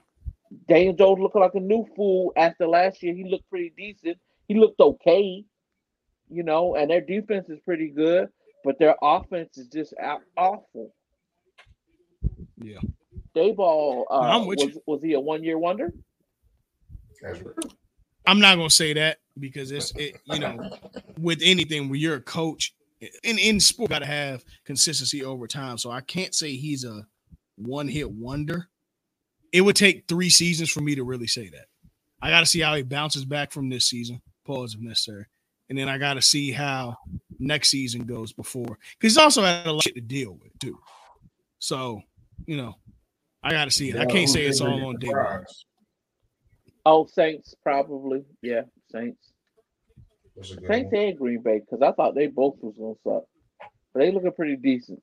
Daniel 0.68 0.93
Jones 0.93 1.19
looking 1.22 1.41
like 1.41 1.56
a 1.56 1.60
new 1.60 1.85
fool 1.95 2.34
after 2.35 2.68
last 2.68 3.02
year. 3.02 3.14
He 3.14 3.23
looked 3.23 3.49
pretty 3.49 3.72
decent. 3.77 4.18
He 4.48 4.56
looked 4.56 4.80
okay, 4.81 5.45
you 6.30 6.43
know, 6.43 6.76
and 6.76 6.89
their 6.89 7.02
defense 7.02 7.48
is 7.49 7.60
pretty 7.64 7.88
good, 7.89 8.27
but 8.64 8.80
their 8.80 8.96
offense 9.02 9.58
is 9.58 9.68
just 9.68 9.94
out- 10.00 10.22
awful. 10.38 10.94
Yeah. 12.58 12.80
Daboll, 13.36 14.04
uh, 14.12 14.20
I'm 14.20 14.46
with 14.46 14.60
was, 14.60 14.78
was 14.86 15.04
he 15.04 15.14
a 15.14 15.20
one 15.20 15.44
year 15.44 15.58
wonder? 15.58 15.94
I'm 18.28 18.40
not 18.40 18.56
gonna 18.58 18.70
say 18.70 18.94
that 18.94 19.20
because 19.40 19.72
it's 19.72 19.92
it, 19.96 20.18
you 20.26 20.40
know, 20.40 20.70
with 21.20 21.40
anything 21.44 21.90
where 21.90 21.98
you're 21.98 22.16
a 22.16 22.22
coach 22.22 22.74
in 23.24 23.40
in 23.40 23.60
sport, 23.60 23.90
gotta 23.90 24.06
have 24.06 24.44
consistency 24.66 25.24
over 25.24 25.48
time. 25.48 25.78
So 25.78 25.92
I 25.92 26.02
can't 26.02 26.36
say 26.36 26.56
he's 26.56 26.84
a 26.84 27.06
one 27.56 27.88
hit 27.88 28.12
wonder. 28.12 28.68
It 29.52 29.62
would 29.62 29.76
take 29.76 30.08
three 30.08 30.30
seasons 30.30 30.70
for 30.70 30.82
me 30.82 30.96
to 30.96 31.04
really 31.04 31.28
say 31.28 31.50
that. 31.50 31.66
I 32.22 32.30
got 32.30 32.42
to 32.42 32.46
see 32.46 32.60
how 32.60 32.76
he 32.76 32.84
bounces 32.84 33.26
back 33.26 33.52
from 33.52 33.70
this 33.70 33.88
season, 33.88 34.22
pause 34.46 34.76
if 34.76 34.80
necessary, 34.80 35.26
and 35.72 35.80
then 35.80 35.88
I 35.88 35.98
got 35.98 36.15
to 36.15 36.22
see 36.22 36.52
how 36.52 36.98
next 37.39 37.69
season 37.69 38.06
goes 38.06 38.34
before 38.34 38.77
because 38.99 39.14
he's 39.14 39.18
also 39.18 39.41
had 39.41 39.65
a 39.65 39.72
lot 39.72 39.84
shit 39.84 39.95
to 39.95 40.02
deal 40.02 40.34
with 40.34 40.52
too. 40.60 40.77
So 41.60 42.02
you 42.45 42.57
know, 42.57 42.76
I 43.41 43.52
got 43.52 43.65
to 43.65 43.72
see 43.72 43.89
it. 43.89 43.95
I 43.95 44.06
can't 44.06 44.27
say 44.27 44.45
it's 44.45 44.60
all 44.60 44.85
on 44.88 44.98
David. 44.99 45.15
surprise? 45.15 45.65
Oh, 46.85 47.06
Saints 47.06 47.56
probably. 47.64 48.26
Yeah, 48.41 48.64
Saints. 48.91 49.31
That's 50.35 50.52
a 50.52 50.56
good 50.56 50.68
Saints 50.68 50.91
one. 50.91 51.02
and 51.03 51.18
Green 51.18 51.41
Bay 51.41 51.61
because 51.61 51.81
I 51.81 51.93
thought 51.93 52.15
they 52.15 52.27
both 52.27 52.57
was 52.60 52.76
gonna 52.77 52.95
suck, 53.06 53.23
but 53.93 53.99
they 54.02 54.11
looking 54.11 54.34
pretty 54.34 54.57
decent. 54.57 55.02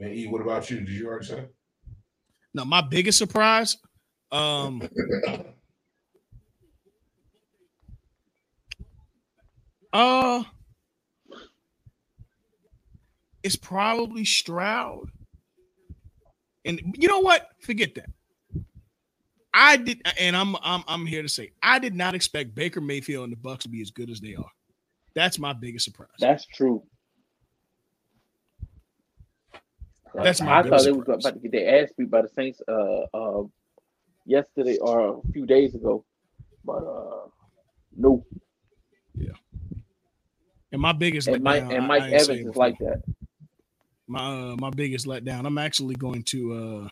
And 0.00 0.12
E, 0.12 0.26
what 0.26 0.42
about 0.42 0.68
you? 0.72 0.78
Did 0.78 0.88
you 0.88 1.06
already 1.06 1.26
say? 1.26 1.44
No, 2.52 2.64
my 2.64 2.80
biggest 2.80 3.18
surprise, 3.18 3.76
um, 4.32 4.82
uh, 9.92 10.44
it's 13.42 13.56
probably 13.56 14.24
Stroud. 14.24 15.10
And 16.64 16.94
you 16.98 17.08
know 17.08 17.20
what? 17.20 17.48
Forget 17.60 17.94
that. 17.94 18.10
I 19.52 19.76
did, 19.76 20.00
and 20.18 20.36
I'm 20.36 20.54
I'm 20.62 20.84
I'm 20.86 21.06
here 21.06 21.22
to 21.22 21.28
say 21.28 21.50
I 21.62 21.78
did 21.78 21.94
not 21.94 22.14
expect 22.14 22.54
Baker 22.54 22.80
Mayfield 22.80 23.24
and 23.24 23.32
the 23.32 23.36
Bucs 23.36 23.60
to 23.60 23.68
be 23.68 23.82
as 23.82 23.90
good 23.90 24.10
as 24.10 24.20
they 24.20 24.34
are. 24.34 24.50
That's 25.14 25.38
my 25.38 25.52
biggest 25.52 25.84
surprise. 25.84 26.08
That's 26.20 26.46
true. 26.46 26.84
That's 30.14 30.40
my 30.40 30.58
I 30.58 30.62
thought 30.62 30.82
they 30.84 30.92
were 30.92 31.02
about 31.02 31.22
to 31.34 31.38
get 31.40 31.52
their 31.52 31.82
ass 31.82 31.92
beat 31.96 32.10
by 32.10 32.22
the 32.22 32.28
Saints 32.28 32.60
uh 32.68 33.06
uh 33.14 33.42
yesterday 34.24 34.78
or 34.78 35.18
a 35.18 35.32
few 35.32 35.46
days 35.46 35.74
ago. 35.74 36.04
But 36.64 36.84
uh 36.84 37.28
no. 37.96 38.24
And 40.72 40.80
my 40.80 40.92
biggest 40.92 41.28
And 41.28 41.42
Mike 41.42 41.62
letdown, 41.64 41.74
and 41.74 41.84
I- 41.84 41.86
Mike 41.86 42.02
I 42.02 42.06
ain't 42.06 42.14
Evans 42.14 42.26
saying 42.28 42.40
is 42.40 42.46
before. 42.46 42.64
like 42.64 42.78
that. 42.78 43.02
my 44.06 44.20
uh, 44.52 44.56
my 44.58 44.70
biggest 44.70 45.06
letdown. 45.06 45.46
I'm 45.46 45.58
actually 45.58 45.94
going 45.96 46.22
to 46.24 46.52
uh 46.52 46.88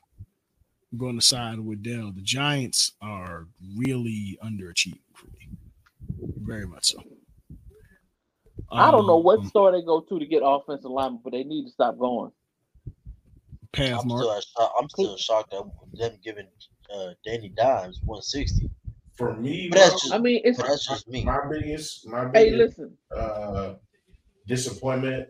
going 0.97 1.17
to 1.19 1.25
side 1.25 1.61
with 1.61 1.83
Dell. 1.83 2.13
The 2.13 2.23
Giants 2.23 2.93
are 3.03 3.47
really 3.77 4.39
underachieving 4.43 5.01
for 5.15 5.27
me, 5.27 5.49
very 6.39 6.67
much 6.67 6.87
so. 6.93 7.03
I 8.71 8.91
don't 8.91 9.07
know 9.07 9.17
what 9.19 9.39
Um, 9.41 9.47
store 9.49 9.73
they 9.73 9.83
go 9.83 10.01
to 10.01 10.19
to 10.19 10.27
get 10.27 10.43
offensive 10.45 10.91
linemen, 10.91 11.21
but 11.25 11.33
they 11.33 11.45
need 11.45 11.65
to 11.67 11.71
stop 11.71 11.99
going. 11.99 12.33
path 13.73 14.01
I'm 14.03 14.09
mark. 14.09 14.23
still, 14.23 14.41
shocked, 14.41 14.75
I'm 14.81 14.89
still 14.89 15.17
shocked 15.17 15.55
at 15.55 15.63
them 15.95 16.13
giving 16.25 16.47
uh, 16.95 17.11
Danny 17.25 17.49
Dimes 17.51 18.01
160. 18.05 18.69
For 19.19 19.35
me, 19.37 19.69
But 19.69 19.79
that's 19.81 20.01
just- 20.03 20.15
I 20.15 20.19
mean, 20.19 20.41
it's 20.45 20.59
But 20.59 20.69
that's 20.69 20.87
just 20.87 21.09
me. 21.09 21.25
my 21.25 21.41
biggest, 21.51 22.07
my 22.07 22.31
hey, 22.33 22.53
listen, 22.53 22.97
uh, 23.15 23.75
disappointment. 24.47 25.29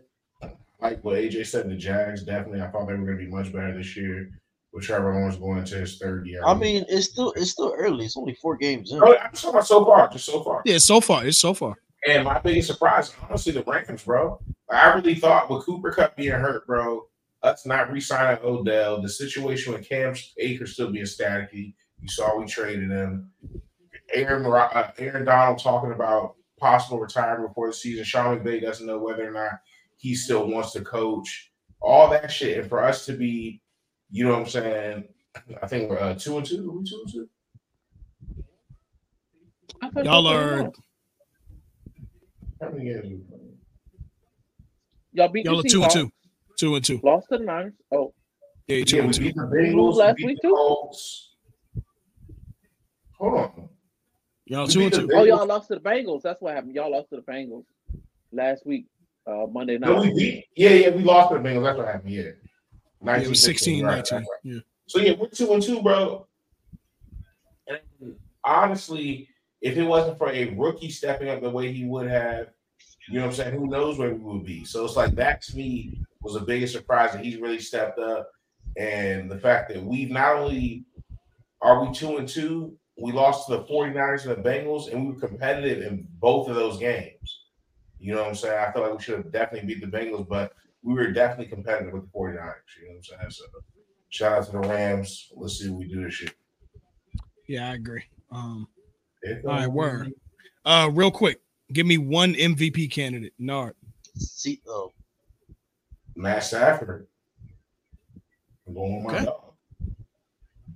Like 0.81 1.03
what 1.03 1.15
AJ 1.17 1.45
said, 1.47 1.69
the 1.69 1.75
Jags 1.75 2.23
definitely. 2.23 2.61
I 2.61 2.67
thought 2.69 2.87
they 2.87 2.93
were 2.93 3.03
going 3.05 3.17
to 3.17 3.25
be 3.25 3.29
much 3.29 3.51
better 3.51 3.75
this 3.75 3.97
year. 3.97 4.29
With 4.71 4.83
Trevor 4.83 5.11
Lawrence 5.15 5.35
going 5.35 5.57
into 5.57 5.79
his 5.79 5.97
third 5.97 6.27
year. 6.27 6.41
I 6.45 6.53
mean, 6.53 6.85
it's 6.87 7.07
still 7.07 7.31
it's 7.35 7.49
still 7.49 7.73
early. 7.75 8.05
It's 8.05 8.15
only 8.15 8.35
four 8.35 8.55
games 8.55 8.91
in. 8.91 9.01
oh, 9.01 9.17
I'm 9.17 9.31
talking 9.31 9.49
about 9.49 9.65
so 9.65 9.83
far, 9.83 10.07
just 10.09 10.25
so 10.25 10.43
far. 10.43 10.61
Yeah, 10.63 10.77
so 10.77 11.01
far 11.01 11.25
it's 11.25 11.39
so 11.39 11.55
far. 11.55 11.73
And 12.07 12.23
my 12.23 12.37
biggest 12.39 12.67
surprise, 12.67 13.11
honestly, 13.27 13.51
the 13.51 13.63
Rams, 13.63 14.03
bro. 14.03 14.39
I 14.69 14.93
really 14.93 15.15
thought 15.15 15.49
with 15.49 15.65
Cooper 15.65 15.89
Kupp 15.91 16.15
being 16.15 16.33
hurt, 16.33 16.67
bro, 16.67 17.07
us 17.41 17.65
not 17.65 17.91
re-signing 17.91 18.39
Odell, 18.43 19.01
the 19.01 19.09
situation 19.09 19.73
with 19.73 19.89
Cam 19.89 20.13
Akers 20.37 20.73
still 20.73 20.91
being 20.91 21.05
staticky. 21.05 21.73
You 21.99 22.07
saw 22.07 22.37
we 22.37 22.45
traded 22.45 22.91
him. 22.91 23.31
Aaron 24.13 24.45
uh, 24.45 24.91
Aaron 24.97 25.25
Donald 25.25 25.59
talking 25.59 25.91
about 25.91 26.35
possible 26.59 26.99
retirement 26.99 27.49
before 27.49 27.67
the 27.67 27.73
season. 27.73 28.03
Sean 28.03 28.37
McVay 28.39 28.61
doesn't 28.61 28.85
know 28.87 28.99
whether 28.99 29.27
or 29.27 29.31
not 29.31 29.59
he 29.97 30.15
still 30.15 30.47
wants 30.47 30.71
to 30.73 30.81
coach. 30.81 31.51
All 31.81 32.09
that 32.09 32.29
shit, 32.31 32.57
and 32.57 32.67
for 32.69 32.83
us 32.83 33.05
to 33.05 33.13
be, 33.13 33.61
you 34.11 34.25
know 34.25 34.31
what 34.31 34.39
I'm 34.41 34.47
saying? 34.47 35.03
I 35.61 35.67
think 35.67 35.89
we're 35.89 35.99
uh, 35.99 36.13
two 36.15 36.37
and 36.37 36.45
two. 36.45 36.69
Are 36.69 36.77
we 36.77 36.83
two 36.83 37.01
and 37.05 37.13
two? 37.13 37.29
Y'all 40.03 40.23
they 40.23 40.35
are. 40.35 40.71
How 42.61 42.69
many 42.71 42.85
games? 42.85 43.03
we 43.05 43.15
played? 43.29 43.57
y'all 45.13 45.27
beat 45.29 45.45
y'all 45.45 45.59
are 45.59 45.63
two 45.63 45.83
and 45.83 45.91
two, 45.91 46.11
two 46.57 46.75
and 46.75 46.83
two. 46.83 46.99
lost 47.01 47.27
to 47.31 47.37
the 47.37 47.45
Niners. 47.45 47.73
Oh, 47.93 48.13
Yeah, 48.67 48.83
two 48.83 48.97
Yeah, 48.97 49.01
we 49.03 49.05
and 49.07 49.13
two. 49.15 49.21
beat 49.23 49.35
the 49.35 49.45
We 49.45 49.57
Bengals. 49.57 49.75
lose 49.87 49.95
last 49.95 50.15
we 50.17 50.23
beat 50.23 50.25
week, 50.27 50.37
the 50.41 50.47
too? 50.49 50.53
Colts. 50.55 51.35
Hold 53.19 53.33
on. 53.35 53.69
Y'all 54.49 54.67
two 54.67 54.81
and 54.81 54.93
two. 54.93 55.09
Oh, 55.13 55.23
y'all 55.23 55.45
lost 55.45 55.67
to 55.67 55.75
the 55.75 55.81
Bengals. 55.81 56.23
That's 56.23 56.41
what 56.41 56.55
happened. 56.55 56.73
Y'all 56.73 56.91
lost 56.91 57.09
to 57.11 57.17
the 57.17 57.21
Bengals 57.21 57.65
last 58.31 58.65
week, 58.65 58.87
uh, 59.27 59.45
Monday 59.45 59.77
night. 59.77 59.91
No, 59.91 60.01
we 60.01 60.13
beat. 60.13 60.45
Yeah, 60.55 60.71
yeah, 60.71 60.89
we 60.89 61.03
lost 61.03 61.31
to 61.31 61.37
the 61.37 61.47
Bengals. 61.47 61.63
That's 61.63 61.77
what 61.77 61.87
happened. 61.87 62.11
Yeah. 62.11 62.31
Yeah, 63.05 63.17
it 63.19 63.29
was 63.29 63.43
16, 63.43 63.85
right, 63.85 63.95
19. 63.97 64.17
right, 64.17 64.21
right. 64.21 64.27
Yeah. 64.43 64.59
So 64.87 64.99
yeah, 64.99 65.13
we're 65.13 65.27
two 65.27 65.53
and 65.53 65.61
two, 65.61 65.83
bro. 65.83 66.25
And 67.67 68.15
honestly, 68.43 69.29
if 69.61 69.77
it 69.77 69.83
wasn't 69.83 70.17
for 70.17 70.31
a 70.31 70.49
rookie 70.55 70.89
stepping 70.89 71.29
up 71.29 71.41
the 71.41 71.49
way 71.49 71.71
he 71.71 71.85
would 71.85 72.09
have, 72.09 72.47
you 73.07 73.19
know 73.19 73.25
what 73.25 73.27
I'm 73.27 73.35
saying? 73.35 73.55
Who 73.55 73.67
knows 73.67 73.99
where 73.99 74.13
we 74.13 74.19
would 74.19 74.45
be? 74.45 74.65
So 74.65 74.83
it's 74.83 74.95
like 74.95 75.13
that 75.15 75.43
to 75.43 75.55
me 75.55 76.01
was 76.21 76.33
the 76.33 76.41
biggest 76.41 76.73
surprise 76.73 77.11
that 77.11 77.23
he's 77.23 77.37
really 77.37 77.59
stepped 77.59 77.99
up. 77.99 78.29
And 78.77 79.29
the 79.29 79.37
fact 79.37 79.71
that 79.71 79.83
we've 79.83 80.09
not 80.09 80.37
only 80.37 80.85
are 81.61 81.85
we 81.85 81.93
two 81.93 82.17
and 82.17 82.27
two, 82.27 82.77
we 83.01 83.11
lost 83.11 83.47
to 83.47 83.57
the 83.57 83.63
49ers 83.63 84.25
and 84.25 84.43
the 84.43 84.49
Bengals, 84.49 84.91
and 84.91 85.05
we 85.07 85.13
were 85.13 85.19
competitive 85.27 85.83
in 85.85 86.07
both 86.19 86.49
of 86.49 86.55
those 86.55 86.77
games. 86.77 87.45
You 87.99 88.13
know 88.13 88.21
what 88.21 88.29
I'm 88.29 88.35
saying? 88.35 88.57
I 88.57 88.71
feel 88.71 88.83
like 88.83 88.97
we 88.97 89.03
should 89.03 89.17
have 89.17 89.31
definitely 89.31 89.73
beat 89.73 89.81
the 89.81 89.87
Bengals, 89.97 90.27
but 90.27 90.53
we 90.83 90.93
were 90.93 91.11
definitely 91.11 91.47
competitive 91.47 91.93
with 91.93 92.03
the 92.03 92.17
49ers. 92.17 92.35
You 92.81 92.87
know 92.87 92.95
what 92.95 92.95
I'm 92.95 93.03
saying? 93.03 93.31
So 93.31 93.45
shout 94.09 94.37
out 94.37 94.45
to 94.45 94.51
the 94.53 94.59
Rams. 94.59 95.29
Let's 95.35 95.59
see 95.59 95.69
what 95.69 95.79
we 95.79 95.87
do 95.87 96.03
this 96.05 96.21
year. 96.21 96.31
Yeah, 97.47 97.69
I 97.71 97.73
agree. 97.75 98.03
Um, 98.31 98.67
If, 99.21 99.45
all 99.45 99.51
right, 99.51 99.67
word. 99.67 100.13
Uh, 100.65 100.89
real 100.93 101.11
quick, 101.11 101.41
give 101.73 101.85
me 101.87 101.97
one 101.97 102.33
MVP 102.35 102.91
candidate. 102.91 103.33
Nard. 103.39 103.75
See, 104.15 104.61
oh, 104.67 104.93
Matt 106.15 106.43
Stafford. 106.43 107.07
I'm 108.67 108.73
going 108.73 108.95
with 108.97 109.03
my 109.05 109.17
Okay. 109.17 109.25
dog. 109.25 109.53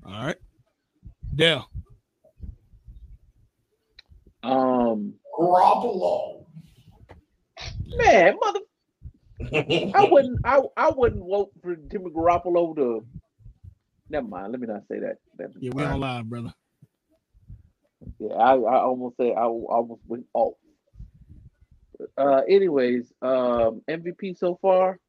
All 0.06 0.26
right. 0.26 0.36
Dell. 1.36 1.70
Um, 4.44 5.14
Garoppolo. 5.40 6.46
man, 7.98 8.36
mother, 8.40 8.60
I 9.96 10.08
wouldn't, 10.12 10.40
I, 10.44 10.62
I 10.76 10.90
wouldn't 10.90 11.26
vote 11.28 11.52
for 11.62 11.76
Jimmy 11.76 12.12
Garoppolo 12.12 12.76
to. 12.76 13.06
Never 14.10 14.28
mind. 14.28 14.52
Let 14.52 14.62
me 14.62 14.68
not 14.68 14.84
say 14.88 15.00
that. 15.00 15.18
that 15.38 15.52
Yeah, 15.60 15.72
we 15.74 15.84
on 15.84 16.00
live, 16.00 16.26
brother. 16.30 16.54
Yeah, 18.20 18.34
I, 18.34 18.56
I 18.56 18.82
almost 18.82 19.18
say 19.18 19.34
I 19.34 19.46
almost 19.46 20.02
went 20.08 20.26
off. 20.34 20.56
Uh, 22.18 22.42
anyways, 22.50 23.12
um, 23.22 23.82
MVP 23.90 24.38
so 24.38 24.60
far. 24.62 25.00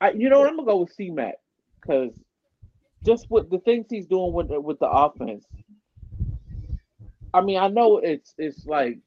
I, 0.00 0.10
you 0.12 0.28
know 0.28 0.40
what? 0.40 0.48
I'm 0.48 0.56
gonna 0.56 0.66
go 0.66 0.76
with 0.78 0.92
C 0.92 1.10
Mac 1.10 1.34
because 1.80 2.12
just 3.04 3.30
with 3.30 3.50
the 3.50 3.58
things 3.58 3.86
he's 3.90 4.06
doing 4.06 4.32
with 4.32 4.48
with 4.48 4.78
the 4.78 4.88
offense. 4.88 5.44
I 7.36 7.42
mean, 7.42 7.58
I 7.58 7.68
know 7.68 7.98
it's 7.98 8.32
it's 8.38 8.64
like 8.64 8.98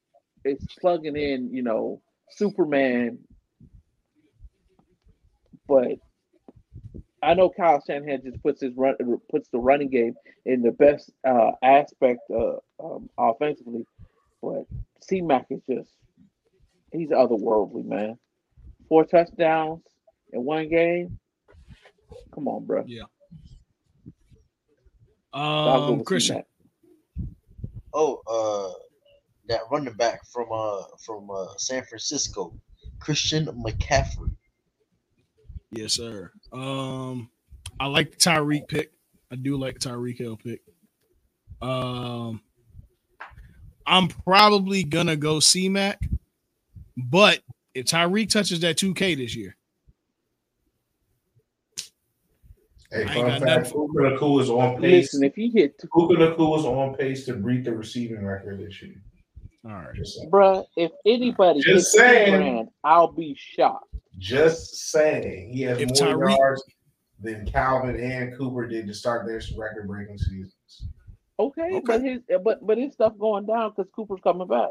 it's 0.46 0.64
plugging 0.76 1.16
in, 1.16 1.52
you 1.52 1.64
know, 1.64 2.00
Superman, 2.30 3.18
but 5.68 5.94
I 7.24 7.34
know 7.34 7.50
Kyle 7.50 7.84
Shanahan 7.86 8.22
just 8.24 8.44
puts 8.44 8.62
his 8.62 8.76
run 8.76 8.94
puts 9.32 9.50
the 9.50 9.58
running 9.58 9.90
game 9.90 10.14
in 10.46 10.62
the 10.62 10.70
best 10.70 11.10
uh, 11.28 11.54
aspect 11.64 12.20
uh, 12.32 12.58
um, 12.80 13.10
offensively, 13.18 13.88
but 14.44 14.66
C 15.02 15.22
Mac 15.22 15.48
is 15.50 15.62
just 15.68 15.90
he's 16.92 17.10
otherworldly, 17.10 17.84
man. 17.84 18.20
Four 18.90 19.06
touchdowns 19.06 19.82
in 20.32 20.44
one 20.44 20.70
game. 20.70 21.18
Come 22.36 22.48
on, 22.48 22.66
bro. 22.66 22.84
Go 25.34 25.40
Um, 25.40 26.04
Christian. 26.04 26.44
Oh, 27.94 28.22
uh, 28.28 28.74
that 29.48 29.62
running 29.72 29.94
back 29.96 30.26
from 30.28 30.48
uh 30.54 30.84
from 31.04 31.30
uh 31.32 31.48
San 31.58 31.84
Francisco, 31.84 32.54
Christian 33.00 33.46
McCaffrey. 33.48 34.32
Yes, 35.72 35.94
sir. 35.94 36.32
Um, 36.52 37.30
I 37.80 37.88
like 37.88 38.12
the 38.12 38.18
Tyreek 38.18 38.68
pick. 38.68 38.92
I 39.32 39.36
do 39.36 39.58
like 39.58 39.80
Tyreek 39.80 40.18
Hill 40.18 40.38
pick. 40.38 40.62
Um, 41.62 42.42
I'm 43.86 44.08
probably 44.08 44.84
gonna 44.84 45.16
go 45.16 45.40
C 45.40 45.70
Mac, 45.70 46.02
but 46.98 47.42
if 47.74 47.86
Tyreek 47.86 48.30
touches 48.30 48.60
that 48.62 48.78
2K 48.78 49.18
this 49.18 49.36
year, 49.36 49.56
Hey, 52.92 52.98
I 52.98 53.02
ain't 53.02 53.12
fun 53.14 53.22
got 53.28 53.40
fact: 53.42 53.44
nothing 53.74 53.88
Puka 53.88 54.00
Nacua 54.18 54.42
is 54.42 54.50
on 54.50 54.82
pace. 54.82 55.14
Listen, 55.14 55.24
if 55.24 55.36
he 55.36 55.50
hit, 55.54 55.78
Puka 55.80 56.16
Nacua 56.16 56.60
is 56.60 56.66
on 56.66 56.96
pace 56.96 57.26
to 57.26 57.34
break 57.36 57.64
the 57.64 57.72
receiving 57.74 58.26
record 58.26 58.60
this 58.60 58.82
year. 58.82 58.96
all 59.66 59.72
right. 59.74 59.94
Just 59.96 60.16
saying. 60.18 60.32
bruh, 60.32 60.66
if 60.76 60.92
anybody 61.06 61.60
Just 61.62 61.68
hits 61.68 61.92
two 61.94 62.00
saying. 62.00 62.36
grand, 62.36 62.70
I'll 62.84 63.12
be 63.12 63.36
shocked. 63.38 63.86
Just 64.18 64.92
saying, 64.92 65.54
he 65.54 65.62
has 65.64 65.80
If 65.80 65.90
more 65.90 66.16
Tyreek- 66.16 66.38
yards 66.38 66.64
than 67.22 67.46
Calvin 67.46 67.96
and 68.00 68.36
Cooper 68.38 68.68
did 68.68 68.88
to 68.88 68.94
start 68.94 69.28
their 69.28 69.42
record-breaking 69.58 70.18
seasons. 70.18 70.88
Okay, 71.40 71.62
Okay. 71.76 71.82
but 71.86 72.02
his 72.02 72.20
but 72.44 72.66
but 72.66 72.78
his 72.78 72.94
stuff 72.94 73.14
going 73.20 73.46
down 73.46 73.72
because 73.76 73.90
Cooper's 73.96 74.20
coming 74.24 74.48
back. 74.48 74.70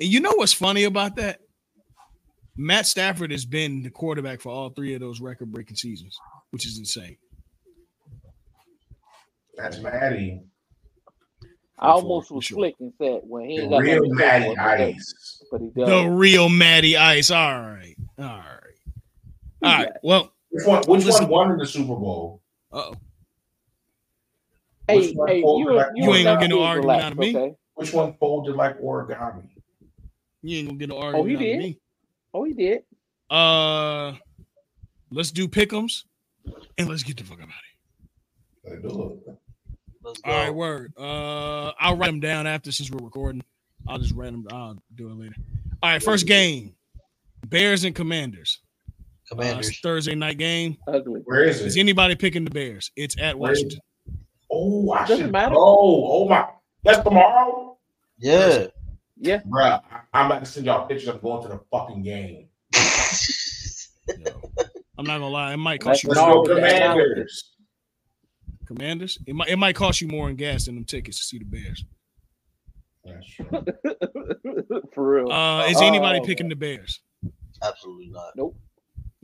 And 0.00 0.08
you 0.08 0.20
know 0.20 0.32
what's 0.36 0.52
funny 0.52 0.84
about 0.84 1.16
that? 1.16 1.40
Matt 2.56 2.86
Stafford 2.86 3.30
has 3.30 3.44
been 3.44 3.82
the 3.82 3.90
quarterback 3.90 4.40
for 4.40 4.48
all 4.50 4.70
three 4.70 4.94
of 4.94 5.00
those 5.00 5.20
record-breaking 5.20 5.76
seasons, 5.76 6.18
which 6.50 6.66
is 6.66 6.78
insane. 6.78 7.16
That's 9.58 9.78
Maddie, 9.80 10.40
I 11.78 11.88
almost 11.88 12.30
was 12.30 12.44
sure. 12.44 12.56
slick 12.58 12.74
and 12.80 12.92
said, 12.98 13.20
"Well, 13.24 13.42
he 13.44 13.58
the 13.60 13.66
got 13.68 13.78
real 13.82 13.94
nothing 13.96 14.10
to 14.10 14.18
say 14.18 14.24
Maddie 14.24 14.44
for 14.44 14.52
it, 14.52 14.54
but 15.50 15.60
he- 15.60 15.82
Ice. 15.82 16.02
The 16.02 16.08
real 16.10 16.48
Matty 16.48 16.96
Ice. 16.96 17.30
All 17.30 17.60
right. 17.60 17.94
All 18.18 18.24
right. 18.24 18.60
All 19.62 19.72
right. 19.84 19.88
Well, 20.02 20.32
Which 20.50 20.64
one? 20.66 20.82
Which 20.86 21.04
Listen- 21.04 21.28
one 21.28 21.48
won 21.50 21.58
the 21.58 21.66
Super 21.66 21.94
Bowl? 21.96 22.40
uh-oh. 22.72 22.94
Hey, 24.86 25.12
hey, 25.12 25.38
you, 25.40 25.72
like 25.74 25.88
you, 25.94 26.04
You 26.04 26.14
ain't 26.14 26.24
gonna 26.24 26.36
got 26.36 26.40
get 26.40 26.48
no 26.48 26.62
argument 26.62 26.84
relax, 26.86 27.04
out 27.04 27.12
of 27.12 27.18
me. 27.18 27.36
Okay? 27.36 27.54
Which 27.74 27.92
one 27.92 28.14
folded 28.14 28.56
like 28.56 28.80
origami? 28.80 29.46
You 30.42 30.58
ain't 30.58 30.68
gonna 30.68 30.78
get 30.78 30.88
no 30.88 30.96
Oh, 30.96 31.02
argument 31.02 31.28
he 31.28 31.34
out 31.34 31.40
of 31.40 31.40
did? 31.42 31.58
me. 31.58 31.80
Oh, 32.32 32.44
he 32.44 32.54
did. 32.54 32.82
Uh, 33.28 34.14
let's 35.10 35.30
do 35.30 35.46
pickums 35.46 36.04
and 36.78 36.88
let's 36.88 37.02
get 37.02 37.18
the 37.18 37.24
fuck 37.24 37.38
out 37.40 37.48
of 37.48 37.52
here. 38.64 38.76
They 38.80 38.88
do 38.88 39.20
it. 39.26 39.38
Let's 40.08 40.20
go. 40.20 40.30
All 40.30 40.36
right, 40.38 40.54
word. 40.54 40.92
Uh, 40.98 41.72
I'll 41.78 41.96
write 41.96 42.06
them 42.08 42.20
down 42.20 42.46
after 42.46 42.72
since 42.72 42.90
we're 42.90 43.04
recording. 43.04 43.42
I'll 43.86 43.98
just 43.98 44.14
write 44.14 44.32
them. 44.32 44.46
I'll 44.50 44.76
do 44.94 45.08
it 45.10 45.14
later. 45.14 45.34
All 45.82 45.90
right, 45.90 46.02
first 46.02 46.26
game: 46.26 46.74
Bears 47.46 47.84
and 47.84 47.94
Commanders. 47.94 48.58
Uh, 49.30 49.34
Commanders. 49.36 49.68
it's 49.68 49.80
Thursday 49.80 50.14
night 50.14 50.38
game. 50.38 50.76
Ugly. 50.88 51.20
Where 51.24 51.44
is 51.44 51.60
Is 51.60 51.76
it? 51.76 51.80
anybody 51.80 52.14
picking 52.14 52.44
the 52.44 52.50
Bears? 52.50 52.90
It's 52.96 53.16
at 53.18 53.38
Where 53.38 53.52
is 53.52 53.58
Washington. 53.58 53.80
Oh, 54.50 54.90
I 54.92 55.00
Doesn't 55.06 55.26
should 55.26 55.32
matter. 55.32 55.54
go. 55.54 55.60
Oh 55.60 56.28
my, 56.28 56.48
that's 56.82 57.00
tomorrow, 57.04 57.76
yeah. 58.18 58.66
Yeah. 59.20 59.40
Bruh, 59.40 59.82
I- 59.92 60.00
I'm 60.14 60.26
about 60.26 60.40
to 60.40 60.46
send 60.46 60.64
y'all 60.66 60.86
pictures 60.86 61.08
of 61.08 61.20
going 61.20 61.42
to 61.42 61.48
the 61.48 61.60
fucking 61.70 62.02
game. 62.02 62.46
Yo, 64.18 64.40
I'm 64.96 65.04
not 65.04 65.18
gonna 65.18 65.28
lie. 65.28 65.52
It 65.52 65.58
might 65.58 65.80
cost 65.80 66.02
you 66.02 66.08
Let's 66.08 66.20
more. 66.20 66.44
go, 66.46 66.54
No. 66.54 66.54
Commanders. 66.56 67.52
Commanders. 68.68 69.18
It 69.26 69.34
might. 69.34 69.48
It 69.48 69.56
might 69.56 69.74
cost 69.74 70.00
you 70.00 70.06
more 70.08 70.28
in 70.30 70.36
gas 70.36 70.66
than 70.66 70.74
them 70.76 70.84
tickets 70.84 71.18
to 71.18 71.24
see 71.24 71.38
the 71.38 71.44
Bears. 71.44 71.84
For 74.94 75.08
real. 75.16 75.32
Uh, 75.32 75.66
is 75.68 75.80
anybody 75.80 76.20
Oh, 76.20 76.24
picking 76.24 76.48
the 76.48 76.54
Bears? 76.56 77.00
Absolutely 77.62 78.08
not. 78.10 78.32
Nope. 78.36 78.56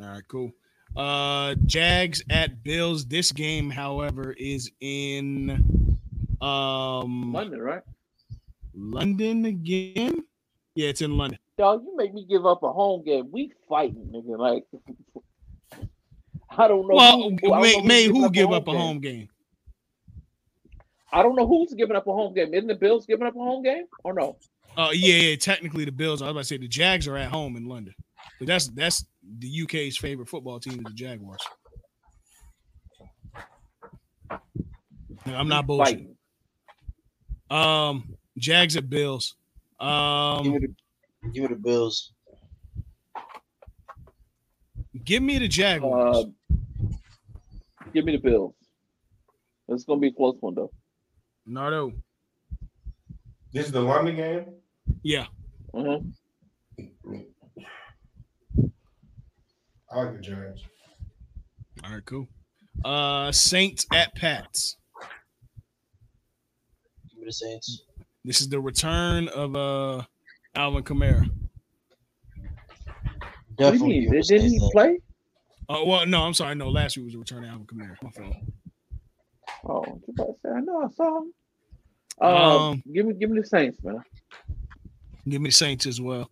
All 0.00 0.08
right, 0.08 0.22
cool. 0.28 0.50
Uh 0.96 1.54
Jags 1.66 2.22
at 2.30 2.62
Bills. 2.62 3.04
This 3.06 3.30
game, 3.32 3.68
however, 3.70 4.34
is 4.38 4.70
in 4.80 5.98
um 6.40 7.32
London, 7.32 7.60
right? 7.60 7.82
London 8.74 9.44
again. 9.44 10.24
Yeah, 10.74 10.88
it's 10.88 11.02
in 11.02 11.16
London. 11.16 11.38
Dog, 11.58 11.82
you 11.84 11.94
make 11.96 12.12
me 12.14 12.24
give 12.28 12.46
up 12.46 12.62
a 12.62 12.72
home 12.72 13.04
game. 13.04 13.28
We 13.30 13.52
fighting, 13.68 14.10
nigga. 14.12 14.38
Like, 14.38 14.64
I 16.56 16.66
don't 16.68 16.88
know. 16.88 16.94
Well, 16.94 17.22
who- 17.22 17.26
I 17.26 17.30
don't 17.36 17.42
know 17.42 17.60
may, 17.60 17.74
who's 17.74 17.84
may 17.84 18.02
giving 18.06 18.22
who 18.22 18.30
give 18.30 18.52
up 18.52 18.62
a 18.68 18.72
game. 18.72 18.80
home 18.80 19.00
game? 19.00 19.28
I 21.14 21.22
don't 21.22 21.36
know 21.36 21.46
who's 21.46 21.72
giving 21.74 21.94
up 21.94 22.06
a 22.08 22.12
home 22.12 22.34
game. 22.34 22.52
Isn't 22.52 22.66
the 22.66 22.74
Bills 22.74 23.06
giving 23.06 23.24
up 23.26 23.36
a 23.36 23.38
home 23.38 23.62
game 23.62 23.84
or 24.02 24.12
no? 24.12 24.36
Uh 24.76 24.90
yeah, 24.92 25.14
yeah. 25.14 25.36
Technically, 25.36 25.84
the 25.84 25.92
Bills. 25.92 26.20
I 26.20 26.26
was 26.26 26.30
about 26.32 26.40
to 26.40 26.44
say 26.46 26.56
the 26.56 26.66
Jags 26.66 27.06
are 27.06 27.16
at 27.16 27.30
home 27.30 27.56
in 27.56 27.66
London, 27.68 27.94
but 28.40 28.48
that's 28.48 28.66
that's 28.68 29.04
the 29.38 29.62
UK's 29.62 29.96
favorite 29.96 30.28
football 30.28 30.58
team, 30.58 30.74
is 30.74 30.84
the 30.84 30.90
Jaguars. 30.94 31.40
No, 35.26 35.34
I'm 35.36 35.48
not 35.48 35.66
bullshit. 35.66 36.08
Um, 37.48 38.16
Jags 38.36 38.76
at 38.76 38.90
Bills. 38.90 39.36
Give 39.80 39.88
Um, 39.88 40.50
me 40.50 40.58
the 40.58 41.30
give 41.32 41.42
me 41.44 41.48
the 41.48 41.60
Bills. 41.62 42.12
give 45.04 45.22
me 45.22 45.38
the 45.38 45.48
Jaguars. 45.48 46.16
Uh, 46.26 46.56
give 47.92 48.04
me 48.04 48.12
the 48.16 48.18
Bills. 48.18 48.54
It's 49.68 49.84
gonna 49.84 50.00
be 50.00 50.08
a 50.08 50.12
close 50.12 50.36
one 50.40 50.54
though. 50.56 50.72
Nardo. 51.46 51.92
This 53.52 53.66
is 53.66 53.72
the 53.72 53.80
London 53.80 54.16
game. 54.16 54.44
Yeah. 55.02 55.26
Uh-huh. 55.72 56.00
I 59.92 59.96
like 59.98 60.12
the 60.16 60.20
Giants. 60.20 60.62
All 61.84 61.92
right, 61.92 62.04
cool. 62.04 62.26
Uh 62.84 63.30
Saints 63.32 63.86
at 63.92 64.14
Pats. 64.16 64.76
Give 67.10 67.20
me 67.20 67.26
the 67.26 67.32
Saints. 67.32 67.82
This 68.24 68.40
is 68.40 68.48
the 68.48 68.60
return 68.60 69.28
of 69.28 69.54
uh 69.54 70.02
Alvin 70.56 70.82
Kamara. 70.82 71.28
What 73.56 73.72
do 73.72 73.76
you 73.76 73.86
Definitely. 73.86 73.88
mean? 73.88 74.02
give 74.02 74.10
me 74.10 74.16
the 74.18 74.22
Did, 74.22 74.40
didn't 74.42 74.50
he 74.50 74.70
play? 74.72 74.98
Oh 75.68 75.86
well, 75.86 76.06
no, 76.06 76.22
I'm 76.22 76.34
sorry. 76.34 76.54
No, 76.56 76.68
last 76.70 76.96
week 76.96 77.04
was 77.04 77.12
the 77.14 77.18
return 77.20 77.44
of 77.44 77.50
Alvin 77.50 77.66
Kamara. 77.66 77.96
My 78.02 78.10
fault. 78.10 78.34
Oh, 79.66 79.84
you 79.86 80.14
about 80.14 80.26
to 80.26 80.34
say, 80.42 80.48
I 80.50 80.60
know 80.60 80.84
I 80.84 80.88
saw 80.94 81.18
him. 81.18 81.32
Um, 82.20 82.34
Um, 82.34 82.82
give 82.92 83.06
me, 83.06 83.14
give 83.14 83.30
me 83.30 83.40
the 83.40 83.46
Saints, 83.46 83.82
man. 83.82 84.02
Give 85.28 85.40
me 85.40 85.48
the 85.48 85.54
Saints 85.54 85.86
as 85.86 86.00
well. 86.00 86.30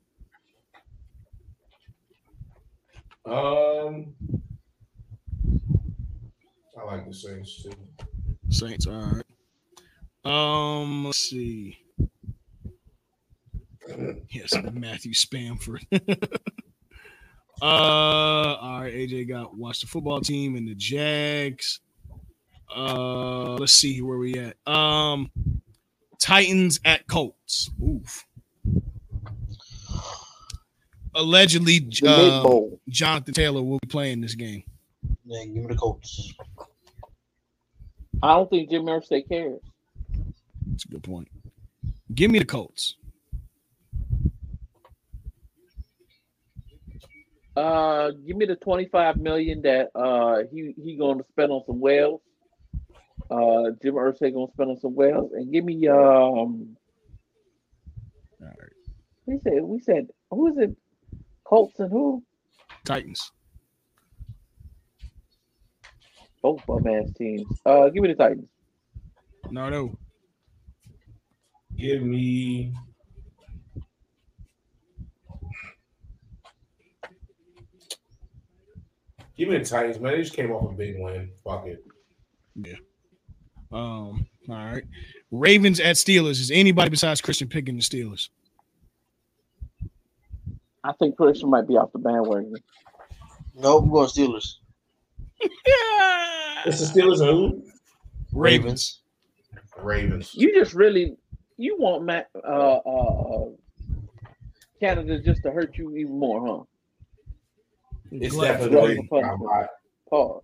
Um, 3.24 4.14
I 6.78 6.84
like 6.84 7.06
the 7.06 7.14
Saints 7.14 7.62
too. 7.62 7.70
Saints, 8.50 8.86
all 8.86 9.00
right. 9.00 9.24
Um, 10.24 11.04
let's 11.06 11.18
see. 11.18 11.78
Yes, 14.30 14.54
Matthew 14.72 15.12
Spamford. 15.12 15.82
uh, 17.62 17.64
all 17.64 18.80
right. 18.80 18.92
AJ 18.92 19.28
got 19.28 19.56
watch 19.56 19.80
the 19.80 19.86
football 19.86 20.20
team 20.20 20.56
and 20.56 20.68
the 20.68 20.74
Jags. 20.74 21.80
Uh, 22.74 23.54
let's 23.54 23.74
see 23.74 24.00
where 24.02 24.18
we 24.18 24.34
at. 24.34 24.56
Um, 24.66 25.30
Titans 26.18 26.80
at 26.84 27.06
Colts. 27.06 27.70
Oof. 27.82 28.26
Allegedly, 31.14 31.86
uh. 32.06 32.60
Jonathan 32.88 33.34
Taylor 33.34 33.62
will 33.62 33.78
be 33.80 33.88
playing 33.88 34.20
this 34.22 34.34
game. 34.34 34.62
Yeah, 35.24 35.44
give 35.44 35.54
me 35.54 35.66
the 35.66 35.74
Colts. 35.74 36.32
I 38.22 38.34
don't 38.34 38.48
think 38.48 38.70
Jim 38.70 38.84
Irsay 38.84 39.28
cares. 39.28 39.60
That's 40.70 40.84
a 40.84 40.88
good 40.88 41.02
point. 41.02 41.28
Give 42.14 42.30
me 42.30 42.38
the 42.38 42.44
Colts. 42.44 42.96
Uh, 47.54 48.12
give 48.26 48.36
me 48.36 48.46
the 48.46 48.56
twenty-five 48.56 49.18
million 49.18 49.60
that 49.62 49.90
uh 49.94 50.44
he 50.50 50.74
he 50.82 50.96
going 50.96 51.18
to 51.18 51.24
spend 51.28 51.52
on 51.52 51.62
some 51.66 51.80
whales. 51.80 52.22
Uh, 53.30 53.70
Jim 53.82 53.94
Irsay 53.94 54.32
going 54.32 54.46
to 54.46 54.52
spend 54.52 54.70
on 54.70 54.80
some 54.80 54.94
whales, 54.94 55.32
and 55.32 55.52
give 55.52 55.64
me 55.64 55.86
um. 55.88 56.76
All 58.40 58.48
right. 58.48 58.56
We 59.26 59.38
said 59.38 59.62
we 59.62 59.80
said 59.80 60.08
who 60.30 60.48
is 60.48 60.58
it? 60.58 60.76
Colts 61.44 61.78
and 61.78 61.90
who? 61.90 62.22
Titans. 62.84 63.30
Both 66.42 66.66
bum 66.66 66.86
ass 66.86 67.12
teams. 67.16 67.46
Uh, 67.64 67.88
give 67.90 68.02
me 68.02 68.08
the 68.08 68.14
Titans. 68.14 68.48
No, 69.50 69.68
no. 69.68 69.96
Give 71.76 72.02
me. 72.02 72.74
Give 79.36 79.48
me 79.48 79.58
the 79.58 79.64
Titans, 79.64 80.00
man. 80.00 80.12
They 80.12 80.22
just 80.22 80.34
came 80.34 80.50
off 80.50 80.70
a 80.70 80.74
big 80.74 80.96
win. 80.98 81.30
Fuck 81.44 81.66
it. 81.66 81.84
Um, 83.72 84.26
all 84.48 84.54
right. 84.56 84.84
Ravens 85.30 85.80
at 85.80 85.96
Steelers. 85.96 86.40
Is 86.40 86.50
anybody 86.50 86.90
besides 86.90 87.20
Christian 87.20 87.48
picking 87.48 87.76
the 87.76 87.82
Steelers? 87.82 88.28
I 90.84 90.92
think 90.98 91.16
Christian 91.16 91.48
might 91.50 91.66
be 91.68 91.74
off 91.76 91.92
the 91.92 91.98
bandwagon. 91.98 92.54
Nope, 93.54 93.84
we're 93.84 93.90
going 94.06 94.08
Steelers. 94.08 94.56
Yeah. 95.40 96.62
It's 96.66 96.80
the 96.92 97.00
Steelers 97.00 97.20
and 97.20 97.30
who? 97.30 97.62
Ravens. 98.32 99.00
Ravens. 99.78 100.34
You 100.34 100.54
just 100.54 100.74
really 100.74 101.16
you 101.56 101.76
want 101.78 102.04
Matt 102.04 102.28
uh 102.36 102.76
uh 102.78 103.44
Canada 104.80 105.20
just 105.20 105.42
to 105.44 105.50
hurt 105.52 105.76
you 105.76 105.96
even 105.96 106.18
more, 106.18 106.46
huh? 106.46 106.62
It's 108.10 108.34
Glad- 108.34 108.58
definitely 108.58 108.70
Glad- 108.70 108.82
the 108.82 108.88
Ravens. 108.88 109.08
by 109.10 109.18
a 109.20 109.36
lot. 109.36 109.66
Pause. 110.10 110.42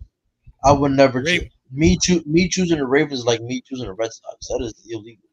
I 0.64 0.72
would 0.72 0.92
never. 0.92 1.20
Ra- 1.20 1.24
Cho- 1.38 1.46
me 1.70 1.96
choo- 2.02 2.22
Me 2.26 2.48
choosing 2.48 2.78
the 2.78 2.86
Ravens 2.86 3.24
like 3.24 3.40
me 3.42 3.60
choosing 3.60 3.86
the 3.86 3.92
Red 3.94 4.12
Sox. 4.12 4.48
That 4.48 4.60
is 4.62 4.74
illegal. 4.88 5.24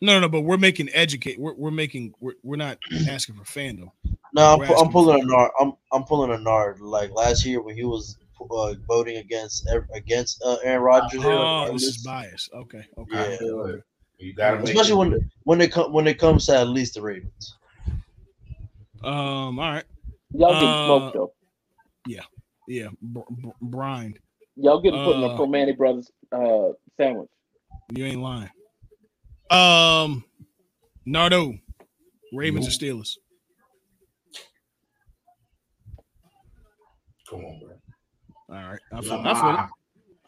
No, 0.00 0.14
no, 0.14 0.20
no, 0.20 0.28
but 0.28 0.42
we're 0.42 0.58
making 0.58 0.88
educate. 0.92 1.38
We're, 1.40 1.54
we're 1.54 1.70
making. 1.70 2.12
We're, 2.20 2.34
we're 2.42 2.56
not 2.56 2.78
asking 3.08 3.34
for 3.36 3.44
fandom. 3.44 3.90
No, 4.34 4.54
I'm, 4.54 4.60
pu- 4.66 4.74
I'm 4.74 4.90
pulling 4.90 5.16
a 5.16 5.20
for- 5.22 5.26
nard. 5.26 5.50
I'm 5.60 5.72
I'm 5.92 6.04
pulling 6.04 6.30
a 6.30 6.38
nard. 6.38 6.80
Like 6.80 7.10
last 7.12 7.44
year 7.44 7.60
when 7.62 7.74
he 7.76 7.84
was 7.84 8.16
uh, 8.50 8.74
voting 8.86 9.16
against 9.16 9.68
against 9.94 10.42
uh, 10.44 10.56
Aaron 10.62 10.82
Rodgers. 10.82 11.20
Oh, 11.24 11.72
this 11.72 11.82
is 11.84 11.98
bias. 11.98 12.48
Okay, 12.54 12.86
okay. 12.96 13.30
Yeah. 13.32 13.36
feel. 13.38 13.80
You 14.18 14.34
gotta 14.34 14.58
make 14.58 14.68
Especially 14.68 14.92
it. 14.92 14.96
when 14.96 15.30
when 15.44 15.60
it 15.60 15.72
come 15.72 15.92
when 15.92 16.06
it 16.06 16.18
comes 16.18 16.46
to 16.46 16.56
at 16.58 16.68
least 16.68 16.94
the 16.94 17.02
Ravens. 17.02 17.56
Um, 19.02 19.58
all 19.58 19.72
right. 19.72 19.84
Y'all 20.32 20.52
getting 20.54 20.68
Uh, 20.68 20.86
smoked 20.86 21.14
though. 21.14 21.32
Yeah, 22.70 22.88
br- 23.00 23.20
br- 23.30 23.48
Brian, 23.62 24.14
Y'all 24.60 24.80
getting 24.80 25.04
put 25.04 25.16
in 25.16 25.22
uh, 25.22 25.28
a 25.28 25.38
Promani 25.38 25.76
Brothers 25.76 26.10
uh 26.32 26.70
sandwich. 26.96 27.28
you 27.94 28.04
ain't 28.04 28.20
lying. 28.20 28.50
Um, 29.50 30.24
Nardo, 31.06 31.54
Ravens 32.32 32.66
or 32.66 32.70
Steelers? 32.70 33.16
Come 37.30 37.40
on, 37.44 37.60
bro. 37.60 38.56
All 38.56 38.70
right, 38.70 38.80
I 38.92 39.00
feel, 39.00 39.12
I 39.12 39.34
feel 39.34 39.50
it. 39.50 39.70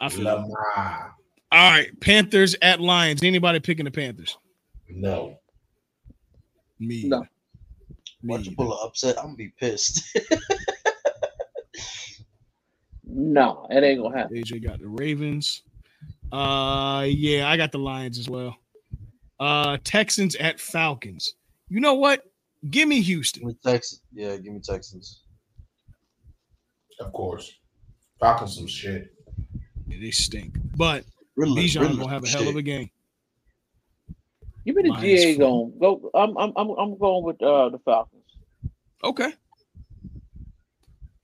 I 0.00 0.08
feel 0.08 0.26
it. 0.26 0.30
Lamar. 0.30 1.14
All 1.52 1.70
right, 1.70 2.00
Panthers 2.00 2.54
at 2.62 2.80
Lions. 2.80 3.22
Anybody 3.22 3.58
picking 3.58 3.84
the 3.84 3.90
Panthers? 3.90 4.38
No. 4.88 5.38
Me. 6.78 7.04
No. 7.08 7.26
Once 8.22 8.44
you 8.44 8.50
Me. 8.52 8.56
pull 8.56 8.72
an 8.72 8.78
upset, 8.84 9.18
I'm 9.18 9.26
gonna 9.26 9.36
be 9.36 9.52
pissed. 9.58 10.16
No, 13.12 13.66
it 13.70 13.82
ain't 13.82 14.02
gonna 14.02 14.16
happen. 14.16 14.36
AJ 14.36 14.64
got 14.64 14.80
the 14.80 14.88
Ravens. 14.88 15.62
Uh, 16.32 17.04
yeah, 17.08 17.48
I 17.48 17.56
got 17.56 17.72
the 17.72 17.78
Lions 17.78 18.18
as 18.18 18.28
well. 18.28 18.56
Uh, 19.40 19.78
Texans 19.84 20.36
at 20.36 20.60
Falcons. 20.60 21.34
You 21.68 21.80
know 21.80 21.94
what? 21.94 22.22
Give 22.70 22.88
me 22.88 22.96
give 22.96 23.06
Houston. 23.06 23.46
me 23.46 23.56
Texans. 23.64 24.02
Yeah, 24.12 24.36
give 24.36 24.52
me 24.52 24.60
Texans. 24.60 25.22
Of 27.00 27.12
course. 27.12 27.52
Falcons 28.20 28.56
some 28.56 28.66
shit. 28.66 29.12
Yeah, 29.86 29.98
they 30.00 30.10
stink, 30.10 30.56
but 30.76 31.04
Riddler, 31.36 31.62
Bijan 31.62 31.80
Riddler 31.80 31.96
gonna 32.02 32.12
have 32.12 32.22
a 32.22 32.26
some 32.26 32.42
hell 32.42 32.50
of 32.50 32.56
a 32.56 32.62
game. 32.62 32.90
Give 34.66 34.76
me 34.76 34.82
the 34.82 34.88
Lions 34.90 35.02
GA 35.02 35.32
fun. 35.34 35.38
going. 35.40 35.72
Go. 35.80 36.10
I'm 36.14 36.36
I'm 36.36 36.52
I'm 36.56 36.70
I'm 36.70 36.98
going 36.98 37.24
with 37.24 37.42
uh, 37.42 37.70
the 37.70 37.78
Falcons. 37.78 38.22
Okay. 39.02 39.32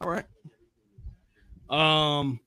All 0.01 0.11
right. 0.11 0.25
Um, 1.71 2.41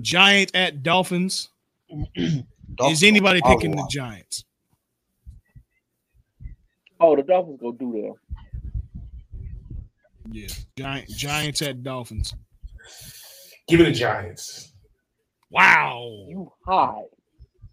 Giant 0.00 0.50
at 0.54 0.82
Dolphins. 0.82 1.48
Is 2.16 3.02
anybody 3.02 3.40
picking 3.44 3.72
the. 3.72 3.86
Giants? 3.90 4.44
Oh, 7.00 7.16
the 7.16 7.22
Dolphins 7.22 7.58
go 7.60 7.72
do 7.72 7.92
that. 7.92 8.14
Yeah, 10.30 10.46
Giant 10.76 11.08
Giants 11.08 11.62
at 11.62 11.82
Dolphins. 11.82 12.34
Give 13.68 13.80
me 13.80 13.86
the 13.86 13.92
Giants. 13.92 14.72
Wow, 15.50 16.04
You 16.28 16.52
high. 16.66 17.02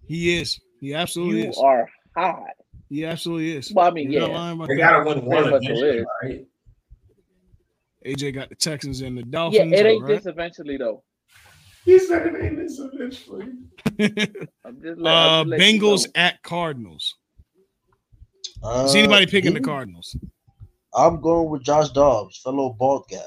he 0.08 0.38
is. 0.40 0.60
He 0.80 0.94
absolutely 0.94 1.44
You 1.44 1.50
is. 1.50 1.58
are 1.58 1.90
high. 2.16 2.52
He 2.90 3.04
absolutely 3.06 3.58
is. 3.58 3.74
Well, 3.74 3.88
I 3.88 3.92
mean, 3.92 4.10
You're 4.12 4.22
not 4.22 4.30
yeah. 4.30 4.38
lying 4.38 4.56
about 4.56 4.68
They 4.70 4.76
that. 4.78 4.82
gotta 4.82 5.06
win 5.10 5.26
one 5.26 5.36
Pretty 5.38 5.50
much 5.52 5.64
eventually, 5.66 5.98
is. 5.98 6.06
right? 6.24 6.46
AJ 8.06 8.34
got 8.36 8.50
the 8.50 8.56
Texans 8.56 9.02
and 9.02 9.18
the 9.18 9.24
Dolphins. 9.24 9.56
Yeah, 9.58 9.64
Dolphins. 9.64 9.80
it 9.82 9.86
ain't 9.86 10.02
all 10.04 10.08
right? 10.08 10.16
this 10.18 10.26
eventually 10.26 10.78
though. 10.78 11.04
He 11.86 12.00
said 12.00 12.28
it 12.28 12.44
ain't 12.44 12.58
this 12.58 12.80
eventually. 12.80 13.48
I'm 14.66 14.82
just 14.82 15.00
let, 15.00 15.14
uh, 15.14 15.42
I'm 15.42 15.50
just 15.50 15.60
letting 15.60 15.76
you 15.76 15.82
Bengals 15.82 16.06
know. 16.06 16.12
at 16.16 16.44
Cardinals. 16.44 17.16
Uh, 18.64 18.86
Is 18.88 18.96
anybody 18.96 19.26
picking 19.26 19.54
the? 19.54 19.60
Cardinals? 19.60 20.16
I'm 20.94 21.22
going 21.22 21.50
with 21.50 21.64
Josh 21.64 21.90
Dobbs, 21.90 22.40
fellow 22.40 22.76
bald 22.80 23.06
guy. 23.12 23.18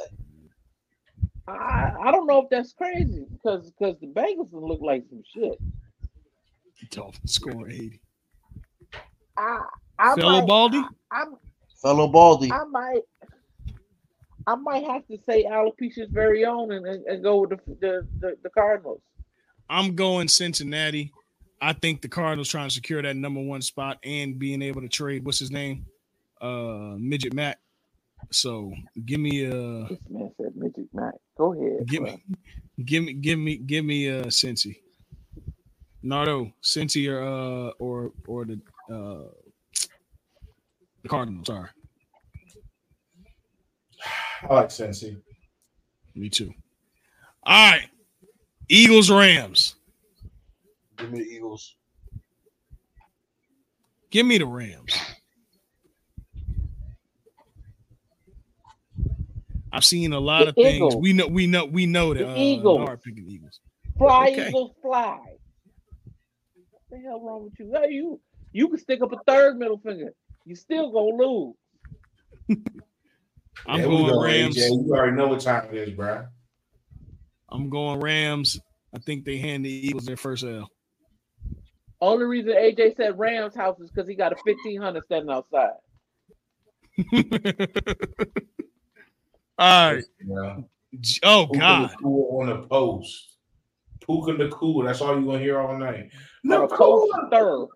I, 1.47 1.93
I 2.05 2.11
don't 2.11 2.27
know 2.27 2.43
if 2.43 2.51
that's 2.51 2.73
crazy 2.73 3.27
because 3.31 3.71
because 3.71 3.97
the 4.01 4.07
Bengals 4.07 4.49
look 4.53 4.81
like 4.81 5.05
some 5.09 5.23
shit. 5.35 5.59
Dolphins 6.91 7.33
score 7.35 7.69
80. 7.69 8.01
I 9.37 9.61
I 9.99 10.15
Fellow 10.15 10.41
might, 10.41 10.47
Baldy? 10.47 10.83
I, 11.11 11.25
Fellow 11.83 12.09
baldy. 12.09 12.51
I 12.53 12.65
might 12.65 13.03
I 14.49 14.55
might 14.55 14.85
have 14.85 15.07
to 15.09 15.19
say 15.27 15.45
alopecia's 15.45 16.09
very 16.11 16.47
own 16.47 16.73
and, 16.73 16.87
and, 16.87 17.05
and 17.05 17.23
go 17.23 17.41
with 17.41 17.51
the, 17.51 17.59
the 17.81 18.09
the 18.19 18.37
the 18.45 18.51
Cardinals. 18.51 19.03
I'm 19.69 19.95
going 19.95 20.27
Cincinnati. 20.29 21.13
I 21.61 21.75
think 21.75 22.01
the 22.01 22.09
Cardinals 22.09 22.49
trying 22.49 22.69
to 22.69 22.75
secure 22.75 23.03
that 23.03 23.15
number 23.15 23.43
one 23.43 23.61
spot 23.61 23.99
and 24.05 24.39
being 24.39 24.63
able 24.63 24.81
to 24.81 24.89
trade 24.89 25.27
what's 25.27 25.39
his 25.39 25.51
name, 25.51 25.85
uh, 26.41 26.95
Midget 26.97 27.35
Mac. 27.35 27.59
So 28.31 28.73
give 29.05 29.21
me 29.21 29.45
a. 29.45 29.51
This 29.51 29.99
man 30.09 30.33
said 30.41 30.57
Midget 30.57 30.89
Mac. 30.95 31.13
Go 31.37 31.53
ahead. 31.53 31.87
give 31.87 32.05
bro. 32.05 32.13
me 32.13 32.23
give 32.87 33.05
me 33.05 33.13
give 33.13 33.39
me 33.39 33.57
give 33.59 33.85
me 33.85 34.09
uh 34.09 34.25
Cincy. 34.25 34.77
Nardo, 36.03 36.51
Cincy 36.63 37.07
or 37.11 37.23
uh 37.23 37.73
or 37.79 38.13
or 38.27 38.47
the 38.47 38.59
uh 38.91 39.29
the 41.03 41.09
Cardinals. 41.09 41.49
Sorry, 41.49 41.69
I 44.43 44.55
like 44.55 44.69
Cincy. 44.69 45.17
me 46.15 46.29
too. 46.29 46.53
All 47.45 47.73
right, 47.73 47.89
Eagles 48.69 49.11
Rams. 49.11 49.75
Give 50.97 51.11
me 51.11 51.19
the 51.21 51.25
Eagles. 51.25 51.75
Give 54.11 54.27
me 54.27 54.39
the 54.39 54.47
Rams. 54.47 54.95
I've 59.73 59.85
seen 59.85 60.13
a 60.13 60.19
lot 60.21 60.45
The 60.45 60.49
of 60.51 60.55
things. 60.57 60.97
We 60.97 61.13
know, 61.13 61.27
we 61.27 61.47
know, 61.47 61.65
we 61.67 61.87
know 61.87 62.15
that 62.15 62.21
The 62.21 62.31
uh, 62.33 62.37
Eagles. 62.37 62.79
Nard 62.79 63.03
picking 63.03 63.27
the 63.27 63.35
Eagles. 63.35 63.61
Fly 63.99 64.29
Okay. 64.29 64.49
Eagles 64.49 64.73
fly. 64.81 65.19
What 66.71 66.83
the 66.91 66.99
hell 67.01 67.21
wrong 67.21 67.45
with 67.45 67.53
you? 67.59 67.73
Hey, 67.75 67.93
you 67.93 68.21
you 68.53 68.69
can 68.69 68.79
stick 68.79 69.03
up 69.03 69.13
a 69.13 69.19
third 69.27 69.59
middle 69.59 69.79
finger. 69.79 70.13
You 70.47 70.55
still 70.57 70.91
gonna 70.91 71.23
lose. 71.23 71.55
I'm 73.67 73.81
There 73.81 73.89
going 73.89 74.07
go, 74.07 74.23
Rams. 74.23 74.57
AJ. 74.57 74.71
You 74.87 74.95
already 74.95 75.17
know 75.17 75.29
what 75.29 75.41
time 75.41 75.69
it 75.73 75.77
is, 75.89 75.91
bro. 75.95 76.27
I'm 77.51 77.69
going 77.71 78.01
Rams. 78.01 78.59
I 78.95 78.99
think 78.99 79.25
they 79.25 79.39
hand 79.39 79.65
the 79.65 79.71
Eagles 79.71 80.07
their 80.07 80.17
first 80.17 80.45
L. 80.45 80.71
Only 82.01 82.25
reason 82.27 82.53
AJ 82.53 82.97
said 82.97 83.19
Rams 83.19 83.55
house 83.55 83.81
is 83.81 83.91
because 83.91 84.09
he 84.09 84.15
got 84.15 84.33
a 84.33 84.37
fifteen 84.45 84.81
hundred 84.81 85.05
standing 85.05 85.31
outside. 85.31 85.73
All 89.59 89.93
right. 89.93 90.05
Yeah. 90.25 90.57
Oh 91.25 91.47
Puka 91.47 91.59
God. 91.59 91.91
Nacua 91.91 92.41
on 92.41 92.47
the 92.49 92.67
post. 92.69 93.37
Puka 94.07 94.37
the 94.37 94.49
cool. 94.51 94.85
That's 94.85 95.01
all 95.01 95.15
you're 95.17 95.25
gonna 95.25 95.39
hear 95.39 95.61
all 95.61 95.77
night. 95.77 96.11
No 96.45 96.65
a 96.65 96.69
post 96.69 97.13
third. 97.31 97.67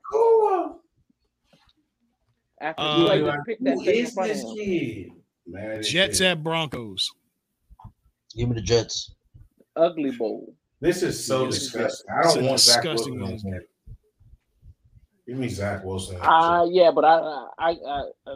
After 2.60 2.82
Uh, 2.82 2.96
you 2.98 3.04
Like, 3.04 3.22
like 3.22 3.34
to 3.34 3.42
pick 3.46 3.59
that 3.60 3.74
Who 3.74 3.84
thing 3.84 3.98
in 3.98 4.04
is 4.06 4.14
front 4.14 4.30
of 4.30 4.36
this 4.36 4.44
kid? 4.54 5.10
Man, 5.47 5.82
Jets 5.82 6.19
kid. 6.19 6.27
at 6.27 6.43
Broncos. 6.44 7.10
Give 8.36 8.48
me 8.48 8.55
the 8.55 8.62
Jets. 8.62 9.14
Ugly 9.77 10.12
bowl. 10.12 10.55
This 10.81 11.02
is 11.02 11.23
so 11.24 11.47
This 11.47 11.62
is 11.62 11.73
disgusting. 11.73 12.10
I 12.10 12.23
don't 12.23 12.44
a 12.44 12.48
want 12.48 12.60
Zach 12.60 12.85
Wilson. 12.85 13.23
ass. 13.55 13.62
Give 15.27 15.39
me 15.39 15.48
Zach 15.48 15.85
Wilson. 15.85 16.19
Uh 16.20 16.66
yeah, 16.70 16.90
but 16.90 17.05
I 17.05 17.19
I 17.59 17.70
I, 17.70 17.70
I, 17.70 18.35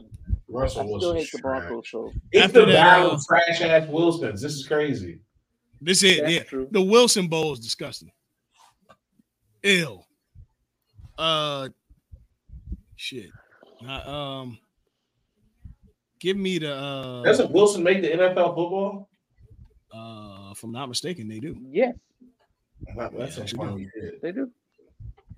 I 0.62 0.66
still 0.69 0.87
Wilson. 0.87 1.16
hate 1.16 1.33
the 1.33 1.39
Broncos. 1.43 1.91
So 1.91 2.12
It's 2.31 2.45
After 2.45 2.61
the 2.61 2.73
that, 2.73 3.01
battle 3.01 3.11
uh, 3.12 3.20
trash 3.27 3.61
ass 3.61 3.89
Wilsons. 3.89 4.41
This 4.41 4.55
is 4.55 4.66
crazy. 4.66 5.19
This 5.81 6.03
is 6.03 6.20
that's 6.20 6.33
yeah. 6.33 6.43
true. 6.45 6.69
The 6.70 6.83
Wilson 6.83 7.28
Bowl 7.28 7.53
is 7.53 7.59
disgusting. 7.61 8.11
Ill. 9.62 10.07
Uh, 11.19 11.69
shit. 12.95 13.31
Uh, 13.87 14.11
um, 14.11 14.59
give 16.20 16.36
me 16.36 16.59
the. 16.59 16.74
Uh, 16.74 17.22
Doesn't 17.22 17.51
Wilson 17.51 17.82
make 17.82 18.02
the 18.02 18.09
NFL 18.10 18.55
football? 18.55 19.09
uh, 19.93 20.51
if 20.52 20.62
I'm 20.62 20.72
not 20.72 20.88
mistaken, 20.88 21.28
they 21.28 21.38
do. 21.40 21.56
Yes, 21.70 21.94
That's 22.97 23.14
Yeah, 23.14 23.28
some 23.28 23.43
actually 23.43 23.90
they 24.22 24.32
do. 24.32 24.51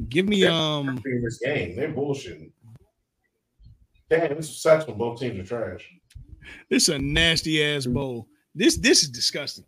Give 0.09 0.29
me 0.29 0.45
um. 0.47 1.03
This 1.05 1.39
game, 1.39 1.77
they're 1.77 1.93
bullshitting. 1.93 2.53
Damn, 4.11 4.37
this 4.37 4.57
sucks 4.57 4.87
when 4.87 4.97
both 4.97 5.21
teams 5.21 5.39
are 5.39 5.45
trash. 5.45 5.93
This 6.71 6.89
is 6.89 6.95
a 6.95 6.99
nasty 6.99 7.63
ass 7.63 7.87
bowl. 7.87 8.27
This 8.55 8.77
this 8.77 9.03
is 9.03 9.11
disgusting. 9.11 9.65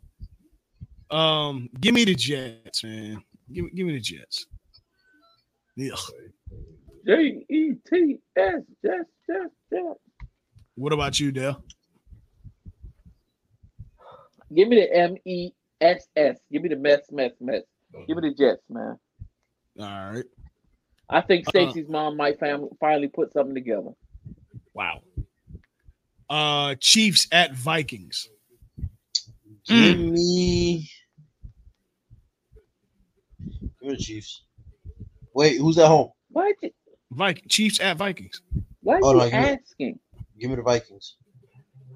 Um, 1.11 1.69
give 1.81 1.95
me 1.95 2.05
the 2.05 2.15
Jets, 2.15 2.85
man. 2.85 3.23
Give 3.53 3.65
me 3.65 3.71
give 3.75 3.87
me 3.87 3.93
the 3.95 4.01
Jets. 4.01 4.47
Ugh. 5.79 5.99
J 7.07 7.45
E 7.49 7.75
T 7.89 8.17
S 8.37 8.63
Jets 8.85 9.11
Jets 9.29 9.55
Jets. 9.73 10.01
What 10.81 10.95
about 10.95 11.21
you, 11.21 11.31
Dale? 11.31 11.63
Give 14.55 14.67
me 14.67 14.77
the 14.77 14.97
M 14.97 15.15
E 15.27 15.51
S 15.79 16.07
S. 16.17 16.39
Give 16.51 16.63
me 16.63 16.71
the 16.71 16.77
mess 16.77 17.01
mess 17.13 17.33
mess. 17.39 17.61
Give 18.09 18.17
me 18.17 18.31
the 18.31 18.35
Jets, 18.35 18.63
man. 18.71 18.97
All 19.79 20.13
right. 20.13 20.25
I 21.11 21.21
think 21.21 21.47
Stacy's 21.47 21.87
uh, 21.87 21.93
mom 21.93 22.17
might 22.17 22.41
fam- 22.41 22.71
finally 22.81 23.09
put 23.09 23.31
something 23.35 23.55
together. 23.55 23.91
Wow. 24.73 25.03
Uh, 26.31 26.77
Chiefs 26.81 27.29
at 27.31 27.55
Vikings. 27.55 28.31
Give 29.67 29.97
Mm. 29.99 30.13
me. 30.13 30.91
Give 33.39 33.83
me 33.83 33.89
the 33.91 33.97
Chiefs. 33.99 34.45
Wait, 35.35 35.59
who's 35.59 35.77
at 35.77 35.89
home? 35.89 36.09
Why 36.31 36.55
you 36.63 36.71
Viking 37.11 37.49
Chiefs 37.51 37.81
at 37.81 37.99
Vikings. 37.99 38.41
why 38.81 38.99
Oh, 39.03 39.13
you 39.13 39.19
no, 39.19 39.25
give 39.25 39.33
me- 39.33 39.39
asking? 39.39 40.01
Give 40.41 40.51
me 40.51 40.57
the 40.57 40.63
Vikings. 40.63 41.17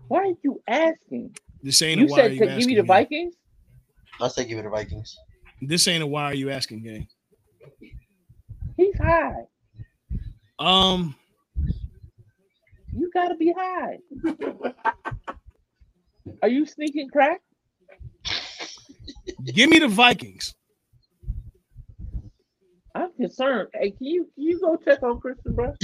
Why 0.09 0.19
are 0.21 0.35
you 0.43 0.61
asking? 0.69 1.35
This 1.63 1.81
ain't 1.83 1.99
You 2.01 2.07
a 2.07 2.11
why 2.11 2.17
said 2.17 2.25
are 2.27 2.29
to 2.29 2.35
you 2.35 2.41
give 2.41 2.49
asking 2.51 2.67
me 2.67 2.75
the 2.75 2.81
game. 2.83 2.87
Vikings? 2.87 3.35
I 4.21 4.29
say 4.29 4.45
give 4.45 4.57
me 4.59 4.63
the 4.63 4.69
Vikings. 4.69 5.17
This 5.63 5.89
ain't 5.89 6.03
a 6.03 6.07
why 6.07 6.25
are 6.25 6.35
you 6.35 6.51
asking 6.51 6.83
game. 6.83 7.09
He's 8.77 8.97
high. 8.99 9.45
Um, 10.59 11.15
You 12.93 13.11
gotta 13.15 13.35
be 13.37 13.53
high. 13.57 13.99
Are 16.43 16.49
you 16.49 16.67
sneaking 16.67 17.09
crack? 17.09 17.41
give 19.45 19.71
me 19.71 19.79
the 19.79 19.89
Vikings. 19.89 20.55
All 22.95 23.09
concerned. 23.17 23.69
Hey, 23.75 23.91
can 23.91 24.07
you 24.07 24.29
can 24.35 24.45
you 24.45 24.61
go 24.61 24.77
check 24.77 25.03
on 25.03 25.21
Christian, 25.21 25.55
bro? 25.55 25.75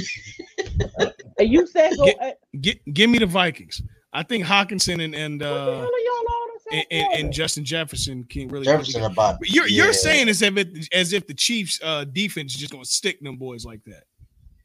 hey, 1.39 1.45
you 1.45 1.67
said 1.67 1.97
go. 1.97 2.05
Get- 2.05 2.19
hey, 2.21 2.35
Get, 2.61 2.95
give 2.95 3.11
me 3.11 3.19
the 3.19 3.27
Vikings. 3.27 3.83
I 4.13 4.23
think 4.23 4.45
Hockenson 4.45 5.05
and 5.05 5.15
and 5.15 5.41
what 5.41 5.49
the 5.49 5.55
hell 5.55 5.69
uh 5.69 5.73
are 5.73 5.83
y'all 5.83 6.25
all 6.29 6.51
and, 6.73 6.87
and, 6.91 7.13
and 7.15 7.33
Justin 7.33 7.65
Jefferson 7.65 8.25
can 8.25 8.49
really. 8.49 8.65
Jefferson 8.65 9.03
about. 9.03 9.41
But 9.41 9.51
you're 9.51 9.67
yeah. 9.67 9.85
you're 9.85 9.93
saying 9.93 10.29
as 10.29 10.43
if 10.43 10.57
it, 10.57 10.89
as 10.93 11.13
if 11.13 11.27
the 11.27 11.35
Chiefs 11.35 11.81
uh 11.83 12.05
defense 12.05 12.55
is 12.55 12.61
just 12.61 12.73
gonna 12.73 12.85
stick 12.85 13.21
them 13.21 13.37
boys 13.37 13.65
like 13.65 13.83
that. 13.85 14.05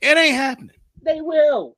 It 0.01 0.17
ain't 0.17 0.35
happening. 0.35 0.75
They 1.01 1.21
will. 1.21 1.75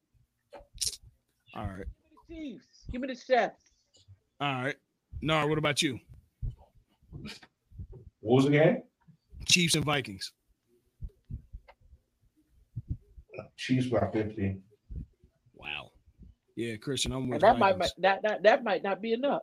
All 1.55 1.65
right. 1.65 1.85
Chiefs. 2.29 2.65
Give 2.91 3.01
me 3.01 3.07
the 3.07 3.15
chefs. 3.15 3.71
All 4.39 4.63
right. 4.63 4.75
Nar, 5.21 5.47
what 5.47 5.57
about 5.57 5.81
you? 5.81 5.99
What 8.19 8.35
was 8.35 8.45
the 8.45 8.51
game? 8.51 8.83
Chiefs 9.45 9.75
and 9.75 9.85
Vikings. 9.85 10.31
Chiefs 13.57 13.87
by 13.87 14.07
50. 14.11 14.57
Wow. 15.55 15.91
Yeah, 16.55 16.75
Christian, 16.77 17.11
I'm 17.11 17.27
with 17.27 17.43
And 17.43 17.43
that 17.43 17.59
might 17.59 17.77
that, 17.99 18.21
that 18.21 18.43
that 18.43 18.63
might 18.63 18.83
not 18.83 19.01
be 19.01 19.13
enough. 19.13 19.41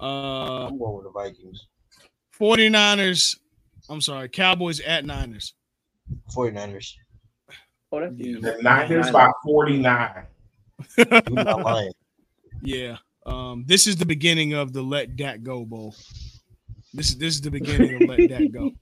Uh 0.00 0.66
I'm 0.66 0.78
going 0.78 0.96
with 0.96 1.04
the 1.04 1.10
Vikings. 1.12 1.66
49ers. 2.38 3.38
I'm 3.88 4.00
sorry, 4.00 4.28
Cowboys 4.28 4.80
at 4.80 5.04
Niners. 5.04 5.54
49ers. 6.34 6.92
Oh, 7.92 8.00
that's 8.00 8.14
Yeah. 8.16 8.26
easy. 8.26 8.40
The 8.40 8.58
Niners 8.62 9.10
by 9.10 9.30
49. 9.44 10.26
You're 10.98 11.06
not 11.30 11.62
lying. 11.62 11.92
Yeah. 12.62 12.96
Um, 13.24 13.64
this 13.66 13.86
is 13.86 13.96
the 13.96 14.06
beginning 14.06 14.52
of 14.52 14.72
the 14.72 14.82
let 14.82 15.16
Dak 15.16 15.42
go 15.42 15.64
bowl. 15.64 15.94
This 16.92 17.08
is 17.10 17.18
this 17.18 17.34
is 17.34 17.40
the 17.40 17.50
beginning 17.50 17.94
of 17.94 18.08
let 18.08 18.28
Dak 18.28 18.50
go. 18.50 18.70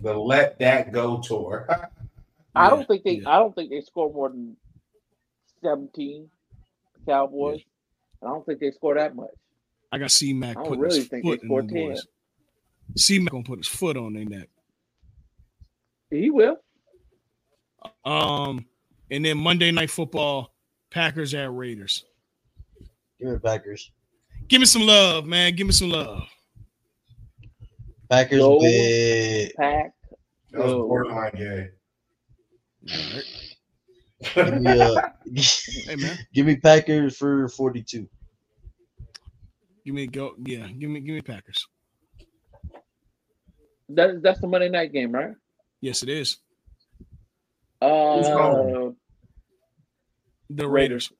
The 0.00 0.14
let 0.14 0.60
that 0.60 0.92
go 0.92 1.18
tour. 1.20 1.66
I 2.58 2.64
Yeah, 2.64 2.70
don't 2.70 2.88
think 2.88 3.04
they. 3.04 3.12
yeah. 3.12 3.30
I 3.30 3.38
don't 3.38 3.54
think 3.54 3.70
they 3.70 3.80
score 3.80 4.12
more 4.12 4.28
than 4.30 4.56
seventeen. 5.62 6.28
Cowboys. 7.06 7.60
I 8.22 8.26
don't 8.26 8.44
think 8.44 8.60
they 8.60 8.70
score 8.72 8.94
that 8.96 9.14
much. 9.16 9.30
I 9.92 9.98
got 9.98 10.10
C 10.10 10.32
Mac 10.34 10.50
I 10.50 10.60
don't 10.60 10.64
putting 10.64 10.80
really 10.80 10.98
his 10.98 11.08
think 11.08 11.24
they 11.24 11.30
foot 11.30 11.42
in 11.42 11.48
score 11.48 11.62
them 11.62 11.70
10. 11.70 11.88
boys. 11.88 12.06
C 12.96 13.18
Mac 13.18 13.32
gonna 13.32 13.44
put 13.44 13.58
his 13.58 13.68
foot 13.68 13.96
on 13.96 14.12
their 14.12 14.24
neck. 14.24 14.48
He 16.10 16.30
will. 16.30 16.56
Um, 18.04 18.66
and 19.10 19.24
then 19.24 19.38
Monday 19.38 19.70
night 19.70 19.90
football, 19.90 20.52
Packers 20.90 21.32
at 21.34 21.52
Raiders. 21.52 22.04
Give 23.18 23.28
me 23.28 23.34
the 23.34 23.40
Packers. 23.40 23.90
Give 24.48 24.60
me 24.60 24.66
some 24.66 24.82
love, 24.82 25.26
man. 25.26 25.54
Give 25.54 25.66
me 25.66 25.72
some 25.72 25.90
love. 25.90 26.24
Packers 28.10 28.38
No. 28.40 28.56
with 28.58 29.54
Pack. 29.56 29.92
That 30.52 30.64
was 30.64 30.72
borderline 30.72 31.32
gay. 31.36 31.68
All 32.92 33.00
right. 33.14 33.24
give 34.34 34.54
me 34.54 34.80
uh, 34.80 35.00
Hey 35.86 35.96
man, 35.96 36.18
give 36.34 36.46
me 36.46 36.56
Packers 36.56 37.16
for 37.16 37.48
42. 37.48 38.08
give 39.84 39.94
me 39.94 40.06
go. 40.06 40.34
Yeah, 40.38 40.66
give 40.66 40.90
me 40.90 41.00
give 41.00 41.14
me 41.14 41.20
Packers. 41.20 41.66
That, 43.90 44.22
that's 44.22 44.40
the 44.40 44.46
Monday 44.46 44.68
night 44.68 44.92
game, 44.92 45.12
right? 45.12 45.32
Yes, 45.80 46.02
it 46.02 46.08
is. 46.10 46.38
Uh, 47.80 47.86
calling? 48.34 48.96
The 50.50 50.68
Raiders. 50.68 51.12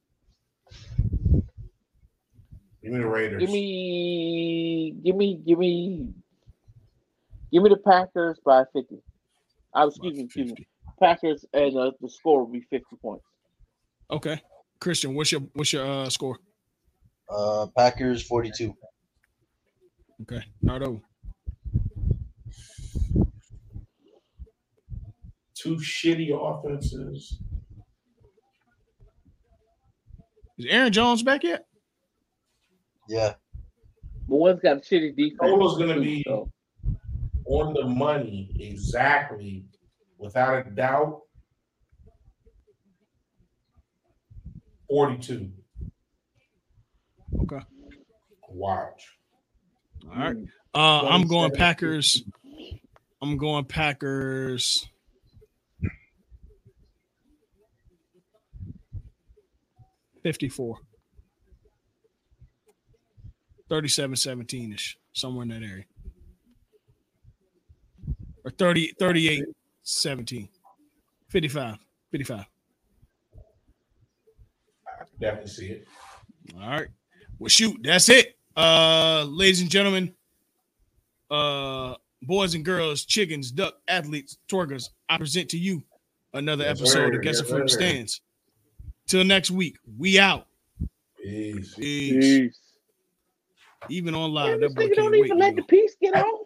Give 2.83 2.93
me 2.93 2.99
the 2.99 3.07
Raiders. 3.07 3.41
give 3.41 3.51
me, 3.51 4.95
give 5.05 5.17
me, 5.17 5.41
give 5.47 5.59
me, 5.59 6.09
give 7.53 7.63
me 7.63 7.69
the 7.71 7.77
Packers 7.79 8.39
by 8.45 8.65
fifty. 8.73 8.99
I 9.75 9.85
was 9.85 9.97
excuse 9.97 10.15
me, 10.15 10.25
excuse 10.25 10.53
me. 10.53 10.68
50. 10.99 11.05
Packers 11.05 11.45
and 11.53 11.77
uh, 11.77 11.91
the 12.01 12.09
score 12.09 12.41
will 12.45 12.53
be 12.53 12.61
fifty 12.71 12.97
points. 13.01 13.25
Okay, 14.11 14.41
Christian, 14.81 15.15
what's 15.15 15.33
your 15.33 15.43
what's 15.55 15.73
your 15.73 15.87
uh, 15.87 16.09
score? 16.09 16.39
Uh, 17.31 17.67
Packers 17.77 18.23
42. 18.23 18.75
Okay, 20.23 20.43
Nardo. 20.63 21.03
Two 25.55 25.77
shitty 25.77 26.31
offenses. 26.33 27.39
Is 30.57 30.67
Aaron 30.71 30.93
Jones 30.93 31.23
back 31.23 31.45
yet? 31.45 31.67
Yeah. 33.09 33.35
But 34.29 34.37
one's 34.37 34.61
got 34.61 34.79
a 34.79 34.81
shitty 34.81 35.17
defense. 35.17 35.39
Total's 35.41 35.79
gonna 35.79 36.01
be- 36.01 36.23
so. 36.27 36.51
On 37.47 37.73
the 37.73 37.85
money, 37.85 38.51
exactly. 38.61 39.65
Without 40.19 40.67
a 40.67 40.71
doubt. 40.71 41.21
42. 44.89 45.51
Okay. 47.43 47.61
Watch. 48.51 49.19
All 50.11 50.19
right. 50.19 50.37
Uh, 50.75 51.07
I'm 51.09 51.27
going 51.27 51.53
Packers. 51.53 52.25
I'm 53.21 53.37
going 53.37 53.65
Packers. 53.65 54.89
Fifty-four. 60.23 60.79
37 63.69 64.17
17 64.17 64.73
ish, 64.73 64.97
somewhere 65.13 65.43
in 65.43 65.49
that 65.51 65.63
area. 65.63 65.85
Or 68.45 68.51
30, 68.51 68.95
38 68.99 69.45
17. 69.89 70.49
55. 71.31 71.77
55. 72.13 72.39
I 72.41 72.45
can 74.99 75.07
definitely 75.21 75.51
see 75.51 75.67
it. 75.69 75.87
All 76.61 76.69
right. 76.69 76.89
Well, 77.39 77.49
shoot, 77.49 77.79
that's 77.83 78.09
it. 78.09 78.37
Uh, 78.57 79.25
ladies 79.29 79.61
and 79.61 79.71
gentlemen, 79.71 80.15
uh, 81.31 81.95
boys 82.23 82.55
and 82.55 82.65
girls, 82.65 83.05
chickens, 83.05 83.51
duck, 83.51 83.75
athletes, 83.87 84.39
twerkers, 84.51 84.91
I 85.09 85.17
present 85.19 85.49
to 85.51 85.59
you 85.59 85.83
another 86.35 86.65
Yes, 86.65 86.81
episode 86.81 86.93
sir. 87.13 87.17
of 87.17 87.23
Guessing 87.23 87.45
Yes, 87.45 87.51
from 87.51 87.61
the. 87.63 87.69
Stands. 87.69 88.21
Till 89.07 89.25
next 89.25 89.51
week, 89.51 89.77
we 89.97 90.19
out. 90.19 90.47
Peace. 91.23 91.75
Peace. 91.75 92.39
Peace. 92.39 92.59
Even 93.89 94.15
on 94.15 94.35
Man, 94.35 94.45
live, 94.45 94.61
this 94.61 94.75
that 94.75 94.81
boy 94.81 94.83
nigga 94.83 94.87
can't 94.87 94.97
don't 94.97 95.13
wait. 95.13 95.25
even 95.27 95.39
let 95.39 95.51
go. 95.51 95.57
the 95.57 95.63
piece 95.69 95.97
get 96.01 96.15
off. 96.15 96.27